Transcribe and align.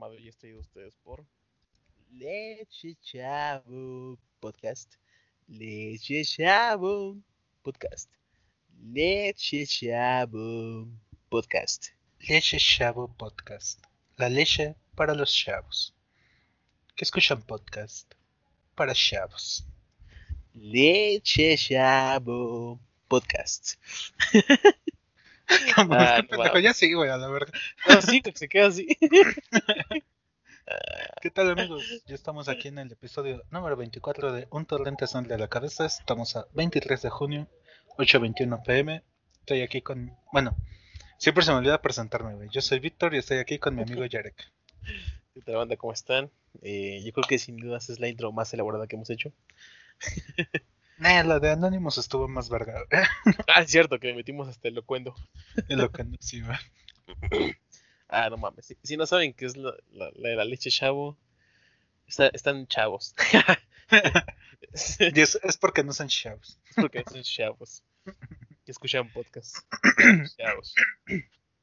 El 0.00 0.02
programa 0.02 0.16
de 0.16 0.22
hoy 0.22 0.28
es 0.30 0.38
traído 0.38 0.58
a 0.58 0.62
ustedes 0.62 0.96
por 1.04 1.26
Leche 2.12 2.96
Chavo 3.02 4.18
Podcast. 4.40 4.94
Leche 5.46 6.24
Chavo 6.24 7.18
Podcast. 7.60 8.10
Leche 8.82 9.66
Chavo 9.66 10.88
Podcast. 11.28 11.88
Leche 12.18 12.58
Chavo 12.58 13.14
Podcast. 13.14 13.84
La 14.16 14.30
leche 14.30 14.74
para 14.94 15.14
los 15.14 15.34
chavos. 15.34 15.94
Que 16.96 17.04
escuchan 17.04 17.42
podcast 17.42 18.10
para 18.74 18.94
chavos. 18.94 19.66
Leche 20.54 21.58
Chavo 21.58 22.80
Podcast. 23.06 23.74
Como 25.74 25.94
Ah, 25.94 26.22
no 26.30 26.58
ya 26.58 26.72
sí, 26.72 26.92
güey, 26.92 27.10
a 27.10 27.16
la 27.16 27.28
verga. 27.28 27.52
Así, 27.86 28.22
se 28.34 28.48
queda 28.48 28.66
así. 28.68 28.86
¿Qué 31.20 31.30
tal, 31.30 31.50
amigos? 31.50 31.82
Ya 32.06 32.14
estamos 32.14 32.48
aquí 32.48 32.68
en 32.68 32.78
el 32.78 32.92
episodio 32.92 33.42
número 33.50 33.76
24 33.76 34.32
de 34.32 34.46
Un 34.50 34.66
Torrente 34.66 35.06
Sangre 35.06 35.34
a 35.34 35.38
la 35.38 35.48
Cabeza. 35.48 35.84
Estamos 35.86 36.36
a 36.36 36.46
23 36.54 37.02
de 37.02 37.10
junio, 37.10 37.48
8.21 37.98 38.62
pm. 38.64 39.02
Estoy 39.40 39.62
aquí 39.62 39.82
con. 39.82 40.16
Bueno, 40.32 40.56
siempre 41.18 41.44
se 41.44 41.50
me 41.50 41.58
olvida 41.58 41.82
presentarme, 41.82 42.34
güey. 42.34 42.48
Yo 42.50 42.60
soy 42.60 42.78
Víctor 42.78 43.14
y 43.14 43.18
estoy 43.18 43.38
aquí 43.38 43.58
con 43.58 43.74
mi 43.74 43.82
amigo 43.82 44.04
Yarek. 44.04 44.52
¿Qué 45.34 45.40
tal, 45.42 45.56
banda? 45.56 45.76
¿Cómo 45.76 45.92
están? 45.92 46.30
Eh, 46.62 47.02
yo 47.04 47.12
creo 47.12 47.26
que 47.28 47.38
sin 47.38 47.56
dudas 47.56 47.90
es 47.90 47.98
la 47.98 48.08
intro 48.08 48.30
más 48.32 48.54
elaborada 48.54 48.86
que 48.86 48.96
hemos 48.96 49.10
hecho. 49.10 49.32
Nah, 51.00 51.22
la 51.24 51.40
de 51.40 51.50
Anonymous 51.50 51.98
estuvo 51.98 52.28
más 52.28 52.48
verga. 52.48 52.84
Ah, 53.48 53.62
es 53.62 53.70
cierto, 53.70 53.98
que 53.98 54.08
le 54.08 54.14
metimos 54.14 54.48
hasta 54.48 54.68
el 54.68 54.74
locuendo. 54.74 55.14
Es 55.68 55.76
lo 55.76 55.90
que 55.90 56.04
no 56.04 56.16
sí, 56.20 56.42
güey. 56.42 57.56
Ah, 58.12 58.28
no 58.28 58.36
mames. 58.36 58.66
Si, 58.66 58.76
si 58.82 58.96
no 58.96 59.06
saben 59.06 59.32
qué 59.32 59.46
es 59.46 59.56
la, 59.56 59.72
la, 59.92 60.10
la 60.16 60.28
de 60.30 60.34
la 60.36 60.44
leche 60.44 60.68
chavo, 60.70 61.16
está- 62.06 62.28
están 62.32 62.66
chavos. 62.66 63.14
Y 65.00 65.20
es, 65.20 65.36
es 65.42 65.56
porque 65.56 65.82
no 65.82 65.92
son 65.92 66.06
chavos. 66.08 66.58
Es 66.68 66.76
porque 66.76 67.02
son 67.10 67.22
chavos. 67.22 67.82
Que 68.64 68.70
escuchan 68.72 69.10
podcast. 69.12 69.56
Chavos. 70.36 70.74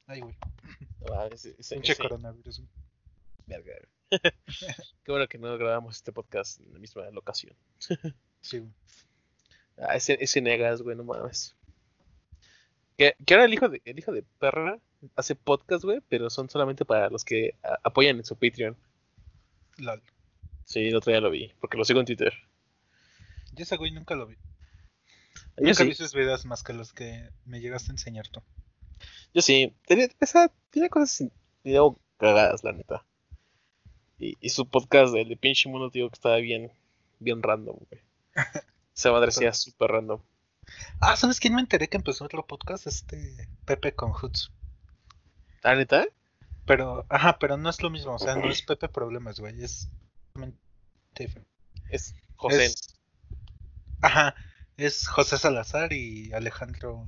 Ay, 0.08 0.20
güey. 0.22 0.36
No 1.00 1.16
mames, 1.16 1.46
ese- 1.46 1.76
Pinche 1.76 1.94
ese- 1.94 2.02
coronavirus. 2.02 2.64
Verga. 3.46 3.74
Qué 4.10 5.12
bueno 5.12 5.28
que 5.28 5.38
no 5.38 5.58
grabamos 5.58 5.96
este 5.98 6.12
podcast 6.12 6.60
en 6.60 6.74
la 6.74 6.80
misma 6.80 7.10
locación. 7.12 7.56
Sí, 8.42 8.60
güey. 8.60 8.72
Ah, 9.78 9.96
ese, 9.96 10.18
ese 10.22 10.42
negas, 10.42 10.82
güey, 10.82 10.96
no 10.96 11.04
mames. 11.04 11.56
Que, 12.98 13.16
que 13.26 13.34
ahora 13.34 13.46
el 13.46 13.54
hijo 13.54 13.70
de, 13.70 13.82
el 13.86 14.00
hijo 14.00 14.12
de 14.12 14.24
perra 14.40 14.80
hace 15.16 15.36
podcast, 15.36 15.84
güey, 15.84 16.02
pero 16.10 16.30
son 16.30 16.50
solamente 16.50 16.84
para 16.86 17.10
los 17.10 17.24
que 17.24 17.56
a- 17.64 17.78
apoyan 17.84 18.18
en 18.18 18.26
su 18.26 18.36
Patreon. 18.36 18.76
Lol. 19.78 20.02
Sí, 20.66 20.88
el 20.88 20.96
otro 20.96 21.12
día 21.12 21.22
lo 21.22 21.30
vi, 21.30 21.54
porque 21.62 21.78
lo 21.78 21.86
sigo 21.86 22.00
en 22.00 22.08
Twitter. 22.08 22.34
Yo 23.54 23.64
ese 23.64 23.78
güey 23.78 23.92
nunca 23.92 24.16
lo 24.16 24.26
vi. 24.28 24.36
Yo 25.58 25.64
Nunca 25.68 25.76
sí, 25.76 25.84
vi 25.86 25.94
sus 25.94 26.14
videos 26.14 26.46
más 26.46 26.64
que 26.64 26.74
los 26.74 26.92
que 26.94 27.30
me 27.46 27.60
llegaste 27.60 27.92
a 27.92 27.94
enseñar 27.94 28.28
tú. 28.28 28.42
yo 29.34 29.42
sí. 29.42 29.74
Tenía, 29.86 30.08
esa- 30.20 30.52
tiene 30.72 30.90
cosas 30.90 31.24
cagadas, 32.18 32.64
la 32.64 32.74
neta. 32.74 33.06
Y, 34.18 34.36
y 34.42 34.50
su 34.50 34.68
podcast, 34.68 35.14
el 35.16 35.30
de 35.30 35.38
pinche 35.38 35.70
mundo, 35.70 35.92
digo 35.92 36.10
que 36.10 36.16
estaba 36.16 36.38
bien, 36.38 36.72
bien 37.20 37.44
random, 37.44 37.76
güey. 37.90 38.02
Esa 38.98 39.12
madre 39.12 39.32
sea 39.32 39.54
súper 39.54 39.92
random. 39.92 40.22
Ah, 41.00 41.16
¿sabes 41.16 41.40
quién 41.40 41.54
me 41.56 41.62
enteré 41.62 41.88
que 41.88 41.98
empezó 41.98 42.26
otro 42.26 42.46
podcast? 42.46 42.88
Este 42.88 43.48
Pepe 43.66 43.94
con 43.94 44.12
Hoots. 44.12 44.52
¿La 45.64 45.76
neta? 45.76 46.06
Pero, 46.66 47.06
ajá, 47.10 47.38
pero 47.40 47.56
no 47.58 47.70
es 47.70 47.82
lo 47.82 47.90
mismo, 47.90 48.16
o 48.16 48.20
sea, 48.20 48.36
no 48.36 48.50
es 48.50 48.62
Pepe 48.64 48.90
Problemas, 48.90 49.40
güey, 49.40 49.64
es. 49.64 49.88
Es 51.90 52.16
José. 52.36 52.66
Es- 52.66 52.96
Ajá, 54.02 54.36
es 54.78 55.08
José 55.08 55.38
Salazar 55.38 55.94
y 55.94 56.34
Alejandro. 56.34 57.06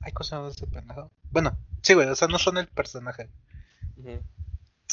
Ay, 0.00 0.12
¿cómo 0.12 0.24
se 0.24 0.34
llama 0.34 0.48
ese 0.48 0.66
pendejo? 0.66 1.10
Bueno, 1.30 1.56
sí, 1.82 1.94
güey, 1.94 2.08
o 2.08 2.16
sea, 2.16 2.28
no 2.28 2.38
son 2.38 2.56
el 2.58 2.66
personaje. 2.68 3.28
Ujú. 3.96 4.22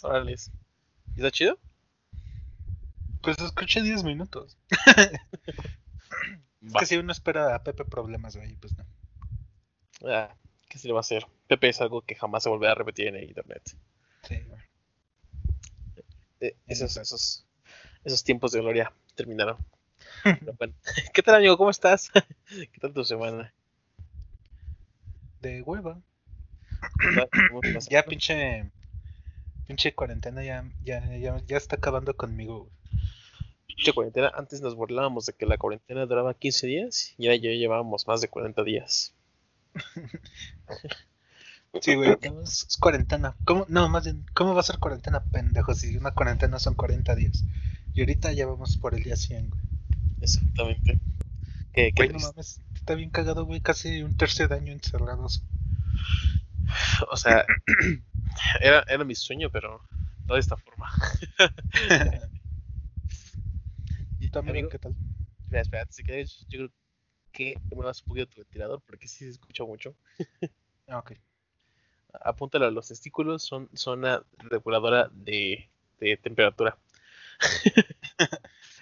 Órale. 0.03 0.33
¿Y 0.33 1.19
está 1.19 1.31
chido? 1.31 1.57
Pues 3.27 3.39
escuché 3.39 3.81
10 3.81 4.05
minutos. 4.05 4.57
Es 6.61 6.73
que 6.79 6.85
si 6.85 6.95
uno 6.95 7.11
espera 7.11 7.53
a 7.55 7.61
Pepe 7.61 7.83
Problemas, 7.83 8.37
güey, 8.37 8.55
pues 8.55 8.73
no. 8.77 8.85
Ah, 10.09 10.33
¿Qué 10.69 10.79
se 10.79 10.87
le 10.87 10.93
va 10.93 10.99
a 10.99 11.01
hacer? 11.01 11.27
Pepe 11.47 11.67
es 11.67 11.81
algo 11.81 12.03
que 12.03 12.15
jamás 12.15 12.43
se 12.43 12.49
volverá 12.49 12.71
a 12.71 12.75
repetir 12.75 13.07
en 13.07 13.17
el 13.17 13.25
internet. 13.25 13.75
Sí, 14.23 14.39
güey. 14.47 14.61
Eh, 16.39 16.55
esos, 16.67 16.95
esos, 16.95 17.45
esos 18.05 18.23
tiempos 18.23 18.53
de 18.53 18.61
gloria 18.61 18.93
terminaron. 19.15 19.57
Pero 20.23 20.53
bueno, 20.57 20.73
¿Qué 21.13 21.21
tal, 21.21 21.35
amigo? 21.35 21.57
¿Cómo 21.57 21.69
estás? 21.69 22.09
¿Qué 22.47 22.79
tal 22.79 22.93
tu 22.93 23.03
semana? 23.03 23.53
De 25.41 25.61
hueva. 25.63 26.01
Ya 27.89 28.03
pinche. 28.03 28.71
Pinche 29.67 29.93
cuarentena 29.93 30.45
ya, 30.45 30.63
ya, 30.85 31.05
ya, 31.17 31.41
ya 31.45 31.57
está 31.57 31.75
acabando 31.75 32.15
conmigo, 32.15 32.69
Pinche 33.67 33.93
cuarentena. 33.93 34.31
Antes 34.35 34.61
nos 34.61 34.75
burlábamos 34.75 35.25
de 35.25 35.33
que 35.33 35.45
la 35.45 35.57
cuarentena 35.57 36.05
duraba 36.05 36.33
15 36.33 36.67
días 36.67 37.13
y 37.17 37.27
ahora 37.27 37.37
ya 37.37 37.49
llevábamos 37.51 38.07
más 38.07 38.21
de 38.21 38.29
40 38.29 38.63
días. 38.63 39.13
Sí, 41.81 41.95
güey. 41.95 42.17
Es, 42.21 42.77
cuarentena. 42.79 43.35
¿Cómo? 43.45 43.65
No, 43.69 43.87
más 43.89 44.05
bien, 44.05 44.25
¿cómo 44.33 44.53
va 44.53 44.61
a 44.61 44.63
ser 44.63 44.79
cuarentena, 44.79 45.23
pendejo? 45.23 45.75
Si 45.75 45.95
una 45.97 46.11
cuarentena 46.11 46.59
son 46.59 46.73
40 46.73 47.13
días. 47.15 47.43
Y 47.93 47.99
ahorita 47.99 48.31
ya 48.31 48.45
vamos 48.45 48.77
por 48.77 48.95
el 48.95 49.03
día 49.03 49.15
100, 49.15 49.49
güey. 49.49 49.61
Exactamente. 50.21 50.99
¿Qué, 51.73 51.91
qué 51.93 52.07
Güey, 52.07 52.13
no 52.13 52.19
mames, 52.19 52.61
está 52.73 52.95
bien 52.95 53.09
cagado, 53.09 53.45
güey. 53.45 53.61
Casi 53.61 54.01
un 54.01 54.17
tercio 54.17 54.47
de 54.47 54.55
año 54.55 54.73
encerrados. 54.73 55.43
O 57.11 57.17
sea, 57.17 57.45
era, 58.61 58.83
era 58.87 59.03
mi 59.03 59.15
sueño, 59.15 59.49
pero 59.51 59.81
no 60.25 60.33
de 60.33 60.39
esta 60.39 60.57
forma. 60.57 60.89
¿Y 64.37 64.41
tú, 64.41 64.49
amigo, 64.51 64.51
Amigo. 64.51 64.69
qué 64.69 64.79
tal? 64.79 64.95
Espera, 65.43 65.61
espera, 65.61 65.85
si 65.89 66.03
quieres, 66.03 66.45
yo 66.49 66.59
creo 66.59 66.71
que 67.31 67.55
me 67.75 67.83
vas 67.83 68.01
un 68.01 68.07
poquito 68.07 68.27
tu 68.27 68.41
ventilador 68.41 68.81
porque 68.81 69.07
sí 69.07 69.25
se 69.25 69.31
escucha 69.31 69.63
mucho. 69.63 69.95
Ah, 70.87 70.99
ok. 70.99 71.13
Apúntalo 72.21 72.65
a 72.65 72.71
los 72.71 72.87
testículos, 72.87 73.43
son 73.43 73.69
zona 73.73 74.23
reguladora 74.39 75.09
de, 75.13 75.69
de 75.99 76.17
temperatura. 76.17 76.77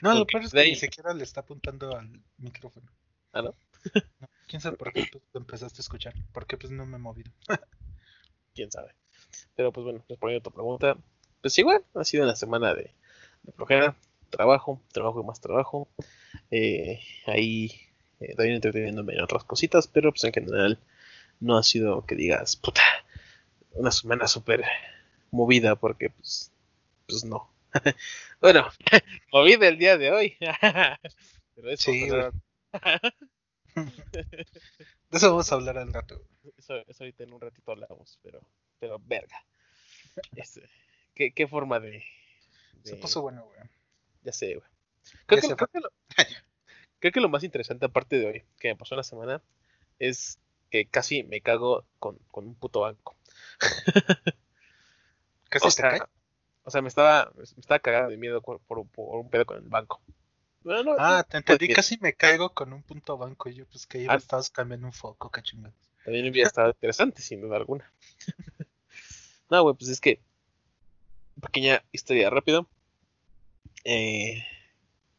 No, 0.02 0.14
lo 0.14 0.28
peor 0.28 0.44
es 0.44 0.52
que 0.54 0.64
ni 0.66 0.76
siquiera 0.76 1.14
le 1.14 1.24
está 1.24 1.40
apuntando 1.42 1.96
al 1.96 2.22
micrófono. 2.38 2.92
¿Ah, 3.34 3.42
no? 3.42 3.54
No, 4.20 4.28
¿Quién 4.48 4.62
sabe 4.62 4.78
por 4.78 4.92
qué 4.94 5.06
tú 5.12 5.22
lo 5.34 5.40
empezaste 5.40 5.80
a 5.80 5.82
escuchar? 5.82 6.14
Porque 6.34 6.58
pues 6.58 6.72
no 6.72 6.86
me 6.86 6.98
he 6.98 7.00
movido. 7.00 7.32
quién 8.54 8.72
sabe. 8.72 8.94
Pero 9.56 9.72
pues 9.72 9.84
bueno, 9.86 10.04
respondiendo 10.08 10.42
a 10.42 10.52
tu 10.52 10.56
pregunta, 10.56 10.98
pues 11.42 11.58
igual, 11.58 11.84
ha 11.96 12.04
sido 12.04 12.24
una 12.24 12.36
semana 12.36 12.74
de, 12.74 12.94
de 13.44 13.52
flojera, 13.54 13.96
trabajo, 14.36 14.82
trabajo 14.92 15.22
y 15.22 15.26
más 15.26 15.40
trabajo. 15.40 15.88
Eh, 16.52 17.00
ahí 17.26 17.72
eh, 18.20 18.36
también 18.36 18.56
entreteniéndome 18.56 19.14
en 19.14 19.22
otras 19.22 19.44
cositas, 19.46 19.88
pero 19.88 20.12
pues 20.12 20.24
en 20.26 20.34
general 20.34 20.80
no 21.40 21.58
ha 21.58 21.64
sido 21.64 22.06
que 22.06 22.16
digas, 22.16 22.56
puta, 22.58 22.82
una 23.72 23.92
semana 23.92 24.28
súper 24.28 24.64
movida, 25.32 25.76
porque 25.76 26.10
pues, 26.10 26.52
pues 27.08 27.24
no. 27.24 27.50
bueno, 28.42 28.68
movida 29.32 29.68
el 29.68 29.78
día 29.78 29.98
de 29.98 30.12
hoy. 30.12 30.38
pero 31.56 31.70
eso, 31.72 31.92
Sí, 31.92 32.10
De 32.10 32.32
eso 35.12 35.30
vamos 35.32 35.52
a 35.52 35.56
hablar 35.56 35.78
al 35.78 35.94
rato. 35.94 36.22
Eso, 36.58 36.76
eso 36.88 37.04
ahorita 37.04 37.24
en 37.24 37.34
un 37.34 37.42
ratito 37.42 37.72
hablamos, 37.72 38.20
pero, 38.24 38.42
pero 38.80 39.00
verga. 39.00 39.44
Este, 40.36 40.62
¿qué, 41.14 41.32
qué 41.32 41.48
forma 41.48 41.80
de, 41.80 42.04
Se 42.84 42.96
de- 42.96 43.02
puso 43.02 43.22
bueno, 43.22 43.46
güey. 43.46 43.60
Ya 44.26 44.34
sé, 44.34 44.56
güey. 44.56 44.68
Creo, 45.28 45.40
que, 45.42 45.48
se 45.48 45.56
creo, 45.56 45.68
que 45.70 45.80
lo, 45.80 45.90
creo 47.00 47.12
que 47.14 47.22
lo 47.22 47.30
más 47.30 47.44
interesante 47.44 47.86
aparte 47.86 48.18
de 48.20 48.28
hoy, 48.28 48.44
que 48.60 48.68
me 48.70 48.76
pasó 48.76 48.96
en 48.96 48.98
la 48.98 49.04
semana, 49.04 49.42
es 50.00 50.40
que 50.70 50.86
casi 50.88 51.24
me 51.24 51.40
cago 51.42 51.86
con, 52.00 52.18
con 52.32 52.46
un 52.48 52.56
puto 52.56 52.82
banco. 52.82 53.16
Casi 55.50 55.68
o, 55.68 55.72
te 55.72 55.82
cae. 55.84 56.00
o 56.64 56.72
sea, 56.72 56.82
me 56.82 56.88
estaba, 56.90 57.32
me 57.36 57.44
estaba 57.44 57.80
cagando 57.80 58.10
de 58.10 58.18
miedo 58.18 58.42
por, 58.42 58.60
por- 58.62 58.86
por 58.88 59.20
un 59.20 59.30
pedo 59.30 59.46
con 59.46 59.58
el 59.58 59.70
banco. 59.70 60.02
No, 60.64 60.96
Ah, 60.98 61.24
te 61.30 61.38
entendí. 61.38 61.72
Casi 61.72 61.98
me 62.02 62.14
caigo 62.14 62.50
con 62.50 62.74
un 62.74 62.82
punto 62.82 63.18
banco. 63.18 63.48
Y 63.50 63.54
yo, 63.54 63.66
pues 63.68 63.86
que 63.86 64.00
iba, 64.00 64.14
Ah. 64.14 64.18
estabas 64.18 64.50
cambiando 64.50 64.88
un 64.88 64.94
foco, 64.94 65.30
qué 65.30 65.44
chingados. 65.44 65.76
También 66.04 66.28
hubiera 66.30 66.48
estado 66.48 66.70
interesante, 66.70 67.22
sin 67.22 67.40
duda 67.42 67.58
alguna. 67.58 67.90
no, 69.50 69.62
güey, 69.64 69.76
pues 69.76 69.90
es 69.92 70.02
que. 70.02 70.20
Pequeña 71.40 71.84
historia 71.92 72.30
rápido. 72.32 72.68
Eh, 73.86 74.44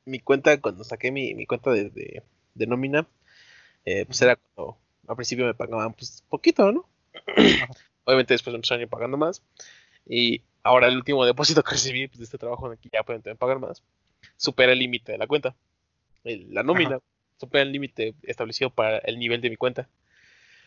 mi 0.07 0.21
cuenta, 0.21 0.61
cuando 0.61 0.85
saqué 0.85 1.13
mi, 1.13 1.35
mi 1.35 1.47
cuenta 1.47 1.71
de, 1.73 1.91
de, 1.91 2.23
de 2.55 2.67
nómina, 2.69 3.09
eh, 3.87 4.07
pues 4.07 4.23
era 4.23 4.37
cuando 4.37 4.79
al 5.09 5.17
principio 5.17 5.47
me 5.47 5.55
pagaban 5.55 5.95
pues 5.95 6.25
poquito, 6.29 6.73
¿no? 6.73 6.89
Obviamente 8.05 8.35
después 8.35 8.53
me 8.53 8.59
empezaron 8.59 8.81
a 8.81 8.85
ir 8.85 8.89
pagando 8.91 9.17
más. 9.19 9.43
Y 10.07 10.43
ahora 10.63 10.89
el 10.89 10.97
último 10.97 11.25
depósito 11.27 11.63
que 11.65 11.73
recibí 11.73 12.09
pues, 12.09 12.19
de 12.21 12.25
este 12.27 12.39
trabajo 12.39 12.71
que 12.81 12.91
ya 12.93 13.05
pueden 13.05 13.23
pagar 13.39 13.59
más, 13.61 13.83
supera 14.37 14.73
el 14.73 14.79
límite 14.81 15.13
de 15.13 15.19
la 15.19 15.27
cuenta. 15.29 15.57
El- 16.25 16.55
la 16.55 16.63
nómina 16.65 17.01
supera 17.39 17.63
el 17.65 17.73
límite 17.73 18.15
establecido 18.25 18.71
para 18.71 18.99
el 18.99 19.19
nivel 19.19 19.41
de 19.43 19.51
mi 19.51 19.57
cuenta. 19.57 19.89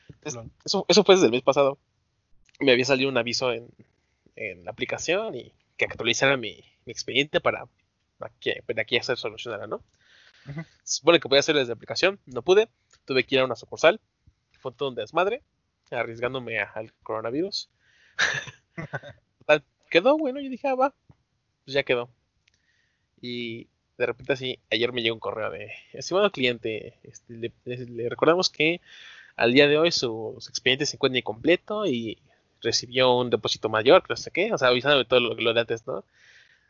Entonces, 0.10 0.52
eso, 0.66 0.86
eso 0.88 1.04
fue 1.04 1.16
desde 1.16 1.28
el 1.28 1.32
mes 1.32 1.42
pasado. 1.44 1.78
Me 2.60 2.72
había 2.72 2.86
salido 2.86 3.10
un 3.10 3.18
aviso 3.18 3.54
en, 3.54 3.70
en 4.36 4.66
la 4.66 4.72
aplicación 4.72 5.36
y 5.36 5.54
que 5.78 5.86
actualizara 5.86 6.38
mi, 6.38 6.64
mi 6.86 6.92
expediente 6.94 7.42
para, 7.42 7.68
que, 8.40 8.64
para 8.68 8.86
que 8.86 8.96
ya 8.96 9.04
se 9.04 9.16
solucionara, 9.16 9.68
¿no? 9.68 9.84
Supone 10.84 11.20
que 11.20 11.30
podía 11.30 11.40
hacerlo 11.42 11.60
desde 11.60 11.72
la 11.72 11.76
aplicación, 11.76 12.20
no 12.26 12.42
pude. 12.42 12.70
Tuve 13.06 13.24
que 13.24 13.36
ir 13.36 13.42
a 13.42 13.46
una 13.46 13.56
sucursal. 13.56 14.00
Fue 14.60 14.72
todo 14.74 14.90
un 14.90 14.96
desmadre, 14.96 15.44
arriesgándome 15.92 16.60
a- 16.60 16.72
al 16.76 16.94
coronavirus. 17.04 17.70
Total, 19.40 19.64
quedó, 19.90 20.18
bueno, 20.18 20.40
yo 20.40 20.50
dije, 20.50 20.68
ah, 20.68 20.76
va, 20.76 20.94
pues 21.66 21.74
ya 21.76 21.84
quedó. 21.84 22.10
Y 23.22 23.68
de 23.98 24.06
repente 24.06 24.34
así, 24.34 24.60
ayer 24.72 24.94
me 24.94 25.02
llegó 25.02 25.16
un 25.16 25.20
correo 25.20 25.50
de, 25.52 25.72
estimado 25.94 26.32
cliente, 26.32 27.00
este, 27.04 27.34
le, 27.34 27.52
le 27.66 28.10
recordamos 28.10 28.50
que 28.50 28.82
al 29.36 29.54
día 29.54 29.68
de 29.68 29.78
hoy 29.78 29.92
su, 29.92 30.36
su 30.40 30.50
expediente 30.50 30.86
se 30.86 30.98
encuentra 30.98 31.20
incompleto 31.20 31.86
y 31.86 32.20
recibió 32.62 33.16
un 33.18 33.30
depósito 33.30 33.70
mayor, 33.70 34.04
que 34.04 34.14
no 34.14 34.18
sé 34.18 34.32
qué, 34.32 34.54
o 34.54 34.58
sea, 34.58 34.70
avisándome 34.70 35.06
todo 35.06 35.20
lo, 35.22 35.36
lo 35.36 35.54
de 35.54 35.62
antes, 35.62 35.88
¿no? 35.88 36.06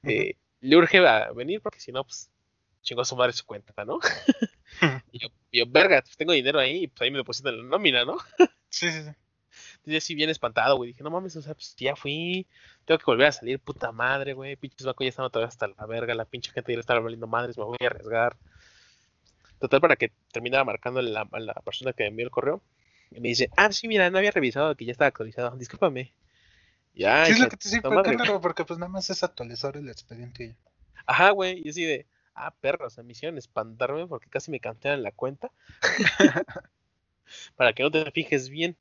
Eh, 0.06 0.36
le 0.62 0.76
urge 0.76 0.98
a 1.00 1.32
venir 1.32 1.62
porque 1.62 1.80
si 1.80 1.92
no, 1.92 2.04
pues 2.04 2.30
chingó 2.82 3.02
a 3.02 3.06
su 3.06 3.16
madre 3.16 3.34
su 3.34 3.46
cuenta, 3.46 3.86
¿no? 3.86 4.00
y, 5.12 5.20
yo, 5.20 5.30
yo, 5.52 5.66
verga, 5.68 6.02
pues 6.02 6.18
tengo 6.18 6.34
dinero 6.34 6.60
ahí 6.60 6.84
y 6.84 6.88
pues 6.88 7.02
ahí 7.02 7.12
me 7.12 7.18
depositan 7.18 7.58
la 7.58 7.64
nómina, 7.64 8.06
¿no? 8.06 8.18
Sí, 8.72 8.92
sí, 8.92 9.02
sí. 9.02 9.10
Entonces 9.78 10.04
sí 10.04 10.14
bien 10.14 10.30
espantado, 10.30 10.78
güey. 10.78 10.92
Dije, 10.92 11.04
no 11.04 11.10
mames, 11.10 11.36
o 11.36 11.42
sea, 11.42 11.56
pues 11.56 11.76
ya 11.76 11.96
fui. 11.96 12.46
Tengo 12.86 13.00
que 13.00 13.06
volver 13.06 13.28
a 13.28 13.32
salir, 13.32 13.60
puta 13.60 13.92
madre, 13.92 14.34
güey. 14.34 14.56
Pinches 14.56 14.86
bancos 14.86 15.06
ya 15.06 15.10
están 15.10 15.26
otra 15.26 15.42
vez 15.42 15.50
hasta 15.50 15.68
la 15.68 15.88
verga. 15.88 16.14
La 16.14 16.26
pinche 16.26 16.52
gente 16.52 16.72
ya 16.72 16.78
le 16.78 16.82
está 16.82 17.00
valiendo 17.00 17.26
madres, 17.26 17.58
me 17.58 17.64
voy 17.64 17.78
a 17.82 17.88
arriesgar. 17.88 18.38
Total, 19.60 19.82
para 19.82 19.96
que 19.96 20.12
terminara 20.32 20.64
marcando 20.64 21.02
la, 21.02 21.28
a 21.32 21.40
la 21.40 21.54
persona 21.56 21.94
que 21.94 22.04
me 22.04 22.10
envió 22.10 22.26
el 22.26 22.32
correo. 22.32 22.62
Y 23.12 23.20
me 23.22 23.30
dice, 23.30 23.50
ah, 23.58 23.72
sí, 23.72 23.88
mira, 23.88 24.10
no 24.12 24.20
había 24.20 24.32
revisado 24.32 24.76
que 24.76 24.86
ya 24.86 24.92
estaba 24.92 25.08
actualizado. 25.08 25.58
Discúlpame. 25.58 26.14
Ya, 26.94 27.26
Sí, 27.26 27.32
es 27.34 27.40
lo 27.40 27.50
que 27.50 27.58
te 27.58 27.90
madre. 27.90 28.18
raro, 28.18 28.42
porque 28.42 28.66
pues 28.66 28.80
nada 28.80 28.90
más 28.90 29.10
es 29.10 29.24
actualizar 29.24 29.78
el 29.78 29.90
expediente 29.90 30.44
y. 30.44 30.56
Ajá, 31.06 31.32
güey. 31.32 31.62
Y 31.64 31.70
así 31.70 31.84
de, 31.84 32.08
ah, 32.36 32.54
perro, 32.60 32.88
o 32.88 32.90
sea, 32.90 33.04
me 33.04 33.14
hicieron 33.14 33.38
espantarme 33.38 34.08
porque 34.08 34.30
casi 34.30 34.52
me 34.52 34.60
cantean 34.60 35.04
la 35.04 35.12
cuenta. 35.12 35.52
para 37.56 37.74
que 37.74 37.84
no 37.84 37.92
te 37.92 38.10
fijes 38.12 38.50
bien. 38.50 38.78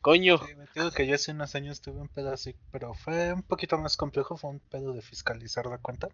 Coño. 0.00 0.38
Sí, 0.38 0.54
me 0.54 0.66
digo 0.74 0.90
que 0.90 1.06
yo 1.06 1.14
hace 1.14 1.32
unos 1.32 1.54
años 1.54 1.80
tuve 1.80 2.00
un 2.00 2.08
pedo 2.08 2.32
así, 2.32 2.54
pero 2.70 2.94
fue 2.94 3.32
un 3.34 3.42
poquito 3.42 3.76
más 3.78 3.96
complejo, 3.96 4.36
fue 4.36 4.50
un 4.50 4.60
pedo 4.60 4.94
de 4.94 5.02
fiscalizar 5.02 5.66
la 5.66 5.78
cuenta. 5.78 6.08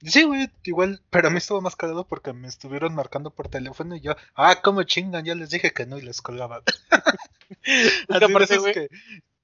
Sí, 0.00 0.24
güey, 0.24 0.50
igual, 0.62 1.02
pero 1.10 1.28
a 1.28 1.30
mí 1.30 1.38
estuvo 1.38 1.60
más 1.60 1.74
cagado 1.74 2.06
porque 2.06 2.32
me 2.32 2.48
estuvieron 2.48 2.94
marcando 2.94 3.30
por 3.30 3.48
teléfono 3.48 3.96
y 3.96 4.00
yo, 4.00 4.14
ah, 4.34 4.60
cómo 4.62 4.82
chingan, 4.84 5.24
ya 5.24 5.34
les 5.34 5.50
dije 5.50 5.72
que 5.72 5.86
no 5.86 5.98
y 5.98 6.02
les 6.02 6.22
colgaba. 6.22 6.62
Así 8.08 8.24
aparte, 8.24 8.58
güey. 8.58 8.74
que, 8.74 8.88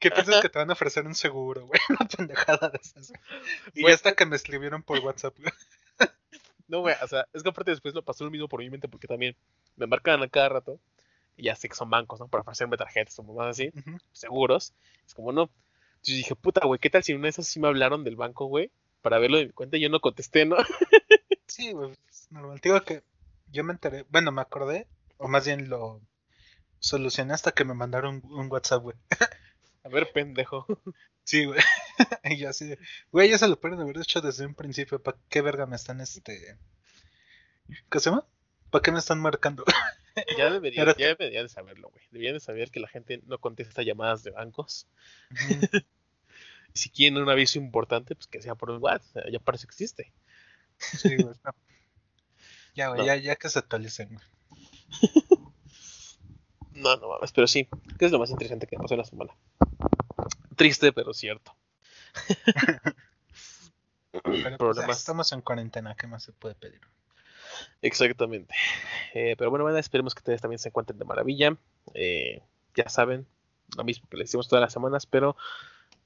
que 0.02 0.10
piensas 0.10 0.42
que 0.42 0.48
te 0.48 0.58
van 0.58 0.68
a 0.68 0.72
ofrecer 0.72 1.06
un 1.06 1.14
seguro, 1.14 1.66
güey, 1.66 1.80
una 2.00 2.08
pendejada 2.08 2.68
de 2.68 2.78
esas. 2.82 3.12
Y 3.74 3.86
hasta 3.90 4.14
que 4.14 4.26
me 4.26 4.36
escribieron 4.36 4.82
por 4.82 4.98
WhatsApp, 4.98 5.38
güey. 5.38 5.52
No, 6.68 6.80
güey, 6.80 6.94
o 7.02 7.06
sea, 7.06 7.26
es 7.34 7.42
que 7.42 7.50
aparte 7.50 7.70
después 7.70 7.92
lo 7.92 8.02
pasó 8.02 8.24
lo 8.24 8.30
mismo 8.30 8.48
por 8.48 8.60
mi 8.60 8.70
mente 8.70 8.88
porque 8.88 9.06
también 9.06 9.36
me 9.76 9.86
marcan 9.86 10.22
a 10.22 10.28
cada 10.28 10.48
rato 10.48 10.80
y 11.36 11.44
ya 11.44 11.54
sé 11.54 11.68
que 11.68 11.74
son 11.74 11.90
bancos, 11.90 12.18
¿no? 12.18 12.28
Para 12.28 12.40
ofrecerme 12.40 12.78
tarjetas 12.78 13.18
o 13.18 13.24
más 13.24 13.48
así, 13.48 13.70
seguros. 14.12 14.72
Es 15.06 15.12
como, 15.12 15.32
no. 15.32 15.50
Entonces 15.96 16.16
dije, 16.16 16.34
puta, 16.34 16.64
güey, 16.64 16.80
¿qué 16.80 16.88
tal 16.88 17.02
si 17.02 17.12
una 17.12 17.24
de 17.24 17.30
esas 17.30 17.46
sí 17.46 17.60
me 17.60 17.68
hablaron 17.68 18.04
del 18.04 18.16
banco, 18.16 18.46
güey? 18.46 18.70
Para 19.02 19.18
verlo 19.18 19.36
de 19.36 19.46
mi 19.48 19.52
cuenta 19.52 19.76
y 19.76 19.80
yo 19.80 19.90
no 19.90 20.00
contesté, 20.00 20.46
¿no? 20.46 20.56
Sí, 21.46 21.72
güey, 21.72 21.92
es 22.08 22.32
normal. 22.32 22.62
Te 22.62 22.70
digo 22.70 22.80
que 22.82 23.02
yo 23.48 23.64
me 23.64 23.74
enteré, 23.74 24.06
bueno, 24.08 24.32
me 24.32 24.40
acordé, 24.40 24.86
o 25.18 25.28
más 25.28 25.44
bien 25.44 25.68
lo 25.68 26.00
solucioné 26.78 27.34
hasta 27.34 27.52
que 27.52 27.66
me 27.66 27.74
mandaron 27.74 28.22
un, 28.24 28.32
un 28.32 28.50
WhatsApp, 28.50 28.82
güey. 28.82 28.96
A 29.84 29.88
ver, 29.88 30.12
pendejo. 30.12 30.66
Sí, 31.24 31.44
güey. 31.44 31.60
y 32.24 32.36
yo 32.38 32.48
así 32.48 32.66
de, 32.66 32.78
güey, 33.12 33.30
ya 33.30 33.38
se 33.38 33.46
lo 33.46 33.60
pueden 33.60 33.78
haber 33.80 33.96
hecho 33.98 34.20
desde 34.20 34.44
un 34.44 34.56
principio. 34.56 35.00
¿Para 35.00 35.16
qué 35.28 35.40
verga 35.40 35.66
me 35.66 35.76
están, 35.76 36.00
este... 36.00 36.58
¿Qué 37.88 38.00
se 38.00 38.10
llama? 38.10 38.26
¿Para 38.70 38.82
qué 38.82 38.90
me 38.90 38.98
están 38.98 39.20
marcando? 39.20 39.64
Ya 40.36 40.50
deberían, 40.50 40.84
Pero- 40.84 40.98
ya 40.98 41.06
deberían 41.14 41.44
de 41.44 41.48
saberlo, 41.48 41.88
güey. 41.90 42.04
Deberían 42.10 42.34
de 42.34 42.40
saber 42.40 42.70
que 42.72 42.80
la 42.80 42.88
gente 42.88 43.22
no 43.26 43.38
contesta 43.38 43.82
llamadas 43.82 44.22
de 44.24 44.30
bancos. 44.32 44.86
Y 46.74 46.78
si 46.78 46.90
quieren 46.90 47.16
un 47.22 47.30
aviso 47.30 47.58
importante, 47.58 48.14
pues 48.16 48.26
que 48.26 48.42
sea 48.42 48.54
por 48.56 48.70
WhatsApp. 48.72 49.08
O 49.08 49.12
sea, 49.22 49.30
ya 49.32 49.38
parece 49.38 49.66
que 49.66 49.70
existe. 49.70 50.12
sí, 50.76 51.14
güey. 51.16 51.34
no. 51.44 51.54
Ya, 52.74 52.88
güey, 52.88 53.00
No. 53.00 53.06
ya, 53.06 53.16
ya 53.16 53.36
que 53.36 53.48
se 53.48 53.58
actualicen, 53.60 54.08
güey. 54.12 54.26
No, 56.74 56.96
no 56.96 57.08
mames, 57.08 57.32
pero 57.32 57.46
sí. 57.46 57.68
¿Qué 57.98 58.06
es 58.06 58.12
lo 58.12 58.18
más 58.18 58.30
interesante 58.30 58.66
que 58.66 58.76
pasó 58.76 58.94
en 58.94 58.98
la 58.98 59.04
semana? 59.04 59.34
Triste, 60.62 60.92
pero 60.92 61.12
cierto. 61.12 61.56
Pero 64.12 64.56
pues, 64.58 64.78
estamos 64.90 65.32
en 65.32 65.40
cuarentena, 65.40 65.96
¿qué 65.96 66.06
más 66.06 66.22
se 66.22 66.32
puede 66.32 66.54
pedir? 66.54 66.80
Exactamente. 67.80 68.54
Eh, 69.12 69.34
pero 69.36 69.50
bueno, 69.50 69.64
bueno, 69.64 69.76
esperemos 69.78 70.14
que 70.14 70.20
ustedes 70.20 70.40
también 70.40 70.60
se 70.60 70.68
encuentren 70.68 71.00
de 71.00 71.04
maravilla. 71.04 71.56
Eh, 71.94 72.42
ya 72.76 72.88
saben, 72.88 73.26
lo 73.76 73.82
mismo 73.82 74.08
que 74.08 74.18
les 74.18 74.28
decimos 74.28 74.46
todas 74.46 74.60
las 74.60 74.72
semanas, 74.72 75.04
pero 75.04 75.36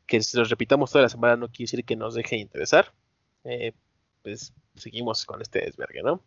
que 0.06 0.22
si 0.22 0.38
los 0.38 0.48
repitamos 0.48 0.90
toda 0.90 1.02
la 1.02 1.10
semana 1.10 1.36
no 1.36 1.48
quiere 1.48 1.64
decir 1.64 1.84
que 1.84 1.96
nos 1.96 2.14
deje 2.14 2.36
de 2.36 2.42
interesar. 2.42 2.94
Eh, 3.44 3.74
pues 4.22 4.54
seguimos 4.74 5.26
con 5.26 5.42
este 5.42 5.60
desvergue, 5.60 6.02
¿no? 6.02 6.22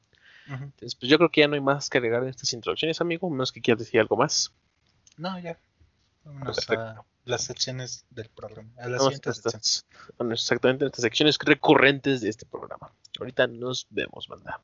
Entonces, 0.48 0.94
pues 0.96 1.10
yo 1.10 1.18
creo 1.18 1.32
que 1.32 1.42
ya 1.42 1.48
no 1.48 1.56
hay 1.56 1.62
más 1.62 1.90
que 1.90 1.98
agregar 1.98 2.22
en 2.22 2.30
estas 2.30 2.54
introducciones, 2.54 3.02
amigo, 3.02 3.28
menos 3.30 3.52
que 3.52 3.62
quieras 3.62 3.80
decir 3.80 4.00
algo 4.00 4.18
más. 4.18 4.54
No, 5.18 5.40
ya. 5.40 5.58
Vámonos 6.30 6.58
Perfecto. 6.58 6.82
a 6.84 7.06
las 7.26 7.44
secciones 7.44 8.06
del 8.12 8.30
programa. 8.30 8.70
A 8.78 8.88
la 8.88 8.98
Vamos 8.98 9.04
siguiente 9.06 9.30
a 9.30 9.34
sección. 9.34 9.54
estas, 9.56 9.86
bueno, 10.18 10.34
exactamente 10.34 10.84
en 10.84 10.88
estas 10.88 11.02
secciones 11.02 11.38
recurrentes 11.40 12.22
de 12.22 12.30
este 12.30 12.46
programa. 12.46 12.94
Ahorita 13.20 13.48
nos 13.48 13.88
vemos, 13.90 14.28
banda. 14.28 14.62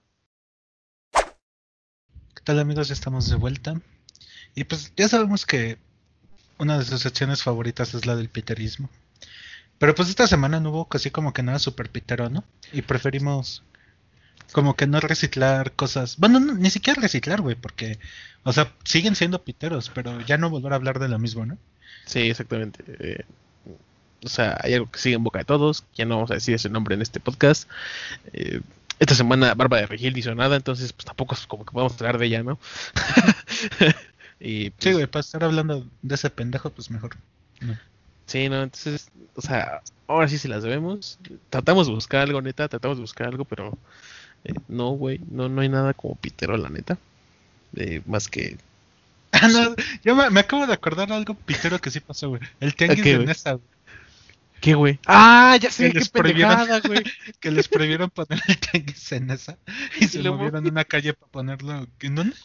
¿Qué 1.12 2.42
tal 2.44 2.60
amigos? 2.60 2.88
Ya 2.88 2.94
estamos 2.94 3.28
de 3.30 3.36
vuelta. 3.36 3.82
Y 4.54 4.66
pues 4.66 4.94
ya 4.96 5.08
sabemos 5.10 5.48
que 5.48 5.80
una 6.60 6.78
de 6.78 6.86
sus 6.86 7.02
secciones 7.02 7.42
favoritas 7.42 7.96
es 7.96 8.06
la 8.06 8.16
del 8.16 8.30
piterismo. 8.30 8.90
Pero 9.80 9.96
pues 9.96 10.10
esta 10.10 10.28
semana 10.28 10.60
no 10.60 10.70
hubo 10.70 10.88
casi 10.88 11.10
como 11.10 11.34
que 11.34 11.42
nada 11.42 11.58
super 11.58 11.90
pitero, 11.90 12.30
¿no? 12.30 12.44
Y 12.72 12.84
preferimos 12.84 13.64
como 14.52 14.75
que 14.75 14.88
no 14.88 15.00
reciclar 15.00 15.72
cosas. 15.74 16.18
Bueno, 16.18 16.40
no, 16.40 16.54
ni 16.54 16.70
siquiera 16.70 17.02
reciclar, 17.02 17.42
güey, 17.42 17.56
porque, 17.56 18.00
o 18.44 18.54
sea, 18.54 18.72
siguen 18.84 19.16
siendo 19.16 19.44
piteros, 19.44 19.92
pero 19.94 20.22
ya 20.22 20.38
no 20.38 20.50
volver 20.50 20.74
a 20.74 20.75
hablar 20.78 21.00
de 21.00 21.10
lo 21.10 21.20
mismo, 21.20 21.46
¿no? 21.46 21.58
Sí, 22.06 22.20
exactamente. 22.22 22.84
Eh, 22.88 23.24
o 24.24 24.30
sea, 24.30 24.58
hay 24.62 24.74
algo 24.74 24.90
que 24.90 25.00
sigue 25.00 25.16
en 25.16 25.24
boca 25.24 25.40
de 25.40 25.46
todos. 25.46 25.84
Ya 25.96 26.06
no 26.06 26.16
vamos 26.16 26.32
a 26.32 26.36
decir 26.36 26.56
ese 26.56 26.70
nombre 26.70 26.96
en 26.96 27.02
este 27.02 27.20
podcast. 27.20 27.70
Eh, 28.34 28.62
esta 29.00 29.14
semana 29.16 29.54
Bárbara 29.54 29.82
de 29.82 29.88
Regil 29.88 30.18
hizo 30.18 30.34
nada, 30.36 30.56
entonces 30.56 30.94
pues 30.94 31.06
tampoco 31.06 31.36
es 31.36 31.46
como 31.48 31.66
que 31.66 31.74
podamos 31.74 32.00
hablar 32.00 32.18
de 32.18 32.28
ella, 32.28 32.44
¿no? 32.44 32.58
y 34.40 34.66
Sí, 34.66 34.74
pues, 34.80 34.94
güey, 34.96 35.08
para 35.08 35.20
estar 35.20 35.44
hablando 35.44 35.86
de 36.02 36.16
ese 36.16 36.30
pendejo, 36.30 36.70
pues 36.70 36.90
mejor. 36.90 37.18
No. 37.60 37.78
Sí, 38.25 38.50
no, 38.50 38.64
entonces, 38.64 39.12
o 39.36 39.42
sea, 39.42 39.82
ahora 40.08 40.28
sí 40.28 40.38
se 40.38 40.48
las 40.48 40.64
debemos. 40.64 41.20
Tratamos 41.50 41.88
de 41.88 41.94
buscar 41.94 42.22
algo, 42.22 42.42
neta, 42.42 42.68
tratamos 42.68 42.98
de 42.98 43.02
buscar 43.02 43.28
algo, 43.28 43.46
pero 43.46 43.78
eh, 44.46 44.54
no, 44.68 44.92
güey, 44.92 45.20
no, 45.30 45.50
no 45.50 45.62
hay 45.62 45.70
nada 45.70 45.94
como 45.94 46.16
pitero, 46.16 46.56
la 46.58 46.70
neta. 46.70 46.98
Eh, 47.75 48.02
más 48.06 48.28
que... 48.30 48.58
Ah, 49.32 49.50
no, 49.50 49.75
yo 50.04 50.16
me, 50.16 50.30
me 50.30 50.40
acabo 50.40 50.66
de 50.66 50.72
acordar 50.74 51.12
algo 51.12 51.34
pitero 51.34 51.80
que 51.82 51.92
sí 51.92 52.00
pasó, 52.00 52.30
güey. 52.30 52.42
El 52.62 52.74
tianguis 52.74 53.02
¿Qué, 53.04 53.18
de? 53.18 53.25
Nesa, 53.25 53.52
güey, 53.54 53.66
¿Qué, 54.62 54.74
güey? 54.75 54.98
Ah, 55.06 55.58
ya 55.62 55.70
sé, 55.70 55.88
Que 55.88 55.92
qué 55.92 56.00
les 56.00 56.10
prohibieron- 56.12 56.56
pendejada, 56.56 56.80
güey. 56.88 57.04
que 57.42 57.52
les 57.52 57.68
prohibieron 57.68 58.10
poner 58.10 58.40
el 58.48 58.58
tianguis 58.58 59.12
en 59.12 59.30
esa 59.32 59.58
y 60.00 60.08
se 60.08 60.24
lo 60.24 60.36
movieron 60.36 60.66
una 60.66 60.86
calle 60.86 61.14
para 61.14 61.30
ponerlo. 61.32 61.86
¿En 62.00 62.16
dónde? 62.16 62.36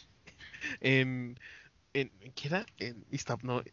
En, 0.81 1.39
en, 1.93 2.11
¿qué 2.35 2.47
era? 2.49 2.65
En 2.77 3.05
Iztap, 3.11 3.41
no, 3.43 3.63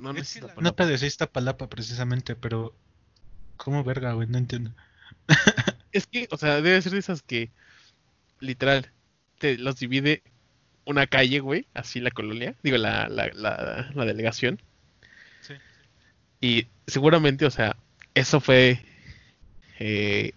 no, 0.00 0.12
no 0.12 0.18
es 0.18 0.22
Es 0.22 0.36
Iztapalapa. 0.36 0.60
nota 0.62 0.86
decía 0.86 1.06
Iztapalapa 1.06 1.68
precisamente, 1.68 2.34
pero 2.34 2.74
¿cómo 3.56 3.84
verga, 3.84 4.12
güey? 4.14 4.26
No 4.26 4.38
entiendo. 4.38 4.72
Es 5.92 6.06
que, 6.06 6.28
o 6.30 6.36
sea, 6.36 6.60
debe 6.60 6.80
ser 6.82 6.92
de 6.92 6.98
esas 6.98 7.22
que, 7.22 7.50
literal, 8.38 8.92
te 9.38 9.58
los 9.58 9.80
divide 9.80 10.22
una 10.84 11.08
calle, 11.08 11.40
güey, 11.40 11.66
así 11.74 11.98
la 11.98 12.12
colonia, 12.12 12.54
digo, 12.62 12.76
la, 12.76 13.08
la, 13.08 13.28
la, 13.34 13.90
la 13.92 14.04
delegación. 14.04 14.62
Sí. 15.40 15.54
Y 16.40 16.68
seguramente, 16.86 17.44
o 17.44 17.50
sea, 17.50 17.76
eso 18.14 18.40
fue 18.40 18.80
eh, 19.80 20.32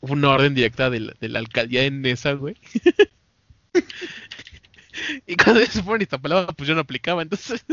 una 0.00 0.30
orden 0.30 0.54
directa 0.54 0.88
de 0.88 1.00
la, 1.00 1.14
de 1.20 1.28
la 1.28 1.40
alcaldía 1.40 1.82
de 1.82 1.90
Nesa, 1.90 2.32
güey. 2.32 2.56
y 5.26 5.36
cuando 5.36 5.60
ellos 5.60 5.74
se 5.74 5.82
fueron 5.82 6.00
a 6.00 6.04
Iztapalapa, 6.04 6.54
pues 6.54 6.68
yo 6.68 6.74
no 6.74 6.80
aplicaba, 6.80 7.20
entonces... 7.20 7.66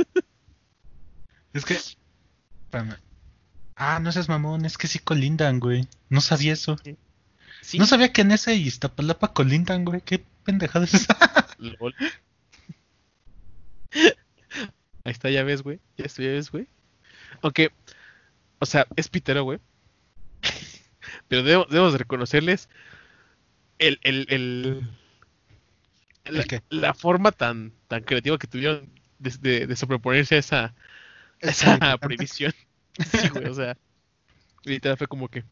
Es 1.53 1.65
que. 1.65 1.75
Espérame. 1.75 2.97
Ah, 3.75 3.99
no 3.99 4.11
seas 4.11 4.29
mamón, 4.29 4.65
es 4.65 4.77
que 4.77 4.87
sí 4.87 4.99
colindan, 4.99 5.59
güey. 5.59 5.87
No 6.09 6.21
sabía 6.21 6.53
eso. 6.53 6.77
Sí, 7.61 7.77
No 7.79 7.85
sabía 7.85 8.11
que 8.11 8.21
en 8.21 8.31
ese 8.31 8.55
y 8.55 8.67
Iztapalapa 8.67 9.33
colindan, 9.33 9.85
güey. 9.85 10.01
Qué 10.01 10.23
pendejada 10.43 10.85
es 10.85 10.93
esa. 10.93 11.17
LOL. 11.57 11.95
Ahí 15.05 15.11
está, 15.11 15.29
ya 15.29 15.43
ves, 15.43 15.63
güey. 15.63 15.79
Ya 15.97 16.05
está, 16.05 16.23
ya 16.23 16.29
ves, 16.29 16.51
güey. 16.51 16.67
Aunque, 17.41 17.71
o 18.59 18.65
sea, 18.65 18.87
es 18.95 19.09
pitero, 19.09 19.43
güey. 19.43 19.59
Pero 21.27 21.43
debemos, 21.43 21.67
debemos 21.69 21.93
reconocerles 21.95 22.69
el, 23.79 23.99
el, 24.03 24.27
el, 24.29 24.81
la, 26.25 26.41
¿El 26.41 26.47
qué? 26.47 26.63
la 26.69 26.93
forma 26.93 27.31
tan, 27.31 27.73
tan 27.87 28.03
creativa 28.03 28.37
que 28.37 28.47
tuvieron 28.47 28.89
de, 29.19 29.31
de, 29.39 29.67
de 29.67 29.75
sobreponerse 29.75 30.35
a 30.35 30.39
esa, 30.39 30.63
a 30.65 30.73
Esa. 31.39 31.79
Sí, 33.00 33.29
güey, 33.29 33.45
o 33.47 33.53
sea, 33.53 33.77
literal 34.63 34.97
fue 34.97 35.07
como 35.07 35.27
que, 35.29 35.43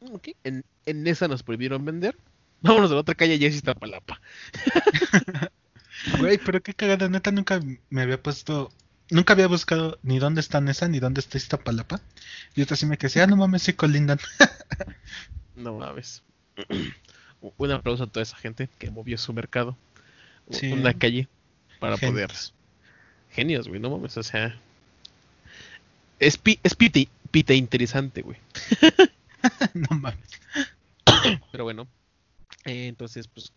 "Mm, 0.00 0.14
ok, 0.14 0.28
en, 0.44 0.64
en 0.86 1.06
esa 1.06 1.28
nos 1.28 1.42
prohibieron 1.42 1.84
vender. 1.84 2.16
Vámonos 2.62 2.90
a 2.90 2.94
la 2.94 3.00
otra 3.00 3.14
calle, 3.14 3.38
ya 3.38 3.48
es 3.48 3.54
Iztapalapa. 3.54 4.20
Güey, 6.18 6.38
pero 6.38 6.62
qué 6.62 6.74
cagada, 6.74 7.08
neta, 7.08 7.30
nunca 7.32 7.60
me 7.90 8.02
había 8.02 8.22
puesto. 8.22 8.70
Nunca 9.10 9.32
había 9.32 9.46
buscado 9.46 9.98
ni 10.02 10.18
dónde 10.18 10.40
está 10.40 10.60
Nesa 10.60 10.88
ni 10.88 11.00
dónde 11.00 11.20
está 11.20 11.38
Iztapalapa. 11.38 12.00
Y 12.54 12.62
otra 12.62 12.76
sí 12.76 12.86
me 12.86 12.98
quedé, 12.98 13.22
ah, 13.22 13.26
no 13.26 13.36
mames, 13.36 13.62
sí 13.62 13.72
colindan. 13.72 14.18
No 15.56 15.78
mames. 15.78 16.22
Un 17.56 17.70
aplauso 17.70 18.04
a 18.04 18.06
toda 18.06 18.22
esa 18.22 18.36
gente 18.36 18.68
que 18.78 18.90
movió 18.90 19.16
su 19.16 19.32
mercado. 19.32 19.76
Sí. 20.50 20.70
Una 20.72 20.92
calle 20.92 21.28
para 21.80 21.96
Genios. 21.96 22.12
poder. 22.12 22.30
Genios, 23.30 23.68
güey, 23.68 23.80
no 23.80 23.88
mames, 23.90 24.16
o 24.18 24.22
sea. 24.22 24.60
Es, 26.18 26.38
pi- 26.38 26.58
es 26.62 26.74
pite, 26.74 27.08
pite 27.30 27.54
interesante, 27.54 28.22
güey. 28.22 28.38
no 29.74 29.88
mames. 29.98 30.18
Pero 31.52 31.64
bueno. 31.64 31.86
eh, 32.64 32.86
entonces, 32.88 33.28
pues, 33.28 33.52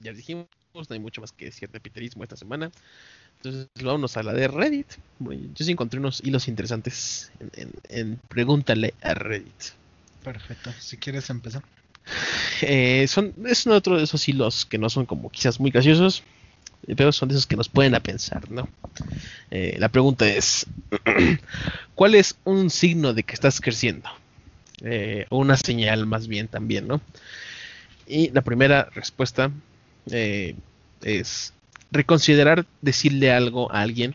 ya 0.00 0.12
dijimos, 0.12 0.46
no 0.74 0.82
hay 0.90 0.98
mucho 1.00 1.20
más 1.20 1.32
que 1.32 1.46
decir 1.46 1.70
de 1.70 1.80
piterismo 1.80 2.22
esta 2.22 2.36
semana. 2.36 2.70
Entonces, 3.36 3.68
vámonos 3.82 4.16
a 4.16 4.22
la 4.22 4.32
de 4.34 4.48
Reddit. 4.48 4.86
Bueno, 5.18 5.48
Yo 5.54 5.64
sí 5.64 5.72
encontré 5.72 5.98
unos 5.98 6.20
hilos 6.24 6.48
interesantes 6.48 7.32
en, 7.40 7.50
en- 7.54 7.72
en 7.88 8.16
Pregúntale 8.28 8.94
a 9.02 9.14
Reddit. 9.14 9.62
Perfecto, 10.22 10.72
si 10.78 10.96
quieres 10.98 11.30
empezar. 11.30 11.62
Eh, 12.62 13.06
son, 13.08 13.32
es 13.46 13.64
uno 13.66 13.76
otro 13.76 13.96
de 13.96 14.04
esos 14.04 14.28
hilos 14.28 14.66
que 14.66 14.78
no 14.78 14.90
son 14.90 15.06
como 15.06 15.30
quizás 15.30 15.60
muy 15.60 15.70
graciosos, 15.70 16.22
pero 16.96 17.12
son 17.12 17.28
de 17.28 17.34
esos 17.34 17.46
que 17.46 17.56
nos 17.56 17.68
pueden 17.68 17.94
a 17.94 18.00
pensar, 18.00 18.50
¿no? 18.50 18.68
Eh, 19.50 19.76
la 19.78 19.88
pregunta 19.88 20.26
es, 20.26 20.66
¿cuál 21.94 22.14
es 22.14 22.36
un 22.44 22.70
signo 22.70 23.12
de 23.12 23.22
que 23.22 23.34
estás 23.34 23.60
creciendo? 23.60 24.08
Eh, 24.82 25.26
una 25.30 25.56
señal 25.56 26.06
más 26.06 26.26
bien 26.26 26.48
también, 26.48 26.88
¿no? 26.88 27.00
Y 28.06 28.30
la 28.30 28.42
primera 28.42 28.88
respuesta 28.94 29.50
eh, 30.10 30.54
es 31.02 31.52
reconsiderar 31.90 32.66
decirle 32.80 33.32
algo 33.32 33.70
a 33.72 33.82
alguien 33.82 34.14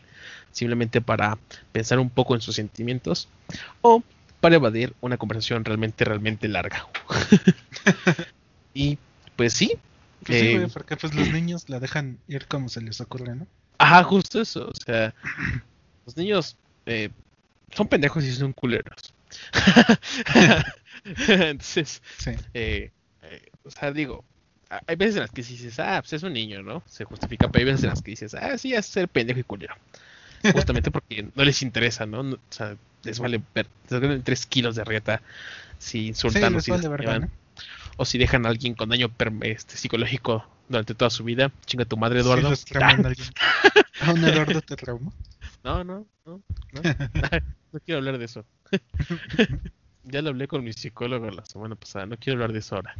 simplemente 0.51 1.01
para 1.01 1.37
pensar 1.71 1.99
un 1.99 2.09
poco 2.09 2.33
en 2.33 2.41
sus 2.41 2.55
sentimientos 2.55 3.27
o 3.81 4.01
para 4.39 4.55
evadir 4.55 4.93
una 5.01 5.17
conversación 5.17 5.65
realmente, 5.65 6.05
realmente 6.05 6.47
larga. 6.47 6.87
y 8.73 8.97
pues 9.35 9.53
sí. 9.53 9.73
Pues 10.25 10.39
sí, 10.39 10.45
eh, 10.47 10.57
güey, 10.57 10.67
porque 10.67 10.97
pues 10.97 11.13
los 11.13 11.31
niños 11.31 11.69
la 11.69 11.79
dejan 11.79 12.17
ir 12.27 12.47
como 12.47 12.69
se 12.69 12.81
les 12.81 12.99
ocurre, 13.01 13.35
¿no? 13.35 13.47
Ajá, 13.77 14.03
justo 14.03 14.41
eso. 14.41 14.69
O 14.69 14.73
sea, 14.85 15.13
los 16.05 16.17
niños 16.17 16.55
eh, 16.85 17.09
son 17.75 17.87
pendejos 17.87 18.23
y 18.23 18.31
son 18.33 18.53
culeros. 18.53 19.13
Entonces, 21.27 22.01
Sí. 22.17 22.31
eh, 22.53 22.89
eh, 23.23 23.41
o 23.63 23.69
sea, 23.71 23.91
digo, 23.91 24.23
hay 24.87 24.95
veces 24.95 25.15
en 25.15 25.21
las 25.21 25.31
que 25.31 25.43
dices, 25.43 25.79
ah, 25.79 25.99
pues 26.01 26.13
es 26.13 26.23
un 26.23 26.33
niño, 26.33 26.61
¿no? 26.63 26.81
Se 26.87 27.03
justifica, 27.05 27.47
pero 27.49 27.59
hay 27.61 27.65
veces 27.65 27.83
en 27.83 27.89
las 27.91 28.01
que 28.01 28.11
dices, 28.11 28.33
ah, 28.35 28.57
sí, 28.57 28.73
es 28.73 28.85
ser 28.85 29.07
pendejo 29.07 29.39
y 29.39 29.43
culero. 29.43 29.75
Justamente 30.53 30.91
porque 30.91 31.27
no 31.35 31.43
les 31.43 31.61
interesa, 31.61 32.05
¿no? 32.05 32.23
No- 32.23 32.35
O 32.35 32.53
sea, 32.53 32.75
les 33.03 33.19
vale 33.19 33.41
ver, 33.53 33.67
les 33.89 34.01
valen 34.01 34.23
tres 34.23 34.45
kilos 34.45 34.75
de 34.75 34.83
rieta 34.83 35.21
si 35.77 36.07
insultan 36.07 36.53
o 36.53 36.55
les 36.57 36.65
si 36.65 36.71
vale 36.71 36.87
verga, 36.87 37.13
desafían, 37.13 37.21
¿no? 37.21 37.44
O 37.97 38.05
si 38.05 38.17
dejan 38.17 38.45
a 38.45 38.49
alguien 38.49 38.73
con 38.75 38.89
daño 38.89 39.11
este, 39.41 39.77
psicológico 39.77 40.45
durante 40.69 40.95
toda 40.95 41.09
su 41.09 41.23
vida. 41.23 41.51
Chinga 41.65 41.85
tu 41.85 41.97
madre, 41.97 42.21
Sí, 42.21 42.25
Eduardo. 42.25 42.49
los 42.49 42.65
trauman 42.65 43.05
a 43.05 43.07
alguien. 43.09 43.27
¿A 44.01 44.11
un 44.11 44.23
Eduardo 44.23 44.61
te 44.61 44.75
traumó? 44.75 45.13
No, 45.63 45.83
no, 45.83 46.05
no, 46.25 46.41
no. 46.73 46.81
no 47.71 47.79
quiero 47.79 47.99
hablar 47.99 48.17
de 48.17 48.25
eso. 48.25 48.45
ya 50.03 50.21
lo 50.21 50.29
hablé 50.29 50.47
con 50.47 50.63
mi 50.63 50.73
psicólogo 50.73 51.29
la 51.29 51.45
semana 51.45 51.75
pasada, 51.75 52.05
no 52.05 52.17
quiero 52.17 52.37
hablar 52.37 52.53
de 52.53 52.59
eso 52.59 52.75
ahora. 52.75 52.95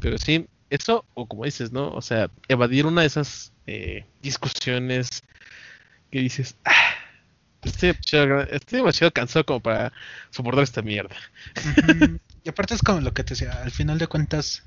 Pero 0.00 0.18
sí, 0.18 0.46
eso, 0.70 1.04
o 1.14 1.26
como 1.26 1.44
dices, 1.44 1.72
¿no? 1.72 1.90
O 1.92 2.02
sea, 2.02 2.30
evadir 2.48 2.86
una 2.86 3.02
de 3.02 3.06
esas 3.06 3.52
eh, 3.66 4.06
discusiones 4.22 5.22
que 6.10 6.20
dices, 6.20 6.56
ah, 6.64 6.94
estoy, 7.62 7.90
demasiado, 7.92 8.40
estoy 8.42 8.78
demasiado 8.78 9.12
cansado 9.12 9.44
como 9.46 9.60
para 9.60 9.92
soportar 10.30 10.64
esta 10.64 10.82
mierda. 10.82 11.16
Y 12.42 12.48
aparte 12.48 12.74
es 12.74 12.82
como 12.82 13.00
lo 13.00 13.12
que 13.12 13.22
te 13.22 13.34
decía, 13.34 13.52
al 13.62 13.70
final 13.70 13.98
de 13.98 14.06
cuentas, 14.06 14.62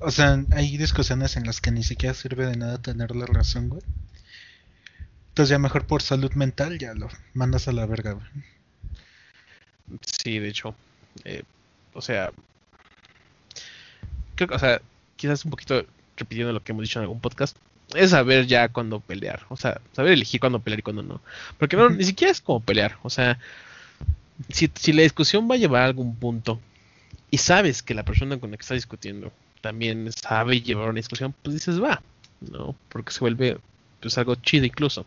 o 0.00 0.10
sea, 0.10 0.44
hay 0.50 0.76
discusiones 0.76 1.36
en 1.36 1.44
las 1.46 1.60
que 1.60 1.70
ni 1.70 1.84
siquiera 1.84 2.14
sirve 2.14 2.46
de 2.46 2.56
nada 2.56 2.82
tener 2.82 3.14
la 3.14 3.26
razón, 3.26 3.68
güey. 3.68 3.82
Entonces 5.28 5.50
ya 5.50 5.58
mejor 5.58 5.86
por 5.86 6.02
salud 6.02 6.32
mental 6.32 6.78
ya 6.78 6.94
lo 6.94 7.08
mandas 7.34 7.68
a 7.68 7.72
la 7.72 7.86
verga, 7.86 8.12
güey. 8.12 8.26
Sí, 10.04 10.38
de 10.38 10.48
hecho. 10.48 10.74
eh, 11.24 11.44
o 11.94 12.02
sea, 12.02 12.30
creo 14.34 14.48
que, 14.48 14.54
o 14.54 14.58
sea, 14.58 14.80
quizás 15.16 15.44
un 15.44 15.50
poquito 15.50 15.84
repitiendo 16.16 16.52
lo 16.52 16.62
que 16.62 16.72
hemos 16.72 16.82
dicho 16.82 16.98
en 16.98 17.04
algún 17.04 17.20
podcast, 17.20 17.56
es 17.94 18.10
saber 18.10 18.46
ya 18.46 18.68
cuándo 18.68 19.00
pelear. 19.00 19.44
O 19.48 19.56
sea, 19.56 19.80
saber 19.92 20.12
elegir 20.12 20.40
cuándo 20.40 20.60
pelear 20.60 20.80
y 20.80 20.82
cuándo 20.82 21.02
no. 21.02 21.20
Porque 21.58 21.76
no, 21.76 21.88
ni 21.90 22.04
siquiera 22.04 22.30
es 22.30 22.40
como 22.40 22.60
pelear. 22.60 22.98
O 23.02 23.10
sea, 23.10 23.38
si, 24.50 24.70
si 24.74 24.92
la 24.92 25.02
discusión 25.02 25.48
va 25.50 25.54
a 25.54 25.58
llevar 25.58 25.82
a 25.82 25.86
algún 25.86 26.14
punto 26.16 26.60
y 27.30 27.38
sabes 27.38 27.82
que 27.82 27.94
la 27.94 28.04
persona 28.04 28.38
con 28.38 28.50
la 28.50 28.56
que 28.56 28.62
estás 28.62 28.76
discutiendo 28.76 29.32
también 29.60 30.10
sabe 30.12 30.60
llevar 30.60 30.88
una 30.88 30.98
discusión, 30.98 31.34
pues 31.42 31.54
dices 31.54 31.82
va, 31.82 32.00
¿no? 32.40 32.76
Porque 32.88 33.12
se 33.12 33.20
vuelve 33.20 33.58
pues 34.00 34.16
algo 34.18 34.34
chido 34.36 34.64
incluso. 34.64 35.04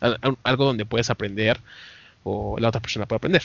Al- 0.00 0.18
al- 0.22 0.38
Algo 0.42 0.64
donde 0.64 0.86
puedes 0.86 1.10
aprender 1.10 1.60
o 2.24 2.56
la 2.58 2.68
otra 2.68 2.80
persona 2.80 3.06
puede 3.06 3.18
aprender. 3.18 3.42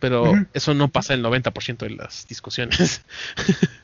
Pero 0.00 0.32
eso 0.54 0.74
no 0.74 0.88
pasa 0.88 1.14
el 1.14 1.22
90% 1.22 1.78
de 1.78 1.90
las 1.90 2.26
discusiones. 2.28 3.02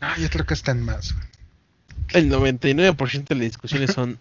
Ah, 0.01 0.17
yo 0.19 0.29
creo 0.31 0.47
que 0.47 0.55
están 0.55 0.83
más, 0.85 1.13
güey. 1.15 1.27
El 2.13 2.29
99% 2.31 3.29
de 3.29 3.35
las 3.37 3.45
discusiones 3.45 3.93
son 3.93 4.19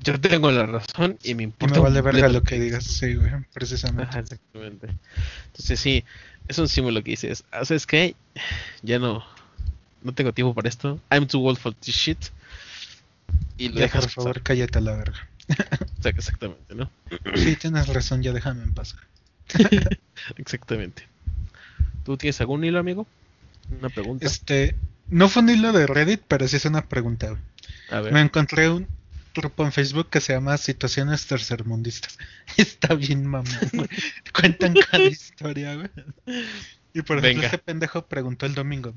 yo 0.00 0.20
tengo 0.20 0.50
la 0.52 0.64
razón 0.64 1.18
y 1.24 1.34
me 1.34 1.42
importa 1.42 1.74
me 1.76 1.80
vale 1.80 2.00
verga 2.00 2.28
lo 2.28 2.42
que 2.44 2.60
digas, 2.60 2.84
sí, 2.84 3.14
güey, 3.16 3.30
precisamente. 3.52 4.10
Ajá, 4.10 4.20
exactamente. 4.20 4.88
Entonces 5.46 5.80
sí, 5.80 6.04
es 6.46 6.58
un 6.58 6.68
símbolo 6.68 7.02
que 7.02 7.10
dices, 7.10 7.44
"Ah, 7.50 7.64
¿sabes 7.64 7.86
qué? 7.86 8.14
Ya 8.82 8.98
no, 9.00 9.24
no 10.02 10.12
tengo 10.14 10.32
tiempo 10.32 10.54
para 10.54 10.68
esto. 10.68 11.00
I'm 11.10 11.26
too 11.26 11.44
old 11.44 11.58
for 11.58 11.74
this 11.74 11.94
shit. 11.96 12.18
Y 13.56 13.68
lo 13.70 13.74
Ya, 13.74 13.80
dejas 13.82 14.04
por 14.04 14.10
favor, 14.12 14.42
cállate 14.42 14.78
a 14.78 14.82
la 14.82 14.96
verga. 14.96 15.28
Exactamente, 16.04 16.74
¿no? 16.74 16.90
Sí, 17.34 17.56
tienes 17.56 17.88
razón, 17.88 18.22
ya 18.22 18.32
déjame 18.32 18.62
en 18.62 18.74
paz. 18.74 18.94
Exactamente. 20.36 21.02
¿Tú 22.04 22.16
tienes 22.16 22.40
algún 22.40 22.64
hilo, 22.64 22.78
amigo? 22.78 23.06
Una 23.78 23.88
pregunta. 23.88 24.26
Este, 24.26 24.76
no 25.10 25.28
fue 25.28 25.42
un 25.42 25.50
hilo 25.50 25.72
de 25.72 25.86
Reddit, 25.86 26.22
pero 26.28 26.46
sí 26.48 26.56
es 26.56 26.64
una 26.64 26.86
pregunta. 26.88 27.36
A 27.90 28.00
ver. 28.00 28.12
Me 28.12 28.20
encontré 28.20 28.68
un 28.68 28.86
grupo 29.34 29.64
en 29.64 29.72
Facebook 29.72 30.10
que 30.10 30.20
se 30.20 30.32
llama 30.32 30.56
Situaciones 30.58 31.26
Tercermundistas. 31.26 32.18
Está 32.56 32.94
bien 32.94 33.30
güey. 33.30 33.44
Cuentan 34.34 34.74
cada 34.90 35.04
historia, 35.04 35.74
güey. 35.76 35.88
Y 36.92 37.02
por 37.02 37.18
ejemplo, 37.18 37.42
Venga. 37.42 37.46
este 37.46 37.58
pendejo 37.58 38.06
preguntó 38.06 38.46
el 38.46 38.54
domingo: 38.54 38.94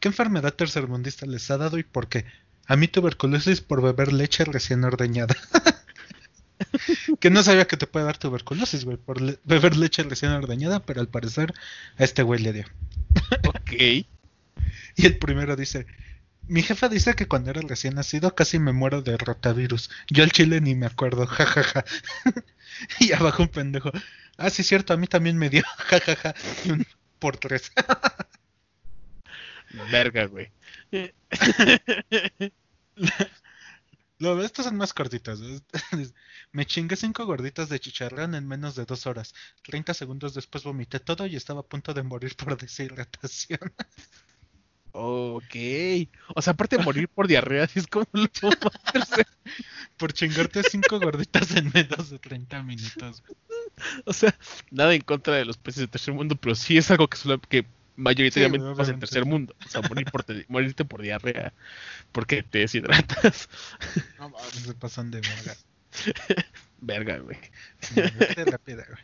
¿Qué 0.00 0.08
enfermedad 0.08 0.54
tercermundista 0.54 1.26
les 1.26 1.50
ha 1.50 1.56
dado 1.58 1.78
y 1.78 1.82
por 1.82 2.08
qué? 2.08 2.24
A 2.66 2.76
mí 2.76 2.88
tuberculosis 2.88 3.60
por 3.60 3.82
beber 3.82 4.12
leche 4.12 4.44
recién 4.44 4.84
ordeñada. 4.84 5.36
que 7.20 7.30
no 7.30 7.42
sabía 7.42 7.66
que 7.66 7.76
te 7.76 7.86
puede 7.86 8.06
dar 8.06 8.16
tuberculosis, 8.18 8.84
güey, 8.84 8.96
por 8.96 9.20
le- 9.20 9.38
beber 9.44 9.76
leche 9.76 10.02
recién 10.02 10.32
ordeñada, 10.32 10.80
pero 10.80 11.00
al 11.00 11.08
parecer 11.08 11.52
a 11.98 12.04
este 12.04 12.22
güey 12.22 12.40
le 12.40 12.52
dio. 12.52 12.64
Ok. 13.48 14.06
Y 14.96 15.06
el 15.06 15.18
primero 15.18 15.56
dice, 15.56 15.86
mi 16.46 16.62
jefa 16.62 16.88
dice 16.88 17.14
que 17.14 17.26
cuando 17.26 17.50
era 17.50 17.60
recién 17.62 17.94
nacido 17.94 18.34
casi 18.34 18.58
me 18.58 18.72
muero 18.72 19.02
de 19.02 19.16
rotavirus. 19.16 19.90
Yo 20.08 20.24
al 20.24 20.32
chile 20.32 20.60
ni 20.60 20.74
me 20.74 20.86
acuerdo, 20.86 21.26
jajaja. 21.28 21.84
y 23.00 23.12
abajo 23.12 23.42
un 23.42 23.48
pendejo. 23.48 23.90
Ah, 24.36 24.50
sí, 24.50 24.62
cierto, 24.62 24.92
a 24.92 24.96
mí 24.96 25.06
también 25.06 25.38
me 25.38 25.50
dio, 25.50 25.62
jajaja. 25.78 26.34
Y 26.64 26.70
un 26.72 26.86
por 27.18 27.36
tres. 27.36 27.72
Verga, 29.90 30.26
güey. 30.26 30.52
Lo 34.18 34.42
estos 34.42 34.64
son 34.66 34.76
más 34.76 34.92
cortitos. 34.92 35.40
Me 36.52 36.66
chingué 36.66 36.96
cinco 36.96 37.26
gorditas 37.26 37.68
de 37.68 37.80
chicharrón 37.80 38.34
en 38.34 38.46
menos 38.46 38.76
de 38.76 38.84
dos 38.84 39.06
horas. 39.06 39.34
30 39.62 39.92
segundos 39.94 40.34
después 40.34 40.64
vomité 40.64 41.00
todo 41.00 41.26
y 41.26 41.36
estaba 41.36 41.60
a 41.60 41.66
punto 41.66 41.92
de 41.94 42.02
morir 42.02 42.36
por 42.36 42.56
deshidratación. 42.56 43.58
Ok. 44.96 45.56
O 46.36 46.40
sea, 46.40 46.52
aparte 46.52 46.76
de 46.78 46.84
morir 46.84 47.08
por 47.08 47.26
diarrea, 47.26 47.68
es 47.74 47.86
como 47.88 48.06
lo 48.12 48.28
puedo 48.28 48.56
hacer. 48.94 49.26
por 49.96 50.12
chingarte 50.12 50.62
cinco 50.62 51.00
gorditas 51.00 51.50
en 51.56 51.70
menos 51.74 52.10
de 52.10 52.18
30 52.20 52.62
minutos. 52.62 53.24
O 54.04 54.12
sea, 54.12 54.34
nada 54.70 54.94
en 54.94 55.00
contra 55.02 55.34
de 55.34 55.44
los 55.44 55.56
países 55.56 55.80
del 55.80 55.88
tercer 55.90 56.14
mundo, 56.14 56.36
pero 56.36 56.54
sí 56.54 56.78
es 56.78 56.90
algo 56.92 57.08
que, 57.08 57.16
suele- 57.18 57.40
que 57.48 57.66
mayoritariamente 57.96 58.68
Sí, 58.68 58.74
pasa 58.76 58.92
en 58.92 59.00
tercer 59.00 59.24
mundo. 59.24 59.56
O 59.66 59.68
sea, 59.68 59.80
morir 59.82 60.06
por 60.12 60.22
te- 60.22 60.46
morirte 60.48 60.84
por 60.84 61.02
diarrea 61.02 61.52
porque 62.12 62.44
te 62.44 62.58
deshidratas. 62.60 63.48
No 64.20 64.28
mames, 64.28 64.52
se 64.52 64.74
pasan 64.74 65.10
de 65.10 65.20
verga. 65.20 65.56
Verga, 66.80 67.18
güey. 67.18 67.38
Rápida, 68.46 68.84
güey. 68.86 69.02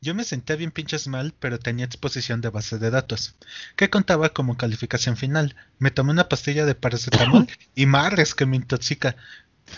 Yo 0.00 0.14
me 0.14 0.24
senté 0.24 0.54
bien 0.56 0.70
pinches 0.70 1.08
mal, 1.08 1.34
pero 1.38 1.58
tenía 1.58 1.84
exposición 1.84 2.40
de 2.40 2.50
base 2.50 2.78
de 2.78 2.90
datos, 2.90 3.34
que 3.76 3.90
contaba 3.90 4.28
como 4.28 4.56
calificación 4.56 5.16
final. 5.16 5.56
Me 5.78 5.90
tomé 5.90 6.12
una 6.12 6.28
pastilla 6.28 6.64
de 6.66 6.74
paracetamol 6.76 7.48
y 7.74 7.86
madres 7.86 8.34
que 8.34 8.46
me 8.46 8.56
intoxica. 8.56 9.16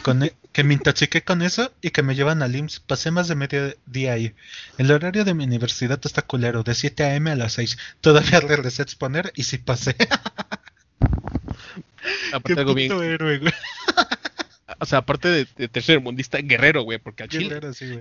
Con 0.03 0.23
e- 0.23 0.35
que 0.53 0.63
me 0.63 0.75
intoxiqué 0.75 1.23
con 1.23 1.43
eso 1.43 1.73
y 1.81 1.91
que 1.91 2.03
me 2.03 2.15
llevan 2.15 2.43
al 2.43 2.55
IMSS. 2.55 2.81
Pasé 2.81 3.11
más 3.11 3.29
de 3.29 3.35
medio 3.35 3.75
día 3.87 4.13
ahí. 4.13 4.35
El 4.79 4.91
horario 4.93 5.25
de 5.25 5.35
mi 5.35 5.45
universidad 5.45 5.99
está 6.05 6.23
culero, 6.23 6.63
de 6.63 6.75
7 6.75 7.03
a.m. 7.05 7.31
a 7.31 7.37
las 7.37 7.55
6. 7.55 7.77
Todavía 8.01 8.41
regresé 8.41 8.83
a 8.83 8.85
exponer 8.85 9.33
y 9.35 9.45
sí 9.45 9.59
pasé. 9.59 9.97
Aparte 12.33 12.55
Qué 12.55 12.61
algo 12.61 12.75
bien, 12.75 12.93
héroe, 12.93 13.39
güey. 13.39 13.53
o 14.79 14.87
sea, 14.87 14.99
aparte 14.99 15.29
de, 15.29 15.49
de 15.57 15.69
tercer 15.69 16.01
mundista, 16.01 16.39
guerrero, 16.39 16.83
güey, 16.83 16.99
porque 16.99 17.25
al 17.25 17.29
chile, 17.29 17.55
raro, 17.55 17.73
sí, 17.75 17.87
güey. 17.89 18.01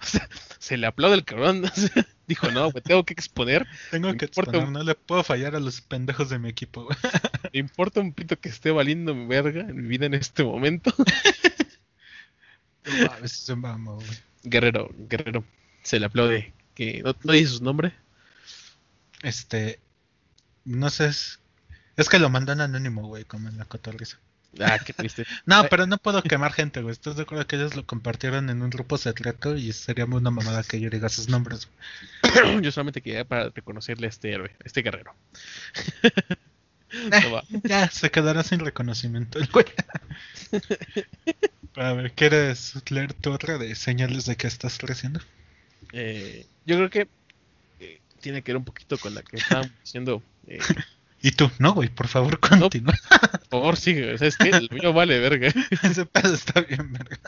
o 0.00 0.06
sea, 0.06 0.28
se 0.62 0.76
le 0.76 0.86
aplaude 0.86 1.16
el 1.16 1.24
cabrón. 1.24 1.64
dijo, 2.28 2.48
no, 2.52 2.70
güey, 2.70 2.84
tengo 2.84 3.04
que 3.04 3.12
exponer. 3.14 3.66
Tengo 3.90 4.10
Me 4.12 4.16
que 4.16 4.26
exponer, 4.26 4.62
un- 4.64 4.72
no 4.72 4.84
le 4.84 4.94
puedo 4.94 5.24
fallar 5.24 5.56
a 5.56 5.60
los 5.60 5.80
pendejos 5.80 6.30
de 6.30 6.38
mi 6.38 6.48
equipo, 6.48 6.84
güey. 6.84 6.96
Me 7.52 7.58
importa 7.58 7.98
un 8.00 8.12
pito 8.12 8.38
que 8.38 8.48
esté 8.48 8.70
valiendo 8.70 9.12
mi 9.12 9.26
verga 9.26 9.62
en 9.62 9.74
mi 9.82 9.88
vida 9.88 10.06
en 10.06 10.14
este 10.14 10.44
momento. 10.44 10.94
No 12.84 13.28
se 13.28 13.56
mamó, 13.56 13.96
güey. 13.96 14.08
Guerrero, 14.44 14.88
guerrero. 14.96 15.44
Se 15.82 15.98
le 15.98 16.06
aplaude. 16.06 16.52
Que 16.76 17.02
no, 17.02 17.14
no 17.24 17.32
dice 17.32 17.54
su 17.58 17.64
nombre. 17.64 17.92
Este. 19.22 19.80
No 20.64 20.90
sé. 20.90 21.06
Es, 21.06 21.40
es 21.96 22.08
que 22.08 22.20
lo 22.20 22.30
mandan 22.30 22.60
anónimo, 22.60 23.06
güey, 23.08 23.24
como 23.24 23.48
en 23.48 23.58
la 23.58 23.64
cotorriza. 23.64 24.20
Ah, 24.60 24.78
qué 24.84 24.92
triste. 24.92 25.24
No, 25.46 25.60
Ay. 25.62 25.66
pero 25.70 25.86
no 25.86 25.98
puedo 25.98 26.22
quemar 26.22 26.52
gente, 26.52 26.82
güey. 26.82 26.92
¿Estás 26.92 27.16
de 27.16 27.22
acuerdo 27.22 27.46
que 27.46 27.56
ellos 27.56 27.74
lo 27.74 27.86
compartieron 27.86 28.50
en 28.50 28.62
un 28.62 28.70
grupo 28.70 28.98
secreto 28.98 29.56
y 29.56 29.72
sería 29.72 30.06
muy 30.06 30.18
una 30.18 30.30
mamada 30.30 30.62
que 30.62 30.80
yo 30.80 30.90
diga 30.90 31.08
sus 31.08 31.28
nombres? 31.28 31.68
Yo 32.62 32.70
solamente 32.70 33.00
quería 33.00 33.24
para 33.24 33.48
reconocerle 33.50 34.06
a 34.06 34.10
este 34.10 34.32
héroe, 34.32 34.50
a 34.50 34.64
este 34.64 34.82
guerrero. 34.82 35.14
No 36.92 37.32
va. 37.32 37.44
Ya, 37.64 37.88
se 37.90 38.10
quedará 38.10 38.42
sin 38.42 38.60
reconocimiento 38.60 39.38
el 39.38 39.46
güey. 39.46 39.64
A 41.76 41.92
ver, 41.94 42.12
¿quieres 42.12 42.74
leer 42.90 43.14
tu 43.14 43.32
otra 43.32 43.56
de 43.58 43.74
señales 43.74 44.26
de 44.26 44.36
que 44.36 44.46
estás 44.46 44.78
creciendo? 44.78 45.20
Eh, 45.92 46.46
yo 46.66 46.76
creo 46.76 46.90
que 46.90 47.08
eh, 47.80 48.00
tiene 48.20 48.42
que 48.42 48.52
ver 48.52 48.58
un 48.58 48.64
poquito 48.64 48.98
con 48.98 49.14
la 49.14 49.22
que 49.22 49.36
estábamos 49.36 49.72
diciendo. 49.80 50.22
Eh, 50.46 50.58
Y 51.22 51.30
tú, 51.32 51.50
no, 51.58 51.72
güey, 51.72 51.88
por 51.88 52.08
favor, 52.08 52.38
continúa. 52.40 52.94
por 53.48 53.60
favor, 53.60 53.76
sigue. 53.76 54.18
¿Sabes 54.18 54.36
qué? 54.36 54.50
El 54.50 54.68
mío 54.70 54.92
vale, 54.92 55.18
verga. 55.20 55.48
Ese 55.82 56.04
pedo 56.04 56.34
está 56.34 56.60
bien, 56.62 56.92
verga. 56.92 57.18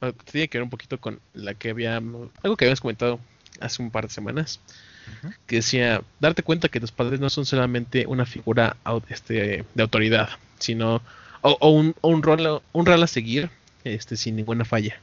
Ah, 0.00 0.12
Tiene 0.30 0.48
que 0.48 0.58
ver 0.58 0.62
un 0.62 0.70
poquito 0.70 1.00
con 1.00 1.20
la 1.32 1.54
que 1.54 1.70
había. 1.70 1.96
Algo 1.96 2.56
que 2.56 2.64
habíamos 2.64 2.80
comentado 2.80 3.18
hace 3.60 3.82
un 3.82 3.90
par 3.90 4.06
de 4.06 4.14
semanas. 4.14 4.60
Que 5.46 5.56
decía: 5.56 6.02
darte 6.20 6.42
cuenta 6.42 6.68
que 6.68 6.80
tus 6.80 6.92
padres 6.92 7.20
no 7.20 7.28
son 7.30 7.44
solamente 7.46 8.06
una 8.06 8.26
figura 8.26 8.76
este, 9.08 9.64
de 9.74 9.82
autoridad, 9.82 10.30
sino. 10.58 11.02
O, 11.42 11.58
o 11.60 11.70
un, 11.70 11.94
o 12.00 12.08
un 12.08 12.22
rol, 12.22 12.62
un 12.72 12.86
rol 12.86 13.02
a 13.02 13.06
seguir 13.06 13.50
este, 13.84 14.16
sin 14.16 14.36
ninguna 14.36 14.64
falla. 14.64 14.96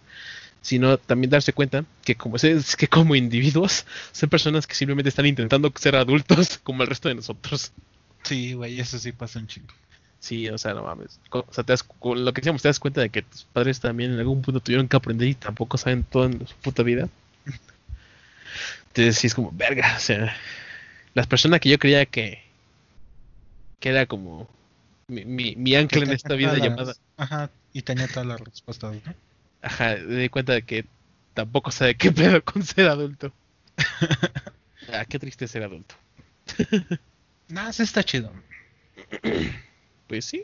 Sino 0.61 0.97
también 0.97 1.31
darse 1.31 1.53
cuenta 1.53 1.85
que 2.03 2.15
como, 2.15 2.35
es 2.37 2.75
que 2.75 2.87
como 2.87 3.15
individuos 3.15 3.85
son 4.11 4.29
personas 4.29 4.67
que 4.67 4.75
simplemente 4.75 5.09
están 5.09 5.25
intentando 5.25 5.71
ser 5.75 5.95
adultos 5.95 6.59
como 6.63 6.83
el 6.83 6.89
resto 6.89 7.09
de 7.09 7.15
nosotros. 7.15 7.71
Sí, 8.23 8.53
güey, 8.53 8.79
eso 8.79 8.99
sí 8.99 9.11
pasa 9.11 9.39
un 9.39 9.47
chingo. 9.47 9.73
Sí, 10.19 10.47
o 10.49 10.57
sea, 10.59 10.75
no 10.75 10.83
mames. 10.83 11.19
O 11.31 11.45
sea, 11.51 11.63
te 11.63 11.73
das, 11.73 11.81
con 11.81 12.23
lo 12.23 12.31
que 12.31 12.41
decíamos, 12.41 12.61
te 12.61 12.67
das 12.67 12.79
cuenta 12.79 13.01
de 13.01 13.09
que 13.09 13.23
tus 13.23 13.43
padres 13.45 13.79
también 13.79 14.13
en 14.13 14.19
algún 14.19 14.43
punto 14.43 14.59
tuvieron 14.59 14.87
que 14.87 14.95
aprender 14.95 15.27
y 15.27 15.33
tampoco 15.33 15.77
saben 15.79 16.03
todo 16.03 16.25
en 16.25 16.45
su 16.47 16.53
puta 16.57 16.83
vida. 16.83 17.09
Entonces 18.87 19.17
sí 19.17 19.27
es 19.27 19.33
como, 19.35 19.51
verga, 19.51 19.95
o 19.97 19.99
sea, 19.99 20.35
las 21.13 21.27
personas 21.27 21.59
que 21.59 21.69
yo 21.69 21.79
creía 21.79 22.05
que, 22.05 22.39
que 23.79 23.89
era 23.89 24.05
como 24.05 24.47
mi, 25.07 25.25
mi, 25.25 25.55
mi 25.55 25.75
ancla 25.75 26.03
en 26.03 26.11
esta 26.11 26.35
vida 26.35 26.53
las- 26.53 26.61
llamada, 26.61 26.93
Ajá, 27.17 27.49
y 27.73 27.81
tenía 27.81 28.07
todas 28.07 28.25
las 28.25 28.39
respuestas, 28.39 28.95
¿no? 28.95 29.01
Ajá, 29.61 29.97
me 29.97 30.15
di 30.17 30.29
cuenta 30.29 30.53
de 30.53 30.63
que 30.65 30.85
tampoco 31.33 31.71
sabe 31.71 31.95
qué 31.97 32.11
pedo 32.11 32.43
con 32.43 32.63
ser 32.63 32.87
adulto. 32.89 33.33
ah, 34.93 35.05
qué 35.05 35.19
triste 35.19 35.47
ser 35.47 35.63
adulto. 35.63 35.95
No, 37.49 37.71
sí 37.73 37.83
está 37.83 38.03
chido. 38.03 38.31
Pues 40.07 40.25
sí, 40.25 40.43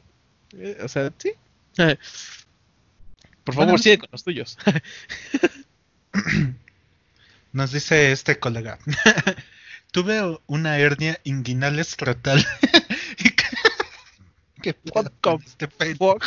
eh, 0.53 0.77
o 0.81 0.87
sea, 0.87 1.11
sí. 1.17 1.33
Por 3.43 3.55
Bueno, 3.55 3.71
favor, 3.71 3.79
sigue 3.79 3.97
con 3.97 4.09
los 4.11 4.23
tuyos. 4.23 4.57
Nos 7.51 7.71
dice 7.71 8.11
este 8.11 8.39
colega. 8.39 8.79
Tuve 9.91 10.39
una 10.47 10.77
hernia 10.77 11.19
inguinal 11.23 11.79
escrotal. 11.79 12.45
¿Qué 14.61 14.73
pedo 14.93 15.11
con 15.21 15.41
este 15.43 15.67
pedo? 15.67 16.17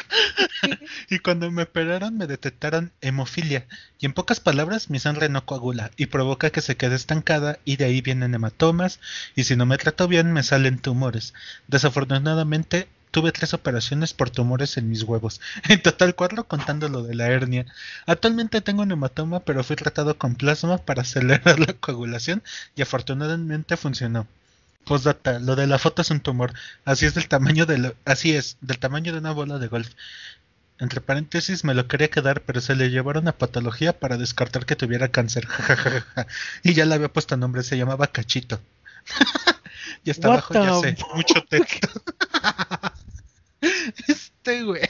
y 1.11 1.19
cuando 1.19 1.51
me 1.51 1.65
operaron 1.65 2.17
me 2.17 2.27
detectaron 2.27 2.93
hemofilia. 3.01 3.67
Y 3.99 4.07
en 4.07 4.13
pocas 4.13 4.41
palabras, 4.41 4.91
mi 4.91 4.99
sangre 4.99 5.29
no 5.29 5.45
coagula 5.45 5.91
y 5.97 6.07
provoca 6.07 6.51
que 6.51 6.61
se 6.61 6.77
quede 6.77 6.97
estancada 6.97 7.59
y 7.65 7.77
de 7.77 7.87
ahí 7.87 8.01
vienen 8.01 8.35
hematomas 8.35 9.01
y 9.35 9.45
si 9.45 9.57
no 9.57 9.67
me 9.67 9.79
trato 9.79 10.09
bien 10.09 10.33
me 10.33 10.43
salen 10.43 10.79
tumores. 10.79 11.35
Desafortunadamente 11.69 12.89
tuve 13.11 13.33
tres 13.33 13.55
operaciones 13.55 14.15
por 14.15 14.31
tumores 14.31 14.77
en 14.77 14.89
mis 14.89 15.03
huevos. 15.03 15.41
En 15.69 15.83
total 15.83 16.15
cuatro 16.15 16.45
contando 16.45 16.89
lo 16.89 17.03
de 17.03 17.15
la 17.15 17.29
hernia. 17.29 17.67
Actualmente 18.07 18.61
tengo 18.61 18.83
un 18.83 18.93
hematoma, 18.93 19.41
pero 19.41 19.65
fui 19.65 19.77
tratado 19.77 20.17
con 20.19 20.35
plasma 20.37 20.79
para 20.79 21.03
acelerar 21.03 21.59
la 21.59 21.73
coagulación 21.75 22.43
y 22.77 22.83
afortunadamente 22.83 23.77
funcionó. 23.77 24.27
Postdata, 24.85 25.39
lo 25.39 25.57
de 25.57 25.67
la 25.67 25.79
foto 25.79 26.03
es 26.03 26.11
un 26.11 26.21
tumor. 26.21 26.53
Así 26.85 27.07
es 27.07 27.15
del 27.15 27.29
tamaño 27.29 27.67
de 27.67 27.95
así 28.05 28.35
es, 28.35 28.57
del 28.61 28.79
tamaño 28.79 29.13
de 29.13 29.19
una 29.19 29.33
bola 29.33 29.59
de 29.59 29.69
golf. 29.69 29.91
Entre 30.79 31.03
paréntesis 31.03 31.63
me 31.63 31.75
lo 31.75 31.87
quería 31.87 32.09
quedar, 32.09 32.41
pero 32.43 32.63
se 32.63 32.75
le 32.75 32.91
llevaron 32.91 33.29
a 33.29 33.33
patología 33.33 33.99
para 33.99 34.17
descartar 34.17 34.65
que 34.65 34.77
tuviera 34.77 35.09
cáncer. 35.09 35.47
y 36.63 36.73
ya 36.73 36.87
le 36.87 36.95
había 36.95 37.13
puesto 37.13 37.37
nombre, 37.37 37.63
se 37.63 37.77
llamaba 37.77 38.07
Cachito. 38.07 38.59
y 40.05 40.11
hasta 40.11 40.29
What 40.29 40.39
abajo 40.39 40.55
ya 40.55 40.75
sé, 40.81 40.97
mucho 41.15 41.45
texto. 41.49 41.89
este 44.09 44.63
güey. 44.63 44.89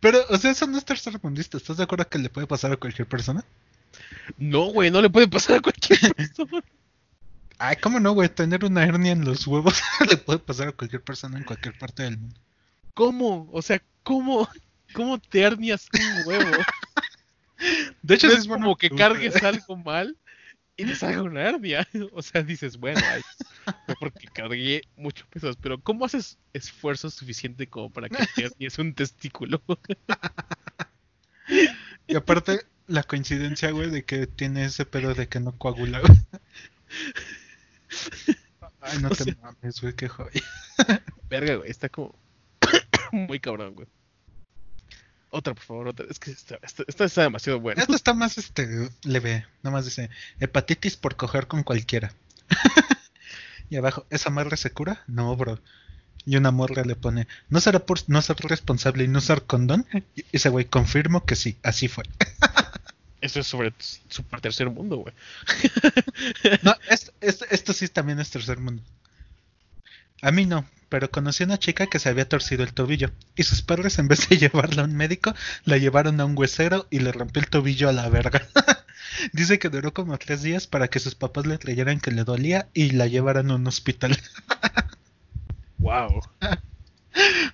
Pero, 0.00 0.18
o 0.28 0.36
sea, 0.36 0.50
eso 0.50 0.66
no 0.66 0.76
es 0.76 0.84
tercermundista. 0.84 1.56
¿Estás 1.56 1.78
de 1.78 1.84
acuerdo 1.84 2.08
que 2.08 2.18
le 2.18 2.28
puede 2.28 2.46
pasar 2.46 2.72
a 2.72 2.76
cualquier 2.76 3.08
persona? 3.08 3.44
No, 4.38 4.66
güey, 4.66 4.90
no 4.90 5.00
le 5.00 5.10
puede 5.10 5.28
pasar 5.28 5.56
a 5.56 5.60
cualquier 5.60 5.98
persona. 6.14 6.62
Ay, 7.58 7.76
¿cómo 7.76 8.00
no, 8.00 8.12
güey? 8.12 8.28
Tener 8.28 8.64
una 8.64 8.84
hernia 8.84 9.12
en 9.12 9.24
los 9.24 9.46
huevos 9.46 9.80
le 10.10 10.16
puede 10.16 10.38
pasar 10.38 10.68
a 10.68 10.72
cualquier 10.72 11.02
persona 11.02 11.38
en 11.38 11.44
cualquier 11.44 11.78
parte 11.78 12.04
del 12.04 12.18
mundo. 12.18 12.40
¿Cómo? 12.94 13.48
O 13.52 13.62
sea, 13.62 13.82
¿cómo, 14.02 14.48
cómo 14.94 15.18
te 15.18 15.42
hernias 15.42 15.88
un 15.92 16.26
huevo? 16.26 16.56
De 18.02 18.14
hecho, 18.14 18.28
No 18.28 18.34
es 18.34 18.48
como 18.48 18.76
que 18.76 18.90
cargues 18.90 19.42
algo 19.42 19.76
mal 19.76 20.16
y 20.76 20.86
te 20.86 20.96
salga 20.96 21.22
una 21.22 21.42
hernia. 21.42 21.86
O 22.12 22.22
sea, 22.22 22.42
dices, 22.42 22.78
bueno, 22.78 23.00
ay, 23.12 23.22
porque 24.00 24.26
cargué 24.28 24.82
mucho 24.96 25.26
pesos, 25.28 25.56
pero 25.60 25.78
¿cómo 25.80 26.06
haces 26.06 26.38
esfuerzo 26.54 27.10
suficiente 27.10 27.66
como 27.66 27.90
para 27.90 28.08
que 28.08 28.26
te 28.34 28.44
hernies 28.44 28.78
un 28.78 28.94
testículo? 28.94 29.62
Y 32.06 32.16
aparte, 32.16 32.60
la 32.90 33.02
coincidencia, 33.04 33.70
güey, 33.70 33.90
de 33.90 34.04
que 34.04 34.26
tiene 34.26 34.64
ese 34.64 34.84
pedo 34.84 35.14
de 35.14 35.28
que 35.28 35.40
no 35.40 35.52
coagula, 35.52 36.00
güey. 36.00 36.12
Ay, 38.82 38.98
no 39.00 39.08
O 39.08 39.14
te 39.14 39.24
sea- 39.24 39.36
mames, 39.42 39.80
güey, 39.80 39.94
qué 39.94 40.08
joya. 40.08 40.40
Verga, 41.28 41.56
güey, 41.56 41.70
está 41.70 41.88
como 41.88 42.14
muy 43.12 43.40
cabrón, 43.40 43.74
güey. 43.74 43.88
Otra, 45.30 45.54
por 45.54 45.62
favor, 45.62 45.88
otra. 45.88 46.06
Es 46.10 46.18
que 46.18 46.30
esta, 46.30 46.58
esta- 46.62 46.84
esta 46.88 47.04
está 47.04 47.22
demasiado 47.22 47.60
buena. 47.60 47.82
Esto 47.82 47.94
está 47.94 48.14
más, 48.14 48.38
este, 48.38 48.90
leve. 49.04 49.46
Nada 49.62 49.76
más 49.76 49.84
dice, 49.84 50.10
hepatitis 50.40 50.96
por 50.96 51.16
coger 51.16 51.46
con 51.46 51.62
cualquiera. 51.62 52.12
y 53.70 53.76
abajo, 53.76 54.06
¿esa 54.10 54.30
madre 54.30 54.56
se 54.56 54.70
cura? 54.72 55.04
No, 55.06 55.36
bro. 55.36 55.60
Y 56.26 56.36
una 56.36 56.50
morra 56.50 56.82
le 56.84 56.96
pone, 56.96 57.26
¿no 57.48 57.60
será 57.60 57.78
por 57.80 57.98
no 58.08 58.20
ser 58.22 58.36
responsable 58.38 59.04
y 59.04 59.08
no 59.08 59.18
usar 59.18 59.44
condón? 59.44 59.86
Y 60.14 60.24
ese 60.32 60.48
güey, 60.48 60.64
confirmo 60.66 61.24
que 61.24 61.36
sí, 61.36 61.58
así 61.62 61.88
fue. 61.88 62.04
Eso 63.20 63.40
es 63.40 63.46
sobre 63.46 63.72
super 64.08 64.40
tercer 64.40 64.70
mundo, 64.70 64.96
güey. 64.96 65.14
No, 66.62 66.74
esto, 67.20 67.72
sí 67.72 67.88
también 67.88 68.20
es 68.20 68.30
tercer 68.30 68.58
mundo. 68.58 68.82
A 70.22 70.30
mí 70.30 70.46
no, 70.46 70.66
pero 70.88 71.10
conocí 71.10 71.42
a 71.42 71.46
una 71.46 71.58
chica 71.58 71.86
que 71.86 71.98
se 71.98 72.08
había 72.08 72.28
torcido 72.28 72.62
el 72.62 72.74
tobillo 72.74 73.10
y 73.36 73.42
sus 73.42 73.62
padres 73.62 73.98
en 73.98 74.08
vez 74.08 74.28
de 74.28 74.36
llevarla 74.38 74.82
a 74.82 74.84
un 74.84 74.96
médico, 74.96 75.34
la 75.64 75.78
llevaron 75.78 76.20
a 76.20 76.24
un 76.24 76.36
huesero 76.36 76.86
y 76.90 77.00
le 77.00 77.12
rompió 77.12 77.42
el 77.42 77.48
tobillo 77.48 77.88
a 77.88 77.92
la 77.92 78.08
verga. 78.08 78.46
Dice 79.32 79.58
que 79.58 79.68
duró 79.68 79.92
como 79.92 80.16
tres 80.18 80.42
días 80.42 80.66
para 80.66 80.88
que 80.88 80.98
sus 80.98 81.14
papás 81.14 81.46
le 81.46 81.58
creyeran 81.58 82.00
que 82.00 82.10
le 82.10 82.24
dolía 82.24 82.68
y 82.72 82.90
la 82.90 83.06
llevaran 83.06 83.50
a 83.50 83.56
un 83.56 83.66
hospital. 83.66 84.18
Wow. 85.78 86.22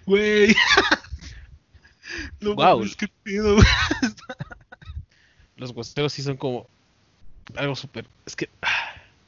Güey. 0.04 0.54
No 2.40 2.54
Guau. 2.54 2.78
mames, 2.78 2.96
qué 2.96 3.08
pedo, 3.22 3.54
güey. 3.54 3.66
Los 5.56 5.70
hueseros 5.70 6.12
sí 6.12 6.22
son 6.22 6.36
como 6.36 6.68
algo 7.54 7.74
súper. 7.74 8.06
Es 8.26 8.36
que. 8.36 8.48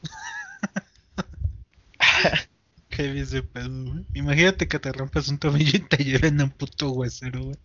Qué 2.90 3.20
ese 3.20 3.42
pedo, 3.42 3.84
güey. 3.84 4.04
Imagínate 4.14 4.66
que 4.66 4.78
te 4.78 4.92
rompes 4.92 5.28
un 5.28 5.38
tobillo 5.38 5.78
y 5.78 5.80
te 5.80 6.04
lleven 6.04 6.40
a 6.40 6.44
un 6.44 6.50
puto 6.50 6.90
huesero, 6.90 7.44
güey. 7.44 7.56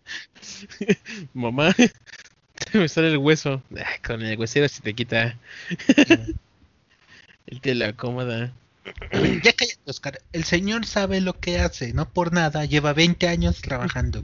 Mamá, 1.34 1.74
me 2.72 2.88
sale 2.88 3.08
el 3.08 3.18
hueso. 3.18 3.62
Ah, 3.76 3.96
con 4.06 4.22
el 4.22 4.38
huesero 4.38 4.68
se 4.68 4.80
te 4.80 4.94
quita. 4.94 5.36
Él 7.46 7.60
te 7.60 7.74
la 7.74 7.88
acomoda. 7.88 8.52
Ya 9.12 9.52
cállate, 9.52 9.78
Oscar. 9.86 10.20
El 10.32 10.44
señor 10.44 10.86
sabe 10.86 11.20
lo 11.20 11.38
que 11.40 11.58
hace, 11.58 11.92
no 11.92 12.08
por 12.08 12.32
nada. 12.32 12.64
Lleva 12.64 12.92
20 12.92 13.28
años 13.28 13.60
trabajando. 13.60 14.22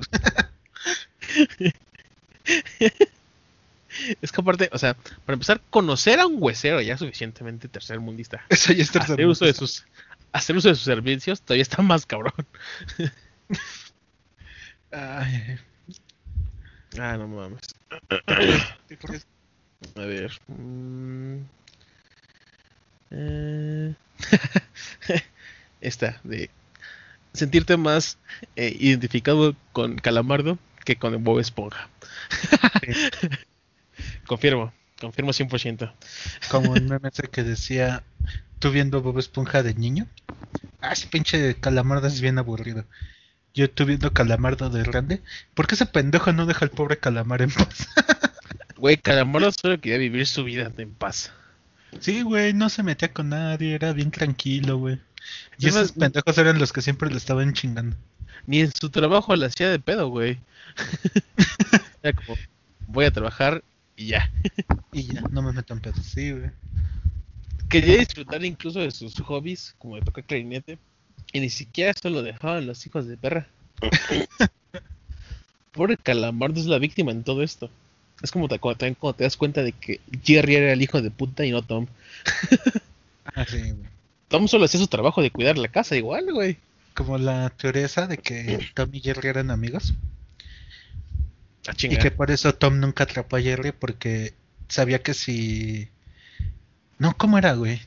Es 4.23 4.33
que 4.33 4.41
aparte, 4.41 4.69
o 4.73 4.79
sea, 4.79 4.95
para 5.25 5.35
empezar, 5.35 5.61
conocer 5.71 6.21
a 6.21 6.27
un 6.27 6.37
huesero 6.39 6.81
ya 6.81 6.95
es 6.95 7.01
suficientemente 7.01 7.69
tercermundista. 7.69 8.43
Eso 8.49 8.73
ya 8.73 8.83
es 8.83 8.91
Hacer 8.91 8.91
tercer 8.91 9.27
uso 9.27 9.45
de 9.45 9.53
mundo. 9.53 9.55
sus, 9.55 9.85
hacer 10.33 10.57
uso 10.57 10.69
de 10.69 10.75
sus 10.75 10.85
servicios 10.85 11.41
todavía 11.43 11.63
está 11.63 11.83
más 11.83 12.07
cabrón. 12.07 12.33
Ay, 14.93 15.59
Ah, 16.99 17.17
no 17.17 17.29
mames. 17.29 17.61
A 19.97 20.05
ver. 20.05 20.33
mm, 20.49 21.37
eh, 23.11 23.95
esta 25.81 26.21
de 26.25 26.51
sentirte 27.33 27.77
más 27.77 28.19
eh, 28.57 28.77
identificado 28.79 29.57
con 29.73 29.97
Calamardo 29.97 30.59
que 30.85 30.97
con 30.97 31.23
Bob 31.25 31.41
Esponja. 31.41 31.89
Confirmo, 34.31 34.73
confirmo 35.01 35.33
100%. 35.33 35.93
Como 36.53 36.77
el 36.77 36.85
meme 36.89 37.11
que 37.33 37.43
decía, 37.43 38.05
tú 38.61 38.71
viendo 38.71 39.03
Bob 39.03 39.19
Esponja 39.19 39.65
de 39.65 39.75
niño. 39.75 40.07
Ah, 40.81 40.93
ese 40.93 41.09
pinche 41.09 41.57
calamardo 41.57 42.07
es 42.07 42.21
bien 42.21 42.39
aburrido. 42.39 42.85
Yo 43.55 43.69
tú 43.69 43.87
viendo 43.87 44.13
calamardo 44.13 44.71
de 44.71 44.85
grande. 44.85 45.21
¿Por 45.55 45.67
qué 45.67 45.75
ese 45.75 45.87
pendejo 45.87 46.33
no 46.33 46.47
deja 46.47 46.65
al 46.65 46.71
pobre 46.71 46.97
calamar 46.97 47.43
en 47.43 47.51
paz? 47.51 47.89
Güey, 48.77 48.97
Calamardo 48.97 49.53
solo 49.53 49.79
quería 49.79 49.99
vivir 49.99 50.27
su 50.27 50.43
vida 50.43 50.73
en 50.79 50.95
paz. 50.95 51.33
sí, 51.99 52.23
güey, 52.23 52.55
no 52.55 52.71
se 52.71 52.83
metía 52.83 53.13
con 53.13 53.29
nadie, 53.29 53.75
era 53.75 53.93
bien 53.93 54.11
tranquilo, 54.11 54.79
güey. 54.79 54.99
Y 55.59 55.67
Es 55.67 55.75
más, 55.75 55.83
esos 55.83 55.97
pendejos 55.99 56.39
eran 56.39 56.59
los 56.59 56.73
que 56.73 56.81
siempre 56.81 57.11
le 57.11 57.19
estaban 57.19 57.53
chingando. 57.53 57.95
Ni 58.47 58.61
en 58.61 58.73
su 58.73 58.89
trabajo 58.89 59.37
la 59.37 59.49
hacía 59.49 59.69
de 59.69 59.81
pedo, 59.81 60.09
güey. 60.09 60.41
Era 62.03 62.15
como, 62.15 62.39
voy 62.87 63.05
a 63.05 63.11
trabajar 63.11 63.63
y 64.01 64.07
ya. 64.07 64.31
Y 64.93 65.05
ya, 65.05 65.21
no 65.31 65.43
me 65.43 65.53
meto 65.53 65.73
en 65.75 65.81
pedos. 65.81 66.05
Sí, 66.05 66.33
güey. 66.33 66.51
Quería 67.69 67.99
disfrutar 67.99 68.45
incluso 68.45 68.81
de 68.81 68.91
sus 68.91 69.15
hobbies, 69.21 69.75
como 69.79 69.95
de 69.95 70.03
tocar 70.03 70.25
clarinete. 70.25 70.79
Y 71.33 71.39
ni 71.39 71.51
siquiera 71.51 71.93
eso 71.93 72.11
lo 72.11 72.23
dejaban 72.23 72.67
los 72.67 72.85
hijos 72.87 73.07
de 73.07 73.17
perra. 73.17 73.47
Pobre 75.73 75.97
Calamardo 75.97 76.59
es 76.59 76.67
la 76.67 76.79
víctima 76.79 77.13
en 77.13 77.23
todo 77.23 77.43
esto. 77.43 77.71
Es 78.21 78.33
como 78.33 78.49
cuando, 78.49 78.79
también 78.79 78.97
cuando 78.99 79.19
te 79.19 79.25
das 79.25 79.37
cuenta 79.37 79.63
de 79.63 79.73
que 79.73 80.01
Jerry 80.25 80.57
era 80.57 80.73
el 80.73 80.83
hijo 80.83 81.01
de 81.01 81.11
puta 81.11 81.45
y 81.45 81.53
no 81.53 81.63
Tom. 81.63 81.87
Ah, 83.33 83.45
sí, 83.47 83.61
güey. 83.61 83.89
Tom 84.27 84.49
solo 84.49 84.65
hacía 84.65 84.81
su 84.81 84.89
trabajo 84.89 85.23
de 85.23 85.31
cuidar 85.31 85.57
la 85.57 85.69
casa 85.69 85.95
igual, 85.95 86.33
güey. 86.33 86.57
Como 86.95 87.17
la 87.17 87.51
teoría 87.51 87.87
esa 87.87 88.09
de 88.09 88.19
que 88.19 88.59
Tom 88.75 88.91
y 88.93 89.01
Jerry 89.01 89.29
eran 89.29 89.53
amigos. 89.53 89.95
A 91.67 91.73
Y 91.79 91.99
que 91.99 92.11
por 92.11 92.31
eso 92.31 92.55
Tom 92.55 92.81
nunca 92.81 93.05
atrapó 93.05 93.37
a 93.37 93.41
Jerry 93.43 93.73
porque 93.73 94.35
sabía 94.69 95.03
que 95.03 95.15
si... 95.15 95.89
No, 96.99 97.17
¿cómo 97.17 97.39
era, 97.39 97.55
güey? 97.55 97.81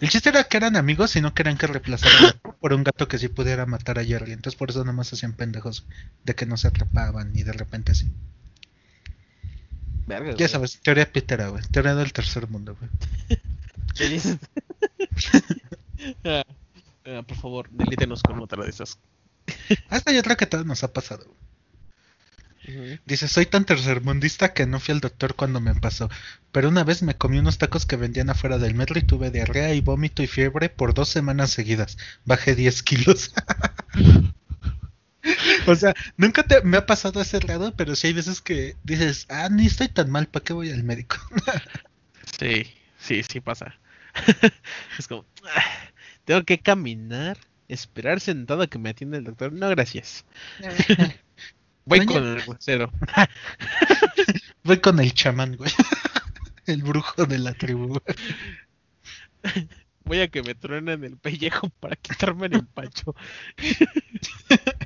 El 0.00 0.08
chiste 0.08 0.28
era 0.28 0.44
que 0.44 0.56
eran 0.56 0.76
amigos 0.76 1.14
y 1.16 1.20
no 1.20 1.34
querían 1.34 1.56
que 1.58 1.66
reemplazaran 1.66 2.34
por 2.60 2.72
un 2.72 2.84
gato 2.84 3.08
que 3.08 3.18
sí 3.18 3.28
pudiera 3.28 3.66
matar 3.66 3.98
a 3.98 4.04
Jerry. 4.04 4.32
Entonces 4.32 4.58
por 4.58 4.70
eso 4.70 4.84
nomás 4.84 5.12
hacían 5.12 5.32
pendejos 5.34 5.86
de 6.24 6.34
que 6.34 6.46
no 6.46 6.56
se 6.56 6.68
atrapaban 6.68 7.32
y 7.34 7.42
de 7.42 7.52
repente 7.52 7.94
sí. 7.94 8.10
Vergas, 10.06 10.36
Ya 10.36 10.46
güey. 10.46 10.48
sabes, 10.48 10.80
teoría 10.80 11.10
pitera, 11.12 11.48
güey. 11.48 11.62
Teoría 11.70 11.94
del 11.94 12.12
tercer 12.12 12.48
mundo, 12.48 12.76
güey. 12.78 12.90
¿Qué 13.96 14.08
dices? 14.08 14.38
Ah, 16.24 16.42
ah, 17.06 17.22
por 17.24 17.36
favor, 17.36 17.70
delítenos 17.70 18.24
con 18.24 18.40
otra 18.40 18.64
de 18.64 18.70
esas. 18.70 18.98
Hasta 19.88 20.10
hay 20.10 20.18
otra 20.18 20.34
que 20.34 20.46
todos 20.46 20.66
nos 20.66 20.82
ha 20.82 20.92
pasado. 20.92 21.24
güey. 21.26 21.36
Dice, 23.06 23.26
soy 23.26 23.46
tan 23.46 23.64
tercermundista 23.64 24.52
que 24.52 24.66
no 24.66 24.78
fui 24.78 24.92
al 24.92 25.00
doctor 25.00 25.34
cuando 25.34 25.60
me 25.60 25.74
pasó. 25.74 26.08
Pero 26.52 26.68
una 26.68 26.84
vez 26.84 27.02
me 27.02 27.16
comí 27.16 27.38
unos 27.38 27.58
tacos 27.58 27.86
que 27.86 27.96
vendían 27.96 28.30
afuera 28.30 28.58
del 28.58 28.74
metro 28.74 28.98
y 28.98 29.02
tuve 29.02 29.30
diarrea 29.30 29.74
y 29.74 29.80
vómito 29.80 30.22
y 30.22 30.28
fiebre 30.28 30.68
por 30.68 30.94
dos 30.94 31.08
semanas 31.08 31.50
seguidas. 31.50 31.98
Bajé 32.24 32.54
10 32.54 32.82
kilos. 32.84 33.34
o 35.66 35.74
sea, 35.74 35.94
nunca 36.16 36.44
te, 36.44 36.62
me 36.62 36.76
ha 36.76 36.86
pasado 36.86 37.20
ese 37.20 37.40
lado, 37.40 37.74
pero 37.76 37.96
sí 37.96 38.08
hay 38.08 38.12
veces 38.12 38.40
que 38.40 38.76
dices, 38.84 39.26
ah, 39.28 39.48
ni 39.50 39.66
estoy 39.66 39.88
tan 39.88 40.10
mal, 40.10 40.26
¿para 40.28 40.44
qué 40.44 40.52
voy 40.52 40.70
al 40.70 40.84
médico? 40.84 41.16
Sí, 42.38 42.64
sí, 42.98 43.22
sí 43.22 43.40
pasa. 43.40 43.78
es 44.98 45.06
como, 45.06 45.24
ah, 45.54 45.64
tengo 46.24 46.44
que 46.44 46.58
caminar, 46.58 47.38
esperar 47.68 48.20
sentado 48.20 48.62
a 48.62 48.66
que 48.66 48.78
me 48.78 48.90
atienda 48.90 49.18
el 49.18 49.24
doctor. 49.24 49.52
No, 49.52 49.68
gracias. 49.68 50.24
Voy 51.84 52.06
con 52.06 52.24
el 52.24 52.42
grosero. 52.42 52.92
voy 54.64 54.80
con 54.80 55.00
el 55.00 55.12
chamán, 55.14 55.56
güey. 55.56 55.70
el 56.66 56.82
brujo 56.82 57.24
de 57.26 57.38
la 57.38 57.54
tribu. 57.54 57.98
Voy 60.04 60.20
a 60.20 60.28
que 60.28 60.42
me 60.42 60.54
truenen 60.54 61.04
el 61.04 61.16
pellejo 61.16 61.68
para 61.80 61.96
quitarme 61.96 62.46
el 62.46 62.54
empacho. 62.54 63.14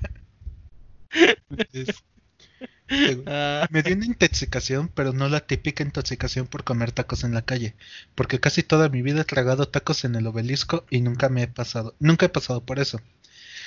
Ah, 3.27 3.67
Me 3.71 3.83
dio 3.83 3.97
una 3.97 4.07
intoxicación, 4.07 4.89
pero 4.89 5.13
no 5.13 5.29
la 5.29 5.41
típica 5.41 5.83
intoxicación 5.83 6.47
por 6.47 6.63
comer 6.65 6.93
tacos 6.93 7.25
en 7.25 7.35
la 7.35 7.43
calle, 7.43 7.75
porque 8.15 8.39
casi 8.41 8.63
toda 8.63 8.89
mi 8.89 9.03
vida 9.03 9.23
he 9.23 9.25
tragado 9.25 9.69
tacos 9.69 10.05
en 10.05 10.15
el 10.15 10.27
obelisco 10.27 10.87
y 10.91 11.01
nunca 11.01 11.29
me 11.29 11.43
he 11.43 11.49
pasado, 11.49 11.97
nunca 11.99 12.27
he 12.27 12.29
pasado 12.29 12.65
por 12.65 12.79
eso, 12.79 13.01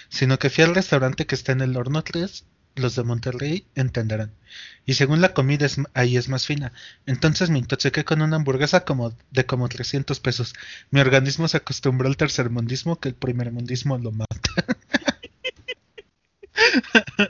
sino 0.10 0.40
que 0.40 0.50
fui 0.50 0.64
al 0.64 0.76
restaurante 0.76 1.26
que 1.28 1.36
está 1.36 1.52
en 1.54 1.62
el 1.62 1.78
horno 1.78 2.04
3, 2.04 2.46
los 2.76 2.96
de 2.96 3.04
Monterrey 3.04 3.66
entenderán, 3.76 4.32
y 4.86 4.94
según 4.96 5.22
la 5.22 5.34
comida 5.34 5.66
es, 5.66 5.78
ahí 5.94 6.18
es 6.18 6.30
más 6.30 6.46
fina, 6.46 6.72
entonces 7.06 7.50
me 7.50 7.60
intoxiqué 7.60 8.04
con 8.06 8.22
una 8.22 8.36
hamburguesa 8.38 8.86
como 8.86 9.16
de 9.32 9.46
como 9.46 9.68
300 9.70 10.20
pesos, 10.20 10.54
mi 10.92 11.00
organismo 11.02 11.48
se 11.48 11.58
acostumbró 11.58 12.08
al 12.08 12.18
tercermundismo 12.18 13.00
que 13.00 13.10
el 13.10 13.16
primermundismo 13.16 13.98
lo 13.98 14.12
mata. 14.12 14.38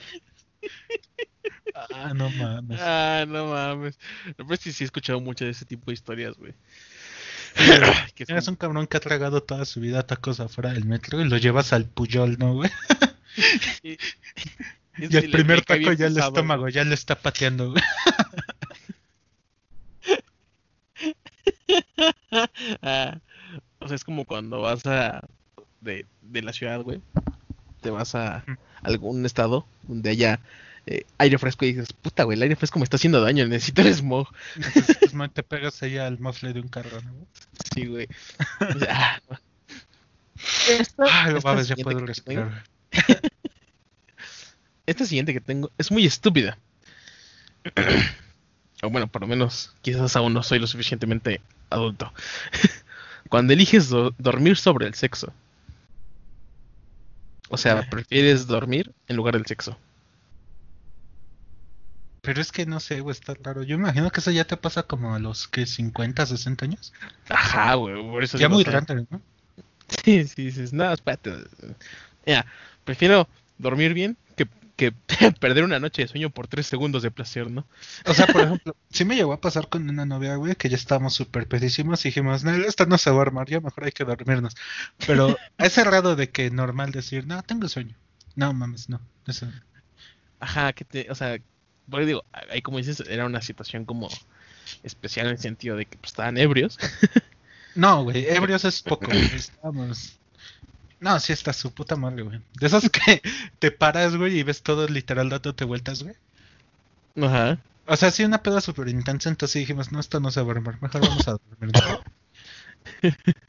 ah, 1.75 2.13
no 2.15 2.29
mames. 2.29 2.79
ah, 2.81 3.25
no 3.27 3.47
mames. 3.47 3.97
No, 4.37 4.47
pero 4.47 4.61
sí, 4.61 4.71
sí 4.71 4.83
he 4.83 4.85
escuchado 4.85 5.19
mucho 5.19 5.45
de 5.45 5.51
ese 5.51 5.65
tipo 5.65 5.85
de 5.87 5.93
historias, 5.93 6.35
güey. 6.37 6.53
Que 8.15 8.23
es 8.23 8.29
Eres 8.29 8.47
un 8.47 8.55
cabrón 8.55 8.87
que 8.87 8.97
ha 8.97 8.99
tragado 8.99 9.41
toda 9.43 9.65
su 9.65 9.79
vida 9.79 10.05
tacos 10.05 10.39
afuera 10.39 10.73
del 10.73 10.85
metro 10.85 11.19
y 11.21 11.27
lo 11.27 11.37
llevas 11.37 11.73
al 11.73 11.85
Puyol, 11.85 12.37
¿no, 12.37 12.53
güey? 12.53 12.71
y- 15.09 15.15
el 15.17 15.31
primer 15.31 15.63
taco 15.63 15.91
ya 15.93 16.07
el 16.07 16.13
pesado, 16.13 16.29
estómago, 16.33 16.69
ya 16.69 16.83
le 16.83 16.93
está 16.93 17.15
pateando, 17.15 17.71
güey. 17.71 17.83
Ah, 22.81 23.19
o 23.79 23.87
sea, 23.87 23.95
es 23.95 24.03
como 24.03 24.25
cuando 24.25 24.61
vas 24.61 24.85
a 24.85 25.21
de, 25.81 26.05
de 26.21 26.41
la 26.41 26.53
ciudad, 26.53 26.81
güey. 26.81 27.01
Te 27.81 27.89
vas 27.89 28.15
a 28.15 28.43
algún 28.83 29.25
estado 29.25 29.65
donde 29.83 30.09
haya 30.09 30.39
eh, 30.85 31.03
aire 31.17 31.37
fresco 31.37 31.65
y 31.65 31.73
dices, 31.73 31.93
puta, 31.93 32.23
güey, 32.23 32.35
el 32.37 32.43
aire 32.43 32.55
fresco 32.55 32.79
me 32.79 32.83
está 32.83 32.97
haciendo 32.97 33.21
daño, 33.21 33.47
necesito 33.47 33.81
el 33.81 33.93
smog. 33.93 34.27
Entonces, 34.55 35.13
no 35.13 35.29
te 35.29 35.43
pegas 35.43 35.81
ahí 35.83 35.97
al 35.97 36.19
mofle 36.19 36.53
de 36.53 36.61
un 36.61 36.67
carro, 36.67 37.01
¿no? 37.01 37.13
Sí, 37.73 37.85
güey. 37.85 38.07
O 38.75 38.79
sea, 38.79 39.21
ah. 39.29 39.39
Esta 40.69 41.39
mames, 41.43 41.67
ya 41.67 41.75
puedo 41.77 41.99
respirar. 42.05 42.63
Esta 44.89 45.05
siguiente 45.05 45.33
que 45.33 45.41
tengo 45.41 45.69
es 45.77 45.91
muy 45.91 46.05
estúpida. 46.05 46.57
o 48.81 48.89
bueno, 48.89 49.07
por 49.07 49.21
lo 49.21 49.27
menos, 49.27 49.75
quizás 49.81 50.15
aún 50.15 50.33
no 50.33 50.41
soy 50.41 50.57
lo 50.59 50.67
suficientemente 50.67 51.41
adulto. 51.69 52.11
Cuando 53.29 53.53
eliges 53.53 53.89
do- 53.89 54.15
dormir 54.17 54.57
sobre 54.57 54.87
el 54.87 54.95
sexo. 54.95 55.31
O 57.49 57.57
sea, 57.57 57.87
prefieres 57.89 58.47
dormir 58.47 58.91
en 59.07 59.15
lugar 59.15 59.35
del 59.35 59.45
sexo. 59.45 59.77
Pero 62.21 62.41
es 62.41 62.51
que 62.51 62.65
no 62.65 62.79
sé, 62.79 62.99
güey, 63.01 63.11
está 63.13 63.33
raro. 63.43 63.63
Yo 63.63 63.75
imagino 63.75 64.11
que 64.11 64.19
eso 64.19 64.31
ya 64.31 64.45
te 64.45 64.57
pasa 64.57 64.83
como 64.83 65.13
a 65.15 65.19
los 65.19 65.47
que 65.47 65.65
50, 65.65 66.25
60 66.25 66.65
años. 66.65 66.93
Ajá, 67.29 67.73
güey, 67.75 67.95
por 68.09 68.23
eso 68.23 68.37
Ya 68.37 68.49
muy 68.49 68.61
o 68.61 68.65
sea, 68.65 68.71
grande, 68.81 69.05
¿no? 69.09 69.21
Sí, 70.03 70.27
sí, 70.27 70.45
dices, 70.45 70.73
no, 70.73 70.91
espérate. 70.91 71.33
Mira, 72.25 72.45
prefiero 72.83 73.27
dormir 73.57 73.93
bien 73.93 74.17
que, 74.79 74.93
perder 75.39 75.65
una 75.65 75.79
noche 75.79 76.01
de 76.01 76.07
sueño 76.07 76.29
por 76.29 76.47
tres 76.47 76.67
segundos 76.67 77.03
de 77.03 77.11
placer, 77.11 77.51
¿no? 77.51 77.67
O 78.05 78.13
sea, 78.13 78.27
por 78.27 78.41
ejemplo, 78.41 78.75
sí 78.89 79.03
me 79.03 79.15
llegó 79.15 79.33
a 79.33 79.41
pasar 79.41 79.67
con 79.67 79.89
una 79.89 80.05
novia, 80.05 80.35
güey, 80.37 80.55
que 80.55 80.69
ya 80.69 80.77
estábamos 80.77 81.13
súper 81.13 81.47
pedísimos 81.47 82.03
y 82.05 82.09
dijimos, 82.09 82.45
no, 82.45 82.51
esta 82.55 82.85
no 82.85 82.97
se 82.97 83.11
va 83.11 83.17
a 83.17 83.21
armar, 83.23 83.49
ya 83.49 83.59
mejor 83.59 83.83
hay 83.83 83.91
que 83.91 84.05
dormirnos. 84.05 84.55
Pero 85.05 85.37
es 85.57 85.73
cerrado 85.73 86.15
de 86.15 86.29
que 86.29 86.49
normal 86.49 86.91
decir, 86.91 87.27
no, 87.27 87.43
tengo 87.43 87.67
sueño. 87.67 87.95
No, 88.35 88.53
mames, 88.53 88.87
no. 88.87 89.01
Eso. 89.27 89.47
Ajá, 90.39 90.71
que 90.71 90.85
te, 90.85 91.11
o 91.11 91.15
sea, 91.15 91.37
porque 91.89 92.05
digo, 92.05 92.23
ahí 92.49 92.61
como 92.61 92.77
dices, 92.77 93.03
era 93.09 93.25
una 93.25 93.41
situación 93.41 93.83
como 93.83 94.07
especial 94.83 95.25
en 95.25 95.33
el 95.33 95.39
sentido 95.39 95.75
de 95.75 95.85
que 95.85 95.97
pues, 95.97 96.11
estaban 96.11 96.37
ebrios. 96.37 96.79
No, 97.75 98.03
güey, 98.03 98.25
ebrios 98.27 98.63
es 98.65 98.81
poco, 98.81 99.07
güey. 99.07 99.25
Estamos. 99.35 100.18
No, 100.99 101.19
sí 101.19 101.33
está 101.33 101.53
su 101.53 101.73
puta 101.73 101.95
madre, 101.95 102.23
güey. 102.23 102.41
De 102.59 102.67
esos 102.67 102.89
que 102.89 103.21
te 103.59 103.71
paras, 103.71 104.15
güey, 104.15 104.39
y 104.39 104.43
ves 104.43 104.63
todo 104.63 104.87
literal 104.87 105.29
dándote 105.29 105.65
vueltas, 105.65 106.03
güey. 106.03 106.15
Ajá. 107.21 107.59
O 107.85 107.95
sea, 107.95 108.11
sí, 108.11 108.23
una 108.23 108.43
peda 108.43 108.61
súper 108.61 108.87
intensa, 108.89 109.29
entonces 109.29 109.59
dijimos, 109.61 109.91
no, 109.91 109.99
esto 109.99 110.19
no 110.19 110.31
se 110.31 110.41
va 110.41 110.53
a 110.53 110.55
armar, 110.55 110.81
mejor 110.81 111.01
vamos 111.01 111.27
a 111.27 111.31
dormir. 111.31 111.71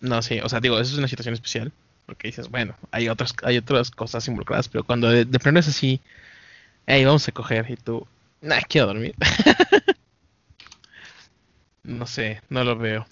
No, 0.00 0.22
sí, 0.22 0.40
o 0.40 0.48
sea, 0.48 0.60
digo, 0.60 0.78
eso 0.78 0.92
es 0.92 0.98
una 0.98 1.08
situación 1.08 1.34
especial. 1.34 1.72
Porque 2.06 2.28
dices, 2.28 2.48
bueno, 2.48 2.74
hay 2.90 3.08
otras, 3.08 3.34
hay 3.42 3.58
otras 3.58 3.90
cosas 3.90 4.26
involucradas, 4.28 4.68
pero 4.68 4.84
cuando 4.84 5.10
de, 5.10 5.24
de 5.26 5.38
plano 5.38 5.60
es 5.60 5.68
así, 5.68 6.00
hey, 6.86 7.04
vamos 7.04 7.26
a 7.28 7.32
coger, 7.32 7.70
y 7.70 7.76
tú, 7.76 8.06
nah, 8.40 8.60
quiero 8.68 8.88
dormir. 8.88 9.14
no 11.82 12.06
sé, 12.06 12.42
no 12.48 12.64
lo 12.64 12.76
veo. 12.76 13.06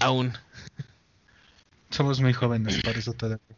Aún. 0.00 0.32
Somos 1.90 2.20
muy 2.20 2.32
jóvenes, 2.32 2.80
por 2.82 2.96
eso 2.96 3.12
todavía. 3.12 3.56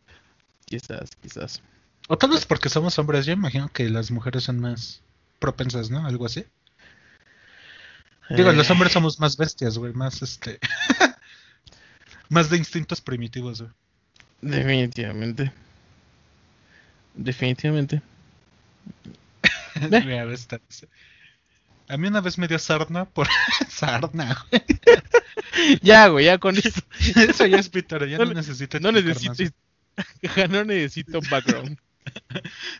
Quizás, 0.64 1.10
quizás. 1.20 1.62
O 2.08 2.16
tal 2.18 2.30
vez 2.30 2.46
porque 2.46 2.68
somos 2.68 2.98
hombres, 2.98 3.26
yo 3.26 3.32
imagino 3.32 3.68
que 3.68 3.88
las 3.88 4.10
mujeres 4.10 4.44
son 4.44 4.60
más 4.60 5.02
propensas, 5.38 5.90
¿no? 5.90 6.06
Algo 6.06 6.26
así. 6.26 6.44
Digo, 8.30 8.52
los 8.52 8.68
Eh, 8.68 8.72
hombres 8.72 8.92
somos 8.92 9.20
más 9.20 9.36
bestias, 9.36 9.78
güey, 9.78 9.92
más 9.92 10.22
este... 10.22 10.58
más 12.28 12.48
de 12.48 12.56
instintos 12.56 13.00
primitivos, 13.00 13.60
güey. 13.60 13.72
Definitivamente. 14.40 15.52
Definitivamente. 17.14 18.02
Mira, 19.90 20.26
dice. 20.26 20.88
A 21.88 21.96
mí 21.96 22.08
una 22.08 22.20
vez 22.20 22.38
me 22.38 22.48
dio 22.48 22.58
sarna 22.58 23.04
por... 23.04 23.28
sarna, 23.68 24.44
güey. 24.50 24.62
Ya, 25.82 26.08
güey, 26.08 26.26
ya 26.26 26.38
con 26.38 26.56
esto. 26.56 26.80
Eso 27.16 27.46
ya 27.46 27.58
es 27.58 27.68
Peter, 27.68 28.08
ya 28.08 28.18
no, 28.18 28.24
No, 28.26 28.34
necesito 28.34 28.80
No 28.80 28.92
necesito. 28.92 29.54
No 30.50 30.64
necesito 30.64 31.20
background. 31.30 31.78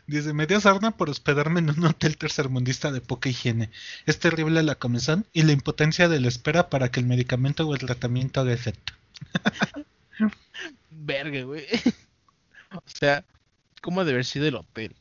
Dice, 0.06 0.32
me 0.32 0.46
dio 0.46 0.60
sarna 0.60 0.96
por 0.96 1.10
hospedarme 1.10 1.60
en 1.60 1.70
un 1.70 1.84
hotel 1.84 2.16
tercermundista 2.16 2.90
de 2.90 3.00
poca 3.00 3.28
higiene. 3.28 3.70
Es 4.06 4.18
terrible 4.18 4.62
la 4.62 4.76
comezón 4.76 5.26
y 5.32 5.42
la 5.42 5.52
impotencia 5.52 6.08
de 6.08 6.20
la 6.20 6.28
espera 6.28 6.70
para 6.70 6.90
que 6.90 7.00
el 7.00 7.06
medicamento 7.06 7.66
o 7.66 7.74
el 7.74 7.80
tratamiento 7.80 8.40
haga 8.40 8.52
efecto. 8.52 8.94
Verga, 10.90 11.42
güey. 11.42 11.66
O 12.74 12.82
sea, 12.86 13.24
¿cómo 13.80 14.00
ha 14.00 14.04
de 14.04 14.12
haber 14.12 14.24
sido 14.24 14.46
el 14.46 14.56
hotel? 14.56 14.96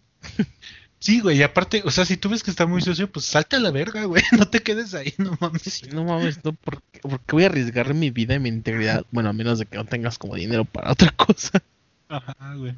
Sí, 1.02 1.20
güey, 1.20 1.40
y 1.40 1.44
aparte, 1.44 1.82
o 1.84 1.90
sea, 1.90 2.06
si 2.06 2.16
tú 2.16 2.30
ves 2.30 2.44
que 2.44 2.52
está 2.52 2.68
muy 2.68 2.80
sucio, 2.80 3.12
pues 3.12 3.26
salte 3.26 3.56
a 3.56 3.60
la 3.60 3.72
verga, 3.72 4.04
güey, 4.04 4.22
no 4.38 4.48
te 4.48 4.62
quedes 4.62 4.94
ahí, 4.94 5.16
no 5.18 5.36
mames. 5.42 5.92
No 5.92 6.04
mames, 6.04 6.46
no, 6.46 6.54
¿por 6.54 6.84
qué, 6.84 7.00
por 7.00 7.20
qué 7.22 7.32
voy 7.32 7.44
a 7.44 7.48
arriesgar 7.48 7.96
mi 7.96 8.12
vida 8.12 8.36
y 8.36 8.40
mi 8.40 8.50
integridad? 8.50 9.04
Bueno, 9.10 9.30
a 9.30 9.34
menos 9.34 9.58
de 9.58 9.66
que 9.66 9.78
no 9.78 9.86
tengas 9.86 10.20
como 10.20 10.36
dinero 10.36 10.64
para 10.64 10.92
otra 10.92 11.10
cosa. 11.18 11.64
Ajá, 12.08 12.54
güey. 12.56 12.76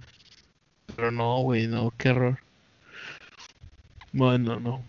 Pero 0.96 1.12
no, 1.12 1.42
güey, 1.42 1.68
no, 1.68 1.94
qué 1.98 2.10
error. 2.10 2.40
Bueno, 4.14 4.58
no. 4.58 4.84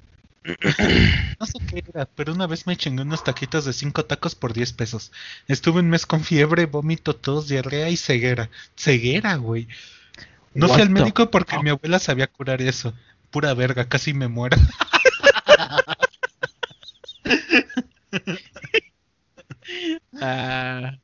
No 1.40 1.47
sé 1.47 1.59
qué 1.66 1.83
era, 1.88 2.07
pero 2.07 2.35
una 2.35 2.47
vez 2.47 2.68
me 2.68 2.77
chingué 2.77 3.03
unos 3.03 3.25
taquitos 3.25 3.64
de 3.64 3.73
5 3.73 4.05
tacos 4.05 4.37
por 4.37 4.53
10 4.53 4.75
pesos. 4.75 5.11
Estuve 5.49 5.81
un 5.81 5.90
mes 5.90 6.07
con 6.07 6.23
fiebre, 6.23 6.66
vómito, 6.66 7.16
tos, 7.16 7.49
diarrea 7.49 7.90
y 7.90 7.97
ceguera. 7.97 8.49
Ceguera, 8.77 9.35
güey. 9.37 9.66
No 10.55 10.68
fui 10.68 10.83
al 10.83 10.90
médico 10.90 11.33
porque 11.33 11.59
mi 11.59 11.70
abuela 11.70 11.99
sabía 11.99 12.29
curar 12.29 12.62
eso. 12.62 12.94
Pura 13.35 13.53
verga, 13.53 13.88
casi 13.88 14.14
me 14.14 14.29
muero. 14.29 14.57
Ah, 20.20 20.97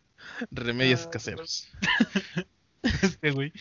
remedios 0.53 1.09
caseros. 1.09 1.67
Este 2.83 3.33
güey. 3.33 3.53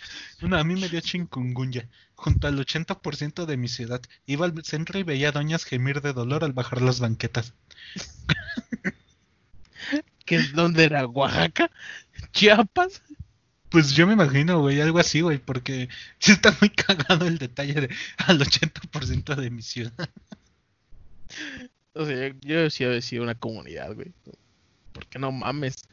A 0.51 0.63
mí 0.63 0.79
me 0.79 0.87
dio 0.87 1.01
chikungunya. 1.01 1.89
Junto 2.13 2.47
al 2.47 2.59
80% 2.59 3.47
de 3.47 3.57
mi 3.57 3.67
ciudad. 3.67 4.01
Iba 4.27 4.45
al 4.45 4.63
centro 4.63 4.99
y 4.99 5.03
veía 5.03 5.29
a 5.29 5.31
doñas 5.31 5.65
gemir 5.65 6.01
de 6.01 6.13
dolor 6.13 6.43
al 6.43 6.53
bajar 6.53 6.83
las 6.83 6.99
banquetas. 6.99 7.55
¿Qué, 10.25 10.43
¿Dónde 10.53 10.83
era? 10.83 11.07
¿Oaxaca? 11.07 11.71
¿Chiapas? 12.33 13.01
Pues 13.69 13.91
yo 13.91 14.07
me 14.07 14.13
imagino, 14.13 14.59
güey, 14.59 14.81
algo 14.81 14.99
así, 14.99 15.21
güey, 15.21 15.37
porque 15.37 15.89
sí 16.19 16.31
está 16.31 16.55
muy 16.59 16.69
cagado 16.69 17.27
el 17.27 17.37
detalle 17.37 17.73
de 17.73 17.95
al 18.17 18.39
80% 18.39 19.35
de 19.35 19.49
mi 19.49 19.61
ciudad. 19.61 20.09
O 21.93 22.05
sea, 22.05 22.33
yo 22.41 22.59
he 22.59 22.87
decir 22.87 23.21
una 23.21 23.35
comunidad, 23.35 23.93
güey. 23.93 24.11
Porque 24.93 25.19
no 25.19 25.31
mames. 25.31 25.87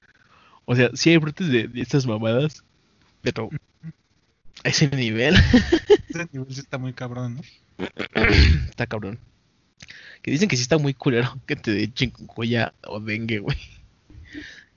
O 0.64 0.74
sea, 0.74 0.90
sí 0.94 1.10
hay 1.10 1.18
brotes 1.18 1.48
de, 1.48 1.68
de 1.68 1.80
estas 1.80 2.06
mamadas, 2.06 2.64
pero 3.22 3.50
a 4.64 4.68
ese 4.68 4.88
nivel 4.88 5.36
Ese 6.08 6.28
nivel 6.32 6.52
sí 6.52 6.60
está 6.60 6.78
muy 6.78 6.92
cabrón, 6.92 7.36
¿no? 7.36 7.86
está 8.68 8.86
cabrón. 8.86 9.18
Que 10.22 10.30
dicen 10.30 10.48
que 10.48 10.56
sí 10.56 10.62
está 10.62 10.78
muy 10.78 10.94
culero 10.94 11.38
que 11.46 11.56
te 11.56 11.72
dé 11.72 11.92
chikungunya 11.92 12.72
o 12.86 12.98
dengue, 13.00 13.38
güey. 13.38 13.58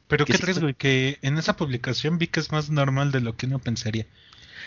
Pero 0.09 0.25
qué 0.25 0.33
sí 0.33 0.43
está- 0.43 0.59
güey, 0.59 0.73
que 0.73 1.17
en 1.21 1.37
esa 1.37 1.55
publicación 1.55 2.17
vi 2.17 2.27
que 2.27 2.41
es 2.41 2.51
más 2.51 2.69
normal 2.69 3.13
de 3.13 3.21
lo 3.21 3.37
que 3.37 3.45
uno 3.45 3.59
pensaría. 3.59 4.05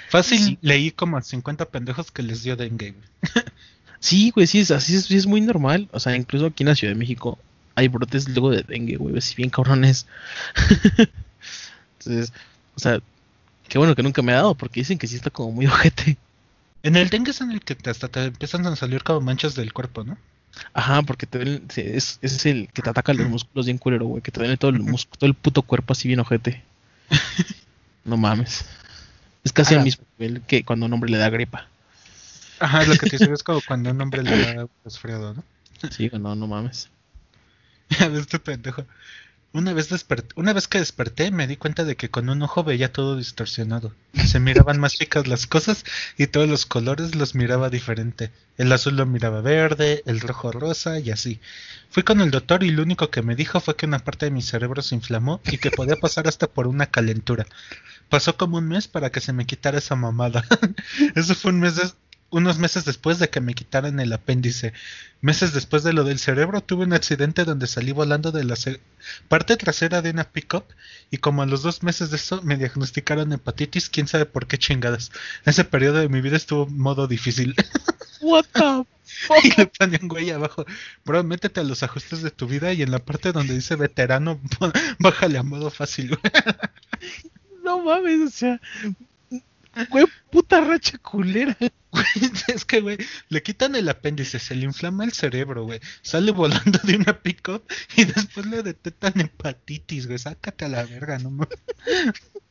Fácil, 0.08 0.38
Sí. 0.38 0.58
leí 0.62 0.90
como 0.90 1.16
a 1.18 1.22
50 1.22 1.66
pendejos 1.66 2.10
que 2.10 2.22
les 2.22 2.42
dio 2.42 2.56
dengue. 2.56 2.94
Sí, 4.00 4.30
güey, 4.34 4.48
sí 4.48 4.58
es 4.58 4.72
así, 4.72 4.96
es, 4.96 5.04
sí 5.04 5.14
es 5.16 5.26
muy 5.28 5.40
normal. 5.40 5.88
O 5.92 6.00
sea, 6.00 6.16
incluso 6.16 6.46
aquí 6.46 6.64
en 6.64 6.70
la 6.70 6.74
Ciudad 6.74 6.92
de 6.92 6.98
México 6.98 7.38
hay 7.76 7.86
brotes 7.86 8.28
luego 8.28 8.50
de 8.50 8.64
dengue, 8.64 8.96
güey, 8.96 9.16
así 9.16 9.36
bien 9.36 9.48
cabrones. 9.48 10.06
Entonces, 11.98 12.32
o 12.74 12.80
sea, 12.80 13.00
qué 13.68 13.78
bueno 13.78 13.94
que 13.94 14.02
nunca 14.02 14.22
me 14.22 14.32
ha 14.32 14.36
dado, 14.36 14.54
porque 14.56 14.80
dicen 14.80 14.98
que 14.98 15.06
sí 15.06 15.16
está 15.16 15.30
como 15.30 15.52
muy 15.52 15.66
ojete. 15.68 16.16
En 16.82 16.96
el 16.96 17.10
dengue 17.10 17.30
es 17.30 17.40
en 17.40 17.52
el 17.52 17.60
que 17.60 17.76
te- 17.76 17.90
hasta 17.90 18.08
te 18.08 18.24
empiezan 18.24 18.66
a 18.66 18.74
salir 18.74 19.04
como 19.04 19.20
manchas 19.20 19.54
del 19.54 19.72
cuerpo, 19.72 20.02
¿no? 20.04 20.18
Ajá, 20.74 21.02
porque 21.02 21.26
te 21.26 21.38
duele- 21.38 21.62
se- 21.70 21.96
es, 21.96 22.18
es 22.22 22.44
el 22.46 22.68
que 22.72 22.82
te 22.82 22.90
ataca 22.90 23.12
los 23.14 23.28
músculos 23.28 23.66
bien 23.66 23.78
culero, 23.78 24.06
güey, 24.06 24.22
que 24.22 24.30
te 24.30 24.40
duele 24.40 24.56
todo 24.56 24.70
el 24.70 24.80
músculo, 24.80 25.16
todo 25.18 25.28
el 25.28 25.34
puto 25.34 25.62
cuerpo 25.62 25.92
así 25.92 26.08
bien 26.08 26.20
ojete. 26.20 26.62
No 28.04 28.16
mames. 28.16 28.64
Es 29.44 29.52
casi 29.52 29.74
el 29.74 29.82
mismo 29.84 30.04
nivel 30.18 30.42
que 30.42 30.64
cuando 30.64 30.86
un 30.86 30.92
hombre 30.92 31.08
le 31.10 31.18
da 31.18 31.30
gripa. 31.30 31.68
Ajá, 32.58 32.84
lo 32.84 32.94
que 32.96 33.06
te 33.08 33.16
dice 33.16 33.32
es 33.32 33.42
como 33.44 33.60
cuando 33.60 33.90
un 33.90 34.00
hombre 34.00 34.22
le 34.24 34.36
da 34.36 34.66
resfriado, 34.84 35.34
¿no? 35.34 35.44
Sí, 35.90 36.10
no, 36.12 36.34
no 36.34 36.46
mames. 36.48 36.88
Ya 38.00 38.08
ves, 38.08 38.20
este 38.22 38.38
pendejo. 38.38 38.84
Una 39.54 39.74
vez, 39.74 39.88
una 40.34 40.54
vez 40.54 40.66
que 40.66 40.78
desperté 40.78 41.30
me 41.30 41.46
di 41.46 41.56
cuenta 41.58 41.84
de 41.84 41.94
que 41.94 42.08
con 42.08 42.30
un 42.30 42.40
ojo 42.42 42.64
veía 42.64 42.90
todo 42.90 43.16
distorsionado. 43.16 43.92
Se 44.14 44.40
miraban 44.40 44.80
más 44.80 44.94
chicas 44.94 45.26
las 45.26 45.46
cosas 45.46 45.84
y 46.16 46.26
todos 46.28 46.48
los 46.48 46.64
colores 46.64 47.14
los 47.14 47.34
miraba 47.34 47.68
diferente. 47.68 48.32
El 48.56 48.72
azul 48.72 48.96
lo 48.96 49.04
miraba 49.04 49.42
verde, 49.42 50.02
el 50.06 50.20
rojo 50.20 50.52
rosa 50.52 50.98
y 51.00 51.10
así. 51.10 51.38
Fui 51.90 52.02
con 52.02 52.22
el 52.22 52.30
doctor 52.30 52.62
y 52.62 52.70
lo 52.70 52.82
único 52.82 53.10
que 53.10 53.20
me 53.20 53.36
dijo 53.36 53.60
fue 53.60 53.76
que 53.76 53.84
una 53.84 53.98
parte 53.98 54.24
de 54.26 54.30
mi 54.32 54.40
cerebro 54.40 54.80
se 54.80 54.94
inflamó 54.94 55.40
y 55.44 55.58
que 55.58 55.70
podía 55.70 55.96
pasar 55.96 56.28
hasta 56.28 56.46
por 56.46 56.66
una 56.66 56.86
calentura. 56.86 57.46
Pasó 58.08 58.36
como 58.36 58.58
un 58.58 58.68
mes 58.68 58.88
para 58.88 59.10
que 59.10 59.20
se 59.20 59.32
me 59.34 59.46
quitara 59.46 59.78
esa 59.78 59.96
mamada. 59.96 60.44
Eso 61.14 61.34
fue 61.34 61.50
un 61.52 61.60
mes 61.60 61.76
des- 61.76 61.94
unos 62.32 62.58
meses 62.58 62.84
después 62.84 63.18
de 63.18 63.28
que 63.28 63.40
me 63.40 63.54
quitaran 63.54 64.00
el 64.00 64.12
apéndice. 64.12 64.72
Meses 65.20 65.52
después 65.52 65.84
de 65.84 65.92
lo 65.92 66.02
del 66.02 66.18
cerebro 66.18 66.62
tuve 66.62 66.84
un 66.84 66.94
accidente 66.94 67.44
donde 67.44 67.66
salí 67.66 67.92
volando 67.92 68.32
de 68.32 68.42
la 68.42 68.56
parte 69.28 69.56
trasera 69.56 70.02
de 70.02 70.10
una 70.10 70.24
pickup 70.24 70.64
y 71.10 71.18
como 71.18 71.42
a 71.42 71.46
los 71.46 71.62
dos 71.62 71.82
meses 71.82 72.10
de 72.10 72.16
eso 72.16 72.42
me 72.42 72.56
diagnosticaron 72.56 73.32
hepatitis, 73.32 73.90
quién 73.90 74.08
sabe 74.08 74.26
por 74.26 74.46
qué 74.46 74.58
chingadas. 74.58 75.12
Ese 75.44 75.62
periodo 75.64 75.98
de 75.98 76.08
mi 76.08 76.22
vida 76.22 76.36
estuvo 76.36 76.66
modo 76.66 77.06
difícil. 77.06 77.54
What 78.22 78.46
the 78.54 78.86
y 79.44 79.50
le 79.56 79.66
ponía 79.66 79.98
un 80.00 80.08
güey 80.08 80.30
abajo, 80.30 80.64
bro, 81.04 81.22
métete 81.22 81.60
a 81.60 81.64
los 81.64 81.82
ajustes 81.82 82.22
de 82.22 82.30
tu 82.30 82.46
vida 82.46 82.72
y 82.72 82.82
en 82.82 82.90
la 82.90 82.98
parte 82.98 83.32
donde 83.32 83.54
dice 83.54 83.76
veterano, 83.76 84.40
bájale 84.98 85.38
a 85.38 85.42
modo 85.42 85.70
fácil. 85.70 86.18
No 87.62 87.80
mames, 87.84 88.20
o 88.20 88.30
sea. 88.30 88.60
Güey, 89.90 90.06
puta 90.30 90.60
racha 90.60 90.98
culera. 90.98 91.56
es 92.48 92.64
que, 92.64 92.80
güey, 92.80 92.98
le 93.28 93.42
quitan 93.42 93.74
el 93.74 93.88
apéndice, 93.88 94.38
se 94.38 94.54
le 94.54 94.64
inflama 94.64 95.04
el 95.04 95.12
cerebro, 95.12 95.64
güey. 95.64 95.80
Sale 96.02 96.30
volando 96.32 96.78
de 96.82 96.96
una 96.96 97.18
pickup 97.18 97.62
y 97.96 98.04
después 98.04 98.46
le 98.46 98.62
detectan 98.62 99.18
hepatitis, 99.18 100.06
güey. 100.06 100.18
Sácate 100.18 100.66
a 100.66 100.68
la 100.68 100.84
verga, 100.84 101.18
no 101.18 101.30
mames. 101.30 101.58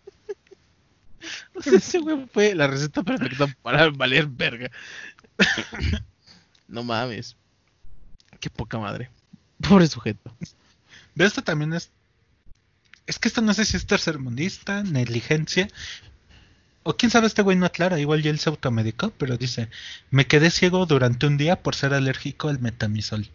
O 1.54 1.62
sea, 1.62 1.74
ese 1.74 2.00
güey 2.00 2.28
fue 2.34 2.56
la 2.56 2.66
receta 2.66 3.04
perfecta 3.04 3.46
para 3.62 3.92
valer 3.92 4.26
verga. 4.26 4.72
No 6.68 6.84
mames. 6.84 7.38
Qué 8.40 8.50
poca 8.50 8.80
madre. 8.80 9.12
Pobre 9.60 9.86
sujeto. 9.86 10.36
Ve, 11.14 11.26
esto 11.26 11.44
también 11.44 11.74
es. 11.74 11.92
Es 13.06 13.20
que 13.20 13.28
esto 13.28 13.42
no 13.42 13.54
sé 13.54 13.66
si 13.66 13.78
es 13.78 13.86
tercermundista, 13.86 14.82
negligencia. 14.84 15.68
O 16.84 16.98
quién 16.98 17.12
sabe, 17.12 17.28
este 17.28 17.42
güey 17.42 17.58
no 17.58 17.66
aclara. 17.66 18.00
Igual 18.00 18.24
ya 18.24 18.32
él 18.32 18.40
se 18.40 18.50
automedicó, 18.50 19.12
pero 19.18 19.38
dice: 19.38 19.70
Me 20.10 20.26
quedé 20.26 20.50
ciego 20.50 20.86
durante 20.86 21.28
un 21.28 21.38
día 21.38 21.62
por 21.62 21.76
ser 21.76 21.94
alérgico 21.94 22.50
al 22.50 22.60
metamisol. 22.60 23.30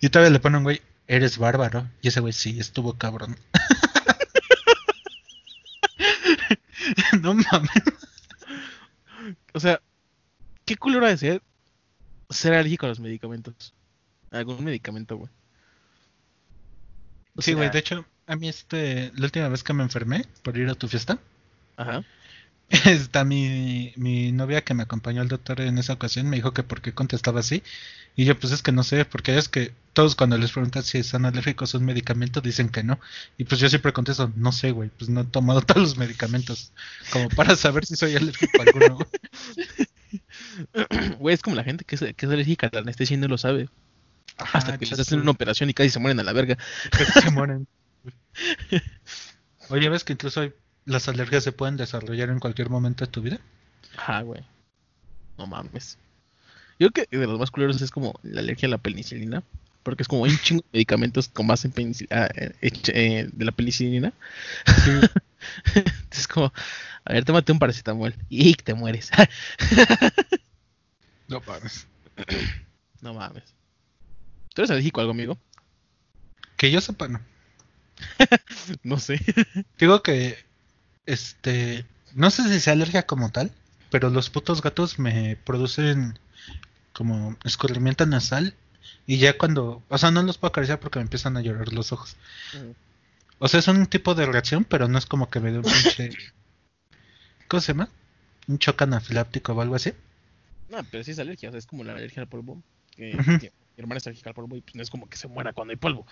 Y 0.00 0.08
todavía 0.08 0.32
le 0.32 0.40
ponen, 0.40 0.62
güey, 0.62 0.80
eres 1.06 1.38
bárbaro. 1.38 1.88
Y 2.02 2.08
ese 2.08 2.20
güey 2.20 2.32
sí, 2.32 2.58
estuvo 2.58 2.94
cabrón. 2.94 3.36
no 7.20 7.34
mames. 7.34 7.70
O 9.52 9.60
sea, 9.60 9.80
qué 10.64 10.76
culero 10.76 11.06
de 11.06 11.16
ser 11.16 11.42
ser 12.30 12.54
alérgico 12.54 12.86
a 12.86 12.90
los 12.90 13.00
medicamentos. 13.00 13.74
A 14.30 14.38
algún 14.38 14.64
medicamento, 14.64 15.16
güey. 15.16 15.30
O 17.36 17.42
Sí, 17.42 17.52
güey, 17.52 17.66
sea, 17.66 17.72
de 17.72 17.78
hecho, 17.78 18.04
a 18.26 18.36
mí 18.36 18.48
este, 18.48 19.12
la 19.14 19.26
última 19.26 19.48
vez 19.48 19.62
que 19.62 19.72
me 19.72 19.82
enfermé 19.82 20.24
por 20.42 20.56
ir 20.56 20.68
a 20.68 20.74
tu 20.74 20.88
fiesta, 20.88 21.18
Ajá. 21.76 22.04
Está 22.84 23.24
mi, 23.24 23.92
mi 23.96 24.32
novia 24.32 24.62
que 24.64 24.74
me 24.74 24.82
acompañó 24.82 25.20
al 25.22 25.28
doctor 25.28 25.60
en 25.60 25.78
esa 25.78 25.92
ocasión, 25.92 26.28
me 26.28 26.36
dijo 26.36 26.52
que 26.52 26.62
por 26.64 26.80
qué 26.80 26.92
contestaba 26.92 27.40
así. 27.40 27.62
Y 28.16 28.24
yo, 28.24 28.38
pues 28.38 28.52
es 28.52 28.62
que 28.62 28.72
no 28.72 28.82
sé, 28.82 29.04
porque 29.04 29.36
es 29.38 29.48
que 29.48 29.72
todos 29.92 30.16
cuando 30.16 30.36
les 30.38 30.50
preguntan 30.50 30.82
si 30.82 30.98
están 30.98 31.26
alérgicos 31.26 31.74
a 31.74 31.78
un 31.78 31.84
medicamento 31.84 32.40
dicen 32.40 32.68
que 32.70 32.82
no. 32.82 32.98
Y 33.38 33.44
pues 33.44 33.60
yo 33.60 33.68
siempre 33.68 33.92
contesto, 33.92 34.32
no 34.36 34.52
sé, 34.52 34.70
güey, 34.72 34.88
pues 34.90 35.08
no 35.10 35.20
he 35.20 35.24
tomado 35.24 35.60
todos 35.62 35.82
los 35.82 35.96
medicamentos 35.98 36.72
como 37.12 37.28
para 37.28 37.54
saber 37.56 37.84
si 37.86 37.94
soy 37.94 38.16
alérgico 38.16 38.58
a 38.58 38.62
alguno. 38.64 38.98
güey. 41.18 41.34
Es 41.34 41.42
como 41.42 41.56
la 41.56 41.64
gente 41.64 41.84
que 41.84 41.94
es, 41.96 42.00
que 42.00 42.26
es 42.26 42.32
alérgica 42.32 42.66
a 42.68 42.70
la 42.72 42.80
anestesia 42.80 43.14
y 43.14 43.18
no 43.20 43.28
lo 43.28 43.38
sabe. 43.38 43.68
Hasta 44.38 44.76
que 44.78 44.86
les 44.86 44.98
hacen 44.98 45.20
una 45.20 45.30
operación 45.30 45.70
y 45.70 45.74
casi 45.74 45.90
se 45.90 45.98
mueren 45.98 46.20
a 46.20 46.22
la 46.24 46.32
verga. 46.32 46.56
Se 47.22 47.30
mueren. 47.30 47.66
Oye, 49.70 49.88
¿ves 49.88 50.04
que 50.04 50.12
incluso 50.14 50.40
hay- 50.40 50.52
las 50.86 51.08
alergias 51.08 51.44
se 51.44 51.52
pueden 51.52 51.76
desarrollar 51.76 52.30
en 52.30 52.38
cualquier 52.40 52.70
momento 52.70 53.04
de 53.04 53.10
tu 53.12 53.20
vida? 53.20 53.38
Ajá, 53.96 54.22
güey. 54.22 54.42
No 55.36 55.46
mames. 55.46 55.98
Yo 56.78 56.90
creo 56.90 57.06
que 57.10 57.16
de 57.18 57.26
los 57.26 57.38
más 57.38 57.50
culeros 57.50 57.80
es 57.82 57.90
como 57.90 58.18
la 58.22 58.40
alergia 58.40 58.66
a 58.66 58.70
la 58.70 58.78
penicilina. 58.78 59.42
Porque 59.82 60.02
es 60.02 60.08
como 60.08 60.24
hay 60.24 60.32
un 60.32 60.38
chingo 60.38 60.62
de 60.62 60.68
medicamentos 60.78 61.28
con 61.28 61.46
base 61.46 61.68
en 61.68 61.74
penicil- 61.74 62.08
ah, 62.10 62.28
eh, 62.34 62.52
eh, 62.60 63.28
de 63.32 63.44
la 63.44 63.52
penicilina. 63.52 64.12
Entonces 64.66 66.26
como, 66.32 66.52
a 67.04 67.12
ver, 67.12 67.24
tómate 67.24 67.52
un 67.52 67.58
paracetamol. 67.60 68.14
Y 68.28 68.54
te 68.54 68.74
mueres. 68.74 69.10
No 71.28 71.40
mames. 71.46 71.86
no 73.00 73.14
mames. 73.14 73.42
¿Tú 74.54 74.62
eres 74.62 74.70
alérgico 74.70 75.00
a 75.00 75.02
algo, 75.02 75.12
amigo? 75.12 75.38
Que 76.56 76.70
yo 76.70 76.80
sepa, 76.80 77.08
no. 77.08 77.20
No 78.82 78.98
sé. 78.98 79.20
Digo 79.78 80.02
que, 80.02 80.36
este, 81.06 81.84
no 82.14 82.30
sé 82.30 82.44
si 82.44 82.60
sea 82.60 82.74
alergia 82.74 83.06
como 83.06 83.30
tal, 83.30 83.50
pero 83.90 84.10
los 84.10 84.30
putos 84.30 84.62
gatos 84.62 84.98
me 84.98 85.36
producen 85.36 86.18
como 86.92 87.36
escurrimiento 87.44 88.06
nasal 88.06 88.54
y 89.06 89.18
ya 89.18 89.38
cuando, 89.38 89.82
o 89.88 89.98
sea, 89.98 90.10
no 90.10 90.22
los 90.22 90.38
puedo 90.38 90.50
acariciar 90.50 90.80
porque 90.80 90.98
me 90.98 91.04
empiezan 91.04 91.36
a 91.36 91.40
llorar 91.40 91.72
los 91.72 91.92
ojos. 91.92 92.16
O 93.38 93.48
sea, 93.48 93.60
es 93.60 93.68
un 93.68 93.86
tipo 93.86 94.14
de 94.14 94.26
reacción, 94.26 94.64
pero 94.64 94.88
no 94.88 94.98
es 94.98 95.06
como 95.06 95.30
que 95.30 95.40
me 95.40 95.52
dé 95.52 95.58
un 95.58 95.64
pinche, 95.64 96.10
¿cómo 97.48 97.60
se 97.60 97.72
llama? 97.72 97.88
Un 98.48 98.58
choque 98.58 98.84
anafiláptico 98.84 99.52
o 99.52 99.60
algo 99.60 99.74
así. 99.74 99.92
No, 100.68 100.78
pero 100.90 101.04
sí 101.04 101.12
es 101.12 101.18
alergia, 101.18 101.50
o 101.50 101.52
sea, 101.52 101.58
es 101.58 101.66
como 101.66 101.84
la 101.84 101.92
alergia 101.92 102.22
al 102.22 102.28
polvo. 102.28 102.60
Que 102.96 103.14
mi 103.14 103.82
hermana 103.82 103.98
es 103.98 104.06
alérgica 104.06 104.30
al 104.30 104.34
polvo 104.34 104.56
y 104.56 104.62
pues 104.62 104.74
no 104.74 104.82
es 104.82 104.90
como 104.90 105.08
que 105.08 105.16
se 105.16 105.28
muera 105.28 105.52
cuando 105.52 105.72
hay 105.72 105.76
polvo. 105.76 106.06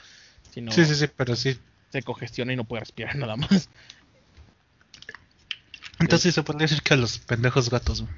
Sino 0.53 0.71
Sí, 0.71 0.85
sí, 0.85 0.95
sí, 0.95 1.07
pero 1.09 1.35
sí. 1.35 1.59
se 1.91 2.03
congestiona 2.03 2.53
y 2.53 2.57
no 2.57 2.65
puede 2.65 2.81
respirar 2.81 3.17
nada 3.17 3.37
más. 3.37 3.69
Entonces 6.01 6.23
sí 6.23 6.33
se 6.33 6.43
podría 6.43 6.67
decir 6.67 6.83
que 6.83 6.95
a 6.95 6.97
los 6.97 7.19
pendejos 7.19 7.71
gatos, 7.71 8.03
güey. 8.03 8.13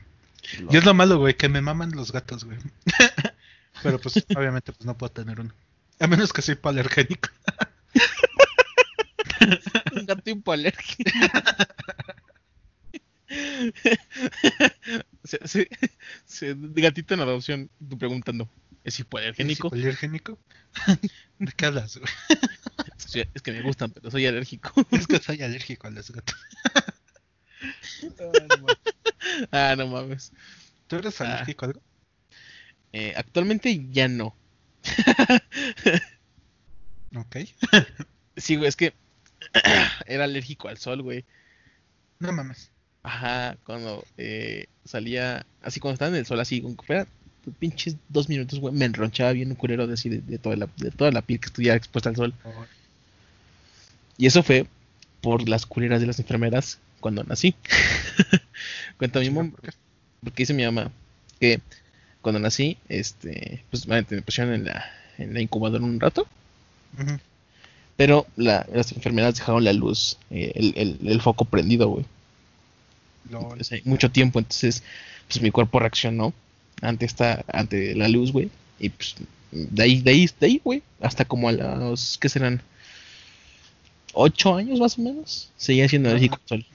Y 0.71 0.77
es 0.77 0.85
lo 0.85 0.95
malo, 0.95 1.19
güey, 1.19 1.37
que 1.37 1.49
me 1.49 1.61
maman 1.61 1.91
los 1.93 2.13
gatos, 2.13 2.45
güey. 2.45 2.59
Pero 3.83 4.01
pues 4.01 4.25
obviamente 4.37 4.73
pues 4.73 4.87
no 4.87 4.97
puedo 4.97 5.13
tener 5.13 5.41
uno. 5.41 5.53
A 6.01 6.07
menos 6.07 6.33
que 6.33 6.43
soy 6.43 6.55
palergénico. 6.55 7.29
Un 9.95 10.07
gato 10.07 10.31
hipoalérgico. 10.31 11.11
se, 15.25 15.39
se, 15.49 15.69
se- 16.25 16.57
gatito 16.59 17.15
en 17.15 17.21
adopción, 17.21 17.71
tú 17.89 17.99
preguntando, 17.99 18.49
¿es 18.85 18.99
hipoalergénico? 19.01 19.71
¿Alergénico? 19.73 20.39
¿De 21.39 21.53
qué 21.53 21.67
hablas, 21.67 21.97
güey? 21.99 22.11
Sí, 22.97 23.23
Es 23.35 23.43
que 23.43 23.53
me 23.53 23.63
gustan, 23.63 23.91
pero 23.91 24.11
soy 24.11 24.27
alérgico. 24.27 24.73
Es 24.91 25.07
que 25.07 25.19
soy 25.19 25.43
alérgico 25.43 25.87
a 25.87 25.91
los 25.91 26.11
gatos. 26.11 26.37
Ah, 29.53 29.75
no 29.77 29.87
mames. 29.89 30.33
¿Tú 30.87 30.97
eres 30.97 31.21
Ah. 31.21 31.35
alérgico 31.35 31.65
a 31.65 31.69
algo? 31.69 31.81
Eh, 32.93 33.13
actualmente 33.17 33.87
ya 33.91 34.09
no. 34.09 34.35
Ok. 37.15 37.37
Sí, 38.37 38.57
güey, 38.57 38.69
es 38.69 38.77
que 38.77 38.93
era 40.07 40.25
alérgico 40.25 40.69
al 40.69 40.79
sol, 40.79 41.03
güey. 41.03 41.25
No 42.19 42.33
mames. 42.33 42.71
Ajá, 43.03 43.57
cuando 43.65 44.05
eh, 44.17 44.67
salía, 44.85 45.47
así 45.63 45.79
cuando 45.81 45.95
estaba 45.95 46.11
en 46.11 46.17
el 46.17 46.27
sol, 46.27 46.41
así, 46.41 46.61
con 46.61 46.77
pinches 47.61 47.97
dos 48.09 48.29
minutos, 48.29 48.59
güey, 48.59 48.75
me 48.75 48.85
enronchaba 48.85 49.33
bien 49.33 49.51
un 49.51 49.55
culero 49.55 49.87
de 49.87 49.95
así, 49.95 50.09
de, 50.09 50.19
de 50.21 50.39
toda 50.39 50.57
la, 50.57 50.69
de 50.77 50.91
toda 50.91 51.13
la 51.13 51.23
piel 51.23 51.39
que 51.39 51.47
estuviera 51.47 51.77
expuesta 51.77 52.09
al 52.11 52.17
sol. 52.17 52.35
Y 54.19 54.27
eso 54.27 54.43
fue 54.43 54.67
por 55.21 55.49
las 55.49 55.67
culeras 55.67 56.01
de 56.01 56.07
las 56.09 56.19
enfermeras 56.19 56.79
cuando 57.01 57.23
nací. 57.25 57.55
Cuenta 58.99 59.21
mi 59.21 59.31
mamá, 59.31 59.51
porque 60.23 60.43
dice 60.43 60.55
mi 60.55 60.65
mamá 60.65 60.91
que 61.41 61.61
cuando 62.23 62.39
nací, 62.41 62.77
este, 62.89 63.63
pues 63.71 63.87
me 63.87 64.03
pusieron 64.03 64.55
en 64.55 64.65
la, 64.65 64.85
en 65.19 65.35
la 65.35 65.41
incubadora 65.41 65.85
un 65.85 66.01
rato, 66.01 66.27
pero 67.97 68.27
la- 68.37 68.67
las 68.73 68.93
enfermeras 68.93 69.35
dejaron 69.37 69.65
la 69.65 69.73
luz, 69.73 70.17
eh, 70.31 70.53
el, 70.55 70.73
el, 70.77 71.09
el 71.09 71.21
foco 71.21 71.45
prendido, 71.45 71.89
güey. 71.89 72.05
Mucho 73.85 74.11
tiempo, 74.11 74.39
entonces 74.39 74.83
pues 75.29 75.41
mi 75.43 75.51
cuerpo 75.51 75.79
reaccionó 75.81 76.33
ante 76.83 77.05
esta, 77.07 77.45
ante 77.53 77.95
la 77.95 78.09
luz, 78.09 78.33
güey, 78.33 78.51
y 78.79 78.89
pues 78.91 79.15
de 79.53 79.83
ahí, 79.83 80.01
de 80.01 80.11
ahí, 80.11 80.31
de 80.41 80.47
ahí, 80.47 80.61
güey, 80.65 80.83
hasta 81.01 81.25
como 81.25 81.49
a 81.49 81.53
los, 81.53 82.19
¿qué 82.19 82.29
serán? 82.29 82.61
Ocho 84.15 84.55
años 84.55 84.79
más 84.81 84.99
o 84.99 85.03
menos, 85.03 85.51
seguía 85.57 85.89
siendo 85.89 86.09
alérgico 86.09 86.37
al 86.43 86.49
sol. 86.49 86.67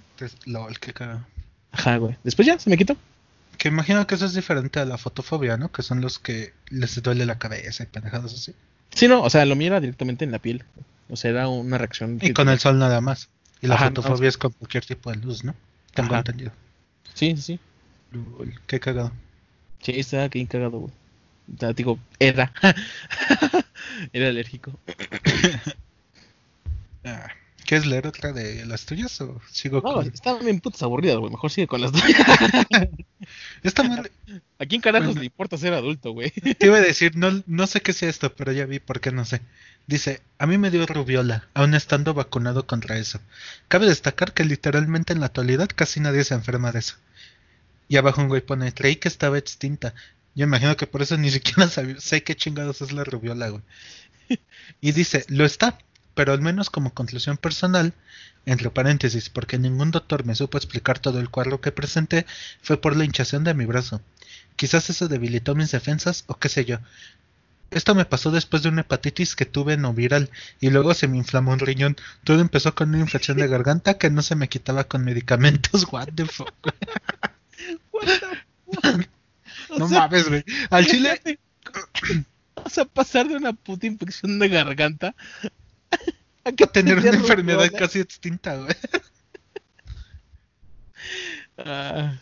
Lol, 0.46 0.80
qué 0.80 0.94
cagado. 0.94 1.26
Ajá, 1.72 1.98
güey. 1.98 2.18
Después 2.24 2.46
ya 2.46 2.60
se 2.60 2.70
me 2.70 2.78
quitó. 2.78 2.98
Que 3.58 3.68
imagino 3.68 4.06
que 4.08 4.16
eso 4.16 4.26
es 4.26 4.34
diferente 4.34 4.80
a 4.80 4.86
la 4.86 4.98
fotofobia, 4.98 5.58
¿no? 5.58 5.72
Que 5.72 5.84
son 5.84 6.02
los 6.02 6.20
que 6.20 6.54
les 6.70 7.02
duele 7.02 7.26
la 7.26 7.38
cabeza 7.38 7.84
y 7.84 7.86
pendejadas 7.88 8.34
así. 8.34 8.54
Sí, 8.94 9.08
no, 9.08 9.22
o 9.22 9.30
sea, 9.30 9.46
lo 9.46 9.56
mío 9.56 9.68
era 9.68 9.80
directamente 9.80 10.26
en 10.26 10.32
la 10.32 10.40
piel. 10.40 10.64
O 11.10 11.16
sea, 11.16 11.32
era 11.32 11.48
una 11.48 11.78
reacción. 11.78 12.18
Y 12.22 12.34
con 12.34 12.50
el 12.50 12.60
sol 12.60 12.80
nada 12.80 13.02
más. 13.02 13.30
Y 13.62 13.68
la 13.68 13.76
Ajá, 13.76 13.88
fotofobia 13.88 14.30
es 14.30 14.38
con 14.38 14.52
cualquier 14.54 14.86
tipo 14.86 15.12
de 15.12 15.18
luz, 15.18 15.44
¿no? 15.44 15.54
Tengo 15.94 16.10
Ajá. 16.10 16.20
entendido. 16.20 16.52
Sí, 17.14 17.36
sí, 17.36 17.42
sí. 17.42 17.60
Lol, 18.12 18.60
qué 18.68 18.80
cagado. 18.80 19.12
Sí, 19.82 19.94
estaba 20.00 20.28
bien 20.28 20.48
cagado, 20.48 20.80
güey. 20.80 20.94
O 21.56 21.60
sea, 21.60 21.74
digo, 21.74 22.00
era. 22.20 22.52
era 24.14 24.28
alérgico. 24.30 24.72
Ah, 27.04 27.30
¿Quieres 27.72 27.88
leer 27.88 28.06
otra 28.06 28.34
de 28.34 28.66
las 28.66 28.86
tuyas 28.86 29.22
o 29.22 29.40
sigo 29.50 29.78
No, 29.78 29.94
con...? 29.94 30.08
estaban 30.08 30.44
bien 30.44 30.60
putas 30.60 30.84
aburridas, 30.84 31.16
güey. 31.20 31.32
Mejor 31.32 31.50
sigue 31.52 31.68
con 31.68 31.80
las 31.80 31.94
dos. 31.94 32.02
Esta 33.64 33.84
madre- 33.84 34.12
¿A 34.60 34.66
quién 34.66 34.82
carajos 34.82 35.08
Bueno. 35.08 35.22
le 35.22 35.26
importa 35.28 35.58
ser 35.58 35.72
adulto, 35.74 36.12
güey? 36.12 36.32
Te 36.32 36.66
iba 36.66 36.76
a 36.78 36.82
decir, 36.82 37.16
no, 37.16 37.42
no 37.48 37.68
sé 37.68 37.80
qué 37.80 37.94
sea 37.94 38.10
esto, 38.10 38.36
pero 38.36 38.52
ya 38.52 38.66
vi 38.66 38.80
por 38.80 39.00
qué 39.00 39.12
no 39.14 39.24
sé. 39.24 39.40
Dice, 39.88 40.22
a 40.38 40.48
mí 40.48 40.58
me 40.58 40.70
dio 40.70 40.86
rubiola, 40.86 41.48
aún 41.54 41.74
estando 41.74 42.14
vacunado 42.14 42.68
contra 42.68 42.98
eso. 42.98 43.22
Cabe 43.70 43.86
destacar 43.88 44.34
que 44.34 44.44
literalmente 44.44 45.14
en 45.14 45.22
la 45.22 45.28
actualidad 45.28 45.70
casi 45.74 46.02
nadie 46.02 46.26
se 46.26 46.34
enferma 46.34 46.74
de 46.74 46.80
eso. 46.80 46.96
Y 47.88 47.96
abajo 47.96 48.20
un 48.22 48.28
güey 48.28 48.42
pone, 48.42 48.74
creí 48.74 48.98
que 48.98 49.08
estaba 49.08 49.38
extinta. 49.38 49.94
Yo 50.36 50.44
imagino 50.46 50.76
que 50.76 50.88
por 50.88 51.02
eso 51.02 51.16
ni 51.18 51.32
siquiera 51.32 51.68
sabía- 51.70 52.02
sé 52.02 52.22
qué 52.24 52.36
chingados 52.36 52.82
es 52.82 52.92
la 52.92 53.06
rubiola, 53.06 53.48
güey. 53.48 53.64
Y 54.82 54.92
dice, 54.92 55.26
lo 55.30 55.46
está, 55.46 55.78
pero 56.14 56.34
al 56.34 56.42
menos 56.42 56.70
como 56.70 56.94
conclusión 56.94 57.38
personal, 57.38 57.94
entre 58.46 58.70
paréntesis, 58.70 59.30
porque 59.30 59.58
ningún 59.58 59.92
doctor 59.92 60.26
me 60.26 60.36
supo 60.36 60.58
explicar 60.58 61.00
todo 61.00 61.20
el 61.20 61.30
cuadro 61.30 61.62
que 61.62 61.72
presenté, 61.72 62.26
fue 62.62 62.80
por 62.80 62.96
la 62.96 63.06
hinchazón 63.06 63.44
de 63.44 63.54
mi 63.54 63.66
brazo. 63.66 64.02
Quizás 64.56 64.90
eso 64.90 65.08
debilitó 65.08 65.56
mis 65.56 65.72
defensas 65.72 66.24
o 66.28 66.36
qué 66.36 66.50
sé 66.50 66.66
yo. 66.66 66.80
Esto 67.72 67.96
me 67.96 68.04
pasó 68.04 68.32
después 68.32 68.64
de 68.64 68.70
una 68.70 68.82
hepatitis 68.82 69.36
que 69.36 69.46
tuve 69.46 69.78
no 69.78 69.94
viral 69.94 70.30
y 70.60 70.70
luego 70.70 70.94
se 70.94 71.08
me 71.08 71.18
inflamó 71.18 71.54
un 71.54 71.60
riñón. 71.60 71.96
Todo 72.26 72.42
empezó 72.42 72.76
con 72.76 72.90
una 72.90 73.00
infección 73.00 73.38
de 73.38 73.48
garganta 73.48 73.98
que 73.98 74.10
no 74.10 74.22
se 74.22 74.36
me 74.36 74.50
quitaba 74.50 74.84
con 74.84 75.06
medicamentos. 75.06 75.88
What 75.92 76.10
the 76.16 76.26
fuck. 76.26 76.54
No 79.78 79.88
mames, 79.88 80.28
güey. 80.28 80.44
Al 80.70 80.86
chile, 80.86 81.22
Vas 82.56 82.78
a 82.78 82.86
pasar 82.86 83.28
de 83.28 83.36
una 83.36 83.54
puta 83.54 83.88
infección 83.88 84.40
de 84.40 84.50
garganta 84.50 85.16
a 86.46 86.52
que 86.52 86.68
tener 86.68 86.98
una 87.00 87.10
enfermedad 87.10 87.70
casi 87.78 88.00
extinta, 88.00 88.56
güey. 88.58 88.76
Ah, 91.58 92.20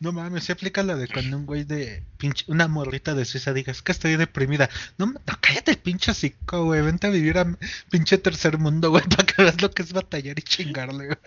No 0.00 0.12
mames, 0.12 0.44
se 0.44 0.52
aplica 0.52 0.82
la 0.82 0.94
de 0.96 1.08
cuando 1.08 1.36
un 1.38 1.46
güey 1.46 1.64
de 1.64 2.02
pinche, 2.18 2.44
una 2.48 2.68
morrita 2.68 3.14
de 3.14 3.24
Suiza 3.24 3.52
diga, 3.54 3.72
es 3.72 3.80
que 3.82 3.92
estoy 3.92 4.16
deprimida. 4.16 4.68
No, 4.98 5.06
no 5.06 5.20
cállate, 5.40 5.76
pinche 5.76 6.12
psico, 6.12 6.64
güey. 6.64 6.82
Vente 6.82 7.06
a 7.06 7.10
vivir 7.10 7.38
a 7.38 7.46
pinche 7.90 8.18
tercer 8.18 8.58
mundo, 8.58 8.90
güey, 8.90 9.04
para 9.08 9.24
que 9.24 9.42
veas 9.42 9.62
lo 9.62 9.70
que 9.70 9.82
es 9.82 9.92
batallar 9.92 10.38
y 10.38 10.42
chingarle, 10.42 11.06
güey. 11.06 11.18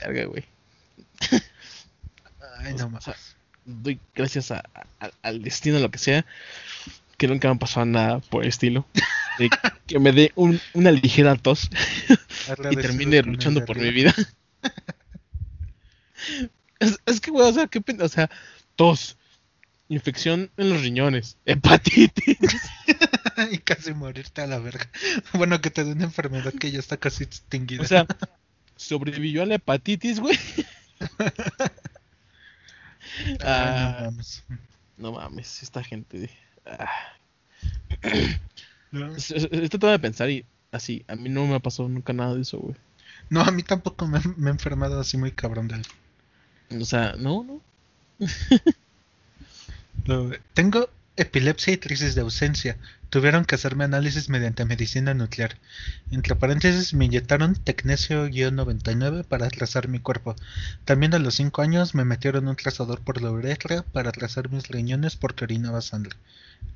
verga, 0.00 0.24
güey. 0.26 0.44
Ay, 2.58 2.74
no 2.74 2.88
mames. 2.90 3.08
O 3.08 3.12
sea, 3.12 3.16
doy 3.64 4.00
gracias 4.14 4.50
a- 4.50 4.64
a- 5.00 5.10
al 5.22 5.42
destino, 5.42 5.78
lo 5.78 5.90
que 5.90 5.98
sea, 5.98 6.24
que 7.20 7.28
nunca 7.28 7.48
me 7.48 7.54
ha 7.56 7.58
pasado 7.58 7.84
nada 7.84 8.18
por 8.20 8.42
el 8.44 8.48
estilo. 8.48 8.86
De 9.38 9.50
que 9.86 9.98
me 9.98 10.10
dé 10.12 10.32
un- 10.36 10.58
una 10.72 10.90
ligera 10.90 11.36
tos 11.36 11.68
y 12.70 12.76
termine 12.76 13.20
luchando 13.22 13.62
por 13.66 13.78
mi 13.78 13.90
vida. 13.90 14.14
Es, 16.78 16.98
es 17.04 17.20
que, 17.20 17.30
güey, 17.30 17.46
o 17.46 17.52
sea, 17.52 17.66
qué 17.66 17.80
pena, 17.82 18.04
o 18.04 18.08
sea, 18.08 18.30
tos, 18.74 19.18
infección 19.90 20.50
en 20.56 20.70
los 20.70 20.80
riñones, 20.80 21.36
hepatitis. 21.44 22.38
y 23.52 23.58
casi 23.58 23.92
morirte 23.92 24.40
a 24.40 24.46
la 24.46 24.58
verga. 24.58 24.88
Bueno, 25.34 25.60
que 25.60 25.70
te 25.70 25.84
dé 25.84 25.92
una 25.92 26.04
enfermedad 26.04 26.54
que 26.54 26.70
ya 26.70 26.78
está 26.78 26.96
casi 26.96 27.24
extinguida. 27.24 27.82
O 27.82 27.86
sea, 27.86 28.06
sobrevivió 28.76 29.42
a 29.42 29.46
la 29.46 29.56
hepatitis, 29.56 30.20
güey. 30.20 30.38
Ah. 33.44 33.98
no 34.04 34.10
mames. 34.12 34.44
No 34.96 35.12
mames, 35.12 35.62
esta 35.62 35.82
gente. 35.82 36.30
Ah. 36.78 36.88
No. 38.92 39.14
Estoy 39.16 39.48
tratando 39.68 39.88
de 39.88 39.98
pensar 39.98 40.30
y 40.30 40.44
así, 40.72 41.04
a 41.08 41.16
mí 41.16 41.28
no 41.28 41.46
me 41.46 41.54
ha 41.54 41.60
pasado 41.60 41.88
nunca 41.88 42.12
nada 42.12 42.34
de 42.34 42.42
eso, 42.42 42.58
güey. 42.58 42.74
No, 43.28 43.40
a 43.42 43.50
mí 43.52 43.62
tampoco 43.62 44.06
me, 44.06 44.20
me 44.36 44.50
he 44.50 44.52
enfermado 44.52 44.98
así 45.00 45.16
muy 45.16 45.32
cabrón 45.32 45.68
de 45.68 45.76
algo. 45.76 45.88
O 46.80 46.84
sea, 46.84 47.14
no, 47.18 47.44
no. 47.44 47.60
Lo- 50.06 50.30
Tengo 50.54 50.88
epilepsia 51.16 51.74
y 51.74 51.78
crisis 51.78 52.14
de 52.14 52.22
ausencia. 52.22 52.76
Tuvieron 53.10 53.44
que 53.44 53.56
hacerme 53.56 53.84
análisis 53.84 54.28
mediante 54.28 54.64
medicina 54.64 55.14
nuclear. 55.14 55.56
Entre 56.12 56.36
paréntesis, 56.36 56.94
me 56.94 57.06
inyectaron 57.06 57.54
tecnesio-99 57.56 59.24
para 59.24 59.46
atrasar 59.46 59.88
mi 59.88 59.98
cuerpo. 59.98 60.36
También 60.84 61.12
a 61.14 61.18
los 61.18 61.34
5 61.34 61.60
años 61.62 61.94
me 61.94 62.04
metieron 62.04 62.46
un 62.48 62.54
trazador 62.56 63.00
por 63.00 63.20
la 63.20 63.30
uretra 63.32 63.82
para 63.92 64.10
atrasar 64.10 64.48
mis 64.50 64.68
riñones 64.68 65.16
porque 65.16 65.44
orinaba 65.44 65.80
sangre. 65.80 66.16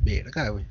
Verga, 0.00 0.48
güey. 0.48 0.64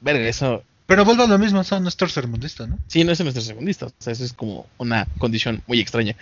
Verga, 0.00 0.26
eso. 0.28 0.64
Pero 0.86 1.04
vuelvo 1.04 1.22
a 1.22 1.28
lo 1.28 1.38
mismo, 1.38 1.62
son 1.62 1.82
nuestros 1.84 2.14
termundistas, 2.14 2.68
¿no? 2.68 2.76
Sí, 2.88 3.04
no 3.04 3.12
es 3.12 3.20
nuestro 3.20 3.42
segundista. 3.42 3.86
O 3.86 3.92
sea, 3.98 4.12
eso 4.12 4.24
es 4.24 4.32
como 4.32 4.66
una 4.78 5.06
condición 5.18 5.62
muy 5.68 5.78
extraña. 5.78 6.16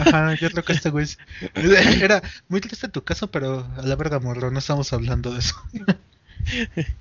Ajá, 0.00 0.34
yo 0.34 0.50
creo 0.50 0.64
que 0.64 0.72
este 0.72 0.90
güey 0.90 1.04
es- 1.04 1.18
Era 2.02 2.20
muy 2.48 2.60
triste 2.60 2.88
tu 2.88 3.04
caso, 3.04 3.30
pero 3.30 3.68
a 3.76 3.82
la 3.82 3.94
verga 3.94 4.18
morro, 4.18 4.50
no 4.50 4.58
estamos 4.58 4.92
hablando 4.92 5.32
de 5.32 5.38
eso. 5.40 5.54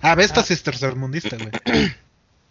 Ah, 0.00 0.14
ve, 0.14 0.24
esta 0.24 0.42
sí 0.42 0.52
es 0.52 0.62
tercermundista, 0.62 1.36
güey. 1.36 1.50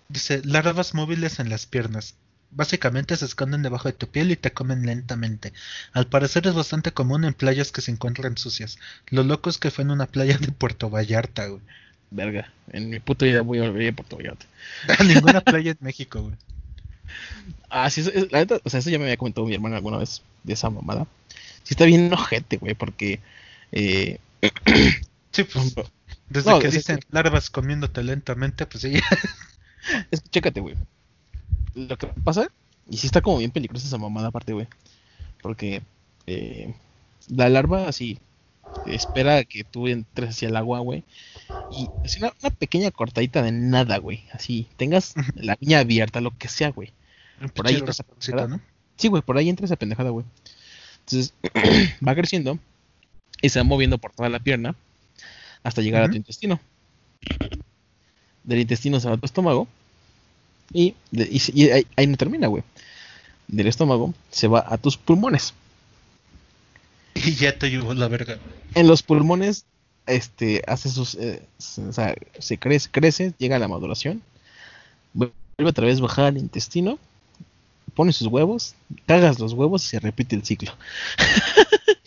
Dice, 0.10 0.42
larvas 0.44 0.94
móviles 0.94 1.40
en 1.40 1.50
las 1.50 1.66
piernas. 1.66 2.16
Básicamente 2.52 3.16
se 3.16 3.26
esconden 3.26 3.62
debajo 3.64 3.88
de 3.88 3.94
tu 3.94 4.08
piel 4.08 4.30
y 4.32 4.36
te 4.36 4.52
comen 4.52 4.86
lentamente. 4.86 5.54
Al 5.94 6.08
parecer 6.08 6.48
es 6.48 6.54
bastante 6.54 6.92
común 6.92 7.24
en 7.24 7.34
playas 7.34 7.72
que 7.72 7.82
se 7.82 7.92
encuentran 7.92 8.38
sucias. 8.38 8.78
Lo 9.10 9.24
loco 9.24 9.50
es 9.50 9.58
que 9.58 9.72
fue 9.72 9.84
en 9.86 9.92
una 9.92 10.06
playa 10.06 10.38
de 10.38 10.52
Puerto 10.52 10.90
Vallarta, 10.90 11.48
güey. 11.48 11.62
Verga. 12.10 12.52
En 12.74 12.90
mi 12.90 13.00
puta 13.00 13.26
vida 13.26 13.42
voy 13.42 13.60
a 13.60 13.70
volver 13.70 13.94
a 13.94 13.96
Puerto 13.96 14.18
Vallarta. 14.18 14.46
Ninguna 15.06 15.40
playa 15.42 15.72
en 15.72 15.78
México, 15.80 16.22
güey. 16.24 16.36
Ah, 17.70 17.90
sí, 17.90 18.02
eso- 18.02 18.12
es- 18.14 18.32
la 18.32 18.40
neta, 18.40 18.60
o 18.64 18.70
sea, 18.70 18.80
eso 18.82 18.90
ya 18.90 18.98
me 18.98 19.06
había 19.06 19.18
comentado 19.18 19.48
mi 19.48 19.54
hermana 19.54 19.78
alguna 19.78 19.98
vez 19.98 20.22
de 20.44 20.54
esa 20.54 20.70
mamada. 20.70 21.08
Sí 21.64 21.74
está 21.74 21.86
bien 21.86 22.12
ojete, 22.14 22.58
güey, 22.58 22.74
porque... 22.74 23.20
Eh, 23.72 24.20
Sí, 25.34 25.46
pues, 25.46 25.74
desde 26.32 26.50
no, 26.50 26.60
que 26.60 26.70
dicen 26.70 27.00
larvas 27.12 27.50
comiéndote 27.50 28.04
lentamente, 28.04 28.66
pues 28.66 28.82
sí. 28.82 28.94
Es 30.12 30.22
que 30.22 30.30
chécate, 30.30 30.60
güey. 30.62 30.76
Lo 31.74 31.98
que 31.98 32.08
pasa, 32.08 32.50
y 32.88 32.98
sí 32.98 33.08
está 33.08 33.22
como 33.22 33.40
bien 33.40 33.52
peligrosa 33.52 33.88
esa 33.88 33.98
mamada 33.98 34.28
aparte, 34.28 34.54
güey. 34.54 34.68
Porque 35.42 35.82
eh, 36.28 36.74
la 37.28 37.50
larva 37.50 37.88
así 37.88 38.20
espera 38.86 39.38
a 39.38 39.44
que 39.44 39.64
tú 39.64 39.88
entres 39.88 40.30
hacia 40.30 40.50
el 40.50 40.56
agua, 40.56 40.80
güey. 40.80 41.04
Y 41.72 41.90
es 42.04 42.18
una, 42.18 42.32
una 42.42 42.52
pequeña 42.52 42.92
cortadita 42.92 43.42
de 43.42 43.52
nada, 43.52 43.98
güey. 43.98 44.24
Así, 44.32 44.68
tengas 44.78 45.16
la 45.36 45.58
viña 45.60 45.80
abierta, 45.80 46.22
lo 46.22 46.38
que 46.38 46.48
sea, 46.48 46.70
güey. 46.70 46.94
Por 47.54 47.68
ahí 47.68 47.76
entra 47.76 47.92
esa 47.92 48.04
ratoncito, 48.04 48.38
pendejada. 48.38 48.58
¿no? 48.58 48.64
Sí, 48.98 49.08
güey, 49.08 49.24
por 49.24 49.38
ahí 49.38 49.50
entra 49.50 49.66
esa 49.66 49.76
pendejada, 49.76 50.12
güey. 50.12 50.26
Entonces, 51.00 51.34
va 52.08 52.16
creciendo 52.16 52.60
y 53.42 53.50
se 53.50 53.60
va 53.60 53.64
moviendo 53.64 53.98
por 53.98 54.12
toda 54.12 54.30
la 54.30 54.40
pierna 54.40 54.76
hasta 55.64 55.82
llegar 55.82 56.04
a 56.04 56.10
tu 56.10 56.16
intestino. 56.16 56.60
Del 58.44 58.60
intestino 58.60 59.00
se 59.00 59.08
va 59.08 59.16
a 59.16 59.18
tu 59.18 59.26
estómago 59.26 59.68
y, 60.74 60.96
de- 61.12 61.30
y 61.32 61.40
se- 61.40 61.52
y 61.56 61.70
ahí, 61.70 61.86
ahí 61.96 62.08
no 62.08 62.18
termina, 62.18 62.48
güey. 62.48 62.64
Del 63.48 63.68
estómago 63.68 64.14
se 64.32 64.48
va 64.48 64.66
a 64.68 64.78
tus 64.78 64.98
pulmones. 64.98 65.54
Y 67.14 67.36
ya 67.36 67.58
te 67.58 67.70
llevó 67.70 67.94
la 67.94 68.08
verga. 68.08 68.40
En 68.74 68.88
los 68.88 69.04
pulmones, 69.04 69.66
este, 70.08 70.62
hace 70.66 70.90
sus, 70.90 71.16
eh, 71.16 71.42
se- 71.60 71.84
o 71.86 71.94
sea, 71.94 72.16
se 72.40 72.58
crece, 72.58 72.90
crece, 72.90 73.34
llega 73.38 73.58
a 73.58 73.60
la 73.60 73.68
maduración, 73.68 74.22
vuelve 75.14 75.34
otra 75.66 75.86
vez 75.86 76.00
a 76.00 76.04
bajar 76.04 76.26
al 76.26 76.38
intestino, 76.38 76.98
pone 77.94 78.14
sus 78.14 78.28
huevos, 78.28 78.74
cagas 79.06 79.40
los 79.40 79.54
huevos 79.54 79.84
y 79.86 79.90
se 79.90 80.00
repite 80.00 80.36
el 80.36 80.44
ciclo. 80.46 80.72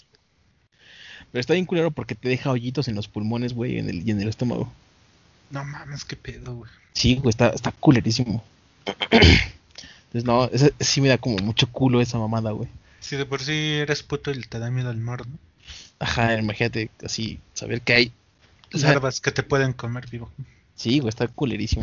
Pero 1.34 1.40
está 1.40 1.54
bien 1.54 1.66
culero 1.66 1.90
porque 1.90 2.14
te 2.14 2.28
deja 2.28 2.52
hoyitos 2.52 2.86
en 2.86 2.94
los 2.94 3.08
pulmones, 3.08 3.54
güey, 3.54 3.80
en 3.80 3.88
el, 3.88 4.08
y 4.08 4.12
en 4.12 4.20
el 4.20 4.28
estómago. 4.28 4.72
No 5.50 5.64
mames, 5.64 6.04
qué 6.04 6.14
pedo, 6.14 6.54
güey. 6.54 6.70
Sí, 6.92 7.16
güey, 7.16 7.30
está, 7.30 7.48
está 7.48 7.72
culerísimo. 7.72 8.44
Entonces, 8.86 10.24
no, 10.24 10.48
sí 10.78 11.00
me 11.00 11.08
da 11.08 11.18
como 11.18 11.38
mucho 11.38 11.68
culo 11.68 12.00
esa 12.00 12.18
mamada, 12.18 12.52
güey. 12.52 12.68
Si 13.00 13.16
de 13.16 13.26
por 13.26 13.42
sí 13.42 13.52
eres 13.52 14.04
puto 14.04 14.30
y 14.30 14.40
te 14.42 14.60
da 14.60 14.70
miedo 14.70 14.92
el 14.92 14.98
mar, 14.98 15.26
¿no? 15.26 15.36
Ajá, 15.98 16.38
imagínate 16.38 16.88
así, 17.04 17.40
saber 17.52 17.80
que 17.80 17.94
hay. 17.94 18.12
o 18.72 18.78
sea, 18.78 18.90
Larvas 18.90 19.20
que 19.20 19.32
te 19.32 19.42
pueden 19.42 19.72
comer 19.72 20.08
vivo. 20.08 20.30
sí, 20.76 21.00
güey, 21.00 21.08
está 21.08 21.26
culerísimo. 21.26 21.82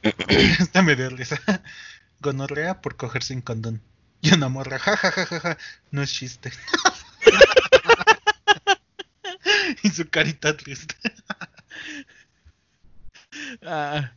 Esta 0.60 0.82
me 0.82 0.94
dio 0.94 1.10
risa. 1.10 1.40
Gonorrea 2.20 2.80
por 2.80 2.94
coger 2.94 3.24
sin 3.24 3.40
condón. 3.40 3.80
Y 4.20 4.32
una 4.32 4.48
morra, 4.48 4.78
ja, 4.78 4.96
ja, 4.96 5.10
ja, 5.10 5.26
ja, 5.26 5.40
ja. 5.40 5.58
No 5.90 6.04
es 6.04 6.12
chiste. 6.12 6.52
y 9.84 9.90
su 9.90 10.08
carita 10.08 10.56
triste. 10.56 10.94
Ah, 13.62 14.12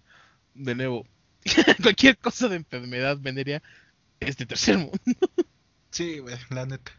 de 0.53 0.75
nuevo, 0.75 1.07
cualquier 1.81 2.17
cosa 2.17 2.49
de 2.49 2.57
enfermedad 2.57 3.17
venerea 3.17 3.63
es 4.19 4.35
de 4.35 4.45
tercer 4.45 4.77
mundo. 4.77 4.99
Sí, 5.89 6.19
güey, 6.19 6.35
la 6.49 6.65
neta. 6.65 6.91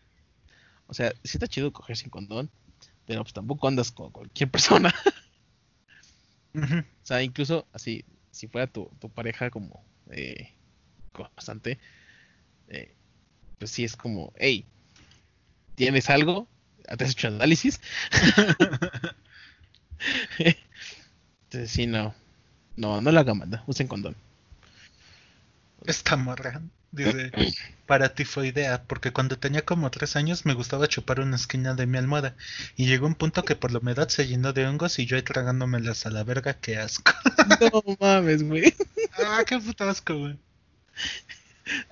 O 0.87 0.95
sea, 0.95 1.11
sí 1.25 1.37
está 1.37 1.47
chido 1.47 1.75
coger 1.75 1.95
sin 1.95 2.09
condón, 2.09 2.51
pero 3.05 3.23
pues 3.23 3.35
tampoco 3.35 3.69
andas 3.69 3.93
con 3.93 4.11
cualquier 4.13 4.51
persona. 4.51 4.95
O 6.55 6.85
sea, 7.03 7.23
incluso 7.23 7.67
así, 7.73 8.03
si 8.31 8.49
fuera 8.49 8.67
tu, 8.67 8.91
tu 8.99 9.11
pareja 9.11 9.51
como 9.51 9.85
eh, 10.11 10.55
constante, 11.13 11.79
eh, 12.69 12.95
pues 13.59 13.71
sí 13.71 13.85
es 13.85 13.95
como, 13.95 14.33
hey, 14.37 14.65
¿tienes 15.75 16.09
algo? 16.09 16.49
¿Te 16.97 17.05
has 17.05 17.11
hecho 17.11 17.29
análisis? 17.29 17.81
Entonces 20.39 21.71
sí, 21.71 21.87
no. 21.87 22.15
No, 22.77 23.01
no 23.01 23.11
la 23.11 23.21
hagan 23.21 23.39
banda, 23.39 23.65
usen 23.67 23.89
condón. 23.89 24.17
Esta 25.87 26.17
morra 26.17 26.61
dice, 26.93 27.31
para 27.87 28.15
tifoidea, 28.15 28.83
porque 28.85 29.13
cuando 29.13 29.39
tenía 29.39 29.65
como 29.65 29.91
tres 29.91 30.17
años 30.17 30.45
me 30.45 30.55
gustaba 30.55 30.89
chupar 30.89 31.21
una 31.21 31.37
esquina 31.37 31.75
de 31.75 31.87
mi 31.87 31.99
almohada. 31.99 32.35
Y 32.77 32.87
llegó 32.87 33.07
un 33.07 33.15
punto 33.15 33.45
que 33.45 33.57
por 33.57 33.73
la 33.73 33.79
humedad 33.79 34.09
se 34.09 34.27
llenó 34.27 34.53
de 34.53 34.67
hongos 34.67 34.99
y 34.99 35.07
yo 35.07 35.17
ahí 35.17 35.23
tragándomelas 35.23 36.07
a 36.07 36.11
la 36.11 36.25
verga, 36.25 36.55
qué 36.55 36.77
asco. 36.79 37.13
No 37.73 37.83
mames, 38.01 38.43
güey. 38.43 38.75
ah, 39.25 39.43
qué 39.47 39.59
puto 39.59 39.89
asco, 39.89 40.19
güey. 40.19 40.39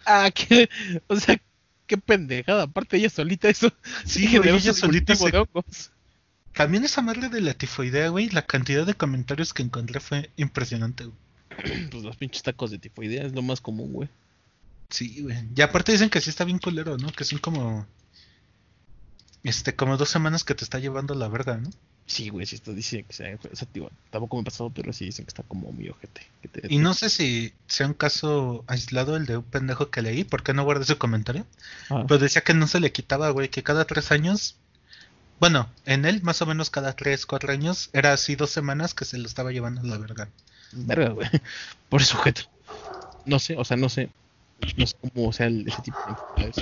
Ah, 0.06 0.30
qué, 0.34 0.68
o 1.08 1.16
sea, 1.16 1.36
qué 1.86 1.96
pendejada. 1.96 2.64
Aparte 2.64 2.96
ella 2.96 3.10
solita 3.10 3.48
eso. 3.48 3.72
Sí, 4.04 4.36
güey, 4.36 4.50
ella 4.50 4.72
solita 4.72 5.14
se 5.14 5.30
de 5.30 5.38
hongos. 5.38 5.90
También 6.52 6.84
esa 6.84 7.02
madre 7.02 7.28
de 7.28 7.40
la 7.40 7.54
tifoidea, 7.54 8.08
güey, 8.08 8.30
la 8.30 8.46
cantidad 8.46 8.86
de 8.86 8.94
comentarios 8.94 9.52
que 9.52 9.62
encontré 9.62 10.00
fue 10.00 10.30
impresionante, 10.36 11.04
güey. 11.04 11.16
Pues 11.90 12.02
los 12.02 12.16
pinches 12.16 12.42
tacos 12.42 12.70
de 12.70 12.78
tifoidea 12.78 13.24
es 13.24 13.32
lo 13.32 13.42
más 13.42 13.60
común, 13.60 13.92
güey. 13.92 14.08
Sí, 14.90 15.22
güey. 15.22 15.36
Y 15.54 15.60
aparte 15.62 15.92
dicen 15.92 16.10
que 16.10 16.20
sí 16.20 16.30
está 16.30 16.44
bien 16.44 16.58
culero, 16.58 16.96
¿no? 16.96 17.10
Que 17.12 17.24
son 17.24 17.38
como... 17.38 17.86
Este, 19.42 19.74
como 19.74 19.96
dos 19.96 20.08
semanas 20.08 20.44
que 20.44 20.54
te 20.54 20.64
está 20.64 20.78
llevando 20.78 21.14
la 21.14 21.28
verga, 21.28 21.56
¿no? 21.56 21.70
Sí, 22.06 22.28
güey, 22.28 22.44
sí, 22.44 22.56
esto 22.56 22.74
dice 22.74 23.02
que 23.02 23.12
sea, 23.14 23.34
o 23.50 23.56
sea, 23.56 23.66
tío, 23.66 23.90
tampoco 24.10 24.36
me 24.36 24.42
ha 24.42 24.44
pasado, 24.44 24.68
pero 24.70 24.92
sí 24.92 25.06
dicen 25.06 25.24
que 25.24 25.30
está 25.30 25.42
como 25.42 25.72
muy 25.72 25.88
ojete. 25.88 26.20
que 26.42 26.48
te- 26.48 26.72
Y 26.74 26.76
no 26.78 26.92
sé 26.92 27.08
si 27.08 27.54
sea 27.66 27.86
un 27.86 27.94
caso 27.94 28.62
aislado 28.66 29.16
el 29.16 29.24
de 29.24 29.38
un 29.38 29.42
pendejo 29.44 29.90
que 29.90 30.02
leí, 30.02 30.22
¿por 30.24 30.42
qué 30.42 30.52
no 30.52 30.64
guardé 30.64 30.84
su 30.84 30.98
comentario? 30.98 31.46
Ah, 31.88 32.04
Pero 32.06 32.18
decía 32.18 32.42
que 32.42 32.52
no 32.52 32.66
se 32.66 32.80
le 32.80 32.92
quitaba, 32.92 33.30
güey, 33.30 33.48
que 33.48 33.62
cada 33.62 33.86
tres 33.86 34.12
años... 34.12 34.56
Bueno, 35.40 35.68
en 35.86 36.04
él 36.04 36.22
más 36.22 36.40
o 36.42 36.46
menos 36.46 36.68
cada 36.70 36.94
tres, 36.94 37.24
cuatro 37.26 37.52
años 37.52 37.88
era 37.92 38.12
así 38.12 38.36
dos 38.36 38.50
semanas 38.50 38.92
que 38.94 39.04
se 39.06 39.18
lo 39.18 39.26
estaba 39.26 39.50
llevando 39.50 39.80
a 39.80 39.84
la 39.84 39.98
verga. 39.98 40.28
verga, 40.72 41.08
güey. 41.08 41.28
Por 41.88 42.04
sujeto. 42.04 42.42
No 43.24 43.38
sé, 43.38 43.56
o 43.56 43.64
sea, 43.64 43.76
no 43.78 43.88
sé. 43.88 44.10
No 44.76 44.86
sé 44.86 44.94
cómo 45.00 45.32
sea 45.32 45.46
el- 45.46 45.66
ese 45.66 45.82
tipo 45.82 45.98
de. 46.36 46.52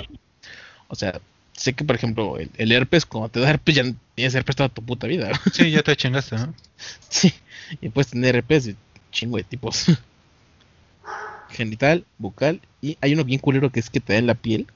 O 0.89 0.95
sea, 0.95 1.21
sé 1.55 1.73
que, 1.75 1.85
por 1.85 1.97
ejemplo, 1.97 2.39
el, 2.39 2.51
el 2.57 2.73
herpes, 2.73 3.07
cuando 3.07 3.29
te 3.29 3.41
da 3.41 3.51
herpes, 3.51 3.75
ya 3.75 3.85
tienes 4.15 4.35
herpes 4.35 4.57
toda 4.57 4.69
tu 4.69 4.83
puta 4.83 5.07
vida. 5.07 5.31
Sí, 5.53 5.71
ya 5.71 5.83
te 5.83 5.97
chingaste, 5.97 6.37
¿no? 6.37 6.55
Sí, 7.09 7.33
y 7.81 7.89
puedes 7.91 8.11
tener 8.11 8.35
herpes 8.37 8.65
de 8.65 8.77
chingo 9.13 9.37
de 9.37 9.45
tipos. 9.45 9.87
genital, 11.51 12.05
bucal 12.19 12.61
y 12.81 12.97
hay 13.01 13.13
uno 13.13 13.25
bien 13.25 13.39
culero 13.41 13.71
que 13.71 13.81
es 13.81 13.91
que 13.91 14.01
te 14.01 14.15
da 14.15 14.19
en 14.19 14.27
la 14.27 14.35
piel. 14.35 14.67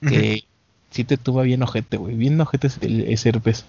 Que 0.00 0.44
sí 0.90 1.04
te 1.04 1.16
tuva 1.16 1.44
bien 1.44 1.62
ojete, 1.62 1.96
güey. 1.96 2.14
Bien 2.14 2.38
ojete 2.40 2.66
es 2.66 2.78
el- 2.82 3.08
ese 3.08 3.30
herpes. 3.30 3.64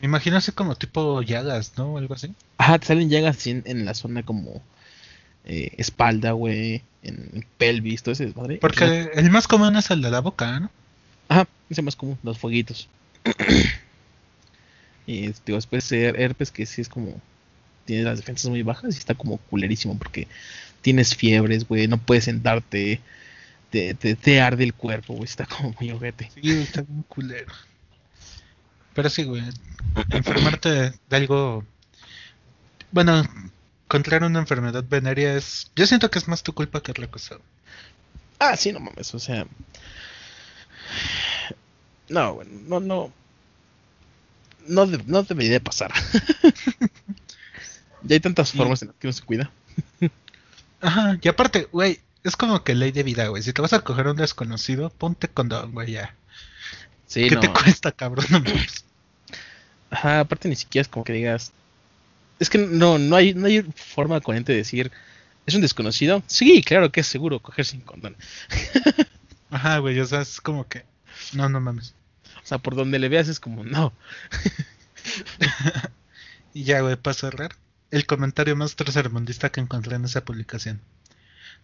Me 0.00 0.06
imagino 0.06 0.36
así 0.36 0.52
como 0.52 0.74
tipo 0.76 1.20
llagas, 1.22 1.72
¿no? 1.76 1.98
Algo 1.98 2.14
así. 2.14 2.32
Ajá, 2.58 2.78
te 2.78 2.86
salen 2.86 3.10
llagas 3.10 3.46
en, 3.46 3.62
en 3.66 3.84
la 3.84 3.92
zona 3.94 4.22
como 4.22 4.62
eh, 5.46 5.72
espalda, 5.76 6.32
güey, 6.32 6.82
en 7.02 7.44
pelvis, 7.58 8.02
todo 8.02 8.12
ese 8.12 8.26
desmadre. 8.26 8.54
O 8.56 8.58
sea, 8.58 8.60
Porque 8.60 9.10
el 9.14 9.30
más 9.30 9.46
común 9.48 9.76
es 9.76 9.90
el 9.90 10.02
de 10.02 10.10
la 10.10 10.20
boca, 10.20 10.60
¿no? 10.60 10.70
Ajá, 11.28 11.46
ese 11.70 11.82
más 11.82 11.96
común, 11.96 12.18
los 12.22 12.38
fueguitos. 12.38 12.88
y 15.06 15.26
este, 15.26 15.42
digo, 15.46 15.56
después 15.56 15.90
her- 15.92 16.18
herpes 16.18 16.50
que 16.50 16.66
sí 16.66 16.80
es 16.80 16.88
como. 16.88 17.20
Tiene 17.84 18.02
las 18.02 18.18
defensas 18.18 18.50
muy 18.50 18.62
bajas 18.62 18.96
y 18.96 18.98
está 18.98 19.14
como 19.14 19.36
culerísimo 19.38 19.96
porque 19.96 20.26
tienes 20.82 21.14
fiebres, 21.14 21.68
güey, 21.68 21.86
no 21.86 21.98
puedes 21.98 22.24
sentarte, 22.24 23.00
te, 23.70 23.94
te, 23.94 24.16
te 24.16 24.40
arde 24.40 24.64
el 24.64 24.74
cuerpo, 24.74 25.14
güey, 25.14 25.24
está 25.26 25.46
como 25.46 25.72
muy 25.78 25.92
ojete. 25.92 26.28
Sí, 26.34 26.40
está 26.50 26.82
bien 26.82 27.04
culero. 27.08 27.52
Pero 28.94 29.08
sí, 29.08 29.22
güey. 29.22 29.42
Enfermarte 30.10 30.68
de 30.70 31.16
algo. 31.16 31.64
Bueno, 32.90 33.22
contraer 33.88 34.24
una 34.24 34.38
enfermedad 34.40 34.84
venérea 34.88 35.34
es. 35.36 35.70
Yo 35.76 35.86
siento 35.86 36.10
que 36.10 36.18
es 36.18 36.28
más 36.28 36.42
tu 36.42 36.52
culpa 36.54 36.82
que 36.82 36.90
otra 36.92 37.06
cosa. 37.08 37.36
Ah, 38.38 38.56
sí, 38.56 38.72
no 38.72 38.80
mames, 38.80 39.14
o 39.14 39.18
sea. 39.18 39.46
No, 42.08 42.34
güey, 42.34 42.48
no, 42.48 42.80
no. 42.80 43.12
No, 44.68 44.86
de- 44.86 45.02
no 45.06 45.22
debería 45.22 45.52
de 45.52 45.60
pasar. 45.60 45.92
ya 48.02 48.14
hay 48.14 48.20
tantas 48.20 48.52
formas 48.52 48.82
en 48.82 48.88
las 48.88 48.96
que 48.96 49.06
uno 49.06 49.12
se 49.12 49.22
cuida. 49.22 49.50
Ajá, 50.80 51.18
y 51.20 51.28
aparte, 51.28 51.68
güey, 51.72 52.00
es 52.24 52.36
como 52.36 52.62
que 52.64 52.74
ley 52.74 52.92
de 52.92 53.02
vida, 53.02 53.28
güey. 53.28 53.42
Si 53.42 53.52
te 53.52 53.62
vas 53.62 53.72
a 53.72 53.80
coger 53.80 54.08
a 54.08 54.10
un 54.10 54.16
desconocido, 54.16 54.90
ponte 54.90 55.28
condón, 55.28 55.72
güey, 55.72 55.92
ya. 55.92 56.14
Sí, 57.06 57.28
¿Qué 57.28 57.36
no. 57.36 57.40
te 57.40 57.52
cuesta, 57.52 57.92
cabrón? 57.92 58.26
No 58.30 58.40
mames. 58.40 58.84
Ajá, 59.90 60.20
aparte 60.20 60.48
ni 60.48 60.56
siquiera 60.56 60.82
es 60.82 60.88
como 60.88 61.04
que 61.04 61.12
digas. 61.12 61.52
Es 62.38 62.50
que 62.50 62.58
no, 62.58 62.98
no 62.98 63.16
hay, 63.16 63.34
no 63.34 63.46
hay 63.46 63.62
forma 63.62 64.20
coherente 64.20 64.52
de 64.52 64.58
decir. 64.58 64.92
¿Es 65.46 65.54
un 65.54 65.60
desconocido? 65.60 66.22
Sí, 66.26 66.62
claro 66.62 66.90
que 66.90 67.00
es 67.00 67.06
seguro 67.06 67.40
coger 67.40 67.64
sin 67.64 67.80
condón. 67.80 68.16
Ajá, 69.50 69.78
güey, 69.78 69.98
o 70.00 70.06
sea, 70.06 70.20
es 70.22 70.40
como 70.40 70.68
que. 70.68 70.84
No, 71.32 71.48
no 71.48 71.60
mames. 71.60 71.94
O 72.42 72.46
sea, 72.46 72.58
por 72.58 72.74
donde 72.74 72.98
le 72.98 73.08
veas 73.08 73.28
es 73.28 73.40
como, 73.40 73.64
no. 73.64 73.92
Y 76.56 76.64
ya, 76.64 76.80
güey, 76.80 76.96
para 76.96 77.12
cerrar, 77.12 77.54
el 77.90 78.06
comentario 78.06 78.56
más 78.56 78.76
tercermundista 78.76 79.50
que 79.50 79.60
encontré 79.60 79.96
en 79.96 80.06
esa 80.06 80.24
publicación. 80.24 80.80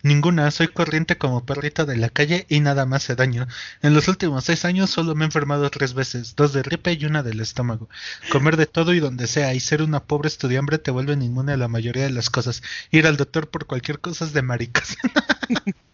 Ninguna, 0.02 0.50
soy 0.50 0.68
corriente 0.68 1.16
como 1.16 1.44
perrito 1.44 1.86
de 1.86 1.96
la 1.96 2.08
calle 2.08 2.44
y 2.48 2.60
nada 2.60 2.86
más 2.86 3.04
hace 3.04 3.14
daño. 3.14 3.46
En 3.82 3.94
los 3.94 4.08
últimos 4.08 4.44
seis 4.44 4.64
años 4.64 4.90
solo 4.90 5.14
me 5.14 5.24
he 5.24 5.26
enfermado 5.26 5.70
tres 5.70 5.94
veces, 5.94 6.34
dos 6.34 6.52
de 6.52 6.62
gripe 6.62 6.92
y 6.92 7.04
una 7.04 7.22
del 7.22 7.40
estómago. 7.40 7.88
Comer 8.30 8.56
de 8.56 8.66
todo 8.66 8.94
y 8.94 9.00
donde 9.00 9.26
sea 9.26 9.54
y 9.54 9.60
ser 9.60 9.82
una 9.82 10.02
pobre 10.02 10.28
estudiambre 10.28 10.78
te 10.78 10.90
vuelven 10.90 11.22
inmune 11.22 11.52
a 11.52 11.56
la 11.56 11.68
mayoría 11.68 12.04
de 12.04 12.10
las 12.10 12.30
cosas. 12.30 12.62
Ir 12.90 13.06
al 13.06 13.16
doctor 13.16 13.48
por 13.48 13.66
cualquier 13.66 14.00
cosa 14.00 14.24
es 14.24 14.32
de 14.32 14.42
maricas. 14.42 14.96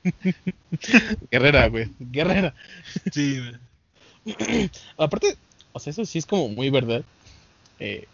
Guerrera, 1.30 1.68
güey. 1.68 1.90
Guerrera. 1.98 2.54
sí, 3.12 3.38
güey. 3.38 4.70
Aparte, 4.96 5.36
o 5.72 5.78
sea, 5.80 5.90
eso 5.90 6.04
sí 6.04 6.18
es 6.18 6.26
como 6.26 6.48
muy 6.48 6.70
verdad. 6.70 7.04
Eh, 7.78 8.06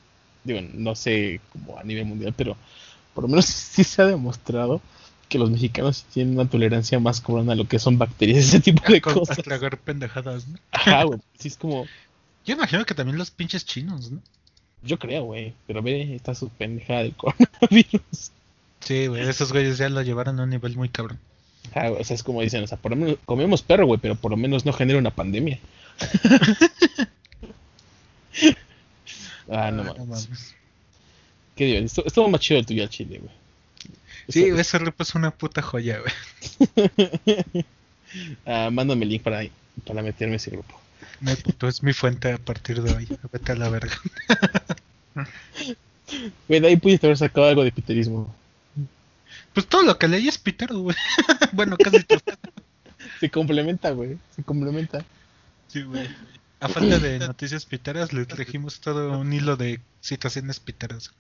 digo, 0.45 0.61
no 0.75 0.95
sé 0.95 1.41
como 1.53 1.79
a 1.79 1.83
nivel 1.83 2.05
mundial, 2.05 2.35
pero 2.37 2.57
por 3.15 3.25
lo 3.25 3.29
menos 3.29 3.45
sí 3.47 3.85
se 3.85 4.03
ha 4.03 4.07
demostrado 4.07 4.81
que 5.35 5.39
los 5.41 5.51
mexicanos 5.51 6.05
tienen 6.15 6.35
una 6.39 6.49
tolerancia 6.49 7.01
más 7.01 7.21
cabrona 7.21 7.55
a 7.55 7.57
lo 7.57 7.67
que 7.67 7.81
son 7.81 7.99
bacterias, 7.99 8.39
ese 8.47 8.61
tipo 8.61 8.85
de 8.93 9.01
cosas. 9.01 9.37
a 9.37 9.43
tragar 9.43 9.79
pendejadas, 9.79 10.47
¿no? 10.47 10.59
Ajá, 10.71 11.03
güey. 11.03 11.19
Sí 11.37 11.49
es 11.49 11.57
como, 11.57 11.87
Yo 12.47 12.55
imagino 12.55 12.85
que 12.85 12.95
también 12.95 13.19
los 13.19 13.33
pinches 13.33 13.65
chinos, 13.65 14.13
¿no? 14.13 14.21
yo 14.85 14.97
creo, 14.99 15.25
güey. 15.25 15.55
Pero 15.67 15.83
ve, 15.83 16.15
está 16.15 16.37
su 16.37 16.51
pendejada 16.51 17.03
del 17.03 17.15
coronavirus. 17.17 18.31
Sí, 18.79 19.09
güey, 19.09 19.29
esos 19.29 19.51
güeyes 19.51 19.79
ya 19.79 19.89
lo 19.89 20.03
llevaron 20.03 20.39
a 20.39 20.45
un 20.45 20.51
nivel 20.51 20.77
muy 20.77 20.89
cabrón. 20.89 21.19
Ajá, 21.73 21.89
güey, 21.89 22.03
o 22.03 22.05
sea, 22.05 22.15
es 22.15 22.23
como 22.23 22.41
dicen, 22.43 22.63
o 22.63 22.67
sea, 22.69 22.79
por 22.79 22.93
lo 22.93 22.97
menos 22.99 23.17
comemos 23.25 23.63
perro, 23.63 23.87
güey, 23.87 23.99
pero 23.99 24.15
por 24.15 24.31
lo 24.31 24.37
menos 24.37 24.65
no 24.65 24.73
genera 24.73 25.01
una 25.01 25.11
pandemia. 25.11 25.59
ah, 29.51 29.73
no 29.73 29.83
Ah, 29.83 29.95
mames. 29.99 30.55
Qué 31.57 31.65
divertido. 31.65 31.87
Estuvo, 31.87 32.07
estuvo 32.07 32.29
más 32.29 32.41
chido 32.41 32.61
el 32.61 32.67
tuyo 32.67 32.85
al 32.85 32.89
chile, 32.91 33.19
güey. 33.19 33.33
Sí, 34.29 34.45
ese 34.45 34.79
grupo 34.79 35.03
es 35.03 35.15
una 35.15 35.31
puta 35.31 35.63
joya, 35.63 36.01
güey. 36.01 37.65
Ah, 38.47 38.71
mándame 38.71 39.05
el 39.05 39.11
link 39.11 39.23
para, 39.23 39.41
para 39.85 40.01
meterme 40.01 40.37
ese 40.37 40.53
grupo. 40.53 40.81
No, 41.21 41.35
puto, 41.35 41.67
es 41.67 41.83
mi 41.83 41.93
fuente 41.93 42.33
a 42.33 42.39
partir 42.39 42.81
de 42.81 42.95
hoy. 42.95 43.09
Vete 43.33 43.53
a 43.53 43.57
la 43.57 43.69
verga. 43.69 43.97
Güey, 46.49 46.61
de 46.61 46.69
ahí 46.69 46.77
pudiste 46.77 47.07
haber 47.07 47.17
sacado 47.17 47.47
algo 47.47 47.65
de 47.65 47.73
piterismo. 47.73 48.33
Pues 49.53 49.67
todo 49.67 49.83
lo 49.83 49.99
que 49.99 50.07
leí 50.07 50.29
es 50.29 50.39
Peter, 50.39 50.73
güey. 50.73 50.97
bueno, 51.53 51.77
casi 51.77 52.05
todo. 52.05 52.21
Se 53.21 53.31
complementa, 53.31 53.91
güey. 53.91 54.19
Se 54.37 54.43
complementa. 54.43 55.05
Sí, 55.69 55.83
güey. 55.83 56.09
A 56.61 56.69
falta 56.69 56.99
de 56.99 57.19
noticias 57.19 57.65
piteras, 57.67 58.13
le 58.13 58.27
trajimos 58.27 58.81
todo 58.81 59.19
un 59.19 59.33
hilo 59.33 59.57
de 59.57 59.81
situaciones 60.01 60.61
piteras. 60.61 61.13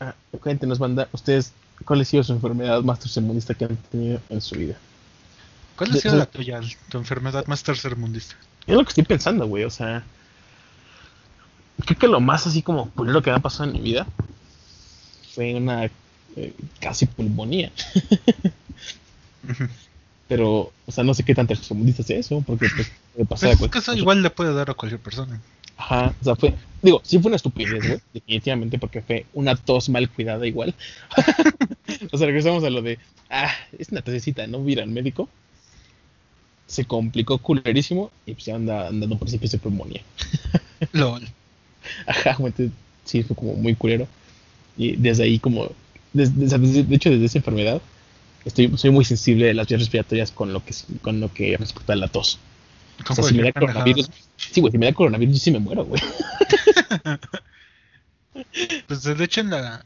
Ah, 0.00 0.14
cuéntenos, 0.40 0.78
banda, 0.78 1.08
ustedes, 1.12 1.52
¿cuál 1.84 2.00
ha 2.00 2.04
sido 2.04 2.22
su 2.22 2.32
enfermedad 2.32 2.82
más 2.82 3.00
tercermundista 3.00 3.54
que 3.54 3.64
han 3.64 3.76
tenido 3.76 4.20
en 4.28 4.40
su 4.40 4.56
vida? 4.56 4.76
¿Cuál 5.76 5.90
ha 5.90 5.94
sido 5.94 6.16
la 6.16 6.26
tuya, 6.26 6.60
tu 6.88 6.98
enfermedad 6.98 7.46
más 7.46 7.62
tercermundista? 7.62 8.36
Es 8.66 8.74
lo 8.74 8.82
que 8.84 8.90
estoy 8.90 9.04
pensando, 9.04 9.46
güey, 9.46 9.64
o 9.64 9.70
sea. 9.70 10.04
Creo 11.84 11.98
que 11.98 12.06
lo 12.08 12.20
más 12.20 12.46
así 12.46 12.62
como 12.62 12.88
culero 12.90 13.20
que 13.22 13.30
me 13.30 13.36
ha 13.36 13.40
pasado 13.40 13.64
en 13.64 13.72
mi 13.72 13.80
vida 13.80 14.06
fue 15.34 15.54
una 15.54 15.86
eh, 16.36 16.54
casi 16.80 17.06
pulmonía. 17.06 17.72
Pero, 20.28 20.72
o 20.86 20.92
sea, 20.92 21.04
no 21.04 21.12
sé 21.12 21.22
qué 21.22 21.34
tan 21.34 21.46
tercermundista 21.46 22.02
es 22.02 22.10
eso, 22.10 22.42
porque 22.46 22.68
pues 22.74 22.90
puede 23.12 23.26
pasar 23.26 23.50
a 23.50 23.56
Pues 23.56 23.60
es 23.62 23.70
que 23.70 23.70
cualquier 23.70 23.82
eso 23.82 23.92
cosa. 23.92 23.98
igual 23.98 24.22
le 24.22 24.30
puede 24.30 24.54
dar 24.54 24.70
a 24.70 24.74
cualquier 24.74 25.00
persona. 25.00 25.40
Ajá, 25.76 26.14
o 26.20 26.24
sea, 26.24 26.36
fue, 26.36 26.54
digo, 26.82 27.00
sí 27.04 27.18
fue 27.18 27.28
una 27.28 27.36
estupidez, 27.36 27.84
güey, 27.86 28.00
definitivamente, 28.12 28.78
porque 28.78 29.02
fue 29.02 29.26
una 29.34 29.56
tos 29.56 29.88
mal 29.88 30.08
cuidada 30.08 30.46
igual. 30.46 30.74
o 32.12 32.18
sea, 32.18 32.26
regresamos 32.26 32.62
a 32.64 32.70
lo 32.70 32.82
de, 32.82 32.98
ah, 33.30 33.50
es 33.78 33.90
una 33.90 34.02
tosecita, 34.02 34.46
no 34.46 34.66
ir 34.68 34.80
al 34.80 34.88
médico. 34.88 35.28
Se 36.66 36.84
complicó 36.86 37.38
culerísimo 37.38 38.10
y 38.24 38.32
pues 38.34 38.46
ya 38.46 38.54
anda 38.54 38.88
andando 38.88 39.16
por 39.18 39.26
principios 39.26 39.52
de 39.52 39.58
pulmonía. 39.58 40.00
LOL. 40.92 41.28
Ajá, 42.06 42.34
güey, 42.38 42.52
entonces, 42.52 42.72
sí, 43.04 43.22
fue 43.22 43.36
como 43.36 43.54
muy 43.54 43.74
culero. 43.74 44.08
Y 44.76 44.96
desde 44.96 45.24
ahí 45.24 45.38
como, 45.38 45.70
desde- 46.12 46.58
de 46.84 46.96
hecho 46.96 47.10
desde 47.10 47.26
esa 47.26 47.38
enfermedad, 47.38 47.82
estoy, 48.44 48.72
soy 48.76 48.90
muy 48.90 49.04
sensible 49.04 49.46
de 49.46 49.54
las 49.54 49.68
vías 49.68 49.80
respiratorias 49.82 50.30
con 50.32 50.52
lo 50.52 50.64
que, 50.64 50.74
con 51.02 51.20
lo 51.20 51.32
que 51.32 51.56
respecta 51.56 51.92
a 51.92 51.96
la 51.96 52.08
tos. 52.08 52.38
O 53.08 53.14
sea, 53.14 53.24
si 53.24 53.34
me 53.34 53.42
da 53.42 53.52
coronavirus, 53.52 54.10
sí, 54.36 54.60
güey, 54.60 54.70
si 54.70 54.78
me 54.78 54.86
da 54.86 54.92
coronavirus, 54.92 55.34
yo 55.34 55.40
sí 55.40 55.50
me 55.50 55.58
muero, 55.58 55.84
güey. 55.84 56.02
Pues 58.88 59.04
de 59.04 59.24
hecho 59.24 59.42
en 59.42 59.50
la... 59.50 59.84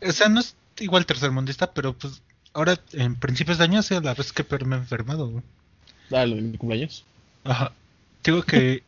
O 0.00 0.12
sea, 0.12 0.30
no 0.30 0.40
es 0.40 0.54
igual 0.80 1.04
tercermundista, 1.04 1.72
pero 1.72 1.92
pues 1.92 2.22
ahora 2.54 2.80
en 2.92 3.16
principios 3.16 3.58
de 3.58 3.64
año 3.64 3.80
ha 3.80 3.82
sido 3.82 4.00
la 4.00 4.14
vez 4.14 4.32
que 4.32 4.44
peor 4.44 4.64
me 4.64 4.76
he 4.76 4.78
enfermado, 4.78 5.28
güey. 5.28 5.44
Ah, 6.10 6.24
lo 6.24 6.36
de 6.36 6.42
mi 6.42 6.56
cumpleaños. 6.56 7.04
Ajá. 7.44 7.72
Digo 8.24 8.42
que... 8.42 8.82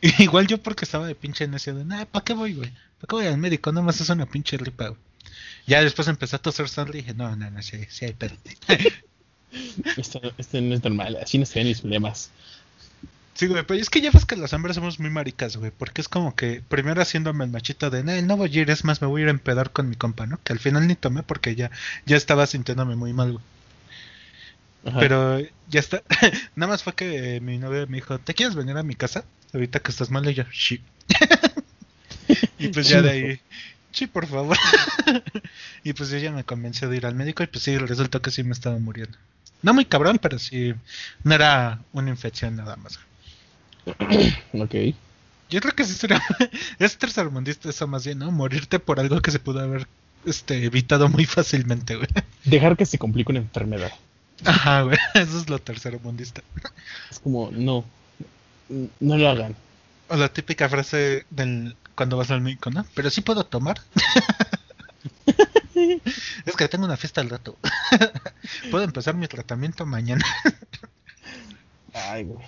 igual 0.18 0.46
yo 0.46 0.58
porque 0.58 0.84
estaba 0.84 1.06
de 1.06 1.14
pinche 1.14 1.46
necio 1.46 1.74
de, 1.74 1.84
nah, 1.84 2.04
¿para 2.06 2.24
qué 2.24 2.34
voy, 2.34 2.54
güey? 2.54 2.70
¿Para 2.70 3.08
qué 3.08 3.16
voy 3.16 3.26
al 3.26 3.38
médico? 3.38 3.72
Nada 3.72 3.86
más 3.86 4.00
es 4.00 4.08
una 4.08 4.26
pinche 4.26 4.56
gripa, 4.56 4.88
güey. 4.88 5.00
Ya 5.66 5.82
después 5.82 6.08
empecé 6.08 6.36
a 6.36 6.40
toser 6.40 6.68
sangre 6.68 6.98
y 6.98 7.02
dije, 7.02 7.14
no, 7.14 7.34
no, 7.36 7.50
no, 7.50 7.62
sí, 7.62 7.78
sí 7.88 8.04
hay 8.04 8.12
pedo. 8.12 8.34
Esto, 9.96 10.20
esto 10.38 10.60
no 10.60 10.74
es 10.74 10.82
normal, 10.82 11.18
así 11.22 11.38
no 11.38 11.46
se 11.46 11.58
ven 11.58 11.68
mis 11.68 11.80
problemas. 11.80 12.30
Sí, 13.34 13.48
güey, 13.48 13.64
pero 13.66 13.80
es 13.80 13.90
que 13.90 14.00
ya 14.00 14.12
ves 14.12 14.26
que 14.26 14.36
las 14.36 14.52
hombres 14.52 14.76
somos 14.76 15.00
muy 15.00 15.10
maricas, 15.10 15.56
güey, 15.56 15.72
porque 15.76 16.00
es 16.00 16.08
como 16.08 16.36
que 16.36 16.62
primero 16.68 17.02
haciéndome 17.02 17.44
el 17.44 17.50
machito 17.50 17.90
de, 17.90 18.04
nah, 18.04 18.20
no 18.22 18.36
voy 18.36 18.56
a 18.56 18.60
ir, 18.60 18.70
es 18.70 18.84
más, 18.84 19.02
me 19.02 19.08
voy 19.08 19.22
a 19.22 19.24
ir 19.24 19.28
a 19.28 19.32
empedar 19.32 19.72
con 19.72 19.88
mi 19.88 19.96
compa, 19.96 20.26
¿no? 20.26 20.38
Que 20.44 20.52
al 20.52 20.60
final 20.60 20.86
ni 20.86 20.94
tomé 20.94 21.24
porque 21.24 21.56
ya, 21.56 21.72
ya 22.06 22.16
estaba 22.16 22.46
sintiéndome 22.46 22.94
muy 22.94 23.12
mal, 23.12 23.32
güey. 23.32 23.44
Ajá. 24.86 25.00
Pero 25.00 25.40
ya 25.68 25.80
está. 25.80 26.02
Nada 26.54 26.70
más 26.70 26.84
fue 26.84 26.94
que 26.94 27.40
mi 27.40 27.58
novia 27.58 27.86
me 27.86 27.96
dijo, 27.96 28.18
¿te 28.18 28.34
quieres 28.34 28.54
venir 28.54 28.76
a 28.76 28.82
mi 28.84 28.94
casa? 28.94 29.24
Ahorita 29.52 29.80
que 29.80 29.90
estás 29.90 30.10
mal, 30.10 30.28
y 30.28 30.34
yo, 30.34 30.44
sí. 30.52 30.80
y 32.58 32.68
pues 32.68 32.88
ya 32.88 33.02
de 33.02 33.10
ahí, 33.10 33.40
sí, 33.90 34.06
por 34.06 34.26
favor. 34.26 34.56
y 35.84 35.92
pues 35.92 36.12
ella 36.12 36.30
me 36.30 36.44
convenció 36.44 36.88
de 36.88 36.98
ir 36.98 37.06
al 37.06 37.16
médico 37.16 37.42
y 37.42 37.48
pues 37.48 37.64
sí, 37.64 37.76
resultó 37.78 38.22
que 38.22 38.30
sí 38.30 38.44
me 38.44 38.52
estaba 38.52 38.78
muriendo. 38.78 39.18
No 39.64 39.72
muy 39.72 39.86
cabrón, 39.86 40.18
pero 40.20 40.38
sí, 40.38 40.74
no 41.22 41.34
era 41.34 41.80
una 41.94 42.10
infección 42.10 42.54
nada 42.54 42.76
más. 42.76 42.98
Ok. 44.52 44.74
Yo 45.48 45.60
creo 45.60 45.74
que 45.74 45.84
sí 45.84 45.94
sería. 45.94 46.22
es 46.78 46.98
tercermundista 46.98 47.70
eso 47.70 47.86
más 47.86 48.04
bien, 48.04 48.18
¿no? 48.18 48.30
Morirte 48.30 48.78
por 48.78 49.00
algo 49.00 49.22
que 49.22 49.30
se 49.30 49.38
pudo 49.38 49.60
haber 49.60 49.86
este, 50.26 50.64
evitado 50.64 51.08
muy 51.08 51.24
fácilmente, 51.24 51.96
güey. 51.96 52.08
Dejar 52.44 52.76
que 52.76 52.84
se 52.84 52.98
complique 52.98 53.32
una 53.32 53.40
enfermedad. 53.40 53.90
Ajá, 54.44 54.82
güey. 54.82 54.98
Eso 55.14 55.38
es 55.38 55.48
lo 55.48 55.58
tercero 55.58 55.98
mundista. 56.02 56.42
Es 57.10 57.18
como, 57.18 57.50
no. 57.50 57.86
No 58.68 59.16
lo 59.16 59.28
hagan. 59.30 59.56
O 60.08 60.16
la 60.16 60.28
típica 60.28 60.68
frase 60.68 61.24
del 61.30 61.74
cuando 61.94 62.18
vas 62.18 62.30
al 62.30 62.42
médico, 62.42 62.70
¿no? 62.70 62.84
Pero 62.94 63.08
sí 63.08 63.22
puedo 63.22 63.44
tomar. 63.46 63.80
es 66.46 66.56
que 66.56 66.68
tengo 66.68 66.84
una 66.84 66.96
fiesta 66.96 67.20
al 67.20 67.30
rato. 67.30 67.56
puedo 68.70 68.84
empezar 68.84 69.14
mi 69.14 69.28
tratamiento 69.28 69.86
mañana. 69.86 70.24
Ay, 71.94 72.24
güey. 72.24 72.44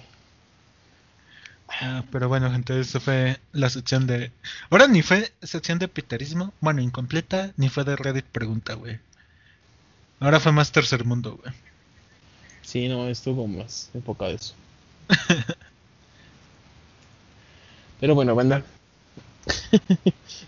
Ah, 1.68 2.04
pero 2.10 2.28
bueno, 2.28 2.50
gente, 2.50 2.78
eso 2.80 3.00
fue 3.00 3.38
la 3.52 3.68
sección 3.68 4.06
de. 4.06 4.32
Ahora 4.70 4.88
ni 4.88 5.02
fue 5.02 5.32
sección 5.42 5.78
de 5.78 5.88
piterismo, 5.88 6.54
bueno, 6.60 6.80
incompleta, 6.80 7.52
ni 7.56 7.68
fue 7.68 7.84
de 7.84 7.96
Reddit 7.96 8.24
pregunta, 8.24 8.74
güey. 8.74 8.98
Ahora 10.20 10.40
fue 10.40 10.52
más 10.52 10.72
tercer 10.72 11.04
mundo, 11.04 11.38
güey. 11.42 11.54
Sí, 12.62 12.88
no, 12.88 13.08
estuvo 13.08 13.46
más 13.46 13.90
enfocado 13.94 14.32
eso. 14.32 14.54
Pero 18.00 18.14
bueno, 18.14 18.34
banda. 18.34 18.64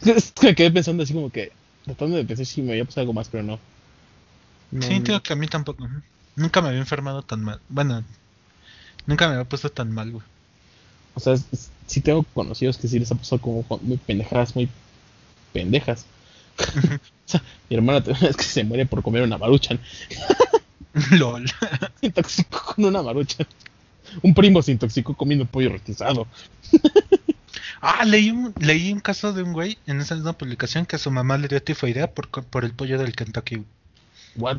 Es 0.04 0.32
que 0.32 0.46
me 0.48 0.54
quedé 0.54 0.70
pensando 0.70 1.02
así 1.02 1.12
como 1.12 1.30
que. 1.30 1.52
Tratando 1.88 2.16
de 2.16 2.24
pensar 2.24 2.46
si 2.46 2.62
me 2.62 2.72
había 2.72 2.84
pasado 2.84 3.02
algo 3.02 3.12
más, 3.14 3.28
pero 3.28 3.42
no. 3.42 3.58
No, 4.70 4.82
Sí, 4.82 4.98
no. 4.98 5.04
creo 5.04 5.22
que 5.22 5.32
a 5.32 5.36
mí 5.36 5.48
tampoco. 5.48 5.88
Nunca 6.36 6.60
me 6.62 6.68
había 6.68 6.80
enfermado 6.80 7.22
tan 7.22 7.42
mal. 7.42 7.60
Bueno, 7.68 8.04
nunca 9.06 9.26
me 9.26 9.34
había 9.34 9.48
puesto 9.48 9.70
tan 9.70 9.92
mal, 9.92 10.10
güey. 10.12 10.24
O 11.14 11.20
sea, 11.20 11.36
sí 11.86 12.00
tengo 12.00 12.22
conocidos 12.34 12.76
que 12.78 12.86
sí 12.86 12.98
les 12.98 13.10
ha 13.10 13.16
pasado 13.16 13.40
como 13.40 13.64
muy 13.82 13.96
pendejadas, 13.96 14.54
muy 14.54 14.68
pendejas. 15.52 16.06
o 16.58 16.98
sea, 17.24 17.42
mi 17.68 17.76
hermana 17.76 18.04
es 18.20 18.36
que 18.36 18.44
se 18.44 18.62
muere 18.64 18.86
por 18.86 19.02
comer 19.02 19.22
una 19.22 19.38
maruchan. 19.38 19.80
LOL. 21.12 21.48
Se 22.00 22.06
intoxicó 22.06 22.74
con 22.74 22.84
una 22.84 23.02
maruchan. 23.02 23.46
Un 24.22 24.34
primo 24.34 24.62
se 24.62 24.72
intoxicó 24.72 25.14
comiendo 25.14 25.44
pollo 25.44 25.70
rostizado. 25.70 26.26
Ah, 27.80 28.04
leí 28.04 28.30
un, 28.30 28.52
leí 28.60 28.92
un 28.92 29.00
caso 29.00 29.32
de 29.32 29.42
un 29.42 29.52
güey 29.52 29.78
en 29.86 30.00
esa 30.00 30.14
misma 30.14 30.32
publicación 30.34 30.86
que 30.86 30.96
a 30.96 30.98
su 30.98 31.10
mamá 31.10 31.38
le 31.38 31.48
dio 31.48 31.62
tifoidea 31.62 32.10
por, 32.12 32.28
por 32.28 32.64
el 32.64 32.72
pollo 32.72 32.98
del 32.98 33.14
Kentucky. 33.14 33.64
What? 34.36 34.58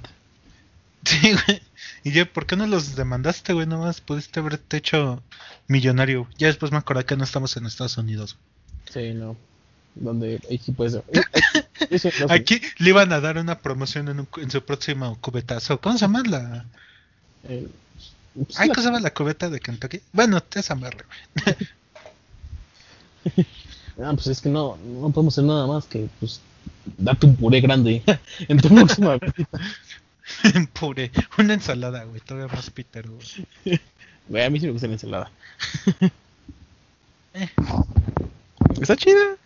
Sí, 1.05 1.31
güey. 1.45 1.61
Y 2.03 2.11
yo, 2.11 2.31
¿por 2.31 2.45
qué 2.45 2.55
no 2.55 2.67
los 2.67 2.95
demandaste, 2.95 3.53
güey? 3.53 3.67
Nomás 3.67 4.01
pudiste 4.01 4.39
haberte 4.39 4.77
hecho 4.77 5.21
millonario. 5.67 6.27
Ya 6.37 6.47
después 6.47 6.71
me 6.71 6.77
acordé 6.77 7.05
que 7.05 7.15
no 7.17 7.23
estamos 7.23 7.55
en 7.57 7.65
Estados 7.65 7.97
Unidos. 7.97 8.37
Sí, 8.91 9.13
no. 9.13 9.35
Donde 9.95 10.39
ahí 10.49 10.57
sí 10.57 10.71
puede 10.71 10.91
ser. 10.91 11.03
Aquí 12.29 12.61
le 12.77 12.89
iban 12.89 13.11
a 13.11 13.19
dar 13.19 13.37
una 13.37 13.59
promoción 13.59 14.07
en, 14.09 14.19
un 14.21 14.27
en 14.37 14.51
su 14.51 14.63
próximo 14.63 15.17
cubetazo. 15.19 15.79
¿Cómo 15.81 15.97
se 15.97 16.01
llama 16.01 16.23
la...? 16.25 16.65
Eh, 17.43 17.67
pues, 18.35 18.59
Ay, 18.59 18.67
la- 18.69 18.73
¿cómo 18.75 18.83
se 18.83 18.87
llama 18.89 18.99
la 19.01 19.13
cubeta 19.13 19.49
de 19.49 19.59
Kentucky? 19.59 20.01
Bueno, 20.13 20.41
esa 20.53 20.75
madre, 20.75 20.99
güey. 21.45 21.55
Ah, 24.01 24.13
pues 24.13 24.27
es 24.27 24.39
que 24.39 24.47
no, 24.47 24.77
no 24.77 25.09
podemos 25.09 25.33
hacer 25.33 25.43
nada 25.43 25.67
más 25.67 25.83
que 25.83 26.07
pues 26.21 26.39
darte 26.97 27.25
un 27.25 27.35
puré 27.35 27.59
grande 27.59 28.01
en 28.47 28.57
tu 28.57 28.69
próxima 28.69 29.17
visita. 29.17 29.59
Pure. 30.79 31.11
Una 31.37 31.55
ensalada, 31.55 32.03
güey. 32.05 32.21
Todavía 32.21 32.53
más 32.53 32.69
Peter, 32.69 33.05
güey. 33.07 33.81
Güey, 34.29 34.43
a 34.43 34.49
mí 34.49 34.59
sí 34.59 34.67
me 34.67 34.71
gusta 34.71 34.87
la 34.87 34.93
ensalada. 34.93 35.31
Eh. 37.33 37.49
Está 38.79 38.95
chida. 38.95 39.37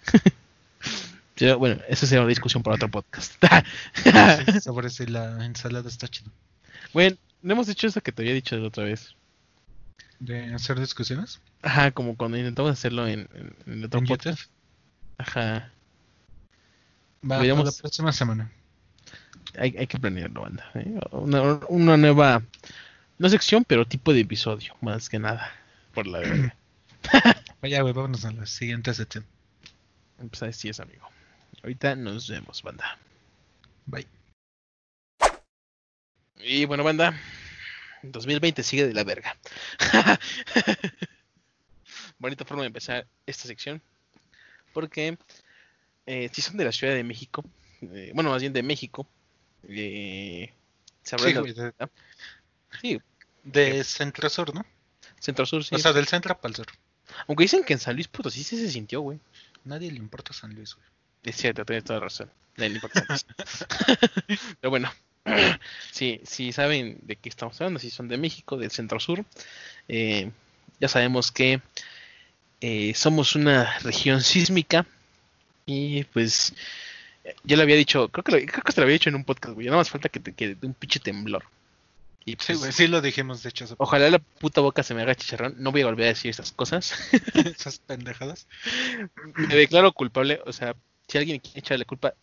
Bueno, 1.57 1.81
esa 1.89 2.05
será 2.05 2.21
una 2.21 2.29
discusión 2.29 2.63
para 2.63 2.75
otro 2.75 2.89
podcast. 2.89 3.33
Sí, 3.95 4.61
sobre 4.61 4.89
si 4.89 5.05
la 5.07 5.45
ensalada 5.45 5.89
está 5.89 6.07
chido. 6.07 6.31
bueno, 6.93 7.17
no 7.41 7.53
hemos 7.53 7.67
dicho 7.67 7.87
eso 7.87 8.01
que 8.01 8.11
te 8.11 8.21
había 8.21 8.33
dicho 8.33 8.55
la 8.55 8.67
otra 8.67 8.83
vez. 8.83 9.15
¿De 10.19 10.53
hacer 10.53 10.79
discusiones? 10.79 11.39
Ajá, 11.63 11.91
como 11.91 12.15
cuando 12.17 12.37
intentamos 12.37 12.71
hacerlo 12.71 13.07
en, 13.07 13.21
en- 13.33 13.55
en 13.65 13.73
el 13.73 13.85
otro 13.85 13.99
¿En 13.99 14.05
podcast. 14.05 14.39
YouTube? 14.41 14.51
Ajá. 15.17 15.71
Va, 17.23 17.37
para 17.39 17.43
la 17.43 17.71
próxima 17.71 18.11
semana. 18.11 18.51
Hay, 19.57 19.75
hay 19.77 19.87
que 19.87 19.97
planearlo, 19.97 20.41
banda. 20.41 20.69
¿eh? 20.75 20.99
Una, 21.11 21.41
una 21.69 21.95
nueva, 21.97 22.43
no 23.17 23.29
sección, 23.29 23.63
pero 23.63 23.85
tipo 23.87 24.13
de 24.13 24.19
episodio, 24.21 24.75
más 24.81 25.07
que 25.09 25.19
nada. 25.19 25.51
Por 25.93 26.05
la 26.07 26.19
verga. 26.19 26.55
Vaya, 27.61 27.81
güey, 27.81 27.93
vámonos 27.93 28.25
a 28.25 28.31
la 28.31 28.45
siguiente 28.45 28.93
sección. 28.93 29.25
Pues 30.29 30.43
así 30.43 30.69
es, 30.69 30.79
amigo. 30.79 31.07
Ahorita 31.63 31.95
nos 31.95 32.27
vemos, 32.29 32.61
banda. 32.61 32.97
Bye. 33.85 34.07
Y 36.37 36.65
bueno, 36.65 36.83
banda. 36.83 37.13
2020 38.03 38.63
sigue 38.63 38.85
de 38.87 38.93
la 38.93 39.03
verga. 39.05 39.37
Bonita 42.19 42.45
forma 42.45 42.63
de 42.63 42.67
empezar 42.67 43.07
esta 43.25 43.47
sección. 43.47 43.81
Porque 44.73 45.17
eh, 46.05 46.29
si 46.33 46.41
son 46.41 46.57
de 46.57 46.65
la 46.65 46.71
Ciudad 46.71 46.93
de 46.93 47.03
México, 47.03 47.43
eh, 47.81 48.11
bueno, 48.13 48.29
más 48.29 48.41
bien 48.41 48.53
de 48.53 48.63
México, 48.63 49.07
eh, 49.67 50.51
Sí, 51.03 51.15
güey, 51.33 51.53
de, 51.53 51.73
sí, 52.81 53.01
de 53.43 53.83
centro 53.83 54.29
sur, 54.29 54.53
¿no? 54.55 54.65
Centro 55.19 55.45
Sur, 55.45 55.63
sí. 55.63 55.75
O 55.75 55.77
sea, 55.77 55.93
del 55.93 56.07
centro 56.07 56.35
para 56.37 56.49
el 56.49 56.55
sur. 56.55 56.67
Aunque 57.27 57.43
dicen 57.43 57.63
que 57.63 57.73
en 57.73 57.79
San 57.79 57.95
Luis 57.95 58.07
Potosí 58.07 58.43
sí 58.43 58.57
se 58.57 58.69
sintió, 58.69 59.01
güey. 59.01 59.19
Nadie 59.63 59.91
le 59.91 59.97
importa 59.97 60.33
San 60.33 60.53
Luis, 60.53 60.75
güey. 60.75 60.85
Es 61.23 61.37
cierto, 61.37 61.65
tienes 61.65 61.83
toda 61.85 61.99
razón. 61.99 62.29
No 62.57 62.67
le 62.67 62.75
importa 62.75 63.05
San 63.05 63.19
Luis. 63.37 63.65
Pero 64.59 64.69
bueno, 64.69 64.91
si, 65.91 66.21
si 66.25 66.51
saben 66.51 66.99
de 67.03 67.15
qué 67.15 67.29
estamos 67.29 67.59
hablando, 67.61 67.79
si 67.79 67.89
son 67.89 68.07
de 68.07 68.17
México, 68.17 68.57
del 68.57 68.71
centro 68.71 68.99
sur, 68.99 69.25
eh, 69.87 70.31
ya 70.79 70.87
sabemos 70.87 71.31
que 71.31 71.61
eh, 72.65 72.93
somos 72.95 73.35
una 73.35 73.77
región 73.79 74.21
sísmica 74.21 74.85
y 75.65 76.05
pues 76.05 76.53
yo 77.43 77.57
le 77.57 77.63
había 77.63 77.75
dicho, 77.75 78.07
creo 78.09 78.23
que, 78.23 78.31
lo- 78.31 78.37
creo 78.37 78.63
que 78.63 78.71
te 78.73 78.79
lo 78.79 78.83
había 78.85 78.93
dicho 78.93 79.09
en 79.09 79.15
un 79.15 79.25
podcast, 79.25 79.53
güey, 79.53 79.67
nada 79.67 79.77
más 79.79 79.89
falta 79.89 80.07
que 80.07 80.19
te 80.21 80.33
quede 80.33 80.55
un 80.61 80.73
pinche 80.73 80.99
temblor. 81.01 81.43
Y 82.25 82.31
Sí, 82.31 82.37
pues, 82.47 82.59
güey, 82.59 82.71
sí 82.71 82.87
lo 82.87 83.01
dijimos, 83.01 83.43
de 83.43 83.49
hecho, 83.49 83.65
ojalá 83.77 84.09
la 84.09 84.19
puta 84.19 84.61
boca 84.61 84.81
se 84.81 84.93
me 84.93 85.01
haga 85.01 85.13
chicharrón, 85.13 85.55
no 85.57 85.73
voy 85.73 85.81
a 85.81 85.87
volver 85.87 86.05
a 86.05 86.09
decir 86.09 86.31
esas 86.31 86.53
cosas. 86.53 86.93
esas 87.33 87.79
pendejadas. 87.79 88.47
me 89.35 89.55
declaro 89.55 89.91
culpable, 89.91 90.39
o 90.45 90.53
sea, 90.53 90.73
si 91.09 91.17
alguien 91.17 91.39
quiere 91.39 91.59
echarle 91.59 91.83
culpa, 91.85 92.13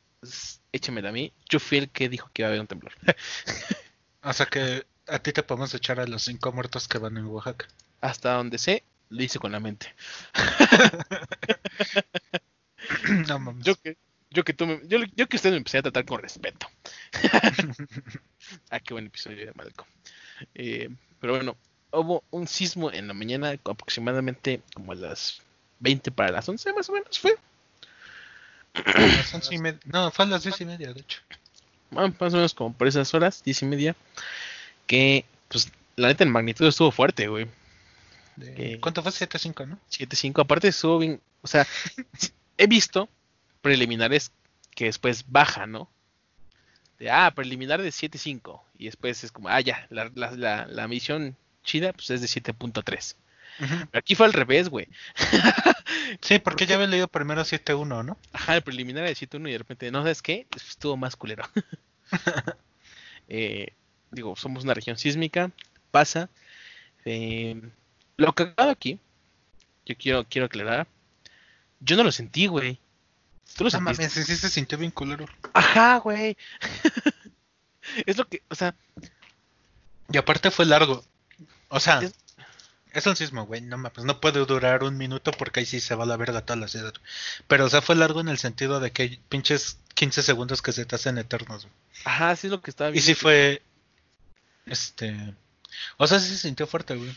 échemela 0.72 1.10
a 1.10 1.12
mí. 1.12 1.32
Yo 1.50 1.60
fui 1.60 1.76
el 1.78 1.90
que 1.90 2.08
dijo 2.08 2.30
que 2.32 2.40
iba 2.42 2.46
a 2.46 2.50
haber 2.50 2.60
un 2.62 2.66
temblor. 2.66 2.92
O 4.22 4.32
sea 4.34 4.44
que 4.46 4.84
a 5.08 5.18
ti 5.18 5.32
te 5.32 5.42
podemos 5.42 5.72
echar 5.74 5.98
a 5.98 6.06
los 6.06 6.22
cinco 6.24 6.52
muertos 6.52 6.86
que 6.88 6.98
van 6.98 7.16
en 7.16 7.24
Oaxaca. 7.24 7.66
Hasta 8.02 8.34
donde 8.34 8.58
sé, 8.58 8.82
lo 9.10 9.22
hice 9.22 9.38
con 9.38 9.52
la 9.52 9.60
mente. 9.60 9.94
no 13.28 13.38
mames. 13.38 13.64
Yo 13.64 13.74
que, 13.76 13.96
yo 14.30 14.44
que 14.44 14.52
tú 14.54 14.66
me- 14.66 14.80
yo, 14.86 14.98
yo 15.16 15.26
que 15.28 15.36
usted 15.36 15.50
me 15.50 15.56
empecé 15.58 15.78
a 15.78 15.82
tratar 15.82 16.04
con 16.04 16.20
respeto. 16.22 16.66
ah, 18.70 18.80
qué 18.80 18.94
buen 18.94 19.06
episodio 19.06 19.46
de 19.46 19.52
Malcolm. 19.54 19.88
Eh, 20.54 20.88
pero 21.20 21.34
bueno, 21.34 21.56
hubo 21.92 22.24
un 22.30 22.46
sismo 22.46 22.90
en 22.92 23.08
la 23.08 23.14
mañana, 23.14 23.50
aproximadamente 23.64 24.62
como 24.74 24.92
a 24.92 24.94
las 24.94 25.40
20 25.80 26.10
para 26.10 26.32
las 26.32 26.48
11 26.48 26.72
más 26.72 26.88
o 26.88 26.92
menos 26.92 27.18
fue. 27.18 27.34
A 28.74 29.00
las 29.00 29.34
once 29.34 29.54
y 29.54 29.58
media- 29.58 29.80
No, 29.86 30.10
fue 30.10 30.24
a 30.24 30.28
las 30.28 30.42
diez 30.44 30.60
y 30.60 30.64
media, 30.64 30.92
de 30.92 31.00
hecho. 31.00 31.20
Ah, 31.96 32.10
más 32.20 32.32
o 32.32 32.36
menos 32.36 32.54
como 32.54 32.72
por 32.72 32.86
esas 32.86 33.12
horas, 33.14 33.42
10 33.44 33.62
y 33.62 33.66
media. 33.66 33.96
Que, 34.86 35.24
pues, 35.48 35.70
la 35.96 36.08
neta, 36.08 36.22
en 36.24 36.30
magnitud 36.30 36.66
estuvo 36.66 36.90
fuerte, 36.92 37.26
güey. 37.26 37.48
De- 38.40 38.80
¿Cuánto 38.80 39.02
fue? 39.02 39.12
7-5, 39.12 39.66
¿no? 39.66 39.78
7.5. 39.90 40.42
Aparte 40.42 40.68
estuvo 40.68 40.98
bien. 40.98 41.20
O 41.42 41.46
sea, 41.48 41.66
he 42.58 42.66
visto 42.66 43.08
preliminares 43.62 44.32
que 44.74 44.86
después 44.86 45.24
bajan, 45.28 45.72
¿no? 45.72 45.90
De, 46.98 47.10
ah, 47.10 47.32
preliminar 47.34 47.80
de 47.82 47.88
7.5. 47.90 48.60
Y 48.78 48.86
después 48.86 49.22
es 49.24 49.32
como, 49.32 49.48
ah, 49.48 49.60
ya, 49.60 49.86
la, 49.90 50.10
la, 50.14 50.30
la, 50.32 50.66
la 50.66 50.88
misión 50.88 51.36
chida 51.64 51.92
pues 51.92 52.10
es 52.10 52.20
de 52.20 52.26
7.3. 52.26 53.16
Pero 53.58 53.88
aquí 53.92 54.14
fue 54.14 54.26
al 54.26 54.32
revés, 54.32 54.68
güey. 54.68 54.88
Sí, 56.22 56.38
porque 56.38 56.66
ya 56.66 56.74
había 56.76 56.86
leído 56.86 57.08
primero 57.08 57.42
7-1, 57.42 58.04
¿no? 58.04 58.16
Ajá, 58.32 58.56
el 58.56 58.62
preliminar 58.62 59.04
de 59.04 59.12
7.1 59.14 59.48
y 59.48 59.52
de 59.52 59.58
repente, 59.58 59.90
no, 59.90 60.00
¿sabes 60.02 60.22
qué? 60.22 60.46
Estuvo 60.56 60.96
más 60.96 61.14
culero. 61.16 61.44
Eh, 63.28 63.74
digo, 64.10 64.34
somos 64.34 64.64
una 64.64 64.74
región 64.74 64.98
sísmica, 64.98 65.52
pasa. 65.92 66.28
Eh, 67.04 67.60
lo 68.26 68.32
cagado 68.34 68.70
aquí, 68.70 68.98
yo 69.86 69.94
quiero, 69.96 70.24
quiero 70.28 70.46
aclarar, 70.46 70.86
yo 71.80 71.96
no 71.96 72.04
lo 72.04 72.12
sentí, 72.12 72.46
güey. 72.46 72.78
¿Tú 73.56 73.64
lo 73.64 73.70
No 73.70 73.70
sentiste? 73.70 74.02
mames, 74.04 74.12
sí, 74.26 74.36
se 74.36 74.48
sintió 74.48 74.78
bien 74.78 74.90
culero. 74.92 75.26
Ajá, 75.54 75.96
güey. 75.98 76.36
es 78.06 78.16
lo 78.16 78.28
que, 78.28 78.42
o 78.48 78.54
sea, 78.54 78.74
Y 80.12 80.16
aparte 80.18 80.50
fue 80.50 80.66
largo. 80.66 81.04
O 81.68 81.80
sea, 81.80 82.00
Es- 82.00 82.14
Es 82.92 83.06
un 83.06 83.14
sismo, 83.14 83.46
güey. 83.46 83.60
No 83.60 83.78
mames, 83.78 84.04
no 84.04 84.20
puede 84.20 84.44
durar 84.44 84.82
un 84.82 84.96
minuto 84.96 85.30
porque 85.30 85.60
ahí 85.60 85.66
sí 85.66 85.80
se 85.80 85.94
va 85.94 86.02
a 86.02 86.06
la 86.08 86.16
verga 86.16 86.44
toda 86.44 86.58
la 86.58 86.66
ciudad. 86.66 86.92
Pero, 87.46 87.66
o 87.66 87.68
sea, 87.70 87.82
fue 87.82 87.94
largo 87.94 88.20
en 88.20 88.28
el 88.28 88.38
sentido 88.38 88.80
de 88.80 88.90
que 88.90 89.20
pinches 89.28 89.78
15 89.94 90.22
segundos 90.24 90.60
que 90.60 90.72
se 90.72 90.84
te 90.84 90.96
hacen 90.96 91.16
eternos. 91.16 91.62
güey. 91.66 91.74
Ajá, 92.04 92.34
sí 92.34 92.48
es 92.48 92.50
lo 92.50 92.60
que 92.60 92.70
estaba 92.72 92.90
Y 92.90 92.94
viendo. 92.94 93.06
sí 93.06 93.14
fue. 93.14 93.62
Este. 94.66 95.34
O 95.98 96.06
sea, 96.08 96.18
sí 96.18 96.28
se 96.30 96.38
sintió 96.38 96.66
fuerte, 96.66 96.96
güey. 96.96 97.14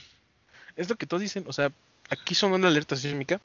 Es 0.76 0.90
lo 0.90 0.96
que 0.96 1.06
todos 1.06 1.22
dicen, 1.22 1.44
o 1.48 1.54
sea, 1.54 1.72
aquí 2.10 2.36
sonó 2.36 2.56
una 2.56 2.68
alerta 2.68 2.96
sísmica. 2.96 3.40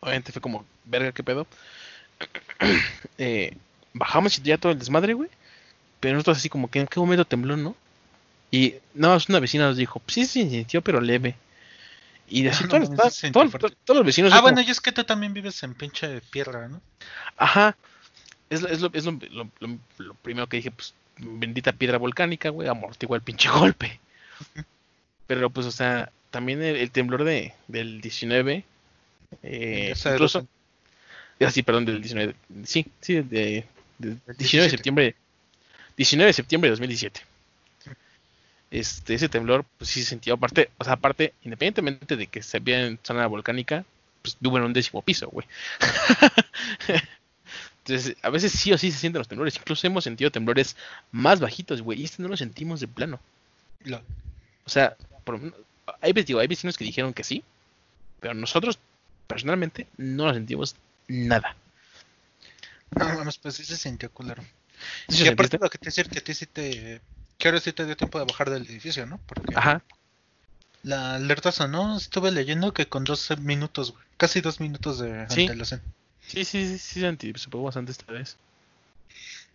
Obviamente 0.00 0.32
fue 0.32 0.42
como, 0.42 0.64
verga, 0.84 1.12
qué 1.12 1.22
pedo. 1.22 1.46
Eh, 3.18 3.56
bajamos 3.92 4.38
y 4.38 4.42
ya 4.42 4.56
todo 4.58 4.72
el 4.72 4.78
desmadre, 4.78 5.14
güey. 5.14 5.28
Pero 6.00 6.14
nosotros 6.14 6.38
así 6.38 6.48
como 6.48 6.70
que 6.70 6.80
en 6.80 6.86
qué 6.86 6.98
momento 7.00 7.24
tembló, 7.24 7.56
¿no? 7.56 7.76
Y 8.50 8.74
nada 8.94 9.14
más 9.14 9.28
una 9.28 9.40
vecina 9.40 9.66
nos 9.66 9.76
dijo, 9.76 10.00
pues 10.00 10.14
sí 10.14 10.24
se 10.26 10.48
sintió, 10.48 10.82
pero 10.82 11.00
leve. 11.00 11.36
Y 12.28 12.46
así 12.48 12.64
Ah, 12.64 12.66
no 12.66 12.68
todo 12.68 12.76
el 12.78 12.82
mames, 12.84 12.92
estado- 12.98 13.10
sí 13.10 13.16
se 13.16 13.26
sintió 13.28 13.40
todo- 13.42 13.50
fuerte. 13.50 13.68
to- 13.68 13.76
todos 13.84 13.96
los 13.98 14.06
vecinos. 14.06 14.32
Ah, 14.32 14.36
así 14.36 14.42
como, 14.42 14.52
bueno, 14.54 14.68
y 14.68 14.70
es 14.70 14.80
que 14.80 14.92
tú 14.92 15.04
también 15.04 15.32
vives 15.34 15.62
en 15.62 15.74
pinche 15.74 16.20
piedra, 16.30 16.68
¿no? 16.68 16.80
Ajá. 17.36 17.76
Es, 18.50 18.62
lo, 18.62 18.68
es, 18.68 18.80
lo, 18.80 18.90
es 18.92 19.04
lo, 19.04 19.12
lo- 19.30 19.50
lo- 19.60 19.78
lo 19.98 20.14
primero 20.14 20.46
que 20.48 20.58
dije, 20.58 20.70
pues, 20.70 20.94
bendita 21.18 21.72
piedra 21.72 21.98
volcánica, 21.98 22.48
güey, 22.50 22.68
amortigua 22.68 23.16
el 23.16 23.22
pinche 23.22 23.48
golpe. 23.48 24.00
Pero 25.32 25.50
pues, 25.50 25.66
o 25.66 25.70
sea, 25.70 26.10
también 26.30 26.62
el, 26.62 26.76
el 26.76 26.90
temblor 26.90 27.24
de, 27.24 27.54
del 27.68 28.00
19, 28.00 28.64
eh, 29.42 29.94
incluso, 30.06 30.46
ah, 31.40 31.50
sí, 31.50 31.62
perdón, 31.62 31.84
del 31.86 32.02
19, 32.02 32.34
sí, 32.64 32.86
sí, 33.00 33.14
de, 33.16 33.22
de- 33.98 34.18
del 34.26 34.36
19 34.38 34.64
de 34.66 34.70
17. 34.70 34.70
septiembre, 34.70 35.16
19 35.96 36.28
de 36.28 36.32
septiembre 36.34 36.68
de 36.68 36.72
2017. 36.72 37.22
Este, 38.70 39.14
ese 39.14 39.28
temblor, 39.28 39.66
pues 39.78 39.90
sí 39.90 40.02
se 40.02 40.10
sintió, 40.10 40.34
aparte, 40.34 40.70
o 40.78 40.84
sea, 40.84 40.94
aparte, 40.94 41.34
independientemente 41.44 42.16
de 42.16 42.26
que 42.26 42.42
se 42.42 42.58
vea 42.60 42.86
en 42.86 42.98
zona 43.02 43.26
volcánica, 43.26 43.84
pues 44.22 44.36
vivo 44.40 44.56
en 44.58 44.64
un 44.64 44.72
décimo 44.72 45.02
piso, 45.02 45.28
güey. 45.28 45.46
Entonces, 47.84 48.16
a 48.22 48.30
veces 48.30 48.52
sí 48.52 48.72
o 48.72 48.78
sí 48.78 48.90
se 48.92 48.98
sienten 48.98 49.18
los 49.20 49.28
temblores. 49.28 49.56
Incluso 49.56 49.86
hemos 49.86 50.04
sentido 50.04 50.30
temblores 50.30 50.76
más 51.10 51.40
bajitos, 51.40 51.82
güey. 51.82 52.00
Y 52.00 52.04
este 52.04 52.22
no 52.22 52.28
lo 52.28 52.36
sentimos 52.36 52.80
de 52.80 52.88
plano. 52.88 53.20
O 54.64 54.70
sea, 54.70 54.96
por, 55.24 55.40
hay, 56.00 56.12
digo, 56.12 56.40
hay 56.40 56.46
vecinos 56.46 56.76
que 56.76 56.84
dijeron 56.84 57.14
que 57.14 57.24
sí. 57.24 57.42
Pero 58.20 58.34
nosotros, 58.34 58.78
personalmente, 59.26 59.86
no 59.96 60.26
lo 60.26 60.34
sentimos 60.34 60.76
nada. 61.08 61.56
No 62.96 63.06
mames, 63.14 63.38
pues 63.38 63.54
sí 63.54 63.64
se 63.64 63.76
sintió 63.76 64.10
culero. 64.10 64.42
¿Sí 65.08 65.24
y 65.24 65.28
aparte 65.28 65.58
lo 65.58 65.70
que 65.70 65.78
te 65.78 65.86
decir 65.86 66.08
que 66.08 66.18
a 66.18 66.24
ti 66.24 66.34
sí 66.34 66.46
te. 66.46 67.00
Que 67.38 67.48
ahora 67.48 67.60
sí 67.60 67.72
te 67.72 67.84
dio 67.84 67.96
tiempo 67.96 68.18
de 68.18 68.24
bajar 68.24 68.50
del 68.50 68.66
edificio, 68.66 69.06
¿no? 69.06 69.18
Porque 69.26 69.54
Ajá. 69.56 69.82
la 70.82 71.14
alerta 71.14 71.50
sonó, 71.50 71.96
estuve 71.96 72.30
leyendo 72.30 72.72
que 72.72 72.86
con 72.86 73.04
12 73.04 73.36
minutos, 73.36 73.92
güey. 73.92 74.04
Casi 74.16 74.40
dos 74.40 74.60
minutos 74.60 74.98
de 74.98 75.26
Sí. 75.28 75.42
antelación. 75.42 75.82
Sí, 76.26 76.44
sí, 76.44 76.66
sí, 76.66 76.78
sí, 76.78 77.00
sentí, 77.00 77.32
supe 77.36 77.58
bastante 77.58 77.92
esta 77.92 78.12
vez. 78.12 78.36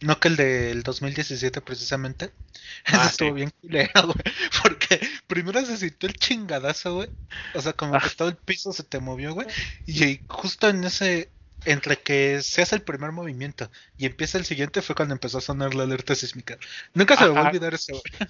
No 0.01 0.19
que 0.19 0.27
el 0.27 0.35
del 0.35 0.83
2017 0.83 1.61
precisamente. 1.61 2.31
Ah, 2.85 3.07
estuvo 3.07 3.29
sí. 3.29 3.35
bien 3.35 3.51
culero, 3.61 4.03
güey. 4.03 4.35
Porque 4.61 4.99
primero 5.27 5.65
se 5.65 5.77
sintió 5.77 6.07
el 6.07 6.15
chingadazo, 6.15 6.95
güey. 6.95 7.09
O 7.53 7.61
sea, 7.61 7.73
como 7.73 7.95
Ah. 7.95 8.01
que 8.01 8.09
todo 8.15 8.29
el 8.29 8.35
piso 8.35 8.71
se 8.71 8.83
te 8.83 8.99
movió, 8.99 9.33
güey. 9.33 9.47
Y 9.85 10.21
justo 10.27 10.69
en 10.69 10.83
ese, 10.83 11.29
entre 11.65 11.97
que 11.97 12.41
se 12.43 12.61
hace 12.61 12.75
el 12.75 12.81
primer 12.83 13.11
movimiento 13.11 13.69
y 13.97 14.05
empieza 14.05 14.37
el 14.37 14.45
siguiente 14.45 14.81
fue 14.81 14.95
cuando 14.95 15.13
empezó 15.15 15.39
a 15.39 15.41
sonar 15.41 15.73
la 15.75 15.83
alerta 15.83 16.13
sísmica. 16.15 16.57
Nunca 16.93 17.17
se 17.17 17.23
me 17.25 17.29
va 17.31 17.41
a 17.41 17.47
olvidar 17.49 17.73
eso, 17.73 17.93
güey. 17.93 18.29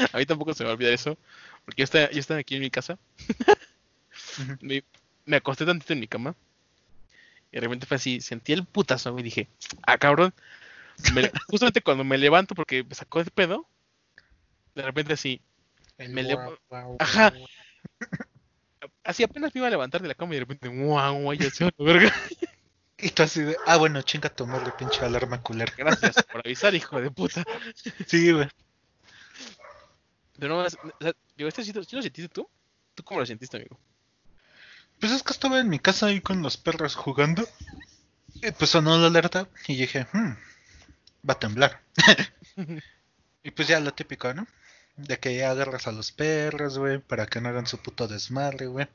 A 0.12 0.18
mí 0.18 0.26
tampoco 0.26 0.54
se 0.54 0.62
me 0.62 0.68
va 0.68 0.72
a 0.72 0.74
olvidar 0.74 0.92
eso. 0.94 1.18
Porque 1.64 1.80
yo 1.82 1.84
estaba, 1.84 2.10
yo 2.10 2.20
estaba 2.20 2.40
aquí 2.40 2.54
en 2.56 2.62
mi 2.62 2.70
casa. 2.70 2.98
Me, 4.60 4.82
me 5.26 5.36
acosté 5.36 5.66
tantito 5.66 5.92
en 5.92 6.00
mi 6.00 6.08
cama. 6.08 6.34
Y 7.50 7.56
de 7.56 7.60
repente 7.60 7.86
fue 7.86 7.96
así, 7.96 8.20
sentí 8.20 8.52
el 8.52 8.64
putazo 8.64 9.18
y 9.18 9.22
dije, 9.22 9.48
ah, 9.86 9.98
cabrón. 9.98 10.32
Me- 11.14 11.30
justamente 11.46 11.80
cuando 11.82 12.04
me 12.04 12.18
levanto 12.18 12.54
porque 12.54 12.84
me 12.84 12.94
sacó 12.94 13.22
de 13.22 13.30
pedo, 13.30 13.68
de 14.74 14.82
repente 14.82 15.14
así, 15.14 15.40
Me 15.98 16.22
le- 16.22 16.38
Ajá. 16.98 17.32
así 19.02 19.22
apenas 19.24 19.54
me 19.54 19.60
iba 19.60 19.66
a 19.66 19.70
levantar 19.70 20.00
de 20.00 20.08
la 20.08 20.14
cama 20.14 20.32
y 20.32 20.36
de 20.36 20.40
repente, 20.40 20.68
guau, 20.68 21.22
guau, 21.22 21.34
ya 21.34 21.50
se 21.50 21.64
va 21.64 21.70
la 21.76 21.84
verga. 21.84 22.14
Y 22.98 23.10
tú 23.10 23.22
así 23.22 23.42
de, 23.42 23.56
ah, 23.66 23.76
bueno, 23.76 24.02
chinga 24.02 24.28
tu 24.28 24.46
pinche 24.76 25.04
alarma 25.04 25.40
culera. 25.40 25.72
Gracias 25.76 26.16
por 26.24 26.40
avisar, 26.44 26.74
hijo 26.74 27.00
de 27.00 27.10
puta. 27.10 27.44
Sí, 28.06 28.32
güey. 28.32 28.48
Pero 30.38 30.56
no, 30.56 30.64
o 30.64 30.70
sea, 30.70 31.12
digo, 31.36 31.48
¿este 31.48 31.64
sí, 31.64 31.72
sí 31.72 31.96
lo 31.96 32.02
sentiste 32.02 32.28
tú? 32.28 32.48
¿Tú 32.94 33.02
cómo 33.04 33.20
lo 33.20 33.26
sentiste, 33.26 33.56
amigo? 33.56 33.78
Pues 35.00 35.12
es 35.12 35.22
que 35.22 35.32
estaba 35.32 35.60
en 35.60 35.68
mi 35.68 35.78
casa 35.78 36.06
ahí 36.06 36.20
con 36.20 36.42
los 36.42 36.56
perros 36.56 36.96
jugando. 36.96 37.46
Y 38.34 38.50
pues 38.52 38.70
sonó 38.70 38.98
la 38.98 39.06
alerta 39.08 39.48
y 39.66 39.76
dije, 39.76 40.06
hmm, 40.12 40.32
va 41.28 41.34
a 41.34 41.38
temblar. 41.38 41.82
y 43.42 43.50
pues 43.50 43.68
ya 43.68 43.80
lo 43.80 43.92
típico, 43.92 44.32
¿no? 44.34 44.46
De 44.96 45.18
que 45.18 45.36
ya 45.36 45.50
agarras 45.50 45.86
a 45.86 45.92
los 45.92 46.12
perros, 46.12 46.78
güey, 46.78 46.98
para 46.98 47.26
que 47.26 47.40
no 47.40 47.48
hagan 47.48 47.66
su 47.66 47.78
puto 47.78 48.08
desmadre, 48.08 48.66
güey. 48.66 48.88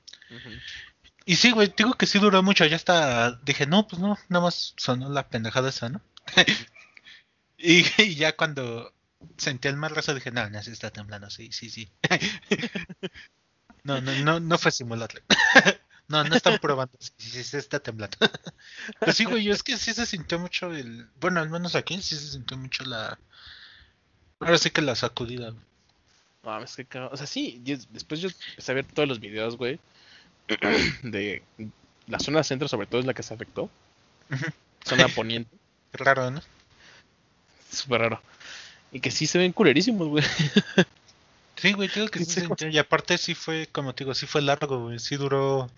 Y 1.25 1.35
sí, 1.37 1.51
güey, 1.51 1.73
digo 1.75 1.93
que 1.93 2.05
sí 2.05 2.19
duró 2.19 2.43
mucho. 2.43 2.65
Ya 2.65 2.75
hasta 2.75 3.39
dije, 3.43 3.65
no, 3.65 3.87
pues 3.87 4.01
no, 4.01 4.17
nada 4.27 4.45
más 4.45 4.73
sonó 4.77 5.09
la 5.09 5.29
pendejada 5.29 5.69
esa, 5.69 5.89
¿no? 5.89 6.01
y, 7.57 7.85
y 8.01 8.15
ya 8.15 8.35
cuando 8.35 8.93
sentí 9.37 9.67
el 9.67 9.77
marrazo 9.77 10.13
dije, 10.13 10.31
no, 10.31 10.49
no, 10.49 10.61
sí 10.61 10.71
está 10.71 10.91
temblando, 10.91 11.29
sí, 11.29 11.51
sí, 11.51 11.69
sí. 11.69 11.89
no, 13.83 14.01
no, 14.01 14.13
no, 14.23 14.39
no 14.39 14.57
fue 14.57 14.71
simulacro. 14.71 15.21
No, 16.13 16.29
no 16.29 16.35
están 16.35 16.59
probando, 16.59 16.93
sí, 16.99 17.11
sí, 17.17 17.43
sí 17.43 17.57
está 17.57 17.79
temblando. 17.79 18.17
pues 18.99 19.15
sí, 19.17 19.25
güey, 19.25 19.49
es 19.49 19.63
que 19.63 19.77
sí 19.77 19.93
se 19.93 20.05
sintió 20.05 20.37
mucho 20.39 20.71
el. 20.73 21.07
Bueno, 21.19 21.39
al 21.41 21.49
menos 21.49 21.75
aquí 21.75 22.01
sí 22.01 22.15
se 22.15 22.27
sintió 22.31 22.55
mucho 22.57 22.83
la. 22.85 23.17
Ahora 24.39 24.57
sí 24.57 24.69
que 24.69 24.81
la 24.81 24.95
sacudida. 24.95 25.49
güey. 25.49 25.63
No, 26.43 26.61
es 26.61 26.75
que, 26.75 26.99
o 26.99 27.17
sea, 27.17 27.25
sí, 27.25 27.61
yo- 27.63 27.77
después 27.89 28.19
yo 28.19 28.29
empecé 28.49 28.71
a 28.71 28.75
ver 28.75 28.85
todos 28.85 29.07
los 29.07 29.19
videos, 29.19 29.55
güey, 29.57 29.79
de 31.03 31.41
la 32.07 32.19
zona 32.19 32.43
centro, 32.43 32.67
sobre 32.67 32.85
todo, 32.87 32.99
es 32.99 33.07
la 33.07 33.13
que 33.13 33.23
se 33.23 33.33
afectó. 33.33 33.69
Zona 34.85 35.07
poniente, 35.07 35.55
raro, 35.93 36.29
¿no? 36.31 36.41
súper 37.71 38.01
raro. 38.01 38.21
Y 38.91 38.99
que 38.99 39.09
sí 39.09 39.25
se 39.25 39.39
ven 39.39 39.53
culerísimos, 39.53 40.07
güey. 40.07 40.23
Sí, 41.55 41.71
güey, 41.73 41.87
digo 41.89 42.07
que 42.09 42.19
sí, 42.19 42.25
Sí, 42.25 42.31
se 42.33 42.41
sintió. 42.41 42.67
Y 42.69 42.77
aparte 42.77 43.17
sí 43.17 43.33
fue, 43.33 43.67
como 43.71 43.95
te 43.95 44.03
digo, 44.03 44.13
sí 44.13 44.27
fue 44.27 44.41
largo, 44.41 44.83
güey. 44.85 44.99
Sí 44.99 45.15
duró. 45.15 45.71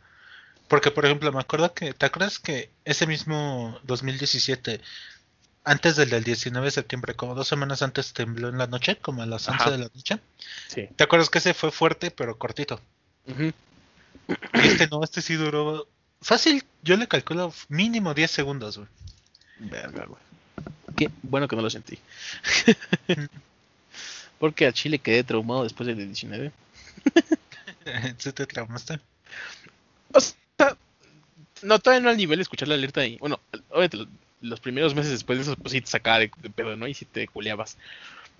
Porque, 0.67 0.91
por 0.91 1.05
ejemplo, 1.05 1.31
me 1.31 1.39
acuerdo 1.39 1.73
que. 1.73 1.93
¿Te 1.93 2.05
acuerdas 2.05 2.39
que 2.39 2.71
ese 2.85 3.05
mismo 3.05 3.79
2017, 3.83 4.81
antes 5.63 5.95
del 5.95 6.09
del 6.09 6.23
19 6.23 6.65
de 6.65 6.71
septiembre, 6.71 7.13
como 7.15 7.35
dos 7.35 7.47
semanas 7.47 7.81
antes 7.81 8.13
tembló 8.13 8.49
en 8.49 8.57
la 8.57 8.67
noche, 8.67 8.97
como 8.97 9.21
a 9.21 9.25
las 9.25 9.47
11 9.47 9.61
Ajá. 9.61 9.71
de 9.71 9.77
la 9.77 9.89
noche? 9.93 10.19
Sí. 10.67 10.89
¿Te 10.95 11.03
acuerdas 11.03 11.29
que 11.29 11.37
ese 11.37 11.53
fue 11.53 11.71
fuerte, 11.71 12.11
pero 12.11 12.37
cortito? 12.37 12.81
Y 13.27 13.53
este 14.53 14.87
no, 14.87 15.03
este 15.03 15.21
sí 15.21 15.35
duró. 15.35 15.87
Fácil, 16.21 16.63
yo 16.81 16.97
le 16.97 17.07
calculo 17.07 17.53
mínimo 17.69 18.13
10 18.13 18.31
segundos, 18.31 18.77
güey. 18.77 18.89
Verga, 19.59 20.05
güey. 20.05 20.21
Qué 20.95 21.11
bueno 21.23 21.47
que 21.47 21.55
no 21.55 21.61
lo 21.61 21.69
sentí. 21.69 21.99
Porque 24.39 24.65
a 24.65 24.73
Chile 24.73 24.99
quedé 24.99 25.23
traumado 25.23 25.63
después 25.63 25.87
del 25.87 25.97
19. 25.97 26.51
¿Sí 28.17 28.31
te 28.31 28.45
traumaste? 28.45 28.99
O 30.11 30.19
sea, 30.19 30.35
no, 31.61 31.79
todavía 31.79 32.01
no 32.03 32.09
al 32.09 32.17
nivel 32.17 32.37
de 32.37 32.43
escuchar 32.43 32.67
la 32.67 32.75
alerta 32.75 33.05
y, 33.05 33.17
bueno, 33.17 33.39
obviamente 33.69 33.97
lo- 33.97 34.07
los 34.41 34.59
primeros 34.59 34.93
meses 34.93 35.11
después 35.11 35.39
de 35.39 35.43
eso, 35.43 35.55
pues 35.55 35.71
sí 35.71 35.81
te 35.81 35.87
sacaba 35.87 36.19
de, 36.19 36.29
de 36.41 36.49
pedo, 36.49 36.75
¿no? 36.75 36.87
Y 36.87 36.93
sí 36.93 37.05
te 37.05 37.27
culeabas. 37.27 37.77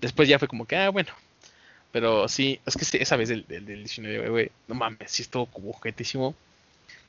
Después 0.00 0.28
ya 0.28 0.38
fue 0.38 0.46
como 0.48 0.66
que, 0.66 0.76
ah, 0.76 0.90
bueno. 0.90 1.10
Pero 1.92 2.28
sí, 2.28 2.60
es 2.66 2.76
que 2.76 2.84
sí, 2.84 2.98
esa 3.00 3.16
vez 3.16 3.28
del, 3.28 3.46
del, 3.46 3.64
del 3.64 3.78
19, 3.78 4.28
güey, 4.28 4.50
no 4.68 4.74
mames, 4.74 5.10
sí 5.10 5.22
estuvo 5.22 5.46
como 5.46 5.70
objetísimo. 5.70 6.34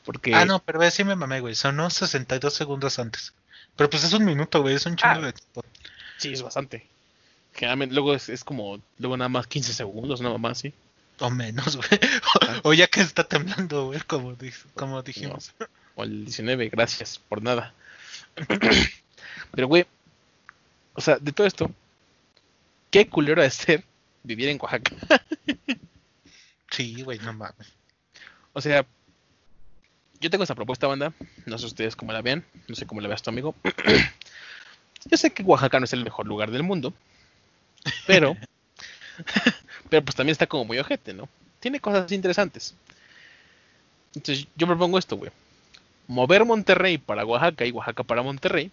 Porque, 0.06 0.34
Ah, 0.34 0.46
no, 0.46 0.60
pero 0.60 0.90
sí 0.90 1.04
me 1.04 1.16
mamé, 1.16 1.42
güey. 1.42 1.54
Sonó 1.54 1.90
62 1.90 2.54
segundos 2.54 2.98
antes. 2.98 3.34
Pero 3.76 3.90
pues 3.90 4.04
es 4.06 4.14
un 4.14 4.24
minuto, 4.24 4.62
güey. 4.62 4.76
Es 4.76 4.86
un 4.86 4.96
chingo 4.96 5.14
Ah. 5.16 5.20
de 5.20 5.34
tiempo. 5.34 5.64
sí, 6.18 6.32
es 6.34 6.42
bastante. 6.42 6.88
Generalmente, 7.54 7.94
luego 7.94 8.14
es, 8.16 8.30
es 8.30 8.44
como, 8.44 8.80
luego 9.00 9.18
nada 9.18 9.30
más 9.30 9.46
15 9.48 9.74
segundos, 9.74 10.22
nada 10.22 10.38
más, 10.38 10.60
sí. 10.60 10.74
O 11.20 11.30
menos, 11.30 11.76
güey. 11.76 11.88
O, 12.64 12.70
o 12.70 12.74
ya 12.74 12.88
que 12.88 13.02
está 13.02 13.24
temblando, 13.26 13.88
güey, 13.88 14.00
como, 14.02 14.36
como 14.76 15.04
dijimos. 15.04 15.54
O 15.98 16.04
el 16.04 16.24
19, 16.24 16.70
gracias 16.70 17.20
por 17.20 17.44
nada. 17.44 17.74
Pero, 19.52 19.68
güey, 19.68 19.86
o 20.94 21.02
sea, 21.02 21.18
de 21.18 21.34
todo 21.34 21.46
esto, 21.46 21.70
qué 22.90 23.10
culero 23.10 23.42
de 23.42 23.50
ser 23.50 23.84
vivir 24.24 24.48
en 24.50 24.60
Oaxaca. 24.62 24.96
Sí, 26.70 27.02
güey, 27.02 27.18
no 27.20 27.32
mames. 27.32 27.74
O 28.52 28.60
sea, 28.62 28.86
yo 30.20 30.30
tengo 30.30 30.44
esta 30.44 30.54
propuesta, 30.54 30.86
banda. 30.86 31.14
No 31.46 31.58
sé 31.58 31.66
ustedes 31.66 31.96
cómo 31.96 32.12
la 32.12 32.22
vean. 32.22 32.46
No 32.68 32.76
sé 32.76 32.86
cómo 32.86 33.00
la 33.02 33.08
veas 33.08 33.24
tu 33.24 33.30
amigo. 33.30 33.56
yo 35.06 35.18
sé 35.18 35.32
que 35.32 35.44
Oaxaca 35.44 35.80
no 35.80 35.86
es 35.86 35.94
el 35.94 36.04
mejor 36.04 36.28
lugar 36.28 36.52
del 36.52 36.64
mundo. 36.64 36.94
Pero, 38.06 38.36
pero 39.90 40.04
pues 40.04 40.16
también 40.16 40.34
está 40.34 40.46
como 40.46 40.66
muy 40.66 40.78
ojete, 40.78 41.14
¿no? 41.14 41.30
tiene 41.60 41.80
cosas 41.80 42.12
interesantes. 42.12 42.76
Entonces 44.16 44.48
yo 44.56 44.68
propongo 44.68 44.98
esto, 44.98 45.18
güey. 45.18 45.32
Mover 46.08 46.46
Monterrey 46.46 46.98
para 46.98 47.26
Oaxaca 47.26 47.66
y 47.66 47.72
Oaxaca 47.72 48.04
para 48.04 48.24
Monterrey. 48.24 48.72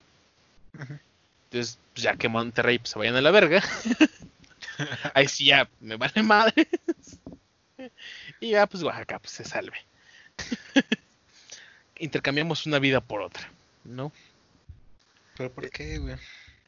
Entonces, 0.74 1.78
pues, 1.92 2.02
ya 2.02 2.16
que 2.16 2.28
Monterrey 2.28 2.78
pues, 2.78 2.90
se 2.90 2.98
vayan 2.98 3.16
a 3.16 3.20
la 3.20 3.30
verga. 3.30 3.62
Ahí 5.14 5.28
sí 5.28 5.46
ya 5.46 5.68
me 5.80 5.96
vale 5.96 6.22
madre. 6.22 6.66
y 8.40 8.50
ya 8.50 8.66
pues 8.66 8.82
Oaxaca 8.82 9.18
pues 9.18 9.32
se 9.32 9.44
salve. 9.44 9.76
Intercambiamos 11.98 12.66
una 12.66 12.78
vida 12.78 13.00
por 13.00 13.22
otra, 13.22 13.48
¿no? 13.84 14.12
¿Pero 15.36 15.52
por 15.52 15.70
qué, 15.70 15.98
güey? 15.98 16.16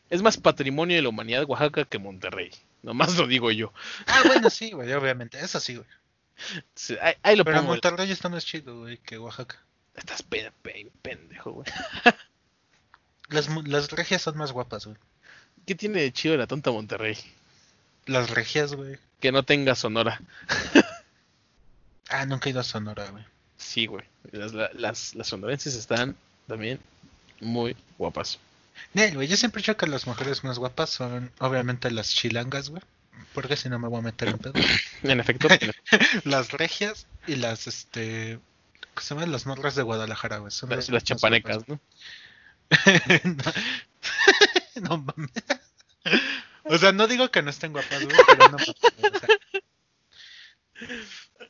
Es 0.09 0.23
más 0.23 0.37
patrimonio 0.37 0.97
de 0.97 1.03
la 1.03 1.09
humanidad 1.09 1.45
Oaxaca 1.49 1.85
que 1.85 1.99
Monterrey. 1.99 2.51
Nomás 2.83 3.17
lo 3.17 3.27
digo 3.27 3.51
yo. 3.51 3.73
Ah, 4.07 4.23
bueno, 4.27 4.51
sí, 4.51 4.71
güey, 4.71 4.93
obviamente. 4.93 5.41
Eso 5.41 5.59
sí, 5.59 5.77
güey. 5.77 5.89
Sí, 6.75 6.97
Ahí, 7.01 7.15
ahí 7.23 7.37
lo 7.37 7.45
Pero 7.45 7.57
pongo. 7.59 7.71
Monterrey 7.71 8.11
está 8.11 8.29
más 8.29 8.45
chido, 8.45 8.81
güey, 8.81 8.99
que 8.99 9.19
Oaxaca. 9.19 9.66
Estás 9.97 10.23
pe- 10.23 10.53
pe- 10.63 10.91
pendejo, 11.03 11.53
güey. 11.53 11.67
Las, 13.29 13.49
las 13.67 13.91
regias 13.91 14.23
son 14.23 14.37
más 14.39 14.53
guapas, 14.53 14.87
güey. 14.87 14.97
¿Qué 15.67 15.75
tiene 15.75 16.01
de 16.01 16.13
chido 16.13 16.37
la 16.37 16.47
tonta 16.47 16.71
Monterrey? 16.71 17.17
Las 18.05 18.31
regias, 18.31 18.75
güey. 18.75 18.99
Que 19.21 19.33
no 19.33 19.43
tenga 19.43 19.75
Sonora. 19.75 20.21
Ah, 22.09 22.25
nunca 22.25 22.49
he 22.49 22.51
ido 22.53 22.61
a 22.61 22.65
Sonora, 22.65 23.11
güey. 23.11 23.25
Sí, 23.57 23.87
güey. 23.87 24.05
Las, 24.31 24.53
la- 24.53 24.71
las, 24.75 25.15
las 25.17 25.27
sonorenses 25.27 25.75
están 25.75 26.15
también 26.47 26.79
muy 27.41 27.77
guapas. 27.99 28.39
Nel, 28.95 29.15
güey, 29.17 29.27
yo 29.27 29.37
siempre 29.37 29.59
he 29.59 29.63
dicho 29.63 29.77
que 29.77 29.89
las 29.89 30.07
mujeres 30.07 30.45
más 30.45 30.59
guapas 30.61 30.89
son, 30.91 31.33
obviamente, 31.41 31.91
las 31.91 32.11
chilangas, 32.11 32.69
güey. 32.71 32.83
Porque 33.35 33.57
si 33.57 33.69
no 33.69 33.81
me 33.81 33.89
voy 33.89 33.99
a 33.99 34.03
meter 34.03 34.29
en 34.29 34.39
pedo. 34.39 34.53
En 35.03 35.19
efecto, 35.19 35.49
las 36.25 36.53
regias 36.53 37.07
y 37.27 37.35
las, 37.37 37.67
este... 37.67 38.39
¿Cómo 38.97 39.05
se 39.05 39.15
llaman? 39.15 39.31
Las 39.31 39.45
morras 39.45 39.75
de 39.75 39.83
Guadalajara, 39.83 40.39
güey. 40.39 40.51
Son 40.51 40.71
las, 40.71 40.79
las 40.79 40.89
las 40.89 40.95
más 40.95 41.05
chapanecas, 41.05 41.69
¿no? 41.69 41.79
no, 43.25 43.53
no 44.89 44.99
mames. 44.99 45.31
O 46.65 46.79
sea, 46.79 46.93
no 46.93 47.07
digo 47.07 47.31
que 47.31 47.43
no 47.43 47.51
estén 47.51 47.73
guapas, 47.73 48.03
güey, 48.03 48.17
pero 48.27 48.49
no 48.49 48.57
mames, 48.57 48.75
güey, 48.99 49.13
o 49.13 49.19
sea. 49.19 49.29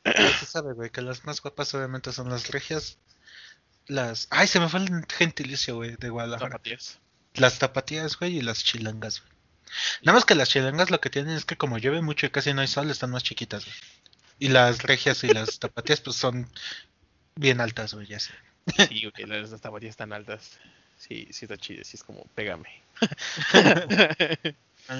Ya 0.03 0.37
se 0.39 0.45
sabe, 0.45 0.73
güey, 0.73 0.89
que 0.89 1.01
las 1.01 1.23
más 1.23 1.41
guapas 1.41 1.73
obviamente 1.73 2.11
son 2.11 2.29
las 2.29 2.49
regias. 2.49 2.97
Las... 3.85 4.27
Ay, 4.29 4.47
se 4.47 4.59
me 4.59 4.67
fue 4.67 4.81
el 4.81 5.05
gentilicio, 5.07 5.75
güey, 5.75 5.95
de 5.95 6.09
Guadalajara. 6.09 6.51
Zapatillas. 6.51 6.99
Las 7.35 7.59
tapatías, 7.59 8.19
güey, 8.19 8.39
y 8.39 8.41
las 8.41 8.61
chilangas, 8.65 9.21
güey. 9.21 9.31
Nada 10.01 10.17
más 10.17 10.25
que 10.25 10.35
las 10.35 10.49
chilangas 10.49 10.91
lo 10.91 10.99
que 10.99 11.09
tienen 11.09 11.37
es 11.37 11.45
que 11.45 11.55
como 11.55 11.77
llueve 11.77 12.01
mucho 12.01 12.25
y 12.25 12.29
casi 12.29 12.53
no 12.53 12.59
hay 12.59 12.67
sol, 12.67 12.91
están 12.91 13.11
más 13.11 13.23
chiquitas, 13.23 13.63
güey. 13.63 13.77
Y 14.39 14.49
las 14.49 14.83
regias 14.83 15.23
y 15.23 15.29
las 15.29 15.59
tapatías, 15.59 16.01
pues 16.01 16.17
son 16.17 16.49
bien 17.37 17.61
altas, 17.61 17.93
güey, 17.93 18.07
ya 18.07 18.19
sé. 18.19 18.33
Sí, 18.87 19.09
güey, 19.15 19.25
las, 19.27 19.49
las 19.51 19.83
están 19.83 20.13
altas. 20.13 20.59
Sí, 20.97 21.27
sí 21.31 21.45
está 21.45 21.57
chido, 21.57 21.83
sí 21.83 21.95
es 21.97 22.03
como, 22.03 22.23
pégame. 22.35 22.69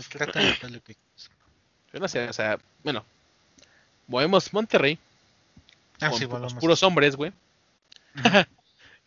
Trata 0.10 0.40
de 0.40 0.50
hacer 0.50 0.72
lo 0.72 0.84
que. 0.84 0.96
Yo 1.94 2.00
no 2.00 2.08
sé, 2.08 2.28
o 2.28 2.34
sea, 2.34 2.60
bueno. 2.84 3.04
Movemos 4.08 4.54
Monterrey 4.54 4.98
Ah, 6.00 6.10
con 6.12 6.20
sí, 6.20 6.26
pu- 6.26 6.30
volvamos. 6.30 6.54
puros 6.56 6.84
hombres, 6.84 7.16
güey. 7.16 7.32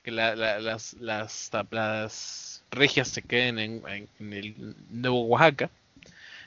Que 0.02 0.10
la- 0.10 0.34
la- 0.34 0.58
las, 0.60 0.94
las, 0.94 1.50
las 1.70 2.62
regias 2.70 3.08
se 3.08 3.20
queden 3.20 3.58
en, 3.58 3.82
en- 3.86 4.08
en 4.18 4.32
el 4.32 4.74
nuevo 4.90 5.22
Oaxaca. 5.26 5.68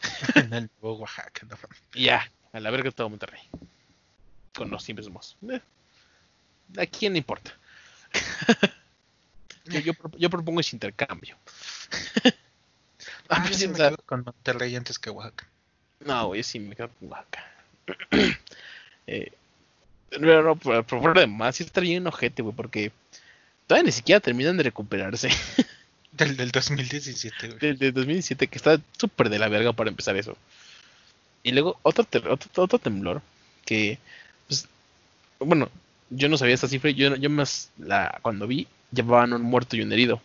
en 0.35 0.51
el 0.53 0.69
nuevo 0.81 0.97
Oaxaca, 1.01 1.45
no 1.47 1.55
ya, 1.93 2.29
a 2.51 2.59
la 2.59 2.71
verga 2.71 2.89
todo 2.91 3.09
Monterrey. 3.09 3.41
Con 4.55 4.71
los 4.71 4.87
mismos. 4.89 5.37
Eh, 5.49 5.61
¿A 6.77 6.85
quién 6.85 7.13
le 7.13 7.19
importa? 7.19 7.51
yo, 9.65 9.79
yo, 9.79 9.93
pro- 9.93 10.11
yo 10.17 10.29
propongo 10.29 10.59
ese 10.59 10.75
intercambio. 10.75 11.37
Ah, 13.29 13.47
sí, 13.51 13.67
me 13.67 13.75
quedo 13.75 13.97
con 14.05 14.23
Monterrey 14.23 14.75
antes 14.75 14.99
que 14.99 15.09
Oaxaca. 15.09 15.47
No, 16.05 16.27
güey, 16.27 16.43
sí 16.43 16.59
me 16.59 16.75
quedo 16.75 16.89
con 16.99 17.09
Oaxaca. 17.09 17.43
eh, 19.07 19.31
pero 20.09 20.43
no, 20.43 20.55
pero 20.55 20.83
pero 20.85 21.01
fuera 21.01 21.21
de 21.21 21.27
más, 21.27 21.55
sí 21.55 21.63
está 21.63 21.81
bien 21.81 22.05
ojete, 22.05 22.41
güey, 22.43 22.55
porque 22.55 22.91
todavía 23.65 23.85
ni 23.87 23.91
siquiera 23.91 24.19
terminan 24.19 24.57
de 24.57 24.63
recuperarse 24.63 25.29
Del, 26.11 26.37
del 26.37 26.51
2017, 26.51 27.47
güey. 27.47 27.59
del 27.59 27.77
de 27.79 27.91
2017, 27.91 28.47
que 28.47 28.57
está 28.57 28.79
súper 28.97 29.29
de 29.29 29.39
la 29.39 29.47
verga 29.49 29.73
para 29.73 29.89
empezar 29.89 30.15
eso. 30.15 30.37
Y 31.41 31.51
luego 31.53 31.79
otro, 31.81 32.03
te- 32.03 32.19
otro, 32.19 32.63
otro 32.63 32.77
temblor, 32.77 33.21
que, 33.65 33.97
pues, 34.47 34.67
bueno, 35.39 35.69
yo 36.15 36.29
no 36.29 36.37
sabía 36.37 36.55
esta 36.55 36.67
cifra, 36.67 36.91
yo, 36.91 37.15
yo 37.15 37.29
más, 37.29 37.71
la, 37.77 38.19
cuando 38.21 38.47
vi, 38.47 38.67
llevaban 38.91 39.33
un 39.33 39.41
muerto 39.41 39.75
y 39.75 39.81
un 39.81 39.91
herido. 39.91 40.17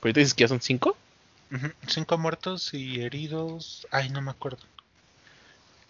Pero 0.00 0.08
ahorita 0.08 0.20
dices 0.20 0.34
que 0.34 0.44
ya 0.44 0.48
son 0.48 0.60
cinco. 0.60 0.96
Cinco 1.86 2.18
muertos 2.18 2.74
y 2.74 3.00
heridos. 3.00 3.86
Ay, 3.90 4.10
no 4.10 4.20
me 4.20 4.30
acuerdo. 4.30 4.58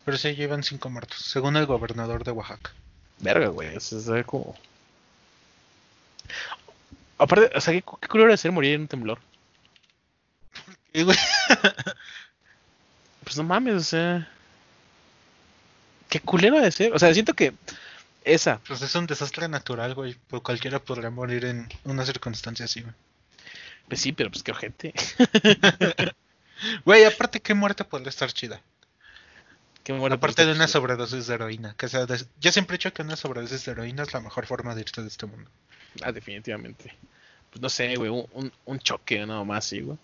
Pero 0.04 0.16
sí 0.18 0.34
llevan 0.34 0.62
cinco 0.62 0.88
muertos, 0.90 1.18
según 1.18 1.56
el 1.56 1.66
gobernador 1.66 2.24
de 2.24 2.30
Oaxaca. 2.30 2.72
Verga, 3.18 3.48
güey, 3.48 3.74
eso 3.74 4.16
es 4.16 4.26
como... 4.26 4.54
Aparte, 7.18 7.50
o 7.56 7.60
sea, 7.60 7.72
qué, 7.72 7.82
qué 8.00 8.08
culero 8.08 8.30
de 8.30 8.36
ser 8.36 8.52
morir 8.52 8.74
en 8.74 8.82
un 8.82 8.88
temblor. 8.88 9.18
Güey, 10.92 11.16
Pues 13.26 13.36
no 13.38 13.42
mames, 13.42 13.74
o 13.74 13.80
sea. 13.80 14.28
Qué 16.08 16.20
culero 16.20 16.60
de 16.60 16.70
ser. 16.70 16.94
O 16.94 16.98
sea, 17.00 17.12
siento 17.12 17.34
que 17.34 17.52
esa, 18.26 18.58
pues 18.66 18.82
es 18.82 18.94
un 18.94 19.06
desastre 19.06 19.48
natural, 19.48 19.94
güey. 19.94 20.16
Cualquiera 20.42 20.78
podría 20.80 21.10
morir 21.10 21.44
en 21.44 21.68
una 21.84 22.04
circunstancia 22.04 22.64
así, 22.66 22.82
güey. 22.82 22.92
pues 23.88 24.00
sí, 24.00 24.12
pero 24.12 24.30
pues 24.30 24.42
qué 24.42 24.52
ojete. 24.52 24.92
Güey, 26.86 27.04
aparte, 27.04 27.40
¿qué 27.40 27.52
muerte 27.52 27.84
podría 27.84 28.08
estar 28.08 28.32
chida? 28.32 28.62
Qué 29.84 29.92
muerte 29.92 30.14
Aparte 30.16 30.46
de 30.46 30.52
una 30.52 30.66
sobredosis 30.66 31.26
de 31.26 31.34
heroína. 31.34 31.74
Que 31.76 31.86
sea 31.86 32.06
de- 32.06 32.24
Yo 32.40 32.50
siempre 32.50 32.74
he 32.74 32.78
dicho 32.78 32.92
que 32.94 33.02
una 33.02 33.14
sobredosis 33.14 33.64
de 33.66 33.72
heroína 33.72 34.02
es 34.04 34.12
la 34.14 34.20
mejor 34.20 34.46
forma 34.46 34.74
de 34.74 34.80
irte 34.80 35.02
de 35.02 35.08
este 35.08 35.26
mundo. 35.26 35.50
Ah, 36.02 36.12
definitivamente. 36.12 36.96
Pues 37.50 37.60
no 37.60 37.68
sé, 37.68 37.94
güey, 37.96 38.10
un, 38.10 38.26
un, 38.32 38.52
un 38.64 38.78
choque 38.78 39.24
nada 39.26 39.44
más, 39.44 39.66
sí, 39.66 39.80
güey. 39.80 39.98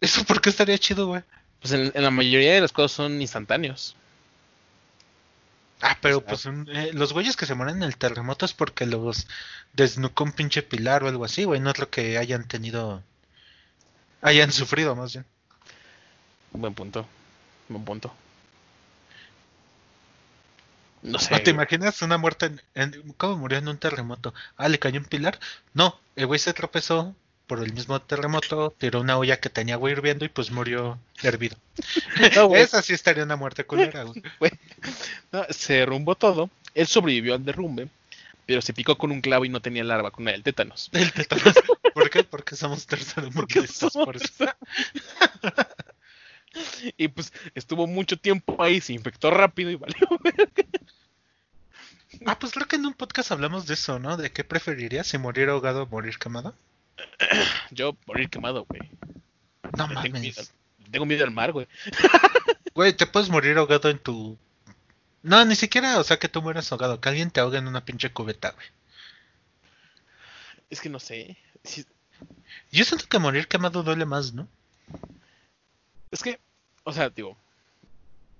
¿Eso 0.00 0.24
por 0.24 0.40
qué 0.40 0.50
estaría 0.50 0.76
chido, 0.76 1.06
güey? 1.06 1.22
Pues 1.60 1.72
en, 1.72 1.92
en 1.94 2.02
la 2.02 2.10
mayoría 2.10 2.54
de 2.54 2.60
las 2.60 2.72
cosas 2.72 2.90
son 2.96 3.22
instantáneos. 3.22 3.94
Ah, 5.82 5.98
pero 6.00 6.18
sea, 6.20 6.26
pues 6.28 6.46
un- 6.46 6.68
eh, 6.70 6.90
los 6.94 7.12
güeyes 7.12 7.36
que 7.36 7.46
se 7.46 7.54
mueren 7.54 7.76
en 7.76 7.82
el 7.82 7.96
terremoto 7.96 8.46
es 8.46 8.52
porque 8.54 8.86
los 8.86 9.26
desnucó 9.74 10.24
un 10.24 10.32
pinche 10.32 10.62
pilar 10.62 11.04
o 11.04 11.08
algo 11.08 11.24
así, 11.24 11.44
güey. 11.44 11.60
No 11.60 11.70
es 11.70 11.78
lo 11.78 11.90
que 11.90 12.16
hayan 12.18 12.48
tenido. 12.48 13.02
Hayan 14.22 14.52
sufrido, 14.52 14.96
más 14.96 15.12
bien. 15.12 15.26
Buen 16.52 16.74
punto. 16.74 17.06
Buen 17.68 17.84
punto. 17.84 18.14
No 21.02 21.18
sé. 21.18 21.30
¿No 21.34 21.42
te 21.42 21.50
imaginas 21.50 22.02
una 22.02 22.18
muerte 22.18 22.46
en, 22.46 22.62
en- 22.74 23.12
¿Cómo 23.16 23.36
murió 23.36 23.58
en 23.58 23.68
un 23.68 23.78
terremoto? 23.78 24.34
Ah, 24.56 24.68
le 24.68 24.78
cayó 24.78 24.98
un 24.98 25.06
pilar. 25.06 25.38
No, 25.74 25.98
el 26.16 26.26
güey 26.26 26.40
se 26.40 26.52
tropezó 26.54 27.14
por 27.46 27.62
el 27.62 27.72
mismo 27.72 28.00
terremoto, 28.00 28.74
tiró 28.76 29.00
una 29.00 29.18
olla 29.18 29.38
que 29.38 29.50
tenía 29.50 29.74
agua 29.74 29.90
hirviendo 29.90 30.24
y 30.24 30.28
pues 30.28 30.50
murió 30.50 30.98
hervido. 31.22 31.56
No. 32.34 32.54
Esa 32.56 32.82
sí 32.82 32.92
estaría 32.92 33.24
una 33.24 33.36
muerte 33.36 33.64
culera, 33.64 34.04
güey. 34.38 34.52
No, 35.32 35.44
se 35.50 35.74
derrumbó 35.74 36.14
todo. 36.14 36.50
Él 36.74 36.86
sobrevivió 36.86 37.34
al 37.34 37.44
derrumbe, 37.44 37.88
pero 38.46 38.60
se 38.60 38.72
picó 38.72 38.98
con 38.98 39.12
un 39.12 39.20
clavo 39.20 39.44
y 39.44 39.48
no 39.48 39.60
tenía 39.60 39.84
la 39.84 40.02
vacuna 40.02 40.32
del 40.32 40.42
tétanos. 40.42 40.90
El 40.92 41.12
tétanos. 41.12 41.54
¿Por 41.94 42.10
qué? 42.10 42.24
Porque 42.24 42.56
somos 42.56 42.86
tercermundistas, 42.86 43.92
por 43.92 44.16
eso. 44.16 44.44
Y 46.96 47.08
pues 47.08 47.32
estuvo 47.54 47.86
mucho 47.86 48.18
tiempo 48.18 48.62
ahí, 48.62 48.80
se 48.80 48.92
infectó 48.92 49.30
rápido 49.30 49.70
y 49.70 49.76
valió. 49.76 50.08
Ah, 52.24 52.38
pues 52.38 52.52
creo 52.52 52.66
que 52.66 52.76
en 52.76 52.86
un 52.86 52.94
podcast 52.94 53.30
hablamos 53.30 53.66
de 53.66 53.74
eso, 53.74 53.98
¿no? 53.98 54.16
De 54.16 54.32
qué 54.32 54.42
preferirías, 54.42 55.06
si 55.06 55.18
morir 55.18 55.48
ahogado 55.48 55.82
o 55.82 55.86
morir 55.86 56.18
quemado. 56.18 56.54
Yo 57.70 57.96
morir 58.06 58.28
quemado, 58.30 58.64
güey. 58.64 58.80
No 59.76 59.88
Tengo 59.88 60.00
miedo, 60.00 60.12
mames. 60.12 60.52
tengo 60.90 61.06
miedo 61.06 61.24
al 61.24 61.30
mar, 61.30 61.52
güey. 61.52 61.66
Güey, 62.74 62.92
te 62.92 63.06
puedes 63.06 63.30
morir 63.30 63.56
ahogado 63.56 63.88
en 63.88 63.98
tu... 63.98 64.36
No, 65.22 65.42
ni 65.46 65.56
siquiera, 65.56 65.98
o 65.98 66.04
sea, 66.04 66.18
que 66.18 66.28
tú 66.28 66.42
mueras 66.42 66.70
ahogado, 66.70 67.00
que 67.00 67.08
alguien 67.08 67.30
te 67.30 67.40
ahogue 67.40 67.56
en 67.56 67.68
una 67.68 67.86
pinche 67.86 68.12
cubeta, 68.12 68.50
güey. 68.50 68.66
Es 70.68 70.82
que 70.82 70.90
no 70.90 70.98
sé. 71.00 71.38
Yo 72.70 72.84
siento 72.84 73.06
que 73.08 73.18
morir 73.18 73.48
quemado 73.48 73.82
duele 73.82 74.04
más, 74.04 74.34
¿no? 74.34 74.46
Es 76.10 76.22
que, 76.22 76.38
o 76.84 76.92
sea, 76.92 77.08
digo, 77.08 77.34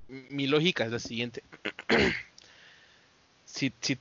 mi 0.09 0.47
lógica 0.47 0.85
es 0.85 0.93
la 0.93 0.99
siguiente. 0.99 1.43
si, 3.47 3.73
si 3.81 3.99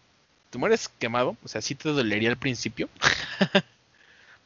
tú 0.49 0.59
mueres 0.59 0.89
quemado, 0.89 1.37
o 1.45 1.47
sea, 1.47 1.61
sí 1.61 1.75
te 1.75 1.87
dolería 1.89 2.29
al 2.29 2.37
principio. 2.37 2.89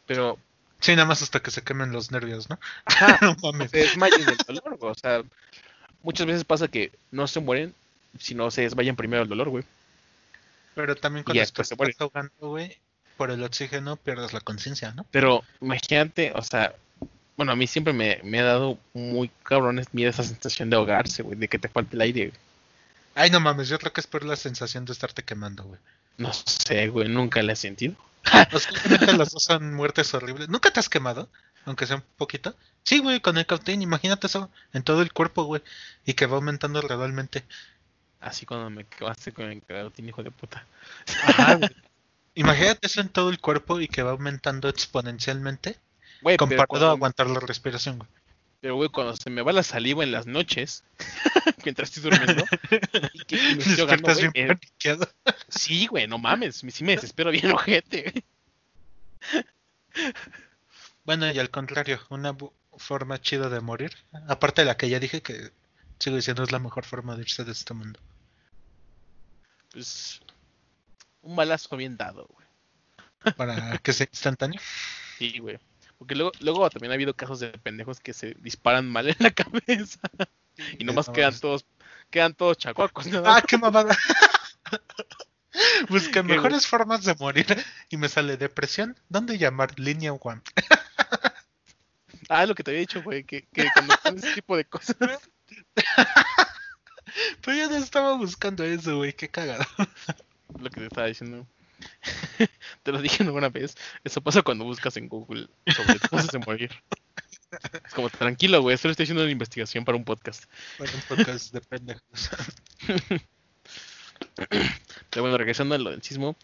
pero 0.09 0.39
Sí, 0.79 0.95
nada 0.95 1.05
más 1.05 1.21
hasta 1.21 1.41
que 1.41 1.51
se 1.51 1.61
quemen 1.61 1.91
los 1.91 2.09
nervios, 2.11 2.49
¿no? 2.49 2.59
ajá, 2.85 3.19
no 3.21 3.35
mames. 3.43 3.69
te 3.71 3.79
desmayas 3.79 4.25
del 4.25 4.37
dolor, 4.37 4.77
güey, 4.77 4.91
O 4.91 4.95
sea, 4.95 5.23
muchas 6.01 6.25
veces 6.25 6.43
pasa 6.45 6.67
que 6.67 6.91
no 7.11 7.27
se 7.27 7.39
mueren 7.39 7.75
si 8.17 8.33
no 8.33 8.49
se 8.49 8.61
desmayan 8.61 8.95
primero 8.95 9.23
el 9.23 9.29
dolor, 9.29 9.49
güey. 9.49 9.63
Pero 10.73 10.95
también 10.95 11.23
cuando 11.25 11.43
estás 11.43 11.67
se 11.67 11.75
ahogando, 11.99 12.33
güey, 12.39 12.77
por 13.17 13.29
el 13.29 13.43
oxígeno 13.43 13.97
pierdes 13.97 14.33
la 14.33 14.39
conciencia, 14.39 14.91
¿no? 14.93 15.05
Pero 15.11 15.43
imagínate, 15.61 16.31
o 16.33 16.41
sea, 16.41 16.73
bueno, 17.35 17.51
a 17.51 17.55
mí 17.55 17.67
siempre 17.67 17.93
me, 17.93 18.19
me 18.23 18.39
ha 18.39 18.45
dado 18.45 18.79
muy 18.93 19.29
cabrón 19.43 19.81
miedo 19.91 20.09
esa 20.09 20.23
sensación 20.23 20.69
de 20.69 20.77
ahogarse, 20.77 21.21
güey, 21.21 21.37
de 21.37 21.47
que 21.49 21.59
te 21.59 21.69
falte 21.69 21.97
el 21.97 22.01
aire. 22.01 22.27
güey. 22.29 22.39
Ay, 23.15 23.29
no 23.29 23.41
mames, 23.41 23.67
yo 23.67 23.77
creo 23.77 23.91
que 23.91 24.01
es 24.01 24.07
por 24.07 24.23
la 24.23 24.37
sensación 24.37 24.85
de 24.85 24.93
estarte 24.93 25.23
quemando, 25.23 25.65
güey. 25.65 25.79
No 26.17 26.31
sé, 26.33 26.87
güey, 26.87 27.09
nunca 27.09 27.43
la 27.43 27.53
he 27.53 27.55
sentido. 27.57 27.95
O 28.53 28.59
sea, 28.59 28.71
las 29.13 29.31
dos 29.31 29.43
son 29.43 29.73
muertes 29.73 30.13
horribles. 30.13 30.49
¿Nunca 30.49 30.71
te 30.71 30.79
has 30.79 30.89
quemado? 30.89 31.29
Aunque 31.65 31.85
sea 31.85 31.97
un 31.97 32.03
poquito. 32.17 32.55
Sí, 32.83 32.99
güey, 32.99 33.19
con 33.19 33.37
el 33.37 33.45
cautín, 33.45 33.81
imagínate 33.81 34.27
eso 34.27 34.49
en 34.73 34.83
todo 34.83 35.01
el 35.01 35.13
cuerpo, 35.13 35.43
güey. 35.43 35.61
Y 36.05 36.13
que 36.13 36.25
va 36.25 36.35
aumentando 36.35 36.81
gradualmente. 36.81 37.45
Así 38.19 38.45
cuando 38.45 38.69
me 38.69 38.85
quedaste 38.85 39.31
con 39.31 39.45
el 39.45 39.61
carotín, 39.63 40.09
hijo 40.09 40.23
de 40.23 40.31
puta. 40.31 40.65
Ajá, 41.23 41.55
güey. 41.55 41.69
Imagínate 42.35 42.87
eso 42.87 43.01
en 43.01 43.09
todo 43.09 43.29
el 43.29 43.39
cuerpo 43.39 43.79
y 43.79 43.87
que 43.87 44.03
va 44.03 44.11
aumentando 44.11 44.69
exponencialmente 44.69 45.77
Güey, 46.21 46.37
comparado 46.37 46.87
a 46.87 46.91
aguantar 46.91 47.27
la 47.27 47.39
respiración, 47.39 47.97
güey. 47.97 48.09
Pero, 48.61 48.75
güey, 48.75 48.89
cuando 48.89 49.15
se 49.15 49.29
me 49.29 49.41
va 49.41 49.53
la 49.53 49.63
saliva 49.63 50.03
en 50.03 50.11
las 50.11 50.27
noches, 50.27 50.83
mientras 51.63 51.89
estoy 51.89 52.11
durmiendo, 52.11 52.43
y 53.13 53.19
que 53.25 53.35
y 53.35 53.55
me 53.55 53.63
estoy 53.63 53.79
ahogando, 53.79 54.13
güey, 54.13 54.29
bien 54.33 54.51
eh, 54.51 54.99
sí, 55.47 55.87
güey, 55.87 56.07
no 56.07 56.17
mames, 56.17 56.57
sí 56.57 56.83
me 56.83 56.95
desespero 56.95 57.31
bien 57.31 57.51
ojete. 57.51 58.23
Bueno, 61.05 61.31
y 61.31 61.39
al 61.39 61.49
contrario, 61.49 61.99
una 62.09 62.35
forma 62.77 63.21
chida 63.21 63.49
de 63.49 63.61
morir. 63.61 63.91
Aparte 64.27 64.61
de 64.61 64.65
la 64.65 64.77
que 64.77 64.89
ya 64.89 64.99
dije 64.99 65.21
que 65.21 65.51
sigo 65.99 66.15
diciendo 66.15 66.43
es 66.43 66.51
la 66.51 66.59
mejor 66.59 66.85
forma 66.85 67.15
de 67.15 67.21
irse 67.21 67.43
de 67.43 67.51
este 67.51 67.73
mundo. 67.73 67.99
Pues, 69.71 70.21
un 71.21 71.35
balazo 71.35 71.75
bien 71.77 71.97
dado, 71.97 72.27
güey. 72.27 73.35
Para 73.35 73.77
que 73.79 73.93
sea 73.93 74.07
instantáneo. 74.11 74.59
Sí, 75.17 75.39
güey. 75.39 75.59
Porque 75.99 76.15
luego, 76.15 76.31
luego 76.39 76.69
también 76.69 76.91
ha 76.91 76.95
habido 76.95 77.13
casos 77.13 77.41
de 77.41 77.49
pendejos 77.49 77.99
que 77.99 78.13
se 78.13 78.33
disparan 78.39 78.89
mal 78.89 79.09
en 79.09 79.17
la 79.19 79.31
cabeza 79.31 79.99
y 80.79 80.85
nomás 80.85 81.07
no 81.07 81.13
quedan 81.13 81.37
todos, 81.39 81.65
quedan 82.09 82.33
todos 82.33 82.57
chacuacos. 82.57 83.05
¿no? 83.07 83.21
¡Ah, 83.25 83.43
qué 83.45 83.57
mamada! 83.57 83.95
Busqué 85.89 86.11
¿Qué, 86.11 86.21
güey? 86.21 86.37
mejores 86.37 86.65
formas 86.65 87.03
de 87.03 87.15
morir 87.15 87.45
y 87.89 87.97
me 87.97 88.07
sale 88.07 88.37
depresión. 88.37 88.97
¿Dónde 89.09 89.37
llamar? 89.37 89.77
Línea 89.79 90.13
One. 90.13 90.41
Ah, 92.31 92.45
lo 92.45 92.53
que 92.53 92.63
te 92.63 92.69
había 92.69 92.81
dicho, 92.81 93.01
güey, 93.01 93.23
que, 93.23 93.47
que 93.47 93.67
cuando 93.73 93.95
pones 94.03 94.23
ese 94.23 94.35
tipo 94.35 94.55
de 94.55 94.63
cosas, 94.63 94.95
Pero 97.41 97.57
yo 97.57 97.67
no 97.71 97.77
estaba 97.77 98.13
buscando 98.17 98.63
eso, 98.63 98.97
güey. 98.97 99.13
Qué 99.13 99.29
cagado. 99.29 99.65
lo 100.59 100.69
que 100.69 100.81
te 100.81 100.85
estaba 100.85 101.07
diciendo. 101.07 101.47
te 102.83 102.91
lo 102.91 103.01
dije 103.01 103.23
alguna 103.23 103.49
vez. 103.49 103.75
Eso 104.03 104.21
pasa 104.21 104.41
cuando 104.41 104.65
buscas 104.65 104.97
en 104.97 105.07
Google 105.07 105.47
sobre 105.67 105.99
cosas 106.09 106.31
de 106.31 106.39
morir. 106.39 106.71
Es 107.85 107.93
como, 107.93 108.09
tranquilo, 108.09 108.61
güey, 108.61 108.77
solo 108.77 108.91
estoy 108.91 109.05
haciendo 109.05 109.23
una 109.23 109.31
investigación 109.31 109.85
para 109.85 109.97
un 109.97 110.03
podcast. 110.03 110.43
Bueno, 110.77 110.93
un 110.95 111.01
podcast 111.01 111.53
de 111.53 111.61
pendejos. 111.61 112.29
Pero 115.09 115.23
bueno, 115.23 115.37
regresando 115.37 115.75
a 115.75 115.77
lo 115.77 115.91
del 115.91 116.03
sismo. 116.03 116.35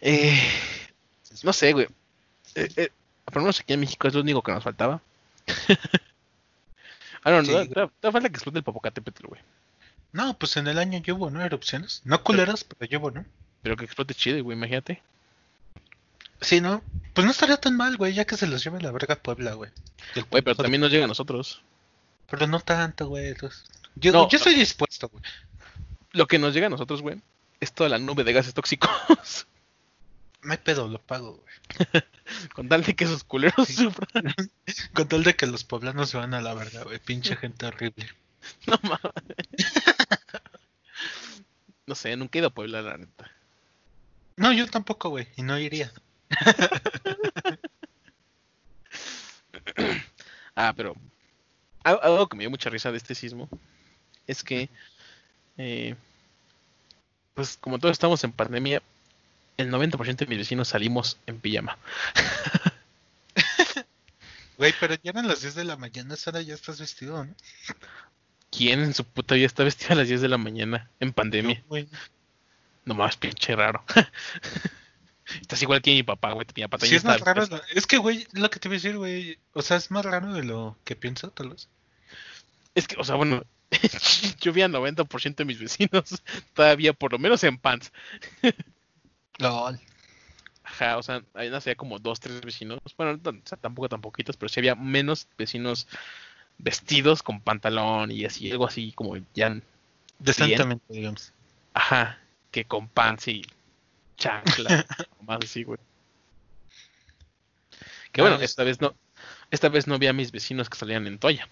Eh, 0.00 0.40
no 1.42 1.52
sé, 1.52 1.72
güey. 1.72 1.86
Eh, 2.54 2.68
eh, 2.76 2.88
por 3.24 3.36
lo 3.36 3.42
menos 3.42 3.60
aquí 3.60 3.72
en 3.72 3.80
México 3.80 4.08
es 4.08 4.14
lo 4.14 4.22
único 4.22 4.42
que 4.42 4.52
nos 4.52 4.64
faltaba. 4.64 5.00
ah, 7.22 7.30
no, 7.30 7.44
Sí, 7.44 7.52
no, 7.52 7.66
todavía 7.66 7.92
todavía 8.00 8.12
falta 8.12 8.28
que 8.28 8.34
explote 8.34 8.58
el 8.58 8.64
Popocatépetl, 8.64 9.26
güey. 9.26 9.40
No, 10.12 10.36
pues 10.38 10.56
en 10.56 10.66
el 10.66 10.78
año 10.78 11.00
llevo, 11.00 11.30
¿no? 11.30 11.44
Erupciones. 11.44 12.02
No 12.04 12.24
culeras, 12.24 12.64
pero 12.64 12.88
llevo, 12.88 13.10
¿no? 13.10 13.24
Pero 13.62 13.76
que 13.76 13.84
explote 13.84 14.14
chido, 14.14 14.42
güey, 14.42 14.56
imagínate. 14.56 15.02
Sí, 16.40 16.60
¿no? 16.60 16.82
Pues 17.14 17.24
no 17.24 17.30
estaría 17.32 17.56
tan 17.56 17.76
mal, 17.76 17.96
güey, 17.96 18.14
ya 18.14 18.24
que 18.24 18.36
se 18.36 18.46
los 18.46 18.62
lleve 18.62 18.80
la 18.80 18.92
verga 18.92 19.16
Puebla, 19.16 19.54
güey. 19.54 19.70
Pero 20.30 20.54
también 20.54 20.80
nos 20.80 20.90
llega 20.92 21.04
a 21.04 21.08
nosotros. 21.08 21.62
Pero 22.30 22.46
no 22.46 22.60
tanto, 22.60 23.08
güey. 23.08 23.34
Yo, 23.96 24.12
No, 24.12 24.28
yo 24.28 24.36
estoy 24.36 24.54
dispuesto, 24.54 25.08
güey. 25.08 25.22
Lo 26.12 26.26
que 26.26 26.38
nos 26.38 26.54
llega 26.54 26.68
a 26.68 26.70
nosotros, 26.70 27.02
güey, 27.02 27.20
es 27.60 27.72
toda 27.72 27.88
la 27.90 27.98
nube 27.98 28.22
de 28.24 28.32
gases 28.32 28.54
tóxicos. 28.54 28.88
No 30.40 30.52
hay 30.52 30.58
pedo, 30.58 30.86
lo 30.86 31.00
pago, 31.00 31.42
güey. 31.42 32.04
Con 32.54 32.68
tal 32.68 32.84
de 32.84 32.94
que 32.94 33.02
esos 33.04 33.24
culeros 33.24 33.66
Sí. 33.66 33.72
sufran. 33.74 34.32
Con 34.94 35.08
tal 35.08 35.24
de 35.24 35.34
que 35.34 35.48
los 35.48 35.64
poblanos 35.64 36.10
se 36.10 36.16
van 36.16 36.32
a 36.32 36.40
la 36.40 36.54
verga, 36.54 36.84
güey. 36.84 37.00
Pinche 37.00 37.34
gente 37.34 37.66
horrible. 37.66 38.08
No 38.68 38.78
mames. 38.84 39.72
No 41.86 41.94
sé, 41.96 42.16
nunca 42.16 42.38
he 42.38 42.40
ido 42.40 42.48
a 42.48 42.54
Puebla, 42.54 42.82
la 42.82 42.98
neta. 42.98 43.30
No, 44.38 44.52
yo 44.52 44.66
tampoco, 44.68 45.10
güey. 45.10 45.26
Y 45.36 45.42
no 45.42 45.58
iría. 45.58 45.92
Ah, 50.54 50.72
pero 50.76 50.96
al- 51.84 52.00
algo 52.02 52.28
que 52.28 52.36
me 52.36 52.42
dio 52.42 52.50
mucha 52.50 52.70
risa 52.70 52.90
de 52.90 52.96
este 52.98 53.14
sismo 53.14 53.48
es 54.26 54.42
que, 54.42 54.68
eh, 55.56 55.94
pues 57.34 57.56
como 57.60 57.78
todos 57.78 57.92
estamos 57.92 58.22
en 58.24 58.32
pandemia, 58.32 58.82
el 59.56 59.70
90% 59.70 60.16
de 60.16 60.26
mis 60.26 60.38
vecinos 60.38 60.68
salimos 60.68 61.16
en 61.26 61.38
pijama. 61.40 61.78
Güey, 64.58 64.74
pero 64.80 64.94
ya 65.04 65.10
eran 65.12 65.28
las 65.28 65.42
10 65.42 65.54
de 65.54 65.62
la 65.62 65.76
mañana, 65.76 66.16
ahora 66.26 66.42
ya 66.42 66.52
estás 66.54 66.80
vestido, 66.80 67.24
¿no? 67.24 67.32
¿Quién 68.50 68.80
en 68.80 68.92
su 68.92 69.04
puta 69.04 69.36
vida 69.36 69.46
está 69.46 69.62
vestido 69.62 69.92
a 69.92 69.94
las 69.94 70.08
10 70.08 70.20
de 70.20 70.26
la 70.28 70.36
mañana 70.36 70.90
en 70.98 71.12
pandemia? 71.12 71.62
No 71.70 71.76
más, 72.94 73.16
pinche 73.16 73.54
raro. 73.56 73.84
Estás 75.40 75.60
igual 75.62 75.82
que 75.82 75.90
mi 75.90 76.02
papá, 76.02 76.32
güey. 76.32 76.46
Mi 76.56 76.62
papá 76.62 76.84
Sí, 76.84 76.94
es 76.94 77.04
más 77.04 77.20
raro. 77.20 77.46
Es 77.74 77.86
que, 77.86 77.98
güey, 77.98 78.26
lo 78.32 78.48
que 78.50 78.58
te 78.58 78.68
iba 78.68 78.74
a 78.74 78.78
decir, 78.78 78.96
güey. 78.96 79.38
O 79.52 79.62
sea, 79.62 79.76
es 79.76 79.90
más 79.90 80.04
raro 80.04 80.32
de 80.32 80.42
lo 80.44 80.76
que 80.84 80.96
pienso, 80.96 81.30
tal 81.30 81.50
vez. 81.50 81.68
Es 82.74 82.88
que, 82.88 82.96
o 82.98 83.04
sea, 83.04 83.16
bueno, 83.16 83.44
yo 84.40 84.52
vi 84.52 84.62
al 84.62 84.72
90% 84.72 85.36
de 85.36 85.44
mis 85.44 85.58
vecinos 85.58 86.22
todavía 86.54 86.92
por 86.92 87.12
lo 87.12 87.18
menos 87.18 87.44
en 87.44 87.58
pants. 87.58 87.92
LOL. 89.38 89.78
Ajá, 90.64 90.98
o 90.98 91.02
sea, 91.02 91.22
ahí 91.34 91.50
no 91.50 91.56
había 91.56 91.74
como 91.74 91.98
dos, 91.98 92.20
tres 92.20 92.40
vecinos. 92.40 92.80
Bueno, 92.96 93.18
o 93.24 93.32
sea, 93.44 93.58
tampoco 93.58 93.88
tan 93.88 94.00
poquitos, 94.00 94.36
pero 94.36 94.48
sí 94.48 94.60
había 94.60 94.74
menos 94.74 95.28
vecinos 95.36 95.88
vestidos 96.58 97.22
con 97.22 97.40
pantalón 97.40 98.10
y 98.10 98.24
así, 98.24 98.50
algo 98.50 98.66
así 98.66 98.92
como 98.92 99.16
ya, 99.34 99.60
Decentemente, 100.18 100.84
digamos. 100.92 101.32
ajá, 101.72 102.18
que 102.58 102.64
con 102.64 102.88
pants 102.88 103.28
y 103.28 103.42
chancla, 104.16 104.84
más 105.26 105.38
así, 105.44 105.62
güey. 105.62 105.78
Que 108.10 108.20
bueno, 108.20 108.36
Ah, 108.36 108.38
es- 108.44 108.50
esta 108.50 108.64
vez 108.64 108.80
no, 108.80 108.96
esta 109.52 109.68
vez 109.68 109.86
no 109.86 109.96
vi 109.98 110.08
a 110.08 110.12
mis 110.12 110.32
vecinos 110.32 110.68
que 110.68 110.76
salían 110.76 111.06
en 111.06 111.18
toalla. 111.20 111.48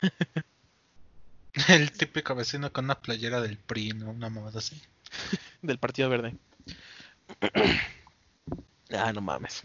El 1.68 1.90
típico 1.92 2.34
vecino 2.34 2.72
con 2.72 2.86
una 2.86 2.94
playera 3.00 3.40
del 3.42 3.56
PRI, 3.58 3.90
¿no? 3.90 4.10
Una 4.10 4.30
mamada 4.30 4.58
así. 4.60 4.80
del 5.62 5.78
Partido 5.78 6.08
Verde. 6.08 6.34
ah, 8.92 9.12
no 9.12 9.20
mames. 9.20 9.64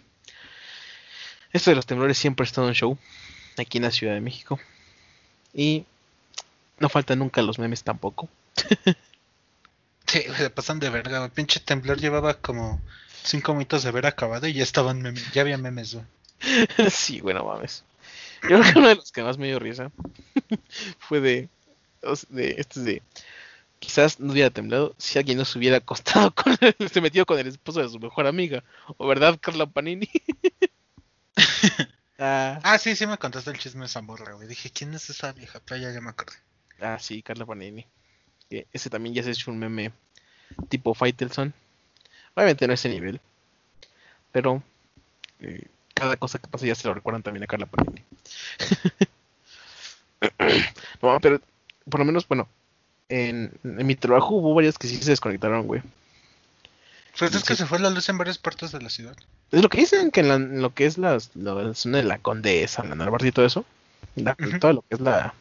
Esto 1.54 1.70
de 1.72 1.76
los 1.76 1.86
temblores 1.86 2.18
siempre 2.18 2.44
ha 2.44 2.48
estado 2.48 2.68
en 2.68 2.74
show 2.76 2.98
aquí 3.58 3.78
en 3.78 3.84
la 3.84 3.92
Ciudad 3.92 4.14
de 4.14 4.22
México. 4.22 4.60
Y 5.54 5.86
no 6.80 6.90
faltan 6.90 7.20
nunca 7.20 7.42
los 7.42 7.60
memes 7.60 7.84
tampoco. 7.84 8.28
Sí, 10.12 10.24
se 10.36 10.50
pasan 10.50 10.82
de 10.82 10.90
verga, 10.90 11.20
güey. 11.20 11.32
Pinche 11.32 11.62
temblor 11.62 11.98
llevaba 11.98 12.34
como 12.34 12.82
cinco 13.24 13.54
minutos 13.54 13.84
de 13.84 13.90
haber 13.90 14.06
acabado 14.06 14.46
y 14.46 14.52
ya 14.52 14.64
estaban 14.64 15.02
memes. 15.02 15.32
Ya 15.32 15.42
había 15.42 15.58
memes, 15.58 15.94
güey. 15.94 16.06
sí, 16.92 17.22
bueno, 17.22 17.46
mames. 17.46 17.86
Yo 18.44 18.60
creo 18.60 18.74
que 18.74 18.80
uno 18.80 18.90
de 18.90 18.96
los 18.96 19.14
que 19.14 19.24
más 19.24 19.38
me 19.38 19.48
dio 19.48 19.58
risa 19.58 19.90
fue 21.00 21.22
de, 21.22 21.50
de 22.28 22.56
este 22.58 22.80
es 22.80 22.86
de 22.86 23.02
quizás 23.80 24.20
no 24.20 24.34
hubiera 24.34 24.50
temblado 24.50 24.94
si 24.98 25.18
alguien 25.18 25.38
no 25.38 25.46
se 25.46 25.58
hubiera 25.58 25.78
acostado 25.78 26.32
con 26.36 26.58
el, 26.60 26.90
se 26.90 27.00
metió 27.00 27.26
con 27.26 27.40
el 27.40 27.48
esposo 27.48 27.80
de 27.82 27.88
su 27.88 27.98
mejor 27.98 28.28
amiga. 28.28 28.66
¿O 28.98 29.08
verdad, 29.08 29.40
Carla 29.40 29.66
Panini? 29.66 30.10
ah, 32.20 32.60
Ah, 32.64 32.78
sí, 32.80 32.98
sí 32.98 33.08
me 33.08 33.18
contaste 33.18 33.50
el 33.52 33.60
chisme 33.60 33.82
de 33.82 33.86
esa 33.86 34.02
morra, 34.02 34.34
güey. 34.34 34.50
Dije, 34.50 34.72
¿quién 34.72 34.94
es 34.94 35.10
esa 35.10 35.32
vieja? 35.32 35.62
Pero 35.66 35.80
ya, 35.82 35.92
ya 35.94 36.02
me 36.02 36.10
acordé. 36.10 36.36
Ah, 36.82 37.00
sí, 37.00 37.24
Carla 37.24 37.46
Panini. 37.46 37.88
Que 38.52 38.68
ese 38.73 38.90
también 38.90 39.15
ya 39.15 39.23
se 39.23 39.30
ha 39.30 39.32
hecho 39.32 39.49
un 39.49 39.57
meme 39.60 39.94
tipo 40.68 40.94
Faitelson. 40.94 41.53
Obviamente 42.36 42.68
no 42.68 42.72
a 42.72 42.73
ese 42.73 42.90
nivel. 42.90 43.22
Pero 44.34 44.61
eh, 45.40 45.68
cada 45.94 46.18
cosa 46.18 46.38
que 46.38 46.49
pasa 46.49 46.65
ya 46.65 46.76
se 46.76 46.86
lo 46.86 46.94
recuerdan 46.94 47.23
también 47.23 47.44
a 47.44 47.48
Carla 47.48 47.65
Panini. 47.65 48.03
no, 51.02 51.18
pero 51.22 51.40
por 51.90 51.99
lo 51.99 52.06
menos, 52.06 52.28
bueno, 52.28 52.48
en, 53.10 53.52
en 53.64 53.86
mi 53.88 53.95
trabajo 53.95 54.36
hubo 54.36 54.53
varias 54.53 54.78
que 54.78 54.88
sí 54.88 54.98
se 55.02 55.11
desconectaron, 55.11 55.65
güey. 55.65 55.82
Pues 57.18 57.34
es 57.34 57.44
que 57.44 57.56
se 57.56 57.65
fue 57.65 57.80
la 57.80 57.90
luz 57.90 58.07
en 58.10 58.18
varias 58.18 58.38
partes 58.38 58.72
de 58.73 58.82
la 58.82 58.90
ciudad. 58.90 59.15
Es 59.52 59.61
lo 59.61 59.69
que 59.69 59.80
dicen, 59.80 60.11
que 60.11 60.19
en, 60.22 60.28
la- 60.28 60.36
en 60.36 60.61
lo 60.61 60.73
que 60.73 60.86
es 60.86 60.98
las, 60.98 61.34
la 61.36 61.73
zona 61.73 61.98
de 61.99 62.03
la 62.03 62.19
Condesa, 62.19 62.84
la 62.84 62.95
Narvarte 62.95 63.28
y 63.28 63.32
todo 63.32 63.45
eso, 63.45 63.65
la- 64.15 64.36
Ujú. 64.40 64.60
todo 64.60 64.73
lo 64.73 64.82
que 64.82 64.95
es 64.95 65.02
la, 65.02 65.34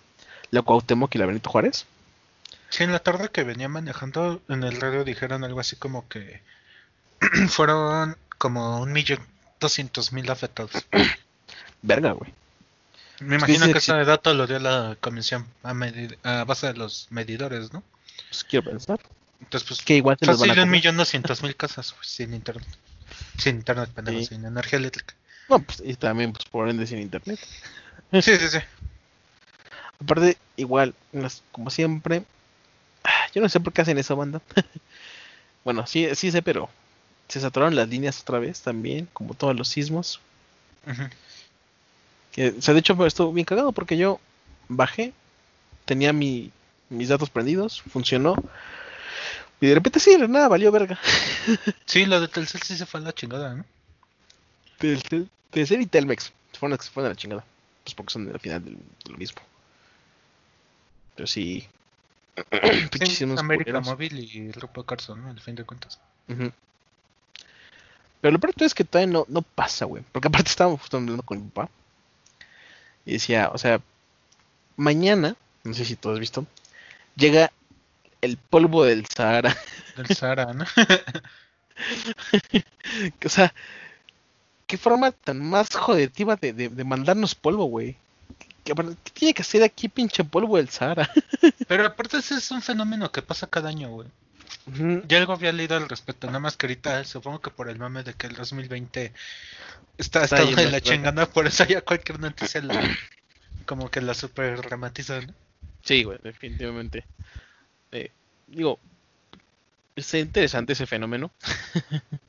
la 0.53 0.63
Cuauhtémoc 0.63 1.15
y 1.15 1.19
la 1.19 1.27
Benito 1.27 1.51
Juárez, 1.51 1.87
Sí, 2.71 2.85
en 2.85 2.93
la 2.93 3.01
tarde 3.01 3.29
que 3.31 3.45
venía 3.45 3.69
manejando, 3.69 4.41
en 4.49 4.63
el 4.63 4.81
radio 4.81 5.05
dijeron 5.05 5.45
algo 5.45 5.61
así 5.61 5.77
como 5.77 6.09
que 6.09 6.41
fueron 7.49 8.17
como 8.39 8.81
un 8.81 8.93
millón 8.93 9.21
doscientos 9.59 10.13
mil 10.13 10.31
afectados. 10.31 10.87
Verga, 11.83 12.13
güey. 12.13 12.33
Me 13.21 13.37
que 13.37 13.53
imagino 13.53 13.71
que 13.73 13.79
ese 13.79 13.93
dato 14.05 14.33
lo 14.33 14.47
dio 14.47 14.59
la 14.59 14.97
comisión 15.01 15.47
a, 15.63 15.75
a 16.25 16.45
base 16.45 16.69
de 16.69 16.75
los 16.75 17.09
medidores, 17.11 17.73
¿no? 17.73 17.83
Pues 18.29 18.45
quiero 18.45 18.71
pensar. 18.71 18.99
Entonces, 19.41 19.69
pues, 19.69 19.83
Que 19.83 19.97
igual 19.97 20.17
se 20.19 20.27
los 20.27 20.39
van 20.39 20.49
fácil 20.49 20.61
a 20.61 20.65
un 20.65 20.71
millón 20.71 20.97
doscientos 20.97 21.43
mil 21.43 21.55
casas 21.57 21.93
pues, 21.93 22.09
sin 22.09 22.33
internet. 22.33 22.69
Sin 23.37 23.57
internet, 23.57 23.91
pendejo, 23.95 24.21
Sí. 24.21 24.27
sin 24.27 24.45
energía 24.45 24.79
eléctrica. 24.79 25.15
No, 25.49 25.59
pues 25.59 25.83
y 25.85 25.95
también, 25.95 26.33
pues 26.33 26.45
por 26.45 26.69
ende, 26.69 26.87
sin 26.87 26.99
internet. 26.99 27.39
Sí, 28.13 28.23
sí, 28.23 28.49
sí. 28.49 28.59
Aparte, 30.01 30.39
igual, 30.57 30.95
como 31.53 31.71
siempre, 31.71 32.25
yo 33.35 33.41
no 33.43 33.49
sé 33.49 33.61
por 33.61 33.73
qué 33.73 33.83
hacen 33.83 33.99
eso, 33.99 34.17
banda. 34.17 34.41
bueno, 35.65 35.87
sí, 35.87 36.09
sí 36.15 36.31
sé, 36.31 36.43
pero 36.43 36.69
se 37.29 37.41
saturaron 37.41 37.77
las 37.77 37.89
líneas 37.89 38.21
otra 38.23 38.39
vez 38.39 38.61
también, 38.63 39.09
como 39.13 39.35
todos 39.35 39.57
los 39.57 39.69
sismos. 39.69 40.21
Ujú. 40.87 41.03
Que, 42.33 42.49
o 42.51 42.63
sea, 42.63 42.75
de 42.75 42.81
hecho, 42.81 43.07
estuvo 43.07 43.33
bien 43.33 43.45
cagado 43.45 43.73
porque 43.73 43.97
yo 43.97 44.21
bajé, 44.69 45.13
tenía 45.85 46.13
mi, 46.13 46.51
mis 46.89 47.09
datos 47.09 47.31
prendidos, 47.31 47.83
funcionó. 47.83 48.35
Y 49.61 49.67
de 49.67 49.75
repente 49.75 50.01
sí, 50.01 50.17
nada, 50.29 50.49
valió 50.49 50.73
verga. 50.73 50.99
Sí, 51.87 52.07
lo 52.07 52.21
de 52.21 52.29
Telcel 52.29 52.63
sí 52.63 52.77
se 52.77 52.87
fue 52.87 53.01
a 53.01 53.03
la 53.05 53.13
chingada, 53.13 53.55
¿no? 53.55 53.65
Telcel 54.79 55.29
Telcel 55.51 55.83
y 55.83 55.87
Telmex 55.87 56.33
fueron 56.59 56.71
las 56.71 56.79
que 56.81 56.87
se 56.87 56.91
fueron 56.93 57.07
a 57.11 57.15
la 57.15 57.17
chingada. 57.17 57.45
Pues 57.85 57.95
porque 57.95 58.13
son 58.13 58.29
al 58.33 58.39
final 58.41 58.65
del- 58.65 58.77
de 58.77 59.11
lo 59.13 59.19
mismo. 59.19 59.41
Pero 61.17 61.27
sí. 61.27 61.67
América. 63.39 63.81
Móvil 63.81 64.19
y 64.19 64.49
Grupo 64.49 64.85
Carson, 64.85 65.23
¿no? 65.23 65.31
Al 65.31 65.41
fin 65.41 65.55
de 65.55 65.65
cuentas. 65.65 65.99
Pero 68.21 68.33
lo 68.33 68.39
peor 68.39 68.55
es 68.59 68.75
que 68.75 68.85
todavía 68.85 69.13
no, 69.13 69.25
no 69.29 69.43
pasa, 69.43 69.87
güey. 69.87 70.05
Porque 70.13 70.29
aparte 70.29 70.51
estábamos 70.51 70.81
justo 70.81 70.99
hablando 70.99 71.23
con 71.23 71.43
mi 71.43 71.49
papá. 71.49 71.71
Y 73.05 73.13
decía, 73.13 73.51
o 73.53 73.59
sea, 73.59 73.81
mañana, 74.77 75.37
no 75.65 75.75
sé 75.75 75.85
si 75.85 75.97
tú 75.97 76.11
has 76.11 76.19
visto, 76.19 76.47
llega 77.17 77.51
el 78.21 78.37
polvo 78.37 78.85
del 78.85 79.07
Sahara. 79.07 79.57
Del 79.97 80.15
Sahara, 80.15 80.53
¿no? 80.53 80.65
o 83.25 83.29
sea, 83.29 83.53
qué 84.67 84.79
forma 84.79 85.11
tan 85.11 85.41
más 85.41 85.75
jodetiva 85.75 86.37
de, 86.37 86.53
de, 86.53 86.69
de 86.69 86.85
mandarnos 86.85 87.35
polvo, 87.35 87.65
güey. 87.65 87.97
¿Qué, 88.65 88.75
¿qué 88.75 89.11
tiene 89.13 89.35
que 89.35 89.43
hacer 89.43 89.63
aquí 89.63 89.89
pinche 89.89 90.25
polvo 90.25 90.57
del 90.57 90.69
Sahara? 90.69 91.11
Pero 91.69 91.87
aparte 91.87 92.19
ese 92.19 92.35
es 92.35 92.51
un 92.51 92.63
fenómeno 92.63 93.11
que 93.11 93.23
pasa 93.23 93.47
cada 93.47 93.69
año, 93.69 93.91
güey. 93.91 94.09
Ujú. 94.67 95.03
Ya 95.09 95.19
algo 95.19 95.33
había 95.33 95.53
leído 95.53 95.77
al 95.77 95.89
respecto, 95.89 96.27
nada 96.27 96.39
más 96.39 96.57
que 96.57 96.67
ahorita 96.67 97.05
supongo 97.05 97.41
que 97.41 97.51
por 97.51 97.69
el 97.69 97.79
mame 97.79 98.03
de 98.03 98.15
que 98.15 98.27
el 98.27 98.35
2020 98.35 99.13
está, 99.97 100.25
está 100.25 100.43
a 100.43 100.45
la 100.45 100.81
chingada, 100.81 101.27
por 101.27 101.47
eso 101.47 101.65
ya 101.65 101.81
cualquier 101.81 102.21
noticia 102.21 102.61
la, 102.61 102.83
como 103.67 103.91
que 103.91 104.01
la 104.01 104.15
super 104.15 104.61
dramatiza, 104.61 105.21
¿no? 105.21 105.35
Sí, 105.83 106.05
güey, 106.05 106.19
definitivamente. 106.23 107.05
Eh, 107.93 108.11
digo, 108.47 108.79
es 109.97 110.15
interesante 110.15 110.75
ese 110.75 110.87
fenómeno. 110.87 111.31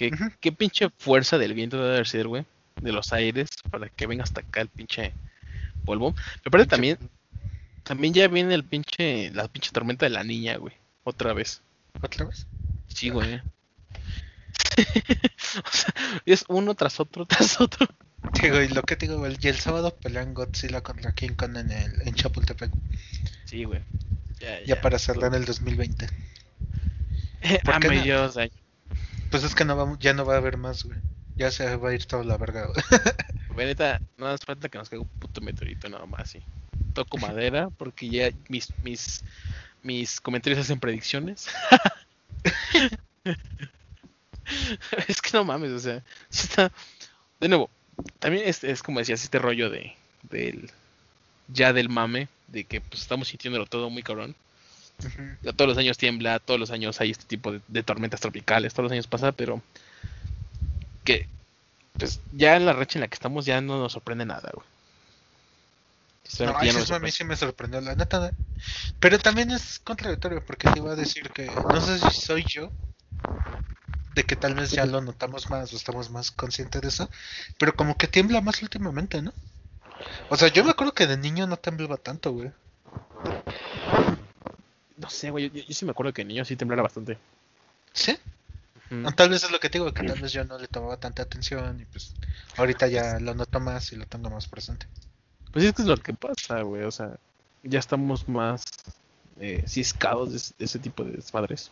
Ujú. 0.00 0.32
Qué 0.40 0.50
pinche 0.52 0.90
fuerza 0.98 1.38
del 1.38 1.54
viento 1.54 1.76
debe 1.76 1.94
haber 1.94 2.08
sido, 2.08 2.28
güey, 2.28 2.44
de 2.80 2.92
los 2.92 3.12
aires, 3.12 3.50
para 3.70 3.88
que 3.88 4.06
venga 4.06 4.24
hasta 4.24 4.40
acá 4.40 4.60
el 4.60 4.68
pinche 4.68 5.12
polvo. 5.84 6.14
Me 6.44 6.50
parece 6.50 6.70
también, 6.70 6.98
también 7.82 8.14
ya 8.14 8.28
viene 8.28 8.54
el 8.54 8.64
pinche, 8.64 9.30
la 9.32 9.48
pinche 9.48 9.70
tormenta 9.70 10.06
de 10.06 10.10
la 10.10 10.24
niña, 10.24 10.56
güey, 10.56 10.74
otra 11.04 11.32
vez. 11.32 11.62
¿Otra 12.00 12.26
vez? 12.26 12.46
Sí, 12.88 13.10
güey. 13.10 13.36
o 14.76 15.70
sea, 15.70 15.94
es 16.24 16.44
uno 16.48 16.74
tras 16.74 17.00
otro, 17.00 17.26
tras 17.26 17.60
otro. 17.60 17.86
Digo, 18.40 18.62
y 18.62 18.68
lo 18.68 18.82
que 18.82 18.96
te 18.96 19.06
digo, 19.06 19.18
güey, 19.18 19.36
y 19.40 19.48
el 19.48 19.56
sábado 19.56 19.94
pelean 19.96 20.32
Godzilla 20.32 20.80
contra 20.80 21.12
King 21.12 21.34
Kong 21.36 21.56
en, 21.56 21.72
el, 21.72 22.06
en 22.06 22.14
Chapultepec, 22.14 22.70
Sí, 23.44 23.64
güey. 23.64 23.82
Ya, 24.40 24.62
ya 24.64 24.80
para 24.80 24.98
cerrar 24.98 25.34
el 25.34 25.44
2020. 25.44 26.06
¿por 27.64 27.80
qué 27.80 27.88
no? 27.88 28.32
Pues 29.30 29.44
es 29.44 29.54
que 29.54 29.64
no 29.64 29.76
vamos, 29.76 29.98
ya 29.98 30.12
no 30.12 30.24
va 30.24 30.34
a 30.34 30.38
haber 30.38 30.56
más, 30.56 30.84
güey. 30.84 30.98
Ya 31.36 31.50
se 31.50 31.76
va 31.76 31.90
a 31.90 31.94
ir 31.94 32.04
toda 32.04 32.24
la 32.24 32.36
verga, 32.36 32.66
güey. 32.66 32.82
Güey, 33.52 33.66
neta, 33.66 34.00
no 34.16 34.28
hace 34.28 34.46
falta 34.46 34.70
que 34.70 34.78
nos 34.78 34.88
caiga 34.88 35.02
un 35.02 35.08
puto 35.08 35.42
meteorito 35.42 35.86
nada 35.90 36.06
más, 36.06 36.30
sí. 36.30 36.40
Toco 36.94 37.18
madera 37.18 37.68
porque 37.68 38.08
ya 38.08 38.30
mis, 38.48 38.72
mis, 38.82 39.22
mis 39.82 40.22
comentarios 40.22 40.60
hacen 40.60 40.80
predicciones. 40.80 41.48
es 45.06 45.20
que 45.20 45.30
no 45.34 45.44
mames, 45.44 45.70
o 45.72 45.80
sea, 45.80 46.02
está... 46.30 46.72
De 47.38 47.48
nuevo, 47.48 47.68
también 48.18 48.48
es, 48.48 48.64
es 48.64 48.82
como 48.82 49.00
decías, 49.00 49.22
este 49.22 49.38
rollo 49.38 49.68
de 49.68 49.94
del 50.22 50.70
ya 51.48 51.72
del 51.72 51.88
mame, 51.88 52.28
de 52.48 52.64
que 52.64 52.80
pues 52.80 53.02
estamos 53.02 53.28
sintiéndolo 53.28 53.66
todo 53.66 53.90
muy 53.90 54.02
cabrón. 54.02 54.34
Ya 55.42 55.52
Todos 55.52 55.68
los 55.68 55.78
años 55.78 55.98
tiembla, 55.98 56.38
todos 56.38 56.60
los 56.60 56.70
años 56.70 57.00
hay 57.00 57.10
este 57.10 57.24
tipo 57.24 57.52
de, 57.52 57.60
de 57.66 57.82
tormentas 57.82 58.20
tropicales, 58.20 58.72
todos 58.72 58.84
los 58.84 58.92
años 58.92 59.08
pasa, 59.08 59.32
pero 59.32 59.60
que 61.04 61.28
pues 61.98 62.20
ya 62.32 62.56
en 62.56 62.66
la 62.66 62.72
racha 62.72 62.98
en 62.98 63.02
la 63.02 63.08
que 63.08 63.14
estamos 63.14 63.44
ya 63.44 63.60
no 63.60 63.78
nos 63.78 63.92
sorprende 63.92 64.24
nada, 64.24 64.50
güey. 64.54 64.66
No, 66.40 66.60
eso 66.60 66.94
a 66.94 66.98
mí 66.98 67.10
sí 67.10 67.24
me 67.24 67.36
sorprendió, 67.36 67.80
la 67.80 67.94
neta. 67.94 68.32
Pero 69.00 69.18
también 69.18 69.50
es 69.50 69.80
contradictorio 69.80 70.44
porque 70.44 70.70
te 70.70 70.78
iba 70.78 70.92
a 70.92 70.96
decir 70.96 71.30
que 71.30 71.46
no 71.46 71.80
sé 71.80 71.98
si 71.98 72.20
soy 72.20 72.44
yo 72.44 72.70
de 74.14 74.24
que 74.24 74.36
tal 74.36 74.54
vez 74.54 74.70
ya 74.70 74.86
lo 74.86 75.00
notamos 75.00 75.50
más 75.50 75.72
o 75.72 75.76
estamos 75.76 76.10
más 76.10 76.30
conscientes 76.30 76.80
de 76.80 76.88
eso, 76.88 77.10
pero 77.58 77.74
como 77.74 77.96
que 77.96 78.06
tiembla 78.06 78.40
más 78.40 78.62
últimamente, 78.62 79.20
¿no? 79.20 79.32
O 80.30 80.36
sea, 80.36 80.48
yo 80.48 80.64
me 80.64 80.70
acuerdo 80.70 80.94
que 80.94 81.06
de 81.06 81.16
niño 81.16 81.46
no 81.46 81.56
temblaba 81.56 81.96
tanto, 81.96 82.32
güey. 82.32 82.50
No 84.96 85.10
sé, 85.10 85.30
güey, 85.30 85.50
yo, 85.50 85.62
yo 85.62 85.74
sí 85.74 85.84
me 85.84 85.90
acuerdo 85.90 86.12
que 86.12 86.22
de 86.22 86.28
niño 86.28 86.44
sí 86.44 86.56
temblara 86.56 86.82
bastante. 86.82 87.18
¿Sí? 87.92 88.16
Tal 89.16 89.30
vez 89.30 89.42
es 89.44 89.50
lo 89.50 89.58
que 89.60 89.70
te 89.70 89.78
digo, 89.78 89.92
que 89.92 90.02
tal 90.04 90.20
vez 90.20 90.32
yo 90.32 90.44
no 90.44 90.58
le 90.58 90.68
tomaba 90.68 90.96
tanta 90.98 91.22
atención 91.22 91.80
y 91.80 91.84
pues 91.86 92.12
ahorita 92.56 92.86
ya 92.88 93.18
lo 93.20 93.34
noto 93.34 93.58
más 93.60 93.92
y 93.92 93.96
lo 93.96 94.06
tengo 94.06 94.30
más 94.30 94.46
presente. 94.46 94.86
Pues 95.52 95.64
es 95.64 95.72
que 95.72 95.82
es 95.82 95.88
lo 95.88 95.96
que 95.96 96.14
pasa, 96.14 96.62
güey, 96.62 96.84
o 96.84 96.90
sea, 96.90 97.16
ya 97.62 97.78
estamos 97.78 98.28
más 98.28 98.64
eh, 99.40 99.64
ciscados 99.66 100.30
de, 100.30 100.36
ese- 100.36 100.54
de 100.58 100.64
ese 100.64 100.78
tipo 100.78 101.04
de 101.04 101.12
desmadres. 101.12 101.70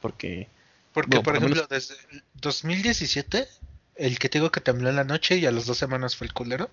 Porque, 0.00 0.48
Porque, 0.92 1.08
Bueno, 1.18 1.22
por 1.22 1.34
por 1.34 1.42
lo 1.42 1.46
ejemplo, 1.48 1.66
desde 1.74 1.94
el 2.12 2.22
2017, 2.34 3.48
el 3.96 4.18
que 4.18 4.28
te 4.28 4.38
digo 4.38 4.50
que 4.52 4.60
tembló 4.60 4.88
en 4.90 4.96
la 4.96 5.04
noche 5.04 5.36
y 5.36 5.46
a 5.46 5.52
las 5.52 5.66
dos 5.66 5.78
semanas 5.78 6.16
fue 6.16 6.26
el 6.26 6.32
culero. 6.32 6.70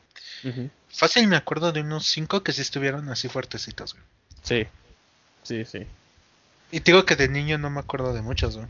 Fácil 0.90 1.28
me 1.28 1.36
acuerdo 1.36 1.72
de 1.72 1.82
unos 1.82 2.06
cinco 2.06 2.44
que 2.44 2.54
sí 2.54 2.62
estuvieron 2.62 3.10
así 3.10 3.28
fuertecitos, 3.30 3.94
güey. 3.94 4.06
sí, 4.44 4.68
sí, 5.44 5.66
sí. 5.66 5.86
Y 6.72 6.82
te 6.82 6.92
digo 6.92 7.06
que 7.06 7.16
de 7.16 7.28
niño 7.30 7.58
no 7.58 7.70
me 7.70 7.80
acuerdo 7.80 8.14
de 8.14 8.22
muchos, 8.22 8.58
güey. 8.58 8.68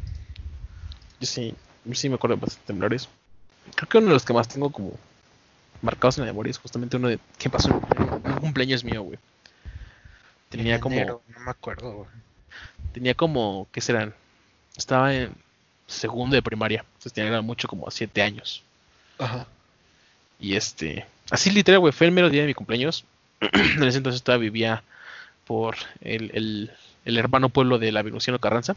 Yo 1.20 1.28
sí, 1.28 1.54
yo 1.86 1.96
sí 1.96 2.10
me 2.10 2.16
acuerdo 2.16 2.36
de 2.36 2.42
bastantes 2.42 2.66
temblores. 2.66 3.10
Creo 3.76 3.90
que 3.90 3.98
uno 3.98 4.08
de 4.08 4.14
los 4.14 4.26
que 4.26 4.34
más 4.34 4.48
tengo 4.48 4.72
como 4.72 4.94
marcados 5.82 6.18
en 6.18 6.26
la 6.26 6.32
memoria 6.32 6.52
es 6.52 6.58
justamente 6.58 6.98
uno 6.98 7.08
de 7.10 7.20
que 7.38 7.50
pasó 7.50 7.70
en 7.70 8.32
un 8.32 8.40
cumpleaños 8.40 8.84
mío, 8.84 9.04
güey. 9.04 9.20
Tenía 10.50 10.76
En 10.76 10.82
como, 10.82 10.96
enero, 10.96 11.22
no 11.34 11.40
me 11.40 11.52
acuerdo, 11.52 11.92
güey. 11.94 12.10
tenía 12.94 13.14
como, 13.14 13.68
¿qué 13.72 13.82
serán? 13.82 14.14
Estaba 14.78 15.14
en 15.14 15.34
segundo 15.88 16.36
de 16.36 16.42
primaria, 16.42 16.86
entonces 16.94 17.14
tenía 17.14 17.42
mucho 17.42 17.68
como 17.68 17.90
siete 17.92 18.22
años. 18.22 18.64
Ajá. 19.18 19.48
Y 20.40 20.56
este, 20.56 21.06
así 21.32 21.50
literal, 21.52 21.80
güey, 21.80 21.94
fue 21.94 22.08
el 22.08 22.14
mero 22.14 22.30
día 22.30 22.42
de 22.42 22.48
mi 22.48 22.54
cumpleaños. 22.54 23.06
en 23.42 23.84
ese 23.84 23.98
entonces 23.98 24.24
todavía 24.24 24.50
vivía 24.50 24.84
por 25.46 25.76
el, 26.02 26.32
el, 26.34 26.72
el 27.06 27.18
hermano 27.18 27.50
pueblo 27.50 27.78
de 27.80 27.92
la 27.92 28.02
Venustiano 28.02 28.40
Carranza, 28.40 28.76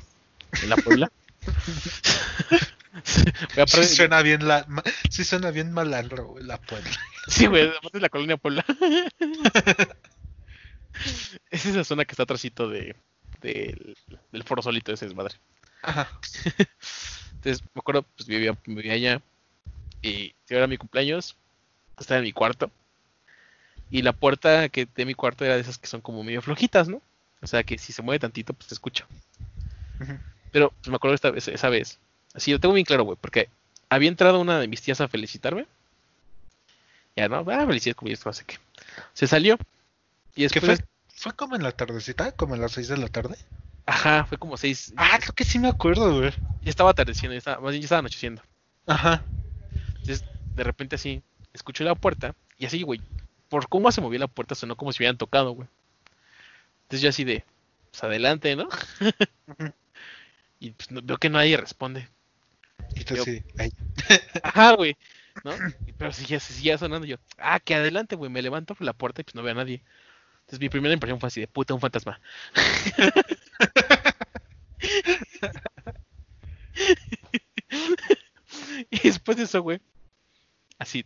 en 0.63 0.71
la 0.71 0.77
Puebla. 0.77 1.11
Güey, 1.49 3.05
Sí 3.05 3.31
aparte- 3.61 3.85
suena 3.85 4.23
bien 4.23 4.47
la, 4.49 4.67
sí 5.11 5.25
suena 5.25 5.51
bien 5.51 5.73
malandro, 5.73 6.35
la 6.41 6.59
Puebla. 6.59 6.91
Sí, 7.29 7.47
güey, 7.47 7.69
aparte 7.69 7.99
de 7.99 8.01
la 8.03 8.09
colonia 8.09 8.37
Puebla. 8.37 8.65
es 11.51 11.67
esa 11.67 11.85
zona 11.85 12.05
que 12.05 12.13
está 12.13 12.25
atrásito 12.25 12.69
de, 12.69 12.97
del, 13.41 13.97
del 14.33 14.43
foro 14.45 14.63
solito 14.63 14.93
ese 14.93 15.07
desmadre. 15.07 15.35
Ajá. 15.83 16.09
Entonces, 17.35 17.63
me 17.75 17.79
acuerdo, 17.81 18.03
pues 18.17 18.27
vivía, 18.27 18.57
vivía 18.67 18.95
allá. 18.95 19.23
Y 20.03 20.35
era 20.49 20.67
mi 20.67 20.77
cumpleaños. 20.77 21.37
Estaba 21.99 22.19
en 22.19 22.25
mi 22.25 22.33
cuarto. 22.33 22.71
Y 23.91 24.03
la 24.03 24.13
puerta 24.13 24.69
que 24.69 24.87
de 24.95 25.05
mi 25.05 25.15
cuarto 25.15 25.45
era 25.45 25.55
de 25.55 25.61
esas 25.61 25.79
que 25.79 25.87
son 25.87 26.01
como 26.01 26.23
medio 26.25 26.43
flojitas, 26.43 26.89
¿no? 26.89 27.01
O 27.41 27.47
sea 27.47 27.63
que 27.63 27.79
si 27.79 27.93
se 27.93 28.03
mueve 28.03 28.19
tantito, 28.19 28.53
pues 28.55 28.67
te 28.69 28.75
escucha. 28.75 29.07
Ujú. 30.01 30.19
Pero 30.53 30.71
pues, 30.71 30.89
me 30.89 30.97
acuerdo 30.97 31.15
esta 31.15 31.31
vez, 31.31 31.49
esa 31.49 31.69
vez. 31.69 31.99
Así 32.35 32.53
lo 32.53 32.61
tengo 32.61 32.75
bien 32.75 32.85
claro, 32.85 33.05
güey, 33.05 33.19
porque 33.21 33.49
había 33.89 34.09
entrado 34.09 34.41
una 34.41 34.61
de 34.61 34.69
mis 34.69 34.83
tías 34.83 35.01
a 35.01 35.09
felicitarme. 35.09 35.67
Ya, 37.17 37.29
¿no? 37.29 37.45
Ah, 37.49 37.67
felicidades, 37.67 37.97
como 37.97 38.11
no 38.11 38.33
sé 38.33 38.45
qué. 38.45 38.59
Se 39.13 39.27
salió. 39.27 39.59
Y 40.35 40.47
¿Qué 40.49 40.61
después. 40.61 40.79
fue? 40.79 40.89
fue 41.09 41.33
como 41.33 41.57
en 41.57 41.65
la 41.65 41.73
tardecita, 41.73 42.33
como 42.33 42.55
en 42.55 42.61
las 42.61 42.73
6 42.73 42.89
de 42.89 42.97
la 42.97 43.09
tarde. 43.09 43.37
Ajá, 43.89 44.27
fue 44.27 44.37
como 44.37 44.57
seis. 44.59 44.93
Ah, 44.97 45.19
creo 45.19 45.33
que 45.33 45.45
sí 45.45 45.59
me 45.59 45.69
acuerdo, 45.69 46.19
güey. 46.19 46.31
Ya 46.63 46.69
estaba 46.71 46.91
atardeciendo, 46.91 47.33
ya 47.33 47.39
estaba, 47.39 47.61
más 47.61 47.71
bien 47.71 47.81
ya 47.81 47.87
estaba 47.87 48.01
anocheciendo. 48.01 48.43
Ajá. 48.87 49.23
Entonces, 50.01 50.25
de 50.55 50.63
repente 50.63 50.97
así, 50.97 51.23
escuché 51.55 51.85
la 51.85 51.95
puerta 51.95 52.35
y 52.59 52.67
así, 52.67 52.83
güey, 52.83 53.01
por 53.49 53.67
cómo 53.69 53.91
se 53.91 54.03
movió 54.03 54.19
la 54.19 54.27
puerta 54.27 54.55
sonó 54.55 54.77
como 54.77 54.93
si 54.93 54.99
hubieran 54.99 55.17
tocado, 55.17 55.53
güey. 55.53 55.69
Entonces 56.83 57.01
yo 57.01 57.09
así 57.09 57.25
de, 57.25 57.45
pues 57.91 58.05
adelante, 58.05 58.57
¿no? 58.57 58.69
Y 60.61 60.71
pues 60.73 60.91
no- 60.91 61.01
veo 61.03 61.19
que 61.19 61.31
nadie 61.31 61.57
responde. 61.57 62.09
Y 62.95 63.05
tú 63.05 63.15
así, 63.15 63.43
ay, 63.59 63.73
Ajá, 64.43 64.75
güey. 64.75 64.97
¿No? 65.45 65.53
Pero 65.99 66.13
si 66.13 66.27
ya 66.27 66.41
se 66.41 66.53
seguía 66.53 66.79
sonando 66.79 67.07
yo, 67.07 67.17
ah, 67.39 67.61
que 67.61 67.75
adelante, 67.75 68.17
güey, 68.17 68.31
me 68.31 68.43
levanto 68.43 68.75
por 68.75 68.85
la 68.85 68.93
puerta 68.93 69.21
y 69.21 69.25
pues 69.25 69.35
no 69.37 69.43
veo 69.43 69.53
a 69.53 69.57
nadie. 69.57 69.83
Entonces 70.41 70.61
mi 70.61 70.69
primera 70.69 70.95
impresión 70.95 71.21
fue 71.21 71.29
así 71.29 71.41
de 71.41 71.47
puta, 71.49 71.75
un 71.75 71.81
fantasma. 71.81 72.21
y 78.91 78.99
después 79.01 79.37
de 79.37 79.45
eso, 79.45 79.63
güey, 79.63 79.81
así, 80.79 81.05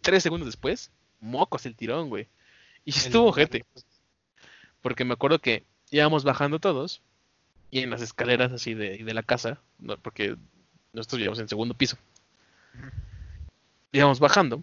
tres 0.00 0.22
segundos 0.22 0.46
después, 0.46 0.90
mocos 1.20 1.66
el 1.66 1.76
tirón, 1.76 2.08
güey. 2.08 2.28
Y 2.84 2.92
sí 2.92 3.00
el- 3.00 3.06
estuvo 3.06 3.28
ojete, 3.28 3.64
porque 4.82 5.04
me 5.04 5.14
acuerdo 5.14 5.38
que 5.40 5.64
íbamos 5.90 6.24
bajando 6.24 6.58
todos 6.58 7.02
y 7.74 7.80
en 7.80 7.90
las 7.90 8.02
escaleras 8.02 8.52
así 8.52 8.72
de, 8.72 8.98
de 8.98 9.14
la 9.14 9.24
casa, 9.24 9.58
no, 9.80 9.96
porque 9.98 10.36
nosotros 10.92 11.18
vivíamos 11.18 11.40
en 11.40 11.48
segundo 11.48 11.74
piso. 11.74 11.98
Íbamos 13.90 14.20
bajando 14.20 14.62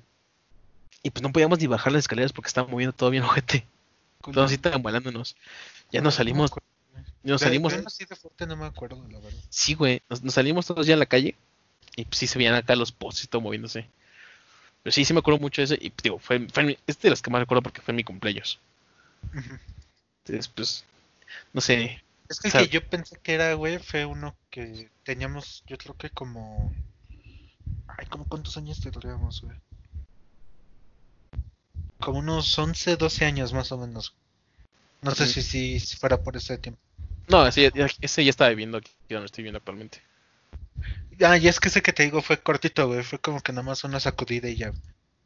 y 1.04 1.10
pues 1.10 1.22
no 1.22 1.32
podíamos 1.34 1.60
ni 1.60 1.68
bajar 1.68 1.92
las 1.92 2.02
escaleras 2.02 2.32
porque 2.32 2.48
estaba 2.48 2.70
moviendo 2.70 2.94
todo 2.96 3.10
bien 3.10 3.24
ojete. 3.24 3.66
Todos 4.22 4.46
así 4.46 4.56
estaban 4.56 4.82
volándonos. 4.82 5.36
Ya 5.92 6.00
nos 6.02 6.16
salimos, 6.16 6.52
nos 7.24 7.42
salimos, 7.42 7.74
no 8.48 8.56
me 8.56 8.66
acuerdo, 8.66 9.06
la 9.10 9.20
verdad. 9.20 9.40
sí, 9.50 9.74
güey, 9.74 10.02
nos, 10.10 10.24
nos 10.24 10.34
salimos 10.34 10.66
todos 10.66 10.88
ya 10.88 10.94
a 10.94 10.98
la 10.98 11.06
calle 11.06 11.36
y 11.98 12.06
pues 12.06 12.18
sí 12.18 12.28
se 12.28 12.38
veían 12.38 12.56
acá 12.56 12.78
los 12.78 12.94
postes 12.94 13.26
y 13.26 13.28
todo 13.28 13.42
moviéndose. 13.42 13.90
Pero 14.84 14.94
sí, 14.94 15.04
sí 15.04 15.12
me 15.14 15.20
acuerdo 15.20 15.42
mucho 15.42 15.62
de 15.62 15.66
eso 15.66 15.76
y 15.76 15.90
pues, 15.90 16.04
digo, 16.04 16.18
fue, 16.20 16.48
fue 16.48 16.64
mi- 16.64 16.78
es 16.88 16.98
de 17.02 17.10
los 17.10 17.22
que 17.22 17.30
más 17.30 17.42
recuerdo 17.42 17.62
porque 17.64 17.82
fue 17.82 17.94
mi 17.94 18.06
cumpleaños. 18.06 18.60
Entonces, 20.26 20.48
pues, 20.48 20.86
no 21.54 21.62
sé, 21.62 22.02
Es 22.32 22.40
que 22.40 22.48
el 22.48 22.52
O 22.52 22.58
sea- 22.58 22.62
que 22.62 22.70
yo 22.74 22.90
pensé 22.90 23.18
que 23.22 23.34
era, 23.34 23.54
güey, 23.56 23.78
fue 23.78 24.06
uno 24.06 24.36
que 24.50 24.90
teníamos, 25.04 25.64
yo 25.68 25.78
creo 25.78 25.96
que 25.98 26.10
como... 26.10 26.74
Ay, 27.98 28.06
¿cómo 28.10 28.26
cuántos 28.26 28.56
años 28.56 28.80
tendríamos, 28.80 29.42
güey? 29.42 29.58
Como 32.00 32.20
unos 32.20 32.58
11, 32.58 32.96
12 32.96 33.26
años 33.26 33.54
más 33.54 33.72
o 33.72 33.78
menos. 33.78 34.16
No 35.02 35.12
sé 35.14 35.28
si, 35.28 35.80
si, 35.80 35.96
fuera 35.98 36.22
por 36.22 36.38
ese 36.38 36.58
tiempo. 36.58 36.80
no, 37.28 37.46
ese, 37.46 37.72
ya- 37.76 37.88
ese 38.02 38.24
ya 38.24 38.30
estaba 38.30 38.50
viviendo 38.50 38.78
aquí 38.78 38.92
donde 39.10 39.26
estoy 39.26 39.42
viviendo 39.44 39.58
actualmente. 39.58 40.02
Ah, 41.24 41.38
y 41.38 41.48
es 41.48 41.60
que 41.60 41.68
ese 41.68 41.82
que 41.82 41.92
te 41.94 42.04
digo 42.04 42.22
fue 42.22 42.42
cortito, 42.42 42.88
güey. 42.88 43.04
Fue 43.04 43.20
como 43.20 43.42
que 43.42 43.52
nada 43.52 43.64
más 43.64 43.84
una 43.84 44.00
sacudida 44.00 44.48
y 44.50 44.56
ya. 44.56 44.72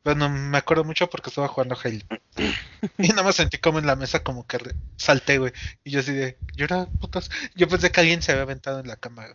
Bueno, 0.05 0.29
me 0.29 0.59
acuerdo 0.59 0.83
mucho 0.83 1.09
porque 1.09 1.31
estaba 1.31 1.47
jugando 1.47 1.75
Halo. 1.83 1.99
Y 2.99 3.07
nada 3.07 3.23
más 3.23 3.37
sentí 3.37 3.57
como 3.57 3.79
en 3.79 3.87
la 3.87 3.95
mesa 3.95 4.23
como 4.23 4.45
que 4.45 4.59
salté, 4.97 5.39
güey. 5.39 5.51
Y 5.83 5.89
yo 5.89 6.01
así 6.01 6.13
de, 6.13 6.37
llora, 6.55 6.85
putas. 6.85 7.31
Yo 7.55 7.67
pensé 7.67 7.91
que 7.91 8.01
alguien 8.01 8.21
se 8.21 8.31
había 8.31 8.43
aventado 8.43 8.79
en 8.79 8.87
la 8.87 8.97
cama. 8.97 9.25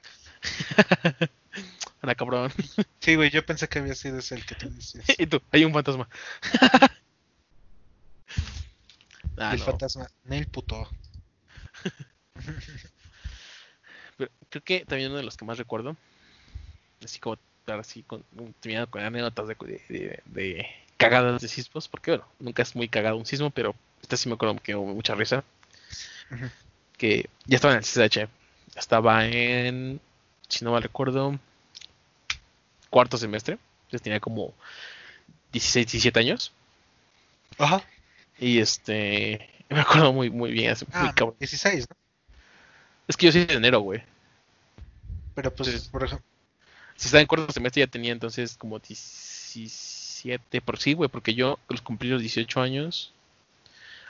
Ana 2.00 2.14
cabrón. 2.16 2.52
Sí, 3.00 3.16
güey, 3.16 3.30
yo 3.30 3.44
pensé 3.44 3.68
que 3.68 3.80
había 3.80 3.96
sido 3.96 4.20
ese 4.20 4.36
el 4.36 4.46
que 4.46 4.54
te 4.54 4.70
decías. 4.70 5.06
y 5.18 5.26
tú, 5.26 5.42
hay 5.50 5.64
un 5.64 5.74
fantasma. 5.74 6.08
Ah, 9.36 9.54
el 9.54 9.60
no. 9.60 9.64
fantasma, 9.64 10.06
Neil 10.24 10.46
puto. 10.48 10.86
Pero 14.18 14.30
creo 14.50 14.62
que 14.62 14.84
también 14.84 15.08
uno 15.08 15.16
de 15.16 15.24
los 15.24 15.38
que 15.38 15.46
más 15.46 15.56
recuerdo, 15.56 15.96
así 17.02 17.18
como 17.18 17.38
así 17.66 18.02
con, 18.02 18.24
terminando 18.60 18.90
con 18.90 19.02
anécdotas 19.02 19.48
de, 19.48 20.20
de, 20.26 20.66
cagadas 20.96 21.40
de 21.40 21.48
sismos, 21.48 21.88
porque 21.88 22.10
bueno, 22.12 22.26
nunca 22.38 22.62
es 22.62 22.74
muy 22.74 22.88
cagado 22.88 23.16
un 23.16 23.26
sismo, 23.26 23.50
pero 23.50 23.74
este 24.02 24.16
sí 24.16 24.28
me 24.28 24.34
acuerdo 24.34 24.56
que 24.62 24.74
hubo 24.74 24.92
mucha 24.92 25.14
risa, 25.14 25.44
que 26.96 27.28
ya 27.46 27.56
estaba 27.56 27.74
en 27.74 27.78
el 27.78 27.84
CCH, 27.84 28.28
estaba 28.76 29.26
en, 29.26 30.00
si 30.48 30.64
no 30.64 30.72
mal 30.72 30.82
recuerdo, 30.82 31.38
cuarto 32.90 33.16
semestre, 33.16 33.58
entonces 33.84 34.02
tenía 34.02 34.20
como 34.20 34.52
16, 35.52 35.86
17 35.86 36.18
años, 36.20 36.52
Ajá. 37.58 37.82
y 38.38 38.58
este, 38.58 39.48
me 39.68 39.80
acuerdo 39.80 40.12
muy, 40.12 40.30
muy 40.30 40.50
bien, 40.50 40.74
muy 40.80 40.86
Ah, 40.92 41.12
cabrón. 41.14 41.36
16, 41.38 41.86
¿no? 41.88 41.96
Es 43.08 43.16
que 43.16 43.26
yo 43.26 43.32
soy 43.32 43.44
de 43.44 43.54
enero, 43.54 43.80
güey. 43.80 44.02
Pero 45.34 45.52
pues, 45.54 45.68
Entonces- 45.68 45.88
por 45.88 46.04
ejemplo, 46.04 46.26
Si 47.00 47.06
estaba 47.06 47.22
en 47.22 47.26
cuarto 47.26 47.50
semestre 47.50 47.80
ya 47.80 47.86
tenía 47.86 48.12
entonces 48.12 48.58
como 48.58 48.78
17 48.78 50.60
por 50.60 50.78
sí, 50.78 50.92
güey, 50.92 51.08
porque 51.08 51.32
yo 51.32 51.58
los 51.70 51.80
cumplí 51.80 52.10
los 52.10 52.20
18 52.20 52.60
años 52.60 53.14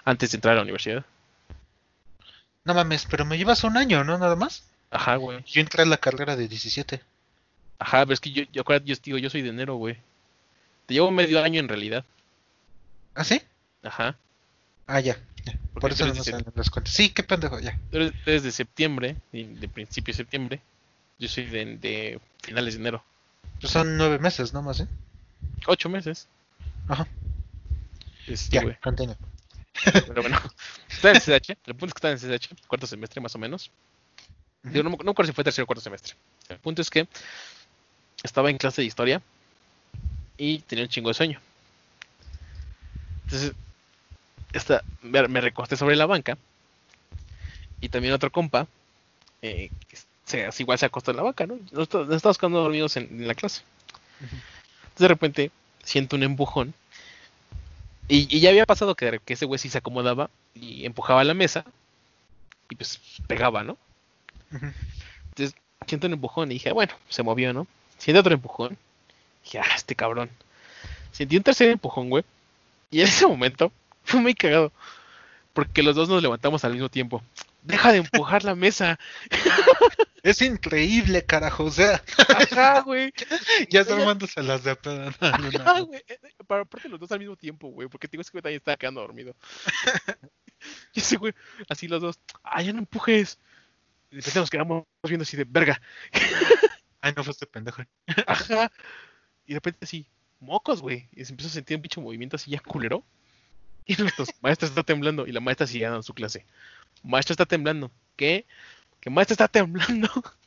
antes 0.05 0.33
de 0.33 0.39
entrar 0.39 0.55
a 0.55 0.57
la 0.57 0.63
universidad. 0.63 1.05
no 2.65 2.75
mames, 2.75 3.07
pero 3.09 3.25
me 3.25 3.39
llevas 3.39 3.63
un 3.63 3.77
año, 3.77 4.03
¿no? 4.03 4.19
Nada 4.19 4.35
más. 4.35 4.65
Ajá, 4.91 5.15
güey. 5.15 5.41
Yo 5.47 5.61
entré 5.61 5.85
a 5.85 5.87
la 5.87 5.99
carrera 5.99 6.35
de 6.35 6.49
17. 6.49 7.01
Ajá, 7.79 8.01
pero 8.01 8.15
es 8.15 8.19
que 8.19 8.33
yo, 8.33 8.43
yo, 8.51 8.65
yo, 8.85 8.97
digo, 9.05 9.19
yo 9.19 9.31
soy 9.31 9.43
de 9.43 9.51
enero, 9.51 9.77
güey. 9.77 9.97
Te 10.87 10.95
llevo 10.95 11.13
medio 11.13 11.41
año 11.45 11.61
en 11.61 11.69
realidad. 11.69 12.05
¿Ah, 13.15 13.23
sí? 13.23 13.41
Ajá. 13.85 14.17
Ah, 14.89 14.99
ya. 14.99 15.17
Por 15.75 15.93
eso 15.93 16.09
no 16.09 16.25
salen 16.25 16.45
las 16.57 16.71
cuentas. 16.71 16.93
Sí, 16.93 17.11
qué 17.11 17.23
pendejo, 17.23 17.61
ya. 17.61 17.79
Tú 17.93 17.99
eres, 17.99 18.13
tú 18.25 18.31
eres 18.31 18.43
de 18.43 18.51
septiembre, 18.51 19.17
de, 19.31 19.47
de 19.47 19.69
principio 19.69 20.13
de 20.13 20.17
septiembre. 20.17 20.61
Yo 21.21 21.29
soy 21.29 21.45
de, 21.45 21.77
de 21.77 22.21
finales 22.43 22.75
de 22.75 22.81
enero. 22.81 23.05
Pues 23.61 23.73
son 23.73 23.97
nueve 23.99 24.19
meses, 24.19 24.55
¿no? 24.55 24.63
Más, 24.63 24.81
¿eh? 24.81 24.89
Ocho 25.67 25.89
meses. 25.91 26.27
Ajá. 26.89 27.07
Este, 28.27 28.57
Ya, 28.57 28.81
continúa. 28.81 29.17
Pero 29.85 30.23
bueno. 30.23 30.41
Estaba 30.89 31.15
en 31.15 31.21
CCH. 31.21 31.51
El 31.67 31.75
punto 31.75 31.87
es 31.87 31.95
que 31.95 31.99
estaba 31.99 32.13
en 32.13 32.19
CCH, 32.19 32.67
cuarto 32.67 32.87
semestre 32.87 33.21
más 33.21 33.35
o 33.35 33.39
menos. 33.39 33.71
Yo 34.65 34.83
no, 34.83 34.91
me- 34.91 34.97
no 34.97 35.05
me 35.05 35.11
acuerdo 35.11 35.31
si 35.31 35.35
fue 35.35 35.45
tercero 35.45 35.65
o 35.65 35.67
cuarto 35.67 35.83
semestre. 35.83 36.15
El 36.49 36.59
punto 36.59 36.83
es 36.83 36.91
que 36.91 37.07
estaba 38.23 38.51
en 38.51 38.59
clase 38.59 38.83
de 38.83 38.87
historia 38.87 39.23
y 40.39 40.59
tenía 40.61 40.85
un 40.85 40.91
chingo 40.91 41.09
de 41.09 41.15
sueño. 41.15 41.41
Entonces, 43.25 43.53
esta, 44.53 44.83
me, 45.03 45.23
recosté 45.41 45.77
sobre 45.77 45.97
la 45.97 46.07
banca 46.07 46.37
y 47.81 47.89
también 47.89 48.15
otro 48.15 48.31
compa, 48.31 48.67
eh, 49.43 49.71
se, 50.31 50.49
igual 50.59 50.79
se 50.79 50.87
acostó 50.87 51.11
en 51.11 51.19
la 51.19 51.23
banca, 51.23 51.47
¿no? 51.47 51.59
Nosotros 51.73 52.07
nos 52.07 52.17
estábamos 52.17 52.39
quedando 52.39 52.63
dormidos 52.63 52.97
en, 52.97 53.05
en 53.05 53.29
la 53.29 53.35
clase. 53.35 53.63
Entonces, 54.21 54.99
de 54.99 55.09
repente 55.09 55.51
siento 55.83 56.17
un 56.17 56.23
empujón 56.23 56.75
y, 58.11 58.27
y 58.37 58.41
ya 58.41 58.51
había 58.51 58.67
pasado 58.67 58.97
que, 58.97 59.21
ese 59.25 59.47
güey 59.47 59.61
sí 59.61 59.69
se 59.69 59.79
acomodaba 59.79 60.31
y 60.53 60.85
empujaba 60.85 61.23
la 61.23 61.33
mesa 61.33 61.65
y 62.69 62.75
pues 62.75 63.01
pegaba, 63.29 63.63
¿no? 63.63 63.79
Ujú. 64.53 64.67
siento 65.87 66.09
un 66.09 66.15
empujón 66.15 66.51
y 66.51 66.55
dije, 66.55 66.73
bueno, 66.73 66.93
se 67.09 67.23
movió, 67.23 67.53
¿no? 67.53 67.69
Siento 67.99 68.21
otro 68.21 68.35
empujón. 68.35 68.77
Dije, 69.45 69.61
ah, 69.61 69.75
este 69.77 69.95
cabrón. 69.95 70.29
Sentí 71.13 71.37
un 71.37 71.45
tercer 71.45 71.71
empujón, 71.71 72.11
güey. 72.11 72.25
Y 72.91 73.01
en 73.01 73.07
ese 73.07 73.29
momento 73.29 73.71
fue 74.05 74.19
muy 74.21 74.35
cagado. 74.35 74.73
Porque 75.53 75.85
los 75.85 75.95
dos 75.95 76.09
nos 76.09 76.21
levantamos 76.21 76.65
al 76.65 76.73
mismo 76.73 76.89
tiempo. 76.89 77.23
Deja 77.63 77.93
de 77.93 77.99
empujar 77.99 78.45
la 78.45 78.55
mesa. 78.55 78.99
Es 80.23 80.43
increíble, 80.43 81.25
carajo. 81.25 81.65
O 81.65 81.71
sea, 81.71 82.03
Ajá, 82.29 82.81
güey. 82.83 83.13
ya 83.71 83.81
está 83.81 83.95
armándose 83.95 84.43
las 84.43 84.65
de 84.65 84.77
pedo. 84.77 85.11
No, 85.21 85.31
no, 85.39 85.51
no. 85.51 85.61
Ajá, 85.61 85.81
güey. 85.81 86.01
Eh, 86.07 86.19
eh, 86.23 86.31
Pero 86.47 86.63
aparte 86.63 86.89
los 86.89 87.01
dos 87.01 87.11
al 87.13 87.21
mismo 87.21 87.37
tiempo, 87.37 87.69
güey. 87.69 87.89
Porque 87.89 88.07
te 88.07 88.13
digo, 88.13 88.23
ese 88.23 88.33
güey 88.33 88.43
también 88.43 88.59
estaba 88.59 88.77
quedando 88.77 89.01
dormido. 89.01 89.35
y 90.93 91.01
ese 91.01 91.17
güey, 91.17 91.33
así 91.69 91.89
los 91.89 92.03
dos. 92.03 92.21
Ah, 92.43 92.63
ya 92.63 92.73
no 92.73 92.81
empujes. 92.81 93.39
Y 94.11 94.17
de 94.17 94.21
repente 94.21 94.41
nos 94.41 94.51
quedamos 94.51 94.85
viendo 95.05 95.23
así 95.23 95.37
de 95.37 95.45
verga. 95.45 95.81
Ay, 97.01 97.15
no 97.17 97.25
fue 97.25 97.31
este 97.33 97.47
pendejo. 97.47 97.83
Ajá. 98.27 98.71
Y 99.47 99.55
de 99.55 99.57
repente 99.57 99.79
así, 99.83 100.07
mocos, 100.39 100.83
güey. 100.83 101.09
Y 101.13 101.25
se 101.25 101.33
empezó 101.33 101.49
a 101.49 101.53
sentir 101.53 101.77
un 101.77 101.83
pinche 101.83 102.01
movimiento 102.01 102.37
así 102.37 102.51
ya 102.51 102.61
culero. 102.61 103.05
Y 103.87 103.95
nosotros, 103.95 104.29
maestra 104.43 104.69
está 104.69 104.83
temblando. 104.83 105.27
Y 105.27 105.33
la 105.33 105.41
maestra 105.41 105.67
sigue 105.67 105.87
dando 105.87 106.03
su 106.03 106.13
clase. 106.13 106.45
Maestra 107.03 107.35
está 107.35 107.47
temblando. 107.47 107.91
¿Qué? 108.17 108.47
Que 109.01 109.11
maestra 109.11 109.35
está 109.35 109.49
temblando. 109.49 110.09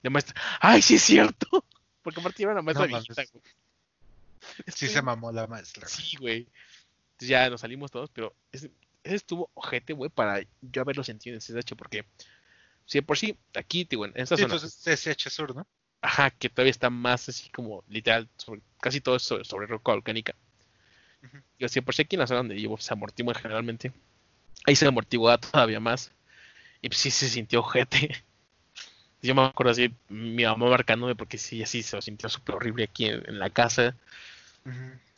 la 0.04 0.10
maestra, 0.10 0.34
¡ay, 0.60 0.82
sí 0.82 0.96
es 0.96 1.02
cierto! 1.02 1.46
Porque 2.02 2.20
aparte 2.20 2.42
era 2.42 2.52
una 2.52 2.62
maestra 2.62 2.86
No 2.86 2.88
mames. 2.88 3.08
viejita, 3.08 3.24
güey. 3.32 3.44
Sí 4.68 4.88
se 4.88 5.02
mamó 5.02 5.32
la 5.32 5.46
maestra. 5.46 5.88
Sí, 5.88 6.16
güey. 6.18 6.48
Entonces 7.12 7.28
ya 7.28 7.50
nos 7.50 7.60
salimos 7.62 7.90
todos, 7.90 8.10
pero 8.10 8.34
ese, 8.52 8.72
ese 9.04 9.16
estuvo 9.16 9.50
ojete, 9.54 9.92
güey, 9.92 10.10
para 10.10 10.42
yo 10.60 10.82
haberlo 10.82 11.04
sentido 11.04 11.34
en 11.36 11.40
CSH, 11.40 11.74
porque 11.76 12.06
si 12.86 12.98
de 12.98 13.02
por 13.02 13.18
sí, 13.18 13.38
aquí, 13.54 13.84
digo, 13.84 14.06
en 14.06 14.12
esta 14.16 14.36
Sí, 14.36 14.42
zona, 14.42 14.48
pues 14.48 14.64
es 14.64 14.74
CSH 14.76 15.30
Sur, 15.30 15.54
¿no? 15.56 15.66
ajá, 16.00 16.30
que 16.30 16.48
todavía 16.48 16.70
está 16.70 16.90
más 16.90 17.28
así 17.28 17.50
como 17.50 17.84
literal, 17.88 18.28
sobre, 18.36 18.62
casi 18.80 19.00
todo 19.00 19.16
es 19.16 19.22
sobre, 19.22 19.44
sobre 19.44 19.66
roca 19.66 19.92
volcánica. 19.92 20.34
Yo, 21.58 21.68
si 21.68 21.80
de 21.80 21.82
por 21.82 21.94
sí 21.94 22.02
aquí 22.02 22.16
en 22.16 22.20
la 22.20 22.26
zona 22.26 22.38
donde 22.38 22.54
vivo 22.54 22.78
se 22.78 22.92
amortigua 22.92 23.34
generalmente, 23.34 23.92
ahí 24.64 24.76
se 24.76 24.86
amortiguaba 24.86 25.38
todavía 25.38 25.80
más. 25.80 26.10
Y 26.82 26.88
pues 26.88 26.98
sí 26.98 27.10
se 27.10 27.28
sintió 27.28 27.60
ojete. 27.60 28.24
Yo 29.22 29.34
me 29.34 29.42
acuerdo 29.44 29.72
así, 29.72 29.92
mi 30.08 30.44
mamá 30.44 30.68
marcándome 30.68 31.14
porque 31.16 31.38
sí, 31.38 31.62
así 31.62 31.82
se 31.82 32.00
sintió 32.00 32.28
súper 32.28 32.56
horrible 32.56 32.84
aquí 32.84 33.06
en, 33.06 33.22
en 33.28 33.38
la 33.38 33.50
casa. 33.50 33.96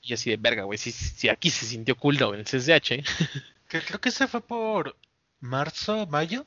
Y 0.02 0.14
así 0.14 0.30
de 0.30 0.36
verga, 0.36 0.62
güey, 0.64 0.78
si, 0.78 0.92
si 0.92 1.28
aquí 1.28 1.50
se 1.50 1.66
sintió 1.66 1.96
culo 1.96 2.34
en 2.34 2.40
el 2.40 2.46
CSH. 2.46 3.02
Que 3.68 3.82
creo 3.82 4.00
que 4.00 4.10
se 4.10 4.26
fue 4.26 4.40
por 4.40 4.96
marzo, 5.40 6.06
mayo. 6.06 6.46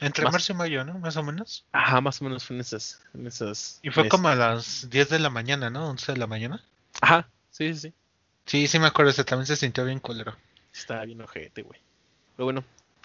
Entre 0.00 0.24
Más- 0.24 0.32
marzo 0.32 0.52
y 0.54 0.56
mayo, 0.56 0.82
¿no? 0.82 0.98
Más 0.98 1.14
o 1.18 1.22
menos. 1.22 1.66
Ajá, 1.72 2.00
más 2.00 2.22
o 2.22 2.24
menos 2.24 2.42
fue 2.44 2.56
en 2.56 2.62
esas. 2.62 3.02
En 3.12 3.26
esas 3.26 3.80
Y 3.82 3.90
fue 3.90 4.04
en 4.04 4.08
como 4.08 4.28
a 4.28 4.34
las 4.34 4.88
10 4.88 5.10
de 5.10 5.18
la 5.18 5.28
mañana, 5.28 5.68
¿no? 5.68 5.90
11 5.90 6.12
de 6.12 6.18
la 6.18 6.26
mañana. 6.26 6.64
Ajá, 7.02 7.28
sí, 7.50 7.74
sí, 7.74 7.80
sí. 7.80 7.92
Sí, 8.46 8.66
sí 8.66 8.78
me 8.78 8.86
acuerdo, 8.86 9.10
ese 9.10 9.24
también 9.24 9.46
se 9.46 9.56
sintió 9.56 9.84
bien 9.84 10.00
culero. 10.00 10.34
Estaba 10.72 11.04
bien 11.04 11.20
ojete, 11.20 11.60
güey. 11.62 11.78
Pero 12.42 12.46
bueno, 12.46 12.64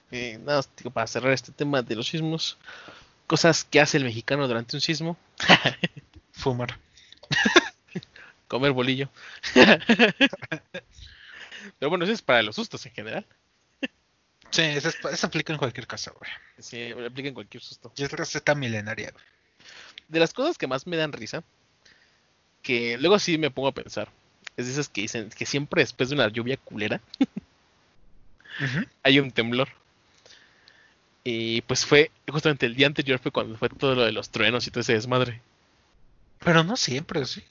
eh, 0.09 0.39
nada, 0.39 0.57
más, 0.57 0.69
digo, 0.75 0.89
para 0.89 1.05
cerrar 1.05 1.31
este 1.31 1.51
tema 1.51 1.83
de 1.83 1.95
los 1.95 2.07
sismos, 2.07 2.57
cosas 3.27 3.63
que 3.63 3.79
hace 3.79 3.97
el 3.97 4.03
mexicano 4.03 4.47
durante 4.47 4.75
un 4.75 4.81
sismo, 4.81 5.15
Fumar. 6.31 6.79
comer 8.47 8.71
bolillo. 8.71 9.11
Pero 11.77 11.89
bueno, 11.89 12.03
eso 12.05 12.13
es 12.13 12.23
para 12.23 12.41
los 12.41 12.55
sustos 12.55 12.83
en 12.87 12.93
general. 12.93 13.27
Sí, 14.49 14.63
eso, 14.63 14.89
es- 14.89 14.97
eso 15.05 15.27
aplica 15.27 15.53
en 15.53 15.59
cualquier 15.59 15.85
caso, 15.85 16.15
güey. 16.17 16.31
Sí, 16.57 16.91
aplica 17.05 17.27
en 17.29 17.35
cualquier 17.35 17.61
susto. 17.61 17.93
Y 17.95 18.01
es 18.01 18.11
receta 18.11 18.55
milenaria, 18.55 19.11
güey. 19.11 19.23
De 20.07 20.19
las 20.19 20.33
cosas 20.33 20.57
que 20.57 20.65
más 20.65 20.87
me 20.87 20.97
dan 20.97 21.13
risa, 21.13 21.43
que 22.63 22.97
luego 22.97 23.19
sí 23.19 23.37
me 23.37 23.51
pongo 23.51 23.67
a 23.67 23.73
pensar, 23.75 24.09
es 24.55 24.65
de 24.65 24.71
esas 24.71 24.89
que 24.89 25.01
dicen 25.01 25.29
que 25.29 25.45
siempre 25.45 25.83
después 25.83 26.09
de 26.09 26.15
una 26.15 26.27
lluvia 26.27 26.57
culera 26.57 27.01
hay 29.03 29.19
un 29.19 29.31
temblor. 29.31 29.69
Y 31.23 31.61
pues 31.61 31.85
fue 31.85 32.11
justamente 32.29 32.65
el 32.65 32.75
día 32.75 32.87
anterior 32.87 33.19
fue 33.19 33.31
cuando 33.31 33.57
fue 33.57 33.69
todo 33.69 33.95
lo 33.95 34.03
de 34.05 34.11
los 34.13 34.29
truenos 34.29 34.65
y 34.67 34.71
todo 34.71 34.81
ese 34.81 34.93
desmadre. 34.93 35.41
Pero 36.39 36.63
no 36.63 36.77
siempre, 36.77 37.25
sí. 37.25 37.43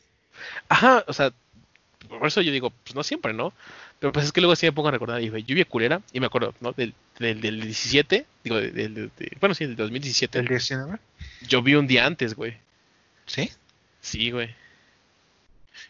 Ajá, 0.69 1.05
o 1.07 1.13
sea, 1.13 1.33
por 2.09 2.27
eso 2.27 2.41
yo 2.41 2.53
digo, 2.53 2.71
pues 2.71 2.95
no 2.95 3.03
siempre, 3.03 3.33
¿no? 3.35 3.53
Pero 3.99 4.13
pues 4.13 4.27
es 4.27 4.33
que 4.33 4.41
luego 4.41 4.57
sí 4.57 4.67
me 4.67 4.73
pongo 4.73 4.89
a 4.89 4.93
recordar, 4.93 5.23
y 5.23 5.31
fue 5.31 5.43
lluvia 5.43 5.65
culera, 5.65 6.01
y 6.13 6.21
me 6.21 6.27
acuerdo, 6.27 6.55
¿no? 6.61 6.73
Del, 6.73 6.95
del, 7.19 7.41
del 7.41 7.61
17, 7.63 8.27
digo, 8.45 8.57
del, 8.57 8.75
del- 8.75 9.11
de- 9.17 9.37
bueno, 9.41 9.55
sí, 9.55 9.67
del 9.67 9.77
2017, 9.77 10.39
¿El 10.39 10.47
19? 10.49 10.99
llovió 11.49 11.79
un 11.81 11.87
día 11.87 12.07
antes, 12.07 12.35
güey. 12.35 12.57
Sí. 13.27 13.51
Sí, 14.01 14.31
güey. 14.31 14.55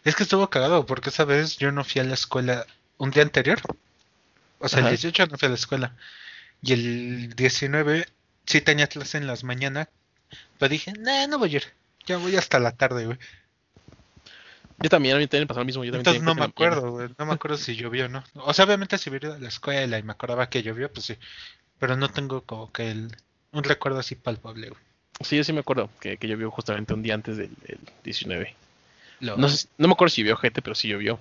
Es 0.03 0.15
que 0.15 0.23
estuvo 0.23 0.49
cagado 0.49 0.85
porque 0.85 1.09
esa 1.09 1.23
vez 1.25 1.57
yo 1.57 1.71
no 1.71 1.83
fui 1.83 2.01
a 2.01 2.03
la 2.03 2.13
escuela 2.15 2.65
un 2.97 3.11
día 3.11 3.23
anterior. 3.23 3.59
O 4.59 4.67
sea, 4.69 4.79
Ajá. 4.79 4.89
el 4.89 4.95
18 4.97 5.27
no 5.27 5.37
fui 5.37 5.45
a 5.45 5.49
la 5.49 5.55
escuela. 5.55 5.95
Y 6.61 6.73
el 6.73 7.35
19 7.35 8.07
sí 8.45 8.61
tenía 8.61 8.87
clase 8.87 9.17
en 9.17 9.27
las 9.27 9.43
mañanas. 9.43 9.87
Pero 10.57 10.69
dije, 10.69 10.93
nah, 10.93 11.27
no 11.27 11.37
voy 11.39 11.53
a 11.53 11.57
ir. 11.57 11.63
Ya 12.05 12.17
voy 12.17 12.35
hasta 12.35 12.59
la 12.59 12.71
tarde, 12.71 13.05
güey. 13.05 13.17
Yo 14.79 14.89
también, 14.89 15.15
a 15.15 15.19
mí 15.19 15.25
también 15.27 15.43
me 15.43 15.47
pasó 15.47 15.59
lo 15.61 15.65
mismo. 15.65 15.83
Yo 15.83 15.91
también 15.91 16.01
Entonces 16.17 16.23
no 16.23 16.35
me 16.35 16.43
acuerdo, 16.45 16.91
güey. 16.91 17.09
No 17.17 17.25
me 17.25 17.33
acuerdo 17.33 17.57
si 17.57 17.75
llovió 17.75 18.07
no. 18.09 18.23
O 18.35 18.53
sea, 18.53 18.65
obviamente 18.65 18.97
si 18.97 19.09
hubiera 19.09 19.27
ido 19.29 19.35
a 19.35 19.39
la 19.39 19.47
escuela 19.47 19.97
y 19.97 20.03
me 20.03 20.11
acordaba 20.11 20.49
que 20.49 20.61
llovió, 20.61 20.91
pues 20.91 21.05
sí. 21.07 21.17
Pero 21.79 21.95
no 21.97 22.09
tengo 22.09 22.41
como 22.43 22.71
que 22.71 22.91
el, 22.91 23.15
un 23.51 23.63
recuerdo 23.63 23.99
así 23.99 24.15
palpable, 24.15 24.69
güey. 24.69 24.81
Sí, 25.21 25.35
yo 25.35 25.43
sí 25.43 25.51
me 25.51 25.61
acuerdo 25.61 25.89
que, 25.99 26.17
que 26.17 26.27
llovió 26.27 26.51
justamente 26.51 26.93
un 26.93 27.01
día 27.01 27.15
antes 27.15 27.37
del, 27.37 27.49
del 27.67 27.79
19. 28.03 28.55
Lo- 29.21 29.35
No, 29.37 29.49
sé 29.49 29.67
no 29.79 29.87
me 29.87 29.93
acuerdo 29.93 30.13
si 30.13 30.21
llovió 30.21 30.37
gente, 30.37 30.61
pero 30.61 30.75
sí 30.75 30.87
llovió. 30.89 31.19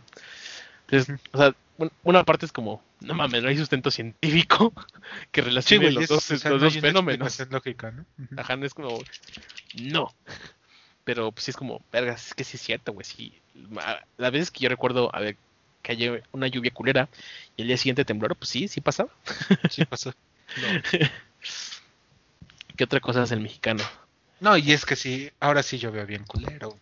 Entonces, 0.89 1.19
o 1.33 1.39
sea, 1.39 1.55
un- 1.79 1.91
una 2.05 2.25
parte 2.25 2.45
es 2.45 2.53
como, 2.53 2.83
no 3.01 3.15
mames, 3.15 3.43
no 3.43 3.49
hay 3.49 3.57
sustento 3.59 3.91
científico 3.91 4.73
que 5.33 5.43
relacione 5.43 5.91
los 5.91 6.05
es- 6.05 6.09
dos, 6.09 6.31
o 6.31 6.37
sea, 6.37 6.51
los 6.51 6.61
no 6.61 6.65
dos 6.67 6.75
hay 6.75 6.79
una 6.81 6.89
fenómenos. 6.89 7.27
explicación 7.29 7.49
lógica, 7.53 7.91
¿no? 7.93 8.05
Ajá, 8.41 8.57
no 8.57 8.67
es 8.67 8.75
como, 8.75 8.99
no. 9.83 10.13
Pero 11.05 11.31
pues 11.31 11.45
sí 11.45 11.51
es 11.53 11.57
como, 11.57 11.81
vergas, 11.93 12.29
es 12.29 12.35
que 12.35 12.43
sí 12.45 12.57
es 12.57 12.63
cierto, 12.63 12.93
güey. 12.93 13.05
Sí. 13.05 13.33
A- 13.81 14.01
Las 14.17 14.33
veces 14.33 14.51
que 14.51 14.61
yo 14.61 14.69
recuerdo, 14.69 15.15
a 15.15 15.21
ver, 15.21 15.37
que 15.83 15.93
haya 15.93 16.21
una 16.33 16.49
lluvia 16.49 16.73
culera 16.73 17.09
y 17.57 17.63
el 17.63 17.69
día 17.69 17.77
siguiente 17.77 18.05
temblor, 18.05 18.35
pues 18.35 18.51
sí, 18.51 18.67
sí 18.67 18.81
pasaba. 18.81 19.11
Sí 19.71 19.85
pasó. 19.85 20.13
¿Qué 22.77 22.85
otra 22.85 23.01
cosa 23.01 23.23
hace 23.23 23.35
el 23.35 23.41
mexicano? 23.41 23.83
No, 24.41 24.57
y 24.57 24.73
es 24.73 24.85
que 24.85 24.97
sí, 24.97 25.31
ahora 25.41 25.63
sí 25.63 25.79
llovió 25.79 26.05
bien 26.07 26.25
culero. 26.25 26.77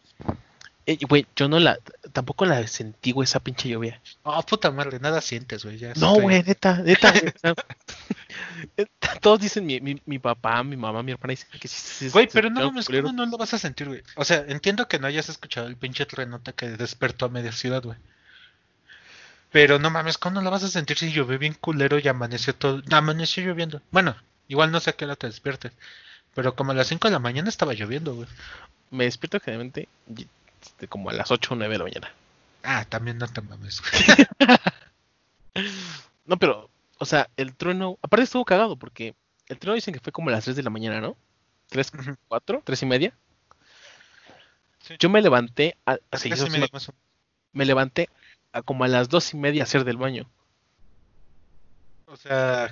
Eh, 0.87 0.99
güey, 1.09 1.27
yo 1.35 1.49
no 1.49 1.59
la, 1.59 1.79
tampoco 2.13 2.45
la 2.45 2.67
sentí, 2.67 3.13
güey, 3.13 3.25
esa 3.25 3.41
pinche 3.41 3.69
lluvia. 3.69 4.01
Oh, 4.23 4.43
puta 4.43 4.71
madre, 4.71 4.99
nada 5.01 5.23
sientes, 5.23 5.65
güey. 5.65 5.79
ya 5.79 5.95
No, 5.97 6.15
güey, 6.15 6.43
neta, 6.43 6.79
neta. 6.83 7.13
todos 9.21 9.41
dicen, 9.41 9.65
mi, 9.65 9.81
mi, 9.81 10.01
mi 10.05 10.19
papá, 10.19 10.63
mi 10.63 10.77
mamá, 10.77 11.03
mi 11.03 11.13
hermana 11.13 11.31
dicen 11.31 11.49
que 11.59 11.69
sí. 11.69 11.77
sí, 11.77 12.09
Güey, 12.11 12.29
pero 12.33 12.51
no 12.51 12.67
mames. 12.67 12.87
¿cómo 12.87 13.13
no 13.13 13.25
lo 13.27 13.39
vas 13.39 13.55
a 13.55 13.59
sentir, 13.59 13.89
güey? 13.89 14.03
O 14.17 14.25
sea, 14.25 14.45
entiendo 14.49 14.87
que 14.87 14.99
no 14.99 15.07
hayas 15.07 15.29
escuchado 15.29 15.67
el 15.67 15.77
pinche 15.77 16.07
truenote 16.07 16.53
que 16.53 16.69
despertó 16.69 17.27
a 17.27 17.31
media 17.31 17.53
ciudad, 17.53 17.83
güey. 17.83 17.97
Pero 19.51 19.79
no 19.79 19.89
mames, 19.89 20.19
¿cómo 20.19 20.35
no 20.35 20.43
lo 20.43 20.51
vas 20.51 20.65
a 20.65 20.69
sentir 20.69 20.99
si 20.99 21.13
llovió 21.13 21.39
bien 21.39 21.55
culero 21.55 21.99
y 21.99 22.09
amaneció 22.09 22.55
todo? 22.55 22.83
Amaneció 22.91 23.45
lloviendo. 23.45 23.81
Bueno, 23.91 24.17
igual 24.49 24.73
no 24.73 24.81
sé 24.81 24.91
a 24.91 24.93
qué 24.95 25.05
hora 25.05 25.17
te 25.17 25.29
despiertes. 25.29 25.73
Pero 26.35 26.57
como 26.57 26.73
a 26.73 26.75
las 26.75 26.89
5 26.89 27.09
de 27.09 27.13
la 27.13 27.21
mañana 27.21 27.49
estaba 27.49 27.73
lloviendo, 27.73 28.15
güey. 28.17 28.29
Me 28.91 29.05
despierto 29.05 29.39
generalmente 29.39 29.89
este, 30.65 30.89
como 30.89 31.11
a 31.11 31.13
las 31.13 31.31
8 31.31 31.55
o 31.55 31.57
9 31.57 31.75
de 31.75 31.79
la 31.79 31.85
mañana. 31.85 32.15
Ah, 32.63 32.85
también 32.89 33.19
no 33.19 33.29
te 33.29 33.41
mames. 33.41 33.83
No, 36.27 36.39
pero, 36.39 36.71
o 36.99 37.05
sea, 37.05 37.29
el 37.37 37.55
trueno, 37.55 37.99
aparte 38.03 38.25
estuvo 38.25 38.45
cagado 38.45 38.77
porque 38.77 39.15
el 39.47 39.59
trueno 39.59 39.75
dicen 39.75 39.93
que 39.93 40.01
fue 40.01 40.11
como 40.11 40.31
a 40.31 40.33
las 40.33 40.45
3 40.45 40.57
de 40.57 40.63
la 40.63 40.71
mañana, 40.71 41.01
¿no? 41.01 41.17
¿3, 41.71 42.01
Ujú. 42.01 42.17
4, 42.29 42.63
3 42.65 42.83
y 42.83 42.87
media? 42.87 43.15
Sí. 44.81 44.95
Yo 44.99 45.11
me 45.11 45.23
levanté, 45.23 45.77
a, 45.87 45.99
Las 46.11 46.23
sí, 46.23 46.31
tres 46.31 46.41
eso 46.41 46.47
y 46.47 46.51
sí 46.51 46.59
media 46.59 46.69
me, 46.73 46.81
me 47.53 47.65
levanté 47.67 48.09
a 48.53 48.63
como 48.63 48.85
a 48.85 48.89
las 48.89 49.09
2 49.11 49.35
y 49.35 49.37
media 49.37 49.63
a 49.63 49.65
hacer 49.65 49.85
del 49.85 49.97
baño. 49.99 50.29
O 52.07 52.17
sea, 52.17 52.71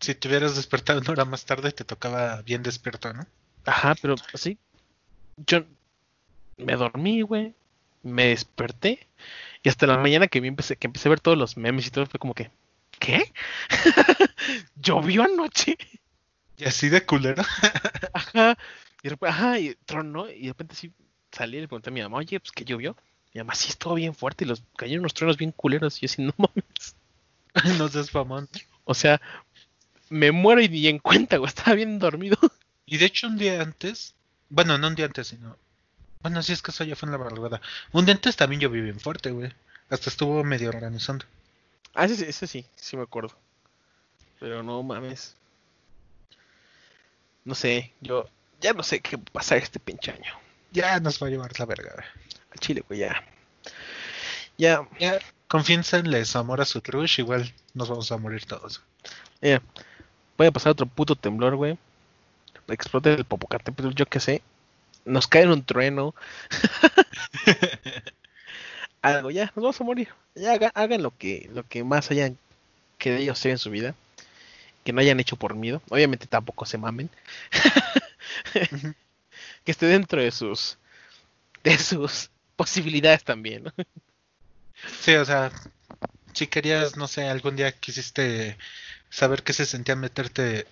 si 0.00 0.14
te 0.14 0.28
hubieras 0.28 0.56
despertado 0.56 1.00
una 1.00 1.12
hora 1.12 1.24
más 1.24 1.44
tarde, 1.44 1.72
te 1.72 1.84
tocaba 1.84 2.42
bien 2.42 2.62
despierto, 2.62 3.12
¿no? 3.12 3.26
Ajá, 3.64 3.94
pero 4.00 4.16
así, 4.32 4.58
yo 5.36 5.64
me 6.60 6.76
dormí, 6.76 7.22
güey, 7.22 7.54
me 8.02 8.26
desperté 8.26 9.06
y 9.62 9.68
hasta 9.68 9.86
la 9.86 9.98
mañana 9.98 10.28
que 10.28 10.40
vi 10.40 10.48
empecé, 10.48 10.76
que 10.76 10.86
empecé 10.86 11.08
a 11.08 11.10
ver 11.10 11.20
todos 11.20 11.36
los 11.36 11.56
memes 11.56 11.86
y 11.86 11.90
todo 11.90 12.06
fue 12.06 12.20
como 12.20 12.34
que, 12.34 12.50
¿qué? 12.98 13.32
¿Llovió 14.76 15.24
anoche? 15.24 15.76
Y 16.56 16.64
así 16.64 16.88
de 16.88 17.04
culero. 17.04 17.42
Ajá, 18.12 18.56
y 19.02 19.08
de 19.08 19.10
repente, 19.10 19.34
ajá, 19.34 19.58
y 19.58 19.74
tronó, 19.86 20.28
y 20.28 20.42
de 20.42 20.48
repente 20.48 20.74
sí 20.74 20.92
salí 21.32 21.58
y 21.58 21.60
le 21.62 21.68
pregunté 21.68 21.90
a 21.90 21.92
mi 21.92 22.02
mamá, 22.02 22.18
oye, 22.18 22.40
pues 22.40 22.52
que 22.52 22.64
llovió. 22.64 22.96
Mi 23.32 23.40
mamá 23.40 23.54
sí 23.54 23.68
estuvo 23.70 23.94
bien 23.94 24.14
fuerte 24.14 24.44
y 24.44 24.48
los 24.48 24.62
cayeron 24.76 25.00
unos 25.00 25.14
truenos 25.14 25.36
bien 25.36 25.52
culeros. 25.52 25.98
Y 25.98 26.00
yo 26.00 26.06
así, 26.06 26.22
no 26.22 26.34
mames. 26.36 26.96
no 27.78 27.88
seas 27.88 28.10
famón. 28.10 28.48
O 28.84 28.94
sea, 28.94 29.20
me 30.08 30.32
muero 30.32 30.60
y 30.60 30.68
ni 30.68 30.86
en 30.88 30.98
cuenta, 30.98 31.36
güey, 31.36 31.48
estaba 31.48 31.74
bien 31.74 31.98
dormido. 31.98 32.36
Y 32.84 32.98
de 32.98 33.06
hecho 33.06 33.28
un 33.28 33.38
día 33.38 33.62
antes, 33.62 34.14
bueno, 34.48 34.76
no 34.76 34.88
un 34.88 34.94
día 34.96 35.06
antes, 35.06 35.28
sino... 35.28 35.56
Bueno, 36.22 36.42
sí 36.42 36.52
es 36.52 36.62
que 36.62 36.70
eso 36.70 36.84
ya 36.84 36.96
fue 36.96 37.06
en 37.06 37.12
la 37.12 37.18
madrugada. 37.18 37.60
Un 37.92 38.08
antes 38.10 38.36
también 38.36 38.60
llovió 38.60 38.82
bien 38.82 39.00
fuerte, 39.00 39.30
güey. 39.30 39.52
Hasta 39.88 40.10
estuvo 40.10 40.44
medio 40.44 40.68
organizando. 40.68 41.24
Ah, 41.94 42.04
ese, 42.04 42.16
sí- 42.16 42.24
ese 42.24 42.46
sí, 42.46 42.66
sí 42.76 42.96
me 42.96 43.02
acuerdo. 43.02 43.34
Pero 44.38 44.62
no 44.62 44.82
mames. 44.82 45.34
No 47.44 47.54
sé, 47.54 47.92
yo 48.00 48.28
ya 48.60 48.72
no 48.74 48.82
sé 48.82 49.00
qué 49.00 49.16
va 49.16 49.22
a 49.28 49.32
pasar 49.32 49.58
este 49.58 49.80
pinche 49.80 50.12
año. 50.12 50.32
Ya 50.72 51.00
nos 51.00 51.20
va 51.22 51.26
a 51.26 51.30
llevar 51.30 51.58
la 51.58 51.64
verga, 51.66 51.90
güey. 51.94 52.06
Al 52.52 52.58
Chile, 52.60 52.84
güey, 52.86 53.00
ya. 53.00 53.24
Ya, 54.58 54.86
Ya, 54.98 55.18
confiénsenle 55.48 56.24
su 56.26 56.38
amor 56.38 56.60
a 56.60 56.64
su 56.66 56.82
crush, 56.82 57.18
igual 57.20 57.52
nos 57.74 57.88
vamos 57.88 58.12
a 58.12 58.18
morir 58.18 58.44
todos. 58.44 58.82
ya. 59.40 59.62
Puede 60.36 60.52
pasar 60.52 60.72
otro 60.72 60.86
puto 60.86 61.16
temblor, 61.16 61.56
güey. 61.56 61.78
Explote 62.68 63.12
el 63.14 63.24
Popocatépetl, 63.24 63.90
yo 63.94 64.06
qué 64.06 64.20
sé. 64.20 64.42
Nos 65.04 65.26
cae 65.26 65.46
un 65.48 65.64
trueno. 65.64 66.14
Algo, 69.02 69.30
ya, 69.30 69.46
nos 69.56 69.56
vamos 69.56 69.80
a 69.80 69.84
morir. 69.84 70.08
Ya 70.34 70.52
haga- 70.52 70.72
hagan, 70.74 71.02
lo 71.02 71.16
que 71.16 71.48
lo 71.52 71.66
que 71.66 71.84
más 71.84 72.10
hayan 72.10 72.36
querido 72.98 73.32
hacer 73.32 73.52
en 73.52 73.58
su 73.58 73.70
vida. 73.70 73.94
Que 74.84 74.92
no 74.92 75.00
hayan 75.02 75.20
hecho 75.20 75.36
por 75.36 75.54
miedo. 75.56 75.82
Obviamente 75.90 76.26
tampoco 76.26 76.66
se 76.66 76.78
mamen. 76.78 77.10
que 79.64 79.70
esté 79.72 79.86
dentro 79.86 80.22
de 80.22 80.30
sus 80.30 80.78
de 81.64 81.78
sus 81.78 82.30
posibilidades 82.56 83.24
también. 83.24 83.64
¿no? 83.64 83.72
Sí, 85.00 85.14
o 85.14 85.24
sea, 85.24 85.50
si 86.34 86.46
querías, 86.46 86.96
no 86.96 87.08
sé, 87.08 87.28
algún 87.28 87.56
día 87.56 87.72
quisiste 87.72 88.58
saber 89.10 89.42
qué 89.42 89.52
se 89.54 89.66
sentía 89.66 89.96
meterte 89.96 90.66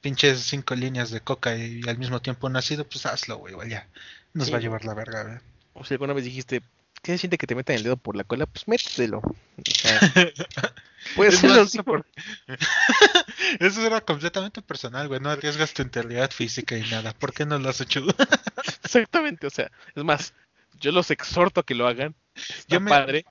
pinches 0.00 0.40
cinco 0.40 0.74
líneas 0.74 1.10
de 1.10 1.20
coca 1.20 1.56
y, 1.56 1.80
al 1.88 1.98
mismo 1.98 2.20
tiempo 2.20 2.46
un 2.46 2.56
ácido, 2.56 2.84
pues 2.84 3.06
hazlo, 3.06 3.36
güey, 3.38 3.52
igual 3.52 3.68
ya. 3.68 3.88
Nos 4.34 4.46
Sí, 4.46 4.52
va 4.52 4.58
a 4.58 4.60
llevar 4.60 4.84
la 4.84 4.94
verga, 4.94 5.22
güey. 5.24 5.38
O 5.74 5.84
si 5.84 5.94
alguna 5.94 6.12
vez 6.12 6.24
dijiste, 6.24 6.62
¿qué 7.02 7.12
se 7.12 7.18
siente 7.18 7.38
que 7.38 7.46
te 7.46 7.54
metan 7.54 7.76
el 7.76 7.82
dedo 7.82 7.96
por 7.96 8.16
la 8.16 8.24
cola? 8.24 8.46
Pues 8.46 8.66
métetelo. 8.68 9.18
O 9.18 9.34
sea, 9.74 10.00
puede 11.16 11.32
ser 11.32 11.50
más, 11.50 11.58
así 11.60 11.76
eso 11.78 11.84
por- 11.84 12.06
Eso 13.60 13.86
era 13.86 14.00
completamente 14.00 14.62
personal, 14.62 15.08
güey. 15.08 15.20
No 15.20 15.30
arriesgas 15.30 15.72
tu 15.72 15.82
integridad 15.82 16.30
física 16.30 16.76
y 16.76 16.82
nada. 16.90 17.12
¿Por 17.14 17.32
qué 17.32 17.46
no 17.46 17.58
lo 17.58 17.68
has 17.68 17.80
hecho? 17.80 18.04
Exactamente, 18.84 19.46
o 19.46 19.50
sea, 19.50 19.70
es 19.94 20.04
más, 20.04 20.32
yo 20.80 20.92
los 20.92 21.10
exhorto 21.10 21.60
a 21.60 21.66
que 21.66 21.74
lo 21.74 21.86
hagan. 21.88 22.14
Está 22.34 22.74
Yo 22.76 22.80
me- 22.80 22.90
padre. 22.90 23.24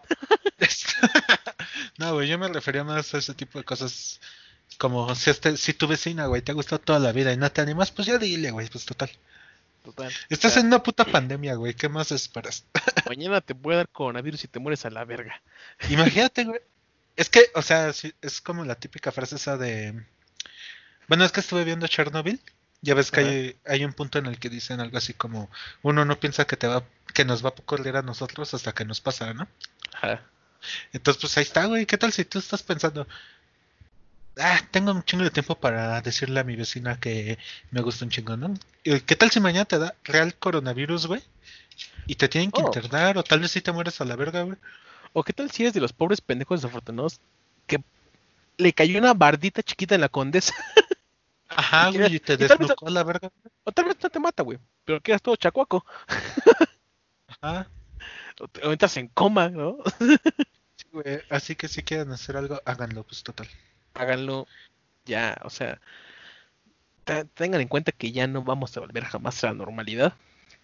no, 1.97 2.13
güey, 2.13 2.27
yo 2.27 2.37
me 2.37 2.47
refería 2.49 2.83
más 2.83 3.13
a 3.13 3.17
ese 3.19 3.33
tipo 3.33 3.57
de 3.59 3.65
cosas. 3.65 4.19
Como 4.77 5.13
si, 5.15 5.29
este, 5.29 5.57
si 5.57 5.73
tu 5.73 5.87
vecina, 5.87 6.27
güey, 6.27 6.41
te 6.41 6.51
ha 6.51 6.55
gustado 6.55 6.79
toda 6.79 6.99
la 6.99 7.11
vida 7.11 7.33
y 7.33 7.37
no 7.37 7.51
te 7.51 7.61
animas, 7.61 7.91
pues 7.91 8.07
ya 8.07 8.17
dile, 8.17 8.51
güey, 8.51 8.67
pues 8.69 8.85
total. 8.85 9.09
Total. 9.83 10.11
Estás 10.29 10.57
en 10.57 10.67
una 10.67 10.83
puta 10.83 11.05
pandemia, 11.05 11.55
güey, 11.55 11.73
¿qué 11.73 11.89
más 11.89 12.11
esperas? 12.11 12.65
Mañana 13.07 13.41
te 13.41 13.55
puede 13.55 13.77
dar 13.77 13.89
coronavirus 13.89 14.43
y 14.43 14.47
te 14.47 14.59
mueres 14.59 14.85
a 14.85 14.89
la 14.89 15.05
verga. 15.05 15.41
Imagínate, 15.89 16.43
güey. 16.43 16.59
Es 17.15 17.29
que, 17.29 17.49
o 17.55 17.61
sea, 17.61 17.91
es 18.21 18.41
como 18.41 18.63
la 18.63 18.75
típica 18.75 19.11
frase 19.11 19.37
esa 19.37 19.57
de... 19.57 20.05
Bueno, 21.07 21.25
es 21.25 21.31
que 21.31 21.39
estuve 21.39 21.63
viendo 21.63 21.87
Chernobyl. 21.87 22.39
Ya 22.81 22.93
ves 22.93 23.09
que 23.09 23.19
hay, 23.21 23.59
hay 23.65 23.85
un 23.85 23.93
punto 23.93 24.19
en 24.19 24.27
el 24.27 24.37
que 24.37 24.49
dicen 24.49 24.79
algo 24.79 24.97
así 24.97 25.15
como... 25.15 25.49
Uno 25.81 26.05
no 26.05 26.19
piensa 26.19 26.45
que 26.45 26.57
te 26.57 26.67
va 26.67 26.83
que 27.13 27.25
nos 27.25 27.43
va 27.43 27.49
a 27.49 27.53
ocurrir 27.53 27.95
a 27.95 28.03
nosotros 28.03 28.53
hasta 28.53 28.73
que 28.73 28.85
nos 28.85 29.01
pasa, 29.01 29.33
¿no? 29.33 29.47
Ajá. 29.93 30.21
Entonces, 30.93 31.19
pues 31.19 31.37
ahí 31.37 31.43
está, 31.43 31.65
güey. 31.65 31.87
¿Qué 31.87 31.97
tal 31.97 32.13
si 32.13 32.23
tú 32.23 32.37
estás 32.37 32.61
pensando... 32.61 33.07
Ah, 34.39 34.59
tengo 34.71 34.91
un 34.91 35.03
chingo 35.03 35.23
de 35.23 35.31
tiempo 35.31 35.55
para 35.55 36.01
decirle 36.01 36.39
a 36.39 36.43
mi 36.43 36.55
vecina 36.55 36.99
que 36.99 37.37
me 37.71 37.81
gusta 37.81 38.05
un 38.05 38.11
chingo, 38.11 38.37
¿no? 38.37 38.53
¿Y 38.83 38.99
¿Qué 39.01 39.15
tal 39.15 39.31
si 39.31 39.39
mañana 39.39 39.65
te 39.65 39.79
da 39.79 39.95
real 40.03 40.35
coronavirus, 40.35 41.07
güey? 41.07 41.23
Y 42.05 42.15
te 42.15 42.27
tienen 42.29 42.51
que 42.51 42.61
Oh. 42.61 42.65
internar 42.67 43.17
o 43.17 43.23
tal 43.23 43.39
vez 43.39 43.51
si 43.51 43.61
te 43.61 43.71
mueres 43.71 43.99
a 44.01 44.05
la 44.05 44.15
verga, 44.15 44.43
güey. 44.43 44.57
O 45.13 45.23
qué 45.23 45.33
tal 45.33 45.49
si 45.51 45.63
eres 45.63 45.73
de 45.73 45.79
los 45.81 45.93
pobres 45.93 46.21
pendejos 46.21 46.61
desafortunados 46.61 47.19
que 47.65 47.83
le 48.57 48.73
cayó 48.73 48.99
una 48.99 49.13
bardita 49.13 49.63
chiquita 49.63 49.95
en 49.95 50.01
la 50.01 50.09
condesa. 50.09 50.53
Ajá, 51.49 51.89
Y 51.91 51.97
güey, 51.97 52.15
y 52.15 52.19
te 52.19 52.37
desnucó 52.37 52.87
a 52.87 52.91
la 52.91 53.03
verga. 53.03 53.31
O 53.63 53.71
tal 53.71 53.85
vez 53.85 53.95
no 54.03 54.09
te 54.09 54.19
mata, 54.19 54.43
güey. 54.43 54.59
Pero 54.85 55.01
quedas 55.01 55.21
todo 55.21 55.35
chacuaco. 55.35 55.85
Ajá. 57.41 57.67
O, 58.39 58.47
te- 58.47 58.63
o 58.67 58.71
entras 58.71 58.95
en 58.97 59.07
coma, 59.07 59.49
¿no? 59.49 59.77
Sí, 60.77 60.85
güey, 60.91 61.21
Así 61.31 61.55
que 61.55 61.67
si 61.67 61.81
quieren 61.81 62.11
hacer 62.11 62.37
algo, 62.37 62.61
háganlo, 62.65 63.03
pues 63.03 63.23
total. 63.23 63.47
Háganlo 63.99 64.47
ya, 65.05 65.37
o 65.43 65.49
sea. 65.49 65.79
te- 67.03 67.25
Tengan 67.25 67.61
en 67.61 67.67
cuenta 67.67 67.91
que 67.91 68.11
ya 68.11 68.27
no 68.27 68.41
vamos 68.43 68.75
a 68.75 68.79
volver 68.81 69.05
jamás 69.05 69.43
a 69.43 69.47
la 69.47 69.53
normalidad 69.53 70.13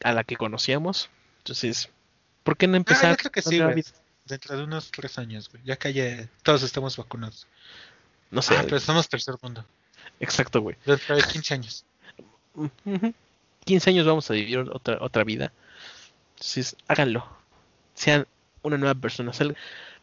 a 0.03 0.11
la 0.14 0.23
que 0.23 0.35
conocíamos. 0.35 1.10
Entonces, 1.39 1.89
¿por 2.43 2.57
qué 2.57 2.68
no 2.68 2.73
Ah, 2.73 2.77
empezar? 2.77 3.11
yo 3.11 3.18
creo 3.18 3.31
que 3.31 3.41
sí, 3.41 3.60
güey. 3.60 3.84
Dentro 4.26 4.55
de 4.57 4.64
unos 4.64 4.89
tres 4.91 5.18
años, 5.18 5.49
güey. 5.49 5.61
Ya 5.65 5.76
que 5.77 5.89
haya- 5.89 6.30
todos 6.43 6.64
estamos 6.64 6.95
vacunados. 6.97 7.47
No 8.31 8.41
sé, 8.41 8.55
Ah, 8.57 8.61
pero 8.64 8.77
estamos 8.77 9.07
tercer 9.10 9.35
mundo. 9.41 9.65
exacto, 10.19 10.61
güey. 10.61 10.76
Dentro 10.85 11.15
de 11.15 11.23
15 11.23 11.53
años. 11.53 11.85
Ujú. 12.55 13.14
15 13.65 13.89
años 13.89 14.05
vamos 14.05 14.30
a 14.30 14.34
vivir 14.34 14.60
otra, 14.60 14.97
otra 15.01 15.23
vida. 15.23 15.51
Entonces, 16.35 16.76
háganlo. 16.88 17.26
Sean 17.93 18.27
una 18.61 18.77
nueva 18.77 18.95
persona. 18.95 19.31
Sal- 19.34 19.55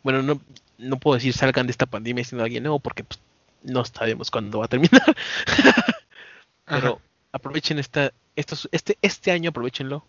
Bueno, 0.02 0.22
no, 0.22 0.40
no 0.78 0.98
puedo 0.98 1.16
decir 1.16 1.32
salgan 1.34 1.66
de 1.66 1.72
esta 1.72 1.86
pandemia 1.86 2.24
siendo 2.24 2.44
alguien 2.44 2.62
nuevo 2.62 2.78
porque 2.80 3.04
pues, 3.04 3.20
no 3.62 3.84
sabemos 3.84 4.30
cuándo 4.30 4.58
va 4.60 4.64
a 4.66 4.68
terminar. 4.68 5.02
Pero 6.70 6.94
Ajá. 6.94 6.98
aprovechen 7.32 7.78
esta, 7.78 8.12
estos, 8.36 8.68
este, 8.72 8.96
este 9.02 9.32
año, 9.32 9.50
aprovechenlo 9.50 10.04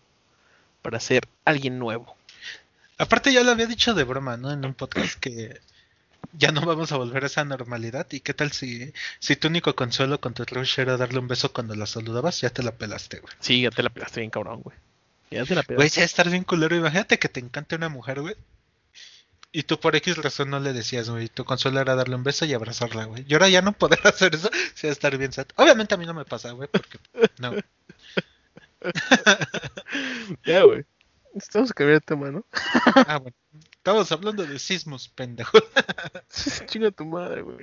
para 0.82 1.00
ser 1.00 1.28
alguien 1.44 1.78
nuevo. 1.78 2.16
Aparte 2.98 3.32
ya 3.32 3.42
lo 3.42 3.50
había 3.50 3.66
dicho 3.66 3.94
de 3.94 4.04
broma, 4.04 4.36
¿no? 4.36 4.52
En 4.52 4.64
un 4.64 4.74
podcast 4.74 5.18
que 5.18 5.60
ya 6.32 6.52
no 6.52 6.60
vamos 6.62 6.92
a 6.92 6.96
volver 6.96 7.24
a 7.24 7.26
esa 7.26 7.44
normalidad. 7.44 8.06
¿Y 8.12 8.20
qué 8.20 8.32
tal 8.34 8.52
si, 8.52 8.92
si 9.18 9.36
tu 9.36 9.48
único 9.48 9.74
consuelo 9.74 10.20
con 10.20 10.34
tu 10.34 10.44
crush 10.44 10.78
era 10.78 10.96
darle 10.96 11.18
un 11.18 11.28
beso 11.28 11.52
cuando 11.52 11.74
la 11.74 11.86
saludabas? 11.86 12.40
Ya 12.40 12.50
te 12.50 12.62
la 12.62 12.72
pelaste, 12.72 13.18
güey. 13.20 13.34
Sí, 13.40 13.62
ya 13.62 13.70
te 13.70 13.82
la 13.82 13.90
pegaste 13.90 14.20
bien 14.20 14.30
cabrón, 14.30 14.62
güey. 14.62 14.76
Ya 15.30 15.44
te 15.44 15.54
la 15.54 15.62
Güey, 15.74 15.88
pegaste. 15.88 16.00
si 16.00 16.00
estar 16.02 16.30
bien 16.30 16.44
culero. 16.44 16.76
Imagínate 16.76 17.18
que 17.18 17.28
te 17.28 17.40
encante 17.40 17.74
una 17.76 17.88
mujer, 17.88 18.20
güey. 18.20 18.36
Y 19.52 19.64
tú 19.64 19.78
por 19.78 19.94
X 19.96 20.16
razón 20.16 20.48
no 20.50 20.60
le 20.60 20.72
decías, 20.72 21.10
güey. 21.10 21.28
Tu 21.28 21.44
consuelo 21.44 21.80
era 21.80 21.94
darle 21.94 22.14
un 22.16 22.24
beso 22.24 22.44
y 22.46 22.54
abrazarla, 22.54 23.04
güey. 23.04 23.24
Y 23.28 23.34
ahora 23.34 23.48
ya 23.50 23.60
no 23.62 23.72
poder 23.72 24.00
hacer 24.06 24.34
eso, 24.34 24.50
sí 24.74 24.86
va 24.86 24.90
a 24.90 24.92
estar 24.92 25.16
bien 25.18 25.32
sad. 25.32 25.46
Obviamente 25.56 25.94
a 25.94 25.98
mí 25.98 26.06
no 26.06 26.14
me 26.14 26.24
pasa, 26.24 26.52
güey, 26.52 26.68
porque 26.72 26.98
no. 27.38 27.52
Ya, 30.44 30.62
güey. 30.64 30.84
Estamos 31.34 31.70
a 31.70 31.74
cambiar 31.74 32.00
de 32.00 32.06
tema, 32.06 32.30
¿no? 32.30 32.44
Ah, 33.06 33.18
bueno. 33.18 33.36
Estamos 33.76 34.10
hablando 34.12 34.44
de 34.46 34.58
sismos, 34.58 35.08
pendejo. 35.08 35.58
Chinga 36.66 36.90
tu 36.92 37.04
madre, 37.04 37.42
güey. 37.42 37.58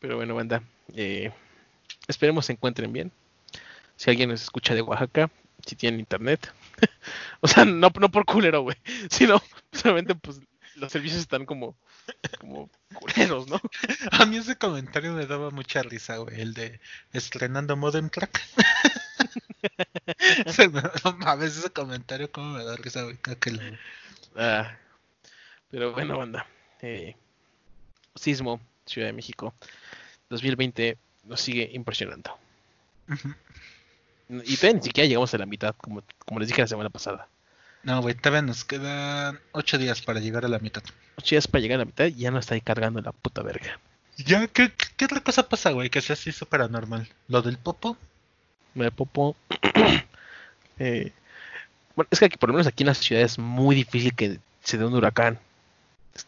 Pero 0.00 0.16
bueno, 0.16 0.34
banda. 0.34 0.62
eh, 0.94 1.32
esperemos 2.06 2.46
se 2.46 2.52
encuentren 2.52 2.92
bien. 2.92 3.10
Si 3.96 4.10
alguien 4.10 4.28
nos 4.30 4.42
escucha 4.42 4.74
de 4.74 4.82
Oaxaca, 4.82 5.30
si 5.66 5.74
tienen 5.74 6.00
internet. 6.00 6.52
o 7.40 7.48
sea, 7.48 7.64
no, 7.64 7.90
no 7.98 8.10
por 8.10 8.24
culero, 8.24 8.62
güey. 8.62 8.76
Sino, 9.10 9.42
solamente, 9.72 10.14
pues, 10.14 10.40
los 10.76 10.92
servicios 10.92 11.20
están 11.22 11.44
como, 11.46 11.76
como 12.38 12.70
culeros, 12.94 13.48
¿no? 13.48 13.60
A 14.12 14.24
mí 14.26 14.36
ese 14.36 14.56
comentario 14.56 15.12
me 15.12 15.26
daba 15.26 15.50
mucha 15.50 15.82
risa, 15.82 16.18
güey. 16.18 16.40
El 16.40 16.54
de 16.54 16.80
estrenando 17.12 17.76
Modern 17.76 18.10
Track. 18.10 18.40
No 21.04 21.12
mames, 21.18 21.56
ese 21.56 21.70
comentario, 21.70 22.30
cómo 22.30 22.54
me 22.54 22.64
da 22.64 22.76
risa, 22.76 23.02
güey. 23.02 23.16
Cada 23.18 23.36
que 23.38 23.50
lo- 23.50 23.60
Ah, 24.36 24.76
pero 25.70 25.92
bueno, 25.92 26.18
banda. 26.18 26.46
eh, 26.80 27.16
Sismo, 28.14 28.60
Ciudad 28.86 29.08
de 29.08 29.12
México. 29.12 29.54
2020 30.30 30.98
nos 31.24 31.40
sigue 31.40 31.68
impresionando. 31.72 32.36
Ujú. 33.08 33.34
Y 34.28 34.56
todavía 34.56 34.78
ni 34.78 34.82
siquiera 34.84 35.08
llegamos 35.08 35.32
a 35.34 35.38
la 35.38 35.46
mitad, 35.46 35.74
como, 35.76 36.02
como 36.26 36.40
les 36.40 36.48
dije 36.48 36.60
la 36.60 36.66
semana 36.68 36.90
pasada. 36.90 37.28
No, 37.82 38.02
güey, 38.02 38.14
todavía 38.14 38.42
nos 38.42 38.64
quedan 38.64 39.38
ocho 39.52 39.78
días 39.78 40.02
para 40.02 40.20
llegar 40.20 40.44
a 40.44 40.48
la 40.48 40.58
mitad. 40.58 40.82
Ocho 41.16 41.34
días 41.34 41.46
para 41.46 41.62
llegar 41.62 41.76
a 41.76 41.78
la 41.80 41.84
mitad 41.86 42.06
y 42.06 42.14
ya 42.14 42.30
no 42.30 42.38
está 42.38 42.54
ahí 42.54 42.60
cargando 42.60 43.00
la 43.00 43.12
puta 43.12 43.42
verga. 43.42 43.78
Ya, 44.18 44.46
¿qué, 44.48 44.70
qué, 44.72 44.86
qué 44.96 45.04
otra 45.04 45.20
cosa 45.20 45.48
pasa, 45.48 45.70
güey? 45.70 45.88
Que 45.90 46.00
sea 46.00 46.14
así 46.14 46.32
súper 46.32 46.60
anormal. 46.60 47.08
¿Lo 47.28 47.40
del 47.40 47.56
popo? 47.56 47.96
Me 48.74 48.90
popo. 48.90 49.36
eh, 50.78 51.12
bueno, 51.96 52.08
es 52.10 52.18
que 52.18 52.24
aquí, 52.26 52.36
por 52.36 52.48
lo 52.50 52.54
menos 52.54 52.66
aquí 52.66 52.82
en 52.82 52.88
la 52.88 52.94
ciudad 52.94 53.22
es 53.22 53.38
muy 53.38 53.74
difícil 53.76 54.14
que 54.14 54.40
se 54.62 54.76
dé 54.76 54.84
un 54.84 54.94
huracán, 54.94 55.38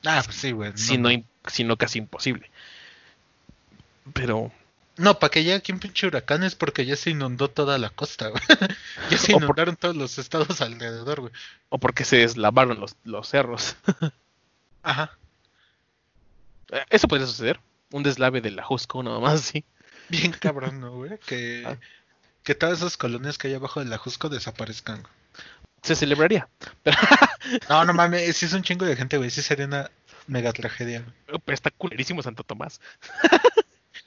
Ah, 0.04 0.22
pues 0.24 0.36
sí, 0.36 0.52
güey. 0.52 0.72
no, 0.72 0.98
no, 0.98 1.10
im- 1.10 1.24
si 1.48 1.64
no 1.64 1.76
casi 1.76 1.98
imposible. 1.98 2.48
Pero, 4.12 4.50
No, 5.00 5.18
para 5.18 5.30
que 5.30 5.42
llegue 5.42 5.56
aquí 5.56 5.72
un 5.72 5.78
pinche 5.80 6.06
huracán 6.06 6.42
es 6.42 6.54
porque 6.54 6.84
ya 6.84 6.94
se 6.96 7.10
inundó 7.10 7.48
toda 7.48 7.78
la 7.78 7.90
costa, 7.90 8.28
güey. 8.28 8.42
ya 9.10 9.18
se 9.18 9.32
por- 9.32 9.42
inundaron 9.42 9.76
todos 9.76 9.96
los 9.96 10.18
estados 10.18 10.60
alrededor, 10.60 11.20
güey. 11.22 11.32
o 11.70 11.78
porque 11.78 12.04
se 12.04 12.16
deslavaron 12.18 12.78
los, 12.80 12.96
los 13.04 13.28
cerros. 13.28 13.76
Ajá. 14.82 15.16
Eh, 16.70 16.84
Eso 16.90 17.08
podría 17.08 17.26
suceder. 17.26 17.60
Un 17.92 18.02
deslave 18.02 18.40
de 18.40 18.50
la 18.50 18.62
Jusco, 18.62 19.02
nada 19.02 19.18
más 19.18 19.34
así. 19.40 19.64
Bien 20.08 20.32
cabrón, 20.32 20.80
¿no, 20.80 20.92
güey? 20.92 21.18
Que, 21.26 21.64
Ah. 21.66 21.76
que 22.42 22.54
todas 22.54 22.78
esas 22.78 22.96
colonias 22.96 23.38
que 23.38 23.48
hay 23.48 23.54
abajo 23.54 23.80
de 23.80 23.86
la 23.86 23.98
Jusco 23.98 24.28
desaparezcan. 24.28 25.02
Se 25.82 25.94
celebraría. 25.96 26.46
No, 27.70 27.84
no 27.86 27.94
mames, 27.94 28.36
si 28.36 28.44
es 28.46 28.52
un 28.52 28.62
chingo 28.62 28.84
de 28.84 28.96
gente, 28.96 29.16
güey. 29.16 29.30
Sí 29.30 29.40
sería 29.40 29.64
una 29.64 29.90
mega 30.26 30.52
tragedia. 30.52 31.02
Pero 31.26 31.40
está 31.54 31.70
culerísimo 31.70 32.22
Santo 32.22 32.44
Tomás. 32.44 32.80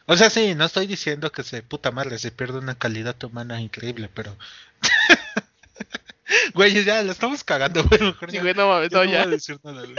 O 0.05 0.17
sea, 0.17 0.29
sí, 0.29 0.53
no 0.55 0.65
estoy 0.65 0.85
diciendo 0.87 1.31
que 1.31 1.43
se 1.43 1.63
puta 1.63 1.91
madre, 1.91 2.19
se 2.19 2.31
pierde 2.31 2.59
una 2.59 2.75
calidad 2.77 3.21
humana 3.23 3.61
increíble, 3.61 4.09
pero. 4.13 4.35
Güey, 6.55 6.83
ya 6.83 7.03
la 7.03 7.11
estamos 7.11 7.43
cagando, 7.43 7.83
güey. 7.83 8.01
Mejor 8.01 8.29
Sí, 8.31 8.37
ya- 8.37 8.41
güey, 8.41 8.53
no 8.53 8.67
mames, 8.67 8.89
ya 8.89 8.97
no, 8.97 9.03
ya. 9.05 9.23
voy 9.23 9.27
a 9.27 9.27
decir 9.35 9.59
nada, 9.63 9.81
güey. 9.83 9.95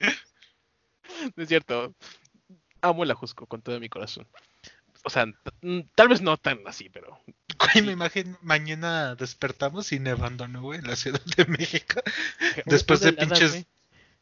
No 1.36 1.42
es 1.42 1.48
cierto. 1.48 1.94
Amo 2.80 3.04
la 3.04 3.14
Jusco 3.14 3.46
con 3.46 3.62
todo 3.62 3.78
mi 3.80 3.88
corazón. 3.88 4.26
O 5.04 5.10
sea, 5.10 5.26
mm, 5.62 5.80
tal 5.94 6.08
vez 6.08 6.20
no 6.22 6.36
tan 6.36 6.60
así, 6.66 6.88
pero. 6.88 7.20
Güey, 7.58 7.84
me 7.84 7.92
imagino 7.92 8.36
mañana 8.42 9.14
despertamos 9.14 9.92
y 9.92 10.00
nevando, 10.00 10.48
¿no, 10.48 10.62
güey? 10.62 10.80
En 10.80 10.86
la 10.88 10.96
Ciudad 10.96 11.20
de 11.36 11.44
México. 11.46 12.00
Después 12.66 13.00
de 13.00 13.12
pinches-. 13.12 13.64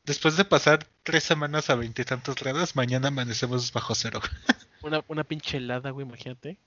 Después 0.04 0.36
de 0.36 0.44
pasar 0.44 0.86
tres 1.04 1.22
semanas 1.24 1.70
a 1.70 1.76
veintitantos 1.76 2.34
grados, 2.36 2.74
mañana 2.76 3.08
amanecemos 3.08 3.72
bajo 3.72 3.94
cero. 3.94 4.20
Una, 4.82 5.04
una 5.08 5.24
pinche 5.24 5.58
helada, 5.58 5.90
güey, 5.90 6.06
imagínate. 6.06 6.58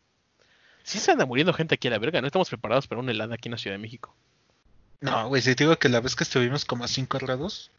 Sí 0.84 1.00
se 1.00 1.12
anda 1.12 1.26
muriendo 1.26 1.54
gente 1.54 1.76
aquí 1.76 1.88
a 1.88 1.92
la 1.92 1.98
verga, 1.98 2.22
no 2.22 2.28
estamos 2.28 2.50
preparados 2.50 2.88
para 2.88 3.02
una 3.02 3.12
helada 3.12 3.36
aquí 3.36 3.50
en 3.50 3.54
la 3.54 3.58
Ciudad 3.58 3.76
de 3.76 3.82
México. 3.82 4.16
No, 5.02 5.28
güey, 5.28 5.42
si 5.42 5.56
te 5.56 5.64
digo 5.64 5.78
que 5.78 5.90
la 5.90 6.00
vez 6.00 6.16
que 6.16 6.24
estuvimos 6.24 6.66
como 6.66 6.84
a 6.84 6.88
5 6.88 7.18
grados, 7.20 7.72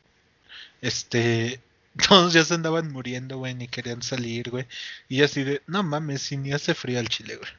este, 0.81 1.61
todos 2.09 2.33
ya 2.33 2.45
se 2.45 2.55
andaban 2.55 2.93
muriendo, 2.93 3.39
güey, 3.39 3.55
ni 3.55 3.69
querían 3.69 4.03
salir, 4.03 4.51
güey. 4.51 4.67
Y 5.09 5.23
así 5.23 5.45
de, 5.45 5.63
no 5.67 5.83
mames, 5.83 6.23
si 6.23 6.37
ni 6.37 6.53
hace 6.53 6.75
frío 6.75 6.99
al 6.99 7.09
chile, 7.09 7.37
güey. 7.37 7.51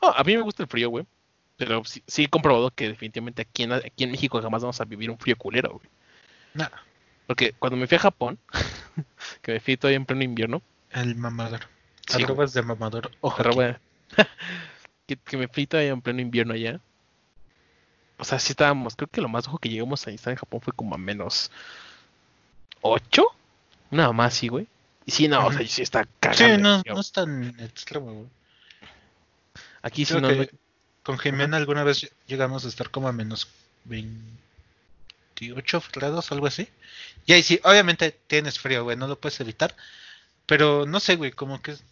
Oh, 0.00 0.12
a 0.14 0.24
mí 0.24 0.36
me 0.36 0.42
gusta 0.42 0.62
el 0.62 0.68
frío, 0.68 0.90
güey. 0.90 1.06
Pero 1.56 1.84
sí, 1.84 2.02
sí 2.06 2.24
he 2.24 2.28
comprobado 2.28 2.70
que 2.70 2.88
definitivamente 2.88 3.42
aquí 3.42 3.62
en, 3.62 3.72
aquí 3.72 4.04
en 4.04 4.10
México 4.10 4.40
jamás 4.42 4.62
vamos 4.62 4.80
a 4.80 4.84
vivir 4.84 5.10
un 5.10 5.18
frío 5.18 5.36
culero, 5.36 5.70
güey. 5.70 5.88
Nah, 6.54 6.68
Porque 7.26 7.52
cuando 7.52 7.76
me 7.76 7.86
fui 7.86 7.96
a 7.96 8.00
Japón, 8.00 8.38
que 9.42 9.52
me 9.52 9.60
fui 9.60 9.76
todavía 9.76 9.96
en 9.96 10.06
pleno 10.06 10.22
invierno, 10.22 10.62
el 10.90 11.14
mamador. 11.14 11.60
Sí, 12.06 12.22
Arrobas 12.22 12.52
de 12.52 12.62
mamador. 12.62 13.10
Ojo. 13.20 13.42
bueno, 13.54 13.78
que, 15.06 15.16
que 15.16 15.36
me 15.36 15.48
fui 15.48 15.66
todavía 15.66 15.92
en 15.92 16.02
pleno 16.02 16.20
invierno 16.20 16.54
allá. 16.54 16.80
O 18.18 18.24
sea, 18.24 18.38
sí 18.38 18.52
estábamos, 18.52 18.94
creo 18.96 19.08
que 19.08 19.20
lo 19.20 19.28
más 19.28 19.46
bajo 19.46 19.58
que 19.58 19.68
llegamos 19.68 20.06
a 20.06 20.10
estar 20.10 20.30
en 20.32 20.36
Japón 20.38 20.60
fue 20.60 20.72
como 20.72 20.94
a 20.94 20.98
menos 20.98 21.50
8. 22.82 23.24
Nada 23.90 24.12
más, 24.12 24.34
sí, 24.34 24.48
güey. 24.48 24.66
Y 25.04 25.10
sí, 25.10 25.26
no, 25.28 25.46
o 25.46 25.52
sea, 25.52 25.66
sí 25.66 25.82
está 25.82 26.04
Sí, 26.04 26.08
cagando. 26.20 26.78
no, 26.78 26.82
no 26.94 27.00
es 27.00 27.10
tan 27.12 27.58
extremo, 27.60 28.12
güey. 28.12 28.26
Aquí 29.82 30.04
sí 30.04 30.14
no, 30.20 30.28
que 30.28 30.50
con 31.02 31.18
Jimena 31.18 31.56
alguna 31.56 31.82
vez 31.82 32.08
llegamos 32.28 32.64
a 32.64 32.68
estar 32.68 32.90
como 32.90 33.08
a 33.08 33.12
menos 33.12 33.48
28 33.86 35.82
grados, 35.92 36.30
algo 36.30 36.46
así. 36.46 36.68
Y 37.26 37.32
ahí 37.32 37.42
sí, 37.42 37.60
obviamente 37.64 38.16
tienes 38.28 38.60
frío, 38.60 38.84
güey, 38.84 38.96
no 38.96 39.08
lo 39.08 39.18
puedes 39.18 39.40
evitar. 39.40 39.74
Pero 40.46 40.86
no 40.86 41.00
sé, 41.00 41.16
güey, 41.16 41.32
como 41.32 41.60
que 41.60 41.72
es, 41.72 41.82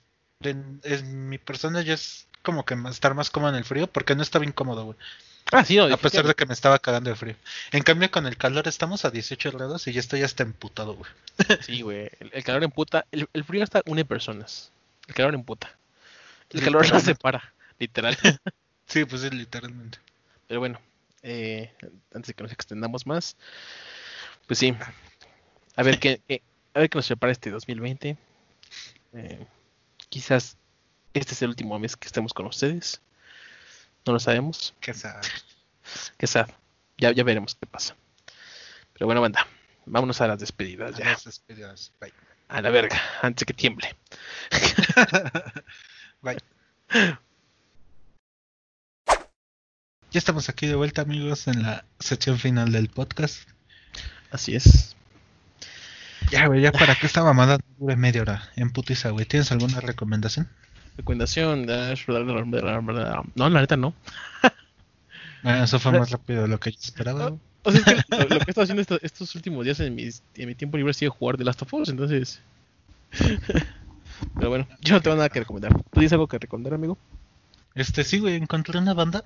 en, 0.43 0.81
en 0.85 1.29
mi 1.29 1.39
persona 1.39 1.83
ya 1.83 1.95
es 1.95 2.27
como 2.43 2.65
que 2.65 2.75
estar 2.91 3.15
más 3.15 3.31
cómodo 3.31 3.51
en 3.51 3.57
el 3.59 3.65
frío 3.65 3.87
porque 3.87 4.15
no 4.15 4.23
estaba 4.23 4.45
incómodo, 4.45 4.85
güey. 4.85 4.99
Ah, 5.53 5.65
sí, 5.65 5.77
no, 5.77 5.85
A 5.93 5.97
pesar 5.97 6.27
de 6.27 6.35
que 6.35 6.47
me 6.47 6.55
estaba 6.55 6.79
cagando 6.79 7.11
de 7.11 7.17
frío. 7.17 7.35
En 7.73 7.83
cambio, 7.83 8.11
con 8.11 8.27
el 8.27 8.37
calor 8.37 8.69
estamos 8.69 9.05
a 9.05 9.11
18 9.11 9.51
grados 9.51 9.87
y 9.89 9.93
ya 9.93 10.01
estoy 10.01 10.23
hasta 10.23 10.43
emputado, 10.43 10.95
güey. 10.95 11.11
Sí, 11.63 11.83
güey. 11.83 12.09
El, 12.21 12.31
el 12.33 12.45
calor 12.45 12.63
emputa. 12.63 13.05
El, 13.11 13.29
el 13.33 13.45
frío 13.45 13.65
hasta 13.65 13.83
une 13.87 14.05
personas. 14.05 14.71
El 15.09 15.15
calor 15.15 15.35
emputa. 15.35 15.77
El 16.51 16.63
calor 16.63 16.89
las 16.91 17.03
separa, 17.05 17.53
literal. 17.79 18.17
Sí, 18.87 19.05
pues 19.05 19.23
sí, 19.23 19.31
literalmente. 19.31 19.99
Pero 20.49 20.59
bueno, 20.59 20.81
eh, 21.23 21.73
antes 22.13 22.29
de 22.29 22.35
que 22.35 22.43
nos 22.43 22.51
extendamos 22.53 23.07
más, 23.07 23.37
pues 24.49 24.59
sí. 24.59 24.75
A 25.77 25.83
ver 25.83 25.99
qué, 26.01 26.21
qué- 26.27 26.43
a 26.75 26.81
ver 26.81 26.91
qué 26.91 26.99
nos 26.99 27.07
prepara 27.07 27.33
este 27.33 27.51
2020. 27.51 28.17
Eh, 29.15 29.47
quizás 30.11 30.59
este 31.15 31.33
es 31.33 31.43
el 31.43 31.49
último 31.49 31.79
mes 31.79 31.97
que 31.97 32.07
estemos 32.07 32.35
con 32.35 32.47
ustedes. 32.47 33.01
No 34.07 34.13
lo 34.13 34.21
sabemos. 34.21 34.75
Qué 34.81 34.93
sad. 34.93 35.23
Qué 36.19 36.27
sad. 36.27 36.49
Ya, 36.99 37.13
ya 37.13 37.25
veremos 37.25 37.55
qué 37.55 37.67
pasa. 37.67 37.97
Pero 38.93 39.07
bueno, 39.07 39.23
banda, 39.23 39.47
vámonos 39.87 40.21
a 40.21 40.27
las 40.27 40.39
despedidas 40.39 40.95
A 40.97 40.99
ya. 40.99 41.05
las 41.07 41.25
despedidas. 41.25 41.93
Bye. 41.99 42.13
A 42.49 42.61
la 42.61 42.69
verga, 42.71 43.01
antes 43.23 43.47
que 43.47 43.55
tiemble. 43.55 43.97
Bye. 46.21 46.39
Ya 50.11 50.19
estamos 50.19 50.49
aquí 50.49 50.67
de 50.67 50.75
vuelta, 50.75 51.03
amigos, 51.03 51.49
en 51.49 51.63
la 51.63 51.85
sección 51.99 52.39
final 52.39 52.71
del 52.73 52.89
podcast. 52.91 53.49
Así 54.31 54.55
es. 54.55 54.95
Ya, 56.31 56.47
güey, 56.47 56.61
ya 56.61 56.73
para 56.73 56.95
que 56.95 57.07
esta 57.07 57.23
mamada 57.25 57.59
dure 57.79 57.97
media 57.97 58.23
hora 58.23 58.43
en 58.57 58.71
putiza, 58.71 59.11
güey. 59.11 59.27
¿Tienes 59.27 59.51
alguna 59.53 59.81
recomendación? 59.81 60.49
Recomendación. 60.97 61.67
No, 63.35 63.49
la 63.49 63.61
neta 63.61 63.77
no. 63.77 63.95
Bueno, 65.43 65.65
eso 65.65 65.79
fue 65.79 65.93
más 65.93 66.11
rápido 66.11 66.43
de 66.43 66.49
lo 66.49 66.61
que 66.61 66.71
yo 66.73 66.79
esperaba. 66.81 67.33
O 67.63 67.73
sea, 67.73 67.81
es 67.81 67.85
que 68.05 68.17
lo, 68.17 68.23
lo 68.23 68.29
que 68.29 68.35
he 68.37 68.51
estado 68.51 68.63
haciendo 68.63 68.83
esto- 68.83 68.99
estos 69.03 69.35
últimos 69.35 69.65
días 69.65 69.81
en, 69.81 69.95
mis- 69.95 70.23
en 70.35 70.49
mi 70.49 70.55
tiempo 70.55 70.77
libre 70.77 70.91
ha 70.91 70.95
sido 70.95 71.11
jugar 71.11 71.37
The 71.37 71.45
Last 71.45 71.63
of 71.63 71.75
Us, 71.75 71.89
entonces. 71.89 72.41
Pero 74.37 74.49
bueno, 74.51 74.67
yo 74.83 74.95
no 74.95 75.01
tengo 75.03 75.17
nada 75.17 75.29
que 75.29 75.41
recomendar. 75.41 75.73
¿Tú 75.75 75.83
tienes 75.93 76.13
algo 76.13 76.29
que 76.29 76.39
recomendar, 76.39 76.75
amigo? 76.75 76.99
Este, 77.75 78.05
sí, 78.05 78.19
güey, 78.19 78.37
encontré 78.37 78.79
una 78.79 78.95
banda 78.95 79.25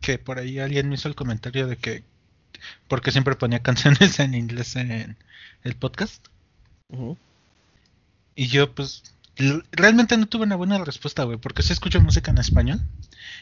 que 0.00 0.18
por 0.18 0.38
ahí 0.38 0.58
alguien 0.58 0.88
me 0.88 0.94
hizo 0.94 1.08
el 1.08 1.14
comentario 1.14 1.66
de 1.66 1.76
que 1.76 2.04
porque 2.88 3.12
siempre 3.12 3.36
ponía 3.36 3.58
canciones 3.62 4.18
en 4.20 4.34
inglés 4.34 4.76
en 4.76 5.16
el 5.64 5.74
podcast. 5.74 6.26
Y 8.34 8.46
yo, 8.46 8.74
pues, 8.74 9.02
realmente 9.72 10.16
no 10.16 10.26
tuve 10.26 10.44
una 10.44 10.56
buena 10.56 10.82
respuesta, 10.84 11.24
güey, 11.24 11.38
porque 11.38 11.62
sí 11.62 11.72
escucho 11.72 12.00
música 12.00 12.30
en 12.30 12.38
español. 12.38 12.80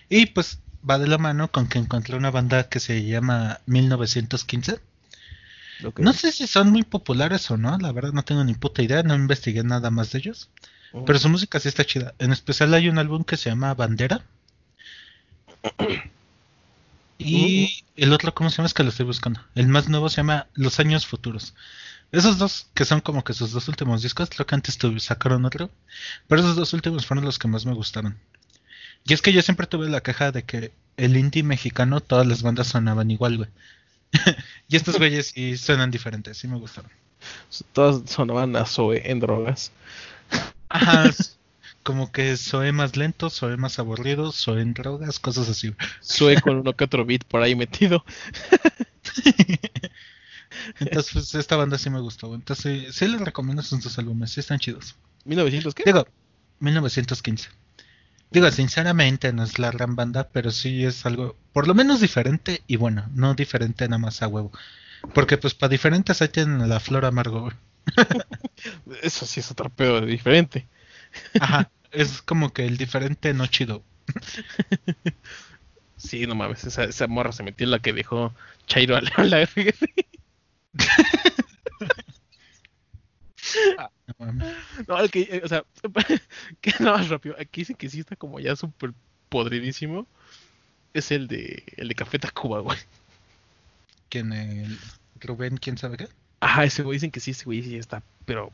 Y 0.08 0.26
pues 0.26 0.60
va 0.88 0.98
de 0.98 1.08
la 1.08 1.18
mano 1.18 1.50
con 1.50 1.68
que 1.68 1.78
encontré 1.78 2.16
una 2.16 2.30
banda 2.30 2.68
que 2.68 2.80
se 2.80 3.04
llama 3.04 3.60
1915. 3.66 4.80
Ok. 5.84 6.00
No 6.00 6.12
sé 6.12 6.32
si 6.32 6.46
son 6.46 6.70
muy 6.70 6.82
populares 6.82 7.50
o 7.50 7.56
no, 7.56 7.76
la 7.78 7.92
verdad 7.92 8.12
no 8.12 8.24
tengo 8.24 8.44
ni 8.44 8.54
puta 8.54 8.82
idea, 8.82 9.02
no 9.02 9.14
investigué 9.14 9.62
nada 9.62 9.90
más 9.90 10.12
de 10.12 10.18
ellos. 10.18 10.48
Pero 11.04 11.18
su 11.18 11.28
música 11.28 11.60
sí 11.60 11.68
está 11.68 11.84
chida. 11.84 12.14
En 12.18 12.32
especial 12.32 12.72
hay 12.72 12.88
un 12.88 12.98
álbum 12.98 13.22
que 13.22 13.36
se 13.36 13.50
llama 13.50 13.74
Bandera. 13.74 14.22
Y 17.18 17.84
el 17.96 18.12
otro, 18.12 18.34
¿cómo 18.34 18.50
se 18.50 18.56
llama? 18.58 18.66
Es 18.66 18.74
que 18.74 18.82
lo 18.82 18.90
estoy 18.90 19.06
buscando. 19.06 19.40
El 19.54 19.68
más 19.68 19.88
nuevo 19.88 20.08
se 20.08 20.16
llama 20.18 20.46
Los 20.54 20.78
Años 20.80 21.06
Futuros. 21.06 21.54
Esos 22.12 22.38
dos, 22.38 22.68
que 22.74 22.84
son 22.84 23.00
como 23.00 23.24
que 23.24 23.32
sus 23.32 23.52
dos 23.52 23.68
últimos 23.68 24.02
discos, 24.02 24.30
creo 24.30 24.46
que 24.46 24.54
antes 24.54 24.78
tuve- 24.78 25.00
sacaron 25.00 25.44
otro. 25.44 25.70
Pero 26.28 26.40
esos 26.42 26.56
dos 26.56 26.72
últimos 26.72 27.06
fueron 27.06 27.24
los 27.24 27.38
que 27.38 27.48
más 27.48 27.66
me 27.66 27.74
gustaron. 27.74 28.18
Y 29.04 29.14
es 29.14 29.22
que 29.22 29.32
yo 29.32 29.42
siempre 29.42 29.66
tuve 29.66 29.88
la 29.88 30.02
queja 30.02 30.32
de 30.32 30.42
que 30.44 30.72
el 30.96 31.16
indie 31.16 31.42
mexicano, 31.42 32.00
todas 32.00 32.26
las 32.26 32.42
bandas 32.42 32.68
sonaban 32.68 33.10
igual, 33.10 33.36
güey. 33.38 33.50
y 34.68 34.76
estos 34.76 34.98
güeyes 34.98 35.28
sí 35.28 35.56
suenan 35.56 35.90
diferentes, 35.90 36.36
sí 36.38 36.48
me 36.48 36.58
gustaron. 36.58 36.90
Todas 37.72 38.08
sonaban 38.10 38.54
a 38.56 38.66
Zoe 38.66 39.10
en 39.10 39.20
drogas. 39.20 39.72
Ajá, 40.68 41.10
como 41.86 42.10
que 42.10 42.36
Zoe 42.36 42.72
más 42.72 42.96
lento, 42.96 43.30
Zoe 43.30 43.56
más 43.56 43.78
aburrido, 43.78 44.32
Zoe 44.32 44.60
en 44.60 44.74
drogas, 44.74 45.20
cosas 45.20 45.48
así. 45.48 45.72
Zoe 46.02 46.40
con 46.40 46.56
uno 46.56 46.72
que 46.72 46.82
otro 46.82 47.06
beat 47.06 47.22
por 47.22 47.42
ahí 47.42 47.54
metido. 47.54 48.04
Entonces, 50.80 51.12
pues, 51.12 51.34
esta 51.36 51.54
banda 51.54 51.78
sí 51.78 51.88
me 51.88 52.00
gustó. 52.00 52.34
Entonces, 52.34 52.86
sí, 52.88 52.92
sí 52.92 53.06
les 53.06 53.20
recomiendo 53.20 53.62
sus 53.62 53.80
dos 53.84 53.96
álbumes, 54.00 54.32
sí 54.32 54.40
están 54.40 54.58
chidos. 54.58 54.96
¿1900 55.26 55.74
qué? 55.74 55.84
Digo, 55.84 56.08
1915. 56.58 57.50
Digo, 58.32 58.50
sinceramente 58.50 59.32
no 59.32 59.44
es 59.44 59.60
la 59.60 59.70
gran 59.70 59.94
banda, 59.94 60.28
pero 60.32 60.50
sí 60.50 60.84
es 60.84 61.06
algo, 61.06 61.36
por 61.52 61.68
lo 61.68 61.74
menos 61.74 62.00
diferente 62.00 62.64
y 62.66 62.74
bueno, 62.74 63.08
no 63.14 63.34
diferente 63.34 63.86
nada 63.86 63.98
más 63.98 64.22
a 64.22 64.26
huevo. 64.26 64.50
Porque 65.14 65.38
pues 65.38 65.54
para 65.54 65.70
diferentes 65.70 66.20
ahí 66.20 66.28
tienen 66.30 66.68
la 66.68 66.80
flor 66.80 67.04
amargo. 67.04 67.52
Eso 69.02 69.24
sí 69.24 69.38
es 69.38 69.52
otro 69.52 69.70
pedo 69.70 70.00
diferente. 70.00 70.66
Ajá, 71.40 71.70
es 71.92 72.22
como 72.22 72.52
que 72.52 72.66
el 72.66 72.76
diferente 72.76 73.32
no 73.34 73.46
chido. 73.46 73.82
Sí, 75.96 76.26
no 76.26 76.34
mames, 76.34 76.64
esa, 76.64 76.84
esa 76.84 77.06
morra 77.06 77.32
se 77.32 77.42
metió 77.42 77.64
en 77.64 77.70
la 77.70 77.78
que 77.78 77.92
dejó 77.92 78.34
Chairo 78.66 78.96
a 78.96 79.00
la, 79.00 79.10
a 79.16 79.24
la. 79.24 79.48
No 84.06 84.14
mames. 84.18 84.54
No, 84.86 84.98
el 84.98 85.10
que, 85.10 85.22
eh, 85.22 85.40
o 85.42 85.48
sea, 85.48 85.64
que 86.60 86.72
nada 86.80 86.98
más 86.98 87.08
rápido. 87.08 87.34
Aquí 87.38 87.62
dicen 87.62 87.76
que 87.76 87.88
sí 87.88 88.00
está 88.00 88.16
como 88.16 88.38
ya 88.40 88.54
súper 88.56 88.92
podridísimo. 89.28 90.06
Es 90.92 91.10
el 91.10 91.28
de 91.28 91.64
el 91.76 91.88
de 91.88 91.94
Café 91.94 92.18
Tacuba, 92.18 92.60
güey. 92.60 92.78
¿Quién? 94.08 94.32
El 94.32 94.78
Rubén, 95.20 95.56
quién 95.56 95.78
sabe 95.78 95.96
qué. 95.96 96.08
Ajá, 96.40 96.64
ese 96.64 96.82
güey 96.82 96.96
dicen 96.96 97.10
que 97.10 97.20
sí, 97.20 97.30
ese 97.32 97.44
güey 97.44 97.62
sí 97.62 97.76
está, 97.76 98.02
pero 98.24 98.52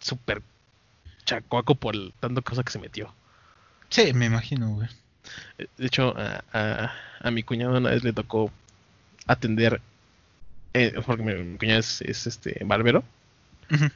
súper 0.00 0.42
chacuaco 1.28 1.74
por 1.74 1.94
el 1.94 2.12
tanto 2.20 2.42
cosa 2.42 2.62
que 2.62 2.72
se 2.72 2.78
metió. 2.78 3.12
Sí, 3.90 4.12
me 4.14 4.26
imagino, 4.26 4.70
güey. 4.70 4.88
Eh, 5.58 5.66
De 5.76 5.86
hecho, 5.86 6.14
a, 6.16 6.42
a, 6.52 6.92
a 7.20 7.30
mi 7.30 7.42
cuñado 7.42 7.76
una 7.76 7.90
vez 7.90 8.02
le 8.02 8.12
tocó 8.12 8.50
atender, 9.26 9.80
eh, 10.74 10.94
porque 11.04 11.22
mi, 11.22 11.34
mi 11.34 11.58
cuñado 11.58 11.80
es, 11.80 12.00
es, 12.02 12.26
este 12.26 12.58
barbero, 12.64 13.04
Ujú. 13.70 13.88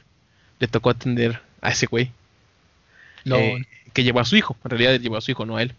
le 0.59 0.67
tocó 0.67 0.89
atender 0.91 1.41
a 1.61 1.69
ese 1.71 1.87
güey 1.87 2.11
eh, 3.25 3.63
que 3.93 4.03
llevó 4.03 4.19
a 4.19 4.25
su 4.25 4.35
hijo. 4.35 4.55
En 4.63 4.69
realidad 4.71 4.99
llevó 4.99 5.17
a 5.17 5.21
su 5.21 5.31
hijo, 5.31 5.45
no 5.45 5.57
a 5.57 5.63
él. 5.63 5.73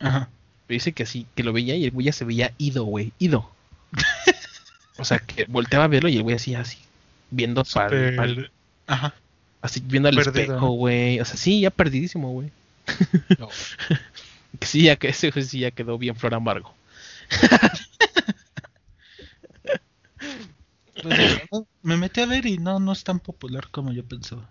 Ajá. 0.00 0.28
Pero 0.66 0.76
dice 0.76 0.92
que 0.92 1.02
así, 1.02 1.26
que 1.34 1.42
lo 1.44 1.52
veía 1.52 1.76
y 1.76 1.84
el 1.84 1.90
güey 1.90 2.06
ya 2.06 2.12
se 2.12 2.24
veía 2.24 2.52
ido, 2.58 2.84
güey, 2.84 3.12
ido. 3.18 3.50
o 4.98 5.04
sea, 5.04 5.18
que 5.18 5.44
volteaba 5.46 5.84
a 5.84 5.88
verlo 5.88 6.08
y 6.08 6.16
el 6.16 6.22
güey 6.22 6.36
así, 6.36 6.54
así, 6.54 6.78
viendo 7.30 7.62
para 7.64 7.90
Súper- 7.90 8.50
Ajá. 8.86 9.14
Así 9.64 9.80
viendo 9.80 10.10
al 10.10 10.14
perdido, 10.14 10.42
espejo, 10.42 10.68
güey. 10.72 11.18
O 11.20 11.24
sea, 11.24 11.36
sí, 11.36 11.60
ya 11.60 11.70
perdidísimo, 11.70 12.30
güey. 12.30 12.52
No. 13.38 13.48
Sí, 14.60 14.82
ya 14.82 14.94
que 14.94 15.08
ese 15.08 15.32
sí 15.42 15.58
ya 15.58 15.72
quedó 15.72 15.98
bien 15.98 16.14
flor 16.14 16.34
amargo. 16.34 16.72
Pues, 21.02 21.40
me 21.82 21.96
metí 21.96 22.20
a 22.20 22.26
ver 22.26 22.46
y 22.46 22.58
no, 22.58 22.78
no 22.78 22.92
es 22.92 23.02
tan 23.02 23.18
popular 23.18 23.68
como 23.72 23.92
yo 23.92 24.04
pensaba. 24.04 24.48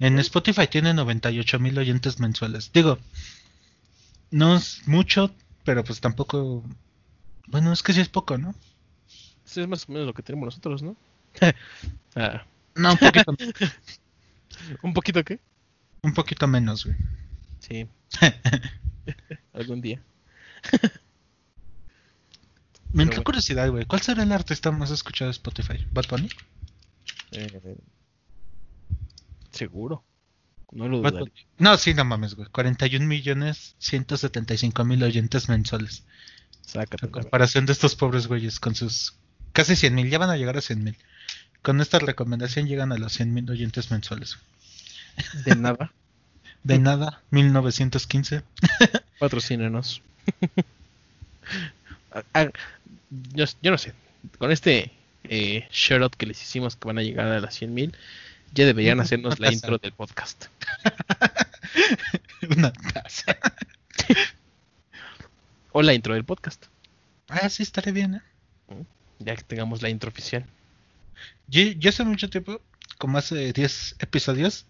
En 0.00 0.18
Spotify 0.18 0.66
tiene 0.66 0.92
98 0.92 1.58
mil 1.58 1.78
oyentes 1.78 2.20
mensuales. 2.20 2.70
Digo, 2.74 2.98
no 4.30 4.56
es 4.56 4.86
mucho, 4.86 5.34
pero 5.64 5.82
pues 5.82 6.00
tampoco. 6.00 6.62
Bueno, 7.46 7.72
es 7.72 7.82
que 7.82 7.94
sí 7.94 8.02
es 8.02 8.10
poco, 8.10 8.36
¿no? 8.36 8.54
Eso 9.46 9.62
es 9.62 9.66
más 9.66 9.88
o 9.88 9.92
menos 9.92 10.06
lo 10.06 10.12
que 10.12 10.22
tenemos 10.22 10.46
nosotros, 10.46 10.82
¿no? 10.82 10.94
Ah, 12.16 12.44
No, 12.74 12.92
un 12.92 12.98
poquito, 12.98 13.34
¿Un 14.82 14.92
poquito 14.94 15.24
qué? 15.24 15.40
un 16.02 16.14
poquito 16.14 16.46
menos, 16.46 16.84
güey. 16.84 16.96
Sí. 17.58 17.86
Algún 19.52 19.80
día. 19.80 20.00
Me 22.92 23.04
entró 23.04 23.18
bueno. 23.18 23.24
curiosidad, 23.24 23.70
güey. 23.70 23.84
¿Cuál 23.84 24.00
será 24.00 24.22
el 24.22 24.32
artista 24.32 24.70
más 24.72 24.90
escuchado 24.90 25.28
de 25.28 25.32
Spotify? 25.32 25.86
¿Bad 25.92 26.06
Bunny? 26.08 26.28
Eh, 27.32 27.76
seguro. 29.52 30.02
No 30.72 30.88
lo. 30.88 31.00
Bunny. 31.00 31.30
No, 31.58 31.76
sí, 31.76 31.94
no 31.94 32.04
mames, 32.04 32.34
güey. 32.34 32.48
41 32.50 33.06
millones 33.06 33.76
175 33.78 34.84
mil 34.84 35.02
oyentes 35.02 35.48
mensuales. 35.48 36.04
Sácate. 36.62 37.06
En 37.06 37.12
comparación 37.12 37.66
de 37.66 37.72
estos 37.72 37.94
pobres 37.94 38.26
güeyes 38.26 38.58
con 38.58 38.74
sus 38.74 39.16
casi 39.52 39.76
100 39.76 39.94
mil. 39.94 40.10
Ya 40.10 40.18
van 40.18 40.30
a 40.30 40.36
llegar 40.36 40.56
a 40.56 40.60
100 40.60 40.82
mil. 40.82 40.96
Con 41.62 41.80
esta 41.80 41.98
recomendación 41.98 42.66
llegan 42.66 42.92
a 42.92 42.98
los 42.98 43.12
100 43.12 43.34
mil 43.34 43.50
oyentes 43.50 43.90
mensuales. 43.90 44.38
De 45.44 45.56
nada. 45.56 45.92
De 46.62 46.78
nada, 46.78 47.22
1915. 47.30 48.42
Patrocínanos. 49.18 50.02
Ah, 52.34 52.48
yo, 53.34 53.44
yo 53.62 53.70
no 53.70 53.78
sé. 53.78 53.94
Con 54.38 54.50
este 54.50 54.90
eh, 55.22 55.68
shoutout 55.70 56.16
que 56.16 56.26
les 56.26 56.42
hicimos 56.42 56.74
que 56.74 56.88
van 56.88 56.98
a 56.98 57.02
llegar 57.02 57.28
a 57.28 57.38
las 57.38 57.54
100 57.54 57.72
mil, 57.72 57.96
ya 58.52 58.66
deberían 58.66 58.98
hacernos 58.98 59.38
la 59.38 59.52
intro 59.52 59.78
del 59.78 59.92
podcast. 59.92 60.46
Una 62.56 62.72
taza. 62.72 63.36
O 65.70 65.82
la 65.82 65.94
intro 65.94 66.14
del 66.14 66.24
podcast. 66.24 66.66
Ah, 67.28 67.48
sí, 67.48 67.62
estaría 67.62 67.92
bien, 67.92 68.16
¿eh? 68.16 68.22
Ya 69.20 69.36
que 69.36 69.44
tengamos 69.44 69.82
la 69.82 69.88
intro 69.88 70.10
oficial. 70.10 70.44
Yo, 71.48 71.62
yo 71.62 71.90
hace 71.90 72.04
mucho 72.04 72.30
tiempo, 72.30 72.60
como 72.98 73.18
hace 73.18 73.52
10 73.52 73.96
episodios, 74.00 74.66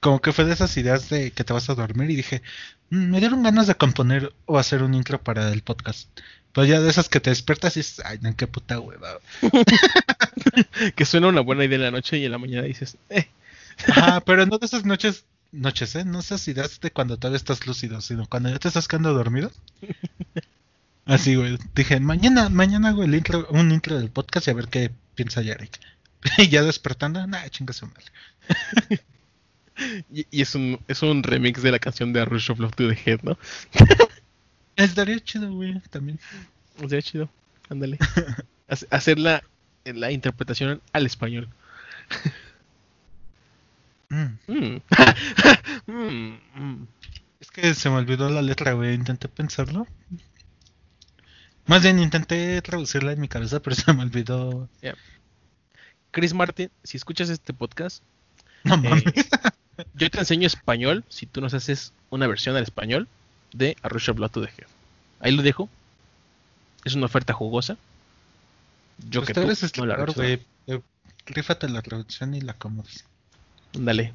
como 0.00 0.20
que 0.20 0.32
fue 0.32 0.44
de 0.44 0.52
esas 0.54 0.76
ideas 0.76 1.08
de 1.08 1.30
que 1.32 1.44
te 1.44 1.52
vas 1.52 1.68
a 1.70 1.74
dormir 1.74 2.10
y 2.10 2.16
dije, 2.16 2.42
"Mm, 2.90 3.10
me 3.10 3.20
dieron 3.20 3.42
ganas 3.42 3.66
de 3.66 3.74
componer 3.76 4.32
o 4.46 4.58
hacer 4.58 4.82
un 4.82 4.94
intro 4.94 5.22
para 5.22 5.50
el 5.52 5.62
podcast. 5.62 6.08
Pero 6.52 6.66
ya 6.66 6.80
de 6.80 6.90
esas 6.90 7.08
que 7.08 7.20
te 7.20 7.30
despiertas 7.30 7.76
y 7.76 7.80
dices, 7.80 8.02
ay, 8.04 8.18
no, 8.20 8.36
qué 8.36 8.46
puta 8.46 8.78
hueva. 8.78 9.18
Que 10.96 11.04
suena 11.04 11.28
una 11.28 11.40
buena 11.40 11.64
idea 11.64 11.76
en 11.76 11.82
la 11.82 11.90
noche 11.90 12.18
y 12.18 12.24
en 12.24 12.32
la 12.32 12.38
mañana 12.38 12.66
dices, 12.66 12.96
eh, 13.10 13.28
Ajá, 13.88 14.20
pero 14.26 14.46
no 14.46 14.58
de 14.58 14.66
esas 14.66 14.84
noches, 14.84 15.24
noches, 15.50 15.94
¿eh? 15.96 16.04
No 16.04 16.20
esas 16.20 16.46
ideas 16.48 16.80
de 16.80 16.90
cuando 16.90 17.16
todavía 17.16 17.36
estás 17.36 17.66
lúcido, 17.66 18.00
sino 18.00 18.26
cuando 18.26 18.50
ya 18.50 18.58
te 18.58 18.68
estás 18.68 18.88
quedando 18.88 19.14
dormido. 19.14 19.50
Así, 21.04 21.34
güey. 21.34 21.58
Dije, 21.74 21.98
mañana, 22.00 22.48
mañana 22.48 22.90
hago 22.90 23.02
el 23.02 23.14
intro, 23.14 23.46
un 23.50 23.72
intro 23.72 23.98
del 23.98 24.10
podcast 24.10 24.46
y 24.46 24.50
a 24.50 24.54
ver 24.54 24.68
qué 24.68 24.90
piensa 25.14 25.42
Yarek. 25.42 25.78
Y 26.38 26.48
ya 26.48 26.62
despertando, 26.62 27.26
nah, 27.26 27.48
chinga 27.48 27.72
su 27.72 27.86
madre. 27.86 28.04
y, 30.12 30.26
y 30.30 30.42
es 30.42 30.54
un 30.54 30.78
es 30.88 31.02
un 31.02 31.22
remix 31.22 31.62
de 31.62 31.72
la 31.72 31.78
canción 31.78 32.12
de 32.12 32.20
A 32.20 32.24
Rush 32.24 32.50
of 32.50 32.58
Love 32.60 32.74
to 32.76 32.88
the 32.88 32.98
Head, 33.04 33.20
¿no? 33.22 33.36
Estaría 34.76 35.18
chido, 35.20 35.52
güey, 35.52 35.80
también. 35.90 36.18
Sea, 36.88 37.02
chido. 37.02 37.28
Ándale. 37.68 37.98
Hace- 38.68 38.86
Hacer 38.90 39.18
la, 39.18 39.42
la 39.84 40.10
interpretación 40.12 40.80
al 40.92 41.06
español. 41.06 41.48
Mm. 44.10 44.38
Mm, 45.86 46.38
mm. 46.54 46.86
Es 47.40 47.50
que 47.50 47.74
se 47.74 47.88
me 47.90 47.96
olvidó 47.96 48.28
la 48.28 48.42
letra, 48.42 48.72
güey. 48.72 48.94
Intenté 48.94 49.28
pensarlo. 49.28 49.86
Más 51.66 51.82
bien 51.82 51.98
intenté 51.98 52.60
traducirla 52.62 53.12
en 53.12 53.20
mi 53.20 53.28
cabeza, 53.28 53.60
pero 53.60 53.76
se 53.76 53.92
me 53.92 54.02
olvidó. 54.02 54.68
Chris 56.10 56.34
Martin, 56.34 56.70
si 56.82 56.96
escuchas 56.96 57.28
este 57.30 57.54
podcast, 57.54 58.02
No 58.64 58.74
eh, 58.74 58.78
mames. 58.78 59.04
yo 59.94 60.10
te 60.10 60.18
enseño 60.18 60.46
español 60.46 61.04
si 61.08 61.26
tú 61.26 61.40
nos 61.40 61.54
haces 61.54 61.92
una 62.10 62.26
versión 62.26 62.56
al 62.56 62.62
español 62.62 63.08
de 63.52 63.76
A 63.82 63.88
Rush 63.88 64.10
of 64.10 64.16
Blood 64.16 64.30
to 64.30 64.42
the 64.42 64.48
Head. 64.48 64.68
Ahí 65.20 65.32
lo 65.32 65.42
dejo. 65.42 65.68
Es 66.84 66.94
una 66.94 67.06
oferta 67.06 67.32
jugosa. 67.32 67.76
Yo 69.08 69.20
Pues 69.20 69.28
que 69.28 69.34
tú 69.34 69.40
eres 69.42 69.76
no 69.78 69.86
la. 69.86 70.04
Eh, 70.66 70.80
Rífate 71.24 71.68
la 71.68 71.82
traducción 71.82 72.34
y 72.34 72.40
la 72.40 72.52
acomodas. 72.52 73.04
Dale, 73.72 74.12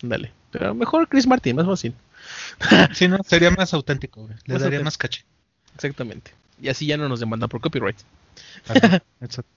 dale. 0.00 0.32
Pero 0.50 0.74
mejor 0.74 1.06
Chris 1.08 1.26
Martin, 1.26 1.56
más 1.56 1.66
fácil. 1.66 1.94
Si 2.94 3.06
no, 3.08 3.18
sería 3.24 3.50
más 3.50 3.74
auténtico, 3.74 4.22
güey. 4.22 4.34
Le 4.46 4.54
Más 4.54 4.62
daría 4.62 4.78
auténtico. 4.78 4.84
más 4.84 4.98
caché. 4.98 5.24
Exactamente. 5.74 6.32
Y 6.60 6.68
así 6.68 6.86
ya 6.86 6.96
no 6.96 7.08
nos 7.08 7.20
demandan 7.20 7.48
por 7.48 7.60
copyright. 7.60 7.96
Ajá, 8.68 9.02
exacto. 9.20 9.50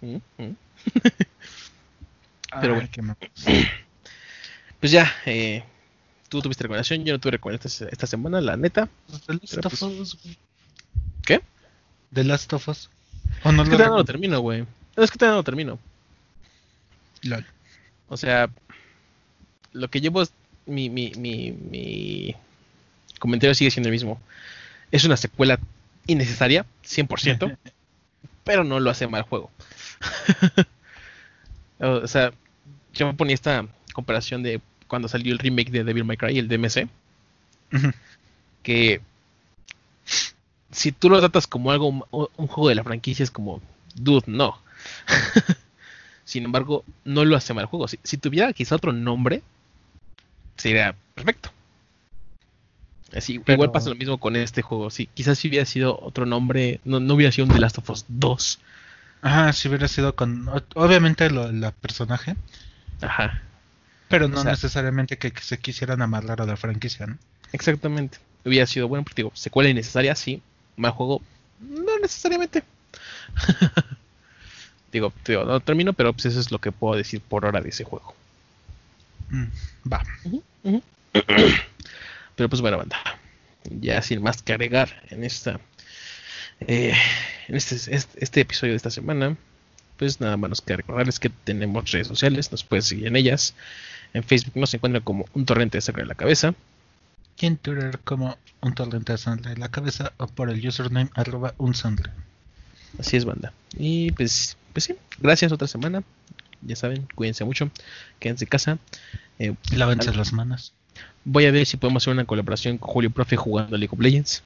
Mm, 0.00 0.16
mm. 0.16 0.20
Ay, 0.38 0.54
Pero 2.60 2.74
bueno. 2.74 3.16
Pues 4.80 4.92
ya, 4.92 5.12
eh, 5.26 5.64
tú 6.28 6.40
tuviste 6.40 6.62
recomendación, 6.62 7.04
yo 7.04 7.12
no 7.12 7.18
tuve 7.18 7.32
recomendación 7.32 7.88
esta, 7.88 7.92
esta 7.92 8.06
semana, 8.06 8.40
la 8.40 8.56
neta. 8.56 8.88
The 9.26 9.32
Last 9.34 9.54
Pero 9.56 9.66
of 9.66 9.80
pues- 9.80 9.82
Us, 9.82 10.18
güey. 10.22 10.38
¿Qué? 11.26 11.40
The 12.14 12.22
Last 12.22 12.52
of 12.52 12.68
Us. 12.68 12.88
¿O 13.42 13.50
no 13.50 13.64
Es 13.64 13.68
que 13.68 13.74
todavía 13.74 13.90
no 13.90 13.96
lo 13.98 14.04
termino, 14.04 14.38
güey. 14.38 14.64
No, 14.96 15.02
es 15.02 15.10
que 15.10 15.18
todavía 15.18 15.32
no 15.32 15.38
lo 15.40 15.44
termino. 15.44 15.78
Lol. 17.22 17.44
O 18.08 18.16
sea, 18.16 18.48
lo 19.72 19.88
que 19.88 20.00
llevo 20.00 20.22
es. 20.22 20.32
Mi, 20.64 20.88
mi, 20.90 21.12
mi, 21.16 21.50
mi 21.50 22.36
comentario 23.18 23.54
sigue 23.54 23.72
siendo 23.72 23.88
el 23.88 23.94
mismo. 23.94 24.20
Es 24.92 25.04
una 25.04 25.16
secuela 25.16 25.58
innecesaria, 26.08 26.66
100%, 26.84 27.56
pero 28.44 28.64
no 28.64 28.80
lo 28.80 28.90
hace 28.90 29.06
mal 29.06 29.22
juego. 29.22 29.50
o 31.78 32.06
sea, 32.08 32.32
yo 32.92 33.12
ponía 33.14 33.34
esta 33.34 33.66
comparación 33.92 34.42
de 34.42 34.60
cuando 34.88 35.06
salió 35.06 35.32
el 35.32 35.38
remake 35.38 35.70
de 35.70 35.84
Devil 35.84 36.04
May 36.04 36.16
Cry, 36.16 36.38
el 36.38 36.48
DMC, 36.48 36.88
que 38.62 39.00
si 40.70 40.92
tú 40.92 41.10
lo 41.10 41.20
tratas 41.20 41.46
como 41.46 41.70
algo, 41.70 41.88
un 42.10 42.46
juego 42.46 42.68
de 42.68 42.74
la 42.74 42.84
franquicia, 42.84 43.22
es 43.22 43.30
como, 43.30 43.60
dude, 43.94 44.24
no. 44.26 44.58
Sin 46.24 46.44
embargo, 46.44 46.84
no 47.04 47.24
lo 47.24 47.36
hace 47.36 47.54
mal 47.54 47.62
el 47.62 47.68
juego. 47.68 47.88
Si, 47.88 47.98
si 48.02 48.18
tuviera 48.18 48.52
quizá 48.52 48.76
otro 48.76 48.92
nombre, 48.92 49.42
sería 50.56 50.94
perfecto. 51.14 51.50
Así, 53.16 53.38
Pero- 53.38 53.54
Igual 53.56 53.70
pasa 53.72 53.88
lo 53.90 53.94
mismo 53.96 54.18
con 54.18 54.36
este 54.36 54.62
juego. 54.62 54.90
Si, 54.90 55.06
quizás 55.06 55.38
si 55.38 55.48
hubiera 55.48 55.64
sido 55.64 55.98
otro 56.02 56.26
nombre, 56.26 56.80
no, 56.84 57.00
no 57.00 57.14
hubiera 57.14 57.32
sido 57.32 57.46
un 57.46 57.52
The 57.54 57.60
Last 57.60 57.78
of 57.78 57.88
Us 57.90 58.04
2. 58.08 58.58
Ajá, 59.22 59.52
si 59.52 59.68
hubiera 59.68 59.88
sido 59.88 60.14
con. 60.14 60.48
Obviamente 60.74 61.28
lo, 61.30 61.50
la 61.50 61.72
personaje. 61.72 62.36
Ajá, 63.00 63.42
Pero 64.08 64.28
no 64.28 64.42
sea- 64.42 64.52
necesariamente 64.52 65.16
que, 65.18 65.30
que 65.32 65.42
se 65.42 65.58
quisieran 65.58 66.02
amarrar 66.02 66.40
a 66.42 66.46
la 66.46 66.56
franquicia, 66.56 67.06
¿no? 67.06 67.16
exactamente. 67.52 68.18
Hubiera 68.44 68.66
sido 68.66 68.88
bueno, 68.88 69.02
porque 69.04 69.22
digo, 69.22 69.32
secuela 69.34 69.68
innecesaria, 69.70 70.14
sí. 70.14 70.40
Mal 70.76 70.92
juego, 70.92 71.22
no 71.60 71.98
necesariamente. 72.00 72.62
digo, 74.92 75.12
digo, 75.26 75.44
no 75.44 75.60
termino, 75.60 75.92
pero 75.92 76.12
pues 76.12 76.26
eso 76.26 76.40
es 76.40 76.50
lo 76.50 76.58
que 76.60 76.72
puedo 76.72 76.96
decir 76.96 77.20
por 77.20 77.44
hora 77.44 77.60
de 77.60 77.68
ese 77.70 77.84
juego. 77.84 78.14
Mm, 79.30 79.44
va. 79.92 80.02
Pero 82.38 82.48
pues 82.48 82.62
bueno, 82.62 82.78
banda. 82.78 82.96
Ya 83.64 84.00
sin 84.00 84.22
más 84.22 84.42
que 84.42 84.52
agregar 84.52 85.02
en 85.10 85.24
esta 85.24 85.60
eh, 86.60 86.94
en 87.48 87.56
este, 87.56 87.74
este, 87.74 88.24
este 88.24 88.40
episodio 88.40 88.72
de 88.72 88.76
esta 88.76 88.90
semana, 88.90 89.36
pues 89.96 90.20
nada 90.20 90.36
más 90.36 90.60
queda 90.60 90.76
recordarles 90.78 91.18
que 91.18 91.30
tenemos 91.30 91.90
redes 91.90 92.06
sociales, 92.06 92.52
nos 92.52 92.62
puedes 92.62 92.86
seguir 92.86 93.08
en 93.08 93.16
ellas. 93.16 93.54
En 94.14 94.22
Facebook 94.22 94.56
nos 94.56 94.72
encuentran 94.72 95.02
como 95.02 95.26
un 95.34 95.46
torrente 95.46 95.78
de 95.78 95.82
sangre 95.82 96.02
en 96.02 96.08
la 96.08 96.14
cabeza. 96.14 96.54
Y 97.40 97.46
en 97.46 97.56
Twitter 97.56 97.98
como 98.04 98.38
un 98.60 98.74
torrente 98.74 99.12
de 99.12 99.18
sangre 99.18 99.52
en 99.52 99.60
la 99.60 99.68
cabeza 99.68 100.12
o 100.16 100.28
por 100.28 100.48
el 100.48 100.64
username 100.64 101.10
arroba 101.14 101.54
un 101.58 101.74
sangre. 101.74 102.12
Así 103.00 103.16
es, 103.16 103.24
banda. 103.24 103.52
Y 103.76 104.12
pues, 104.12 104.56
pues 104.72 104.84
sí, 104.84 104.94
gracias 105.18 105.50
otra 105.50 105.66
semana. 105.66 106.04
Ya 106.62 106.76
saben, 106.76 107.08
cuídense 107.16 107.44
mucho, 107.44 107.68
quédense 108.20 108.44
en 108.44 108.48
casa. 108.48 108.78
Eh, 109.40 109.54
Lávense 109.72 110.14
las 110.14 110.32
manos. 110.32 110.72
Voy 111.24 111.46
a 111.46 111.50
ver 111.50 111.66
si 111.66 111.76
podemos 111.76 112.02
hacer 112.02 112.12
una 112.12 112.24
colaboración 112.24 112.78
con 112.78 112.90
Julio 112.90 113.10
Profe 113.10 113.36
jugando 113.36 113.76
League 113.76 113.92
of 113.92 114.00
Legends. 114.00 114.42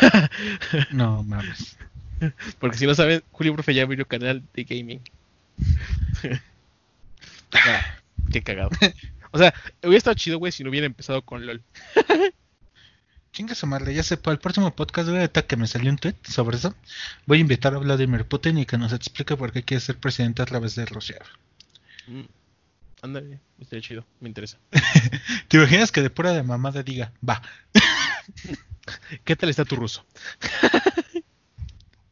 No 0.90 1.22
mames. 1.22 1.76
Porque 2.58 2.76
si 2.76 2.86
no 2.86 2.94
saben, 2.94 3.22
Julio 3.30 3.54
Profe 3.54 3.74
ya 3.74 3.84
abrió 3.84 4.06
canal 4.06 4.42
de 4.54 4.64
gaming. 4.64 5.00
Ah, 7.52 7.98
qué 8.32 8.42
cagado. 8.42 8.70
O 9.30 9.38
sea, 9.38 9.54
hubiera 9.82 9.98
estado 9.98 10.14
chido, 10.14 10.38
güey, 10.38 10.52
si 10.52 10.64
no 10.64 10.70
hubiera 10.70 10.86
empezado 10.86 11.22
con 11.22 11.46
LOL. 11.46 11.62
Chinga 13.32 13.54
su 13.54 13.66
madre, 13.66 13.94
ya 13.94 14.02
sé, 14.02 14.16
para 14.16 14.32
el 14.32 14.40
próximo 14.40 14.74
podcast, 14.74 15.08
güey, 15.08 15.28
que 15.28 15.56
me 15.56 15.66
salió 15.66 15.90
un 15.90 15.98
tweet 15.98 16.16
sobre 16.24 16.56
eso, 16.56 16.74
voy 17.26 17.38
a 17.38 17.40
invitar 17.42 17.74
a 17.74 17.78
Vladimir 17.78 18.24
Putin 18.24 18.58
y 18.58 18.66
que 18.66 18.78
nos 18.78 18.92
explique 18.92 19.36
por 19.36 19.52
qué 19.52 19.62
quiere 19.62 19.80
ser 19.80 19.96
presidente 19.96 20.42
a 20.42 20.46
través 20.46 20.74
de 20.74 20.86
Rusia. 20.86 21.18
Mm, 22.06 22.22
Ándale, 23.02 23.40
estaría 23.60 23.82
chido, 23.82 24.06
me 24.20 24.28
interesa. 24.28 24.58
¿Te 25.48 25.56
imaginas 25.56 25.92
que 25.92 26.02
de 26.02 26.10
pura 26.10 26.32
de 26.32 26.42
mamada 26.42 26.82
diga, 26.82 27.12
va? 27.26 27.40
¿Qué 29.24 29.36
tal 29.36 29.50
está 29.50 29.64
tu 29.64 29.76
ruso? 29.76 30.04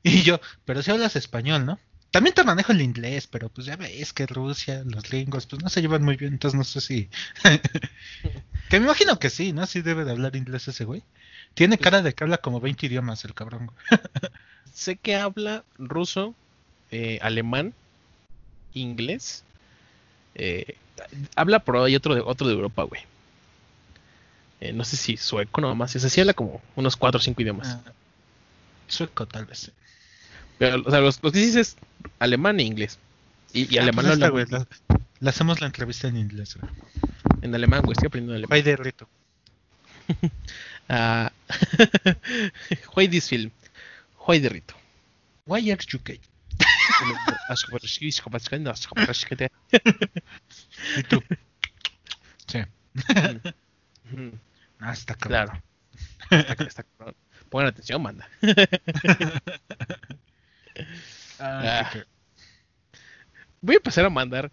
Y 0.03 0.23
yo, 0.23 0.41
pero 0.65 0.85
si 0.85 0.93
hablas 0.93 1.17
español, 1.17 1.67
¿no? 1.67 1.81
También 2.13 2.33
te 2.33 2.45
manejo 2.45 2.71
el 2.71 2.81
inglés, 2.81 3.27
pero 3.27 3.49
pues 3.49 3.67
ya 3.67 3.75
ves 3.75 4.13
que 4.13 4.25
Rusia, 4.25 4.85
los 4.87 5.03
gringos, 5.03 5.47
pues 5.47 5.61
no 5.61 5.69
se 5.69 5.81
llevan 5.81 6.05
muy 6.05 6.17
bien, 6.17 6.35
entonces 6.35 6.57
no 6.57 6.63
sé 6.63 6.81
si... 6.81 7.11
que 8.71 8.79
me 8.79 8.87
imagino 8.87 9.19
que 9.19 9.31
sí, 9.31 9.53
¿no? 9.53 9.67
Sí 9.67 9.83
debe 9.83 10.05
de 10.05 10.13
hablar 10.13 10.37
inglés 10.37 10.69
ese 10.69 10.85
güey. 10.85 11.03
Tiene 11.55 11.77
cara 11.77 12.03
de 12.03 12.15
que 12.15 12.23
habla 12.23 12.39
como 12.39 12.61
20 12.61 12.87
idiomas 12.87 13.25
el 13.25 13.35
cabrón. 13.35 13.73
sé 14.73 14.95
que 14.95 15.17
habla 15.17 15.65
ruso, 15.77 16.37
eh, 16.93 17.19
alemán, 17.21 17.75
inglés. 18.75 19.43
Eh, 20.37 20.77
habla 21.35 21.59
por 21.61 21.77
ahí 21.79 21.97
otro 21.97 22.15
de, 22.15 22.21
otro 22.21 22.47
de 22.47 22.55
Europa, 22.55 22.83
güey. 22.85 23.01
Eh, 24.61 24.73
no 24.73 24.85
sé 24.85 24.97
si 24.97 25.17
sueco 25.17 25.61
nomás. 25.61 25.95
O 25.97 25.99
sea, 25.99 26.09
sí 26.11 26.21
habla 26.21 26.33
como 26.35 26.63
unos 26.77 26.97
4 26.97 27.19
o 27.19 27.23
5 27.23 27.43
idiomas. 27.43 27.69
Ah, 27.69 27.93
sueco, 28.89 29.27
tal 29.27 29.45
vez. 29.47 29.71
Pero, 30.59 30.83
o 30.87 30.91
sea, 30.91 31.01
los, 31.01 31.23
los 31.23 31.33
que 31.33 31.39
dices 31.39 31.57
es 31.57 31.77
alemán 32.19 32.59
e 32.61 32.63
inglés. 32.63 32.99
Y, 33.53 33.75
y 33.75 33.79
Ah, 33.79 33.83
alemán 33.83 34.05
pues 34.07 34.15
habla 34.15 34.29
güey, 34.31 34.47
la- 34.49 34.67
le 35.21 35.29
hacemos 35.31 35.61
la 35.61 35.67
entrevista 35.67 36.09
en 36.09 36.17
inglés, 36.17 36.57
güey. 36.57 36.73
en 37.43 37.55
alemán, 37.55 37.83
güey. 37.83 37.93
Estoy 37.93 38.07
aprendiendo 38.09 38.35
alemán. 38.35 38.51
Bye 38.51 38.63
de 38.63 38.77
rito. 38.77 39.09
Ah, 40.89 41.33
Why 42.95 43.09
this 43.09 43.29
film? 43.29 43.51
Why 44.27 44.41
the 44.41 44.49
rito? 44.49 44.75
Why 45.47 45.71
are 45.73 45.79
you 45.89 45.99
gay? 46.05 46.21
¿Y 50.97 51.03
tú? 51.05 51.23
Sí. 52.47 52.59
Ah, 54.79 54.93
está 54.93 55.15
cabrón. 55.15 55.47
Claro. 55.47 55.63
Está- 56.31 56.65
está 56.65 56.83
cabrón. 56.85 57.17
Pongan 57.51 57.69
atención, 57.69 58.03
manda. 58.03 58.29
Ah, 61.39 61.91
Ah. 61.93 61.93
Voy 63.61 63.75
a 63.75 63.79
empezar 63.79 64.05
a 64.05 64.11
mandar 64.11 64.51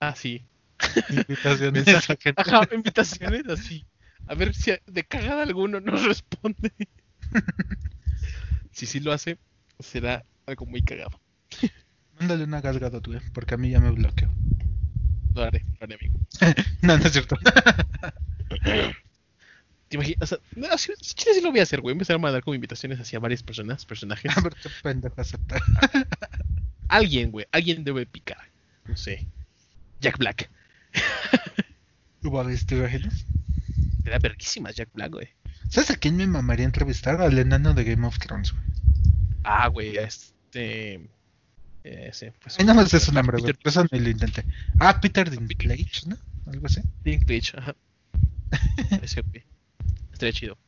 así. 0.00 0.44
ca- 0.78 0.90
invitaciones 1.10 1.84
gente. 1.84 2.34
Ajá, 2.36 2.68
invitaciones 2.72 3.46
así. 3.48 3.86
A 4.26 4.34
ver 4.34 4.54
si 4.54 4.72
de 4.86 5.04
cagada 5.04 5.42
alguno 5.42 5.80
nos 5.80 6.04
responde. 6.04 6.72
Si 8.72 8.84
sí 8.84 9.00
lo 9.00 9.10
hace, 9.10 9.38
será 9.78 10.22
algo 10.44 10.66
muy 10.66 10.82
cagado. 10.82 11.18
Mándale 12.18 12.44
una 12.44 12.60
galgada, 12.60 13.00
güey, 13.04 13.20
porque 13.32 13.54
a 13.54 13.58
mí 13.58 13.70
ya 13.70 13.80
me 13.80 13.90
bloqueó. 13.90 14.32
Lo 15.34 15.42
haré, 15.42 15.64
lo 15.78 15.84
haré, 15.84 15.94
amigo. 15.96 16.18
No, 16.82 16.96
no 16.96 17.04
es 17.04 17.12
cierto. 17.12 17.36
¿Te 19.88 19.96
imaginas? 19.96 20.22
O 20.22 20.26
sea, 20.26 20.38
no, 20.56 20.78
sí, 20.78 20.92
sí, 21.00 21.14
sí 21.16 21.40
lo 21.42 21.50
voy 21.50 21.60
a 21.60 21.64
hacer, 21.64 21.80
güey. 21.80 21.92
Empezar 21.92 22.16
a 22.16 22.18
mandar 22.18 22.42
como 22.42 22.54
invitaciones 22.54 22.98
hacia 22.98 23.18
varias 23.18 23.42
personas, 23.42 23.84
personajes. 23.84 24.36
A 24.36 24.40
ver 24.40 24.54
qué 24.54 24.68
pendejo 24.82 25.20
acepta. 25.20 25.60
Alguien, 26.88 27.30
güey. 27.30 27.46
Alguien 27.52 27.84
debe 27.84 28.06
picar. 28.06 28.50
No 28.86 28.96
sé. 28.96 29.26
Jack 30.00 30.18
Black. 30.18 30.50
¿Hubo 32.22 32.44
¿te 32.44 32.76
imaginas? 32.76 33.26
Era 34.04 34.18
verguísimas 34.18 34.74
Jack 34.74 34.88
Black, 34.94 35.12
güey. 35.12 35.28
¿Sabes 35.68 35.90
a 35.90 35.96
quién 35.96 36.16
me 36.16 36.26
mamaría 36.26 36.64
entrevistar? 36.64 37.20
Al 37.20 37.38
enano 37.38 37.74
de 37.74 37.84
Game 37.84 38.06
of 38.06 38.18
Thrones, 38.18 38.52
güey. 38.52 38.64
Ah, 39.44 39.68
güey, 39.68 39.96
este. 39.96 41.08
Ese, 41.86 42.32
pues. 42.42 42.58
Ay, 42.58 42.64
nada 42.64 42.82
más 42.82 42.92
es 42.92 43.08
un 43.08 43.14
nombre. 43.14 43.36
Peter 43.38 43.56
eso 43.64 43.86
ni 43.92 44.00
lo 44.00 44.10
intenté. 44.10 44.44
Ah, 44.80 45.00
Peter 45.00 45.30
Dinklage, 45.30 46.06
¿no? 46.06 46.16
Algo 46.46 46.66
así. 46.66 46.80
Dinklage, 47.04 47.56
ajá. 47.56 47.76
Ese, 49.02 49.22
güey. 49.22 49.44
Estaría 50.12 50.32
chido. 50.32 50.58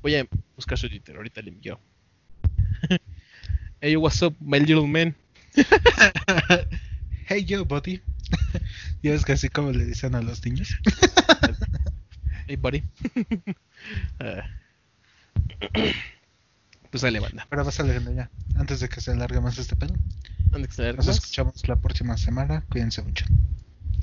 Voy 0.00 0.14
a 0.14 0.26
buscar 0.54 0.78
su 0.78 0.88
Twitter, 0.88 1.16
ahorita 1.16 1.42
le 1.42 1.50
envío. 1.50 1.80
hey, 3.80 3.96
what's 3.96 4.22
up, 4.22 4.36
my 4.40 4.60
little 4.60 4.86
man? 4.86 5.16
hey, 7.26 7.44
yo, 7.44 7.64
buddy. 7.64 8.00
Ya 9.02 9.14
es 9.14 9.24
que 9.24 9.32
así 9.32 9.48
como 9.48 9.72
le 9.72 9.84
dicen 9.84 10.14
a 10.14 10.22
los 10.22 10.44
niños. 10.44 10.78
Hey, 12.46 12.56
buddy. 12.56 12.84
Ah. 14.20 14.44
Pues 16.92 17.00
dale, 17.00 17.20
banda. 17.20 17.46
Pero 17.48 17.64
vas 17.64 17.74
saliendo 17.74 18.12
ya. 18.12 18.30
Antes 18.54 18.80
de 18.80 18.88
que 18.90 19.00
se 19.00 19.12
alargue 19.12 19.40
más 19.40 19.56
este 19.56 19.74
pedo. 19.74 19.94
Antes 20.52 20.76
de 20.76 20.76
tener 20.76 20.96
Nos 20.96 21.06
más, 21.06 21.16
escuchamos 21.16 21.66
la 21.66 21.76
próxima 21.76 22.18
semana. 22.18 22.64
Cuídense 22.70 23.00
mucho. 23.00 23.24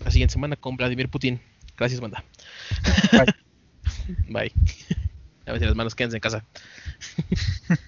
la 0.03 0.09
siguiente 0.09 0.33
semana 0.33 0.55
con 0.55 0.75
Vladimir 0.75 1.07
Putin. 1.07 1.39
Gracias, 1.77 2.01
banda. 2.01 2.23
Bye. 3.11 3.35
Bye. 4.29 4.53
Lávate 5.45 5.65
las 5.67 5.75
manos, 5.75 5.93
quédense 5.93 6.17
en 6.17 6.21
casa. 6.21 6.43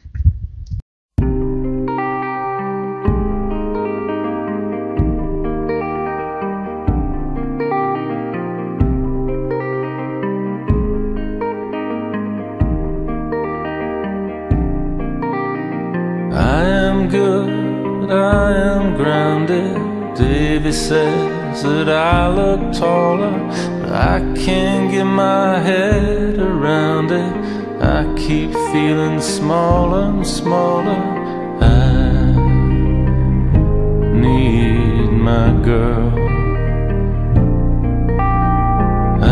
Davy 20.71 20.77
says 20.77 21.63
that 21.63 21.89
I 21.89 22.29
look 22.29 22.71
taller, 22.71 23.37
but 23.81 23.91
I 23.91 24.19
can't 24.37 24.89
get 24.89 25.03
my 25.03 25.59
head 25.59 26.39
around 26.39 27.11
it. 27.11 27.33
I 27.81 28.05
keep 28.15 28.53
feeling 28.71 29.19
smaller 29.19 30.03
and 30.11 30.25
smaller. 30.25 31.01
I 31.59 32.31
need 34.13 35.11
my 35.11 35.51
girl. 35.61 36.11
I 39.21 39.25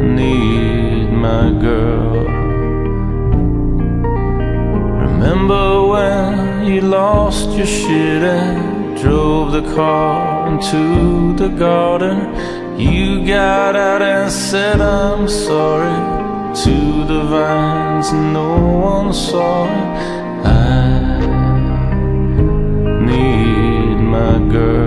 need 0.00 1.12
my 1.12 1.50
girl. 1.60 2.24
Remember 5.06 5.86
when 5.86 6.66
you 6.66 6.80
lost 6.80 7.50
your 7.50 7.66
shit 7.66 8.22
and 8.22 8.75
drove 8.96 9.52
the 9.52 9.62
car 9.74 10.48
into 10.48 11.34
the 11.36 11.48
garden? 11.48 12.16
You 12.78 13.26
got 13.26 13.76
out 13.76 14.02
and 14.02 14.30
said, 14.30 14.80
I'm 14.80 15.28
sorry 15.28 15.96
to 16.64 17.04
the 17.04 17.22
vines, 17.24 18.12
no 18.12 18.56
one 18.92 19.12
saw 19.12 19.64
it. 19.64 19.86
I 20.44 21.18
need 23.04 23.96
my 23.96 24.38
girl. 24.52 24.85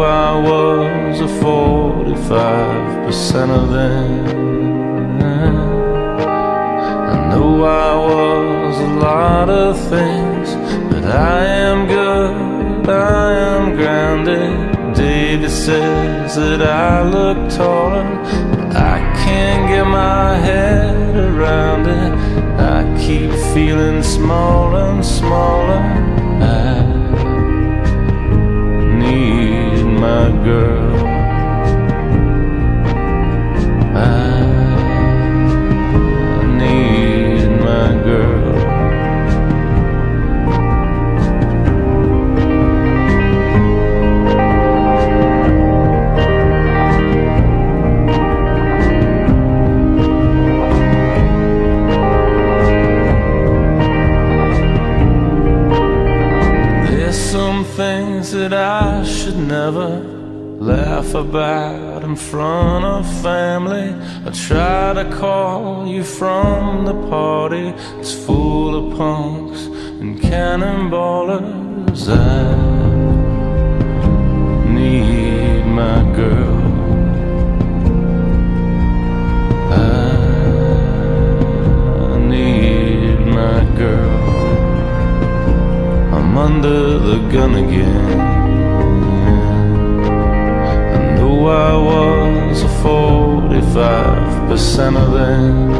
I 0.00 0.38
was 0.38 1.20
a 1.20 1.26
45% 1.26 3.50
of 3.50 3.70
them. 3.70 4.38
I 7.10 7.12
know 7.30 7.64
I 7.64 7.94
was 7.94 8.78
a 8.78 8.86
lot 9.06 9.48
of 9.48 9.78
things, 9.88 10.54
but 10.92 11.04
I 11.04 11.44
am 11.44 11.86
good, 11.86 12.88
I 12.88 13.32
am 13.32 13.74
grounded. 13.76 14.94
David 14.94 15.50
says 15.50 16.34
that 16.36 16.62
I 16.62 17.02
look 17.02 17.48
taller, 17.50 18.04
but 18.54 18.76
I 18.76 19.00
can't 19.24 19.68
get 19.68 19.86
my 19.86 20.36
head 20.36 21.16
around 21.16 21.86
it. 21.86 22.12
I 22.58 22.84
keep 22.98 23.30
feeling 23.54 24.02
smaller 24.02 24.90
and 24.92 25.04
smaller. 25.04 25.82
I 26.40 26.87
my 30.08 30.30
girl. 30.42 30.77
About 61.18 62.04
in 62.04 62.14
front 62.14 62.84
of 62.84 63.04
family. 63.22 63.92
I 64.24 64.30
try 64.30 64.94
to 64.94 65.04
call 65.16 65.86
you 65.86 66.04
from 66.04 66.84
the 66.84 66.94
party. 67.08 67.74
It's 67.98 68.12
full 68.12 68.74
of 68.76 68.96
punks 68.96 69.66
and 70.00 70.20
cannonballers. 70.20 72.08
I 72.08 72.54
need 74.72 75.64
my 75.66 76.02
girl. 76.14 76.62
I 82.12 82.18
need 82.28 83.18
my 83.26 83.64
girl. 83.76 84.18
I'm 86.14 86.38
under 86.38 86.98
the 87.00 87.18
gun 87.32 87.54
again. 87.56 88.37
45% 92.88 94.96
of 94.96 95.12
them. 95.12 95.70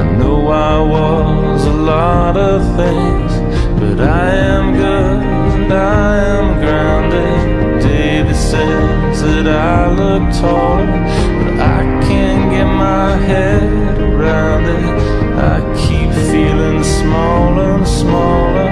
I 0.00 0.02
knew 0.16 0.46
I 0.46 0.78
was 0.94 1.64
a 1.66 1.72
lot 1.72 2.36
of 2.36 2.62
things, 2.76 3.32
but 3.80 3.98
I 4.00 4.30
am 4.52 4.76
good, 4.76 5.72
I 5.72 6.16
am 6.36 6.60
grounded. 6.62 7.82
David 7.82 8.36
says 8.36 9.22
that 9.22 9.48
I 9.48 9.90
look 10.00 10.22
taller, 10.40 10.86
but 11.42 11.56
I 11.78 11.80
can't 12.06 12.44
get 12.52 12.66
my 12.66 13.16
head 13.30 13.98
around 14.00 14.64
it. 14.78 14.86
I 15.52 15.54
keep 15.82 16.10
feeling 16.30 16.84
smaller 16.84 17.70
and 17.78 17.88
smaller 17.88 18.69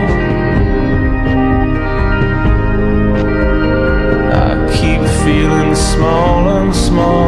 small 5.99 6.49
and 6.49 6.75
small. 6.75 7.28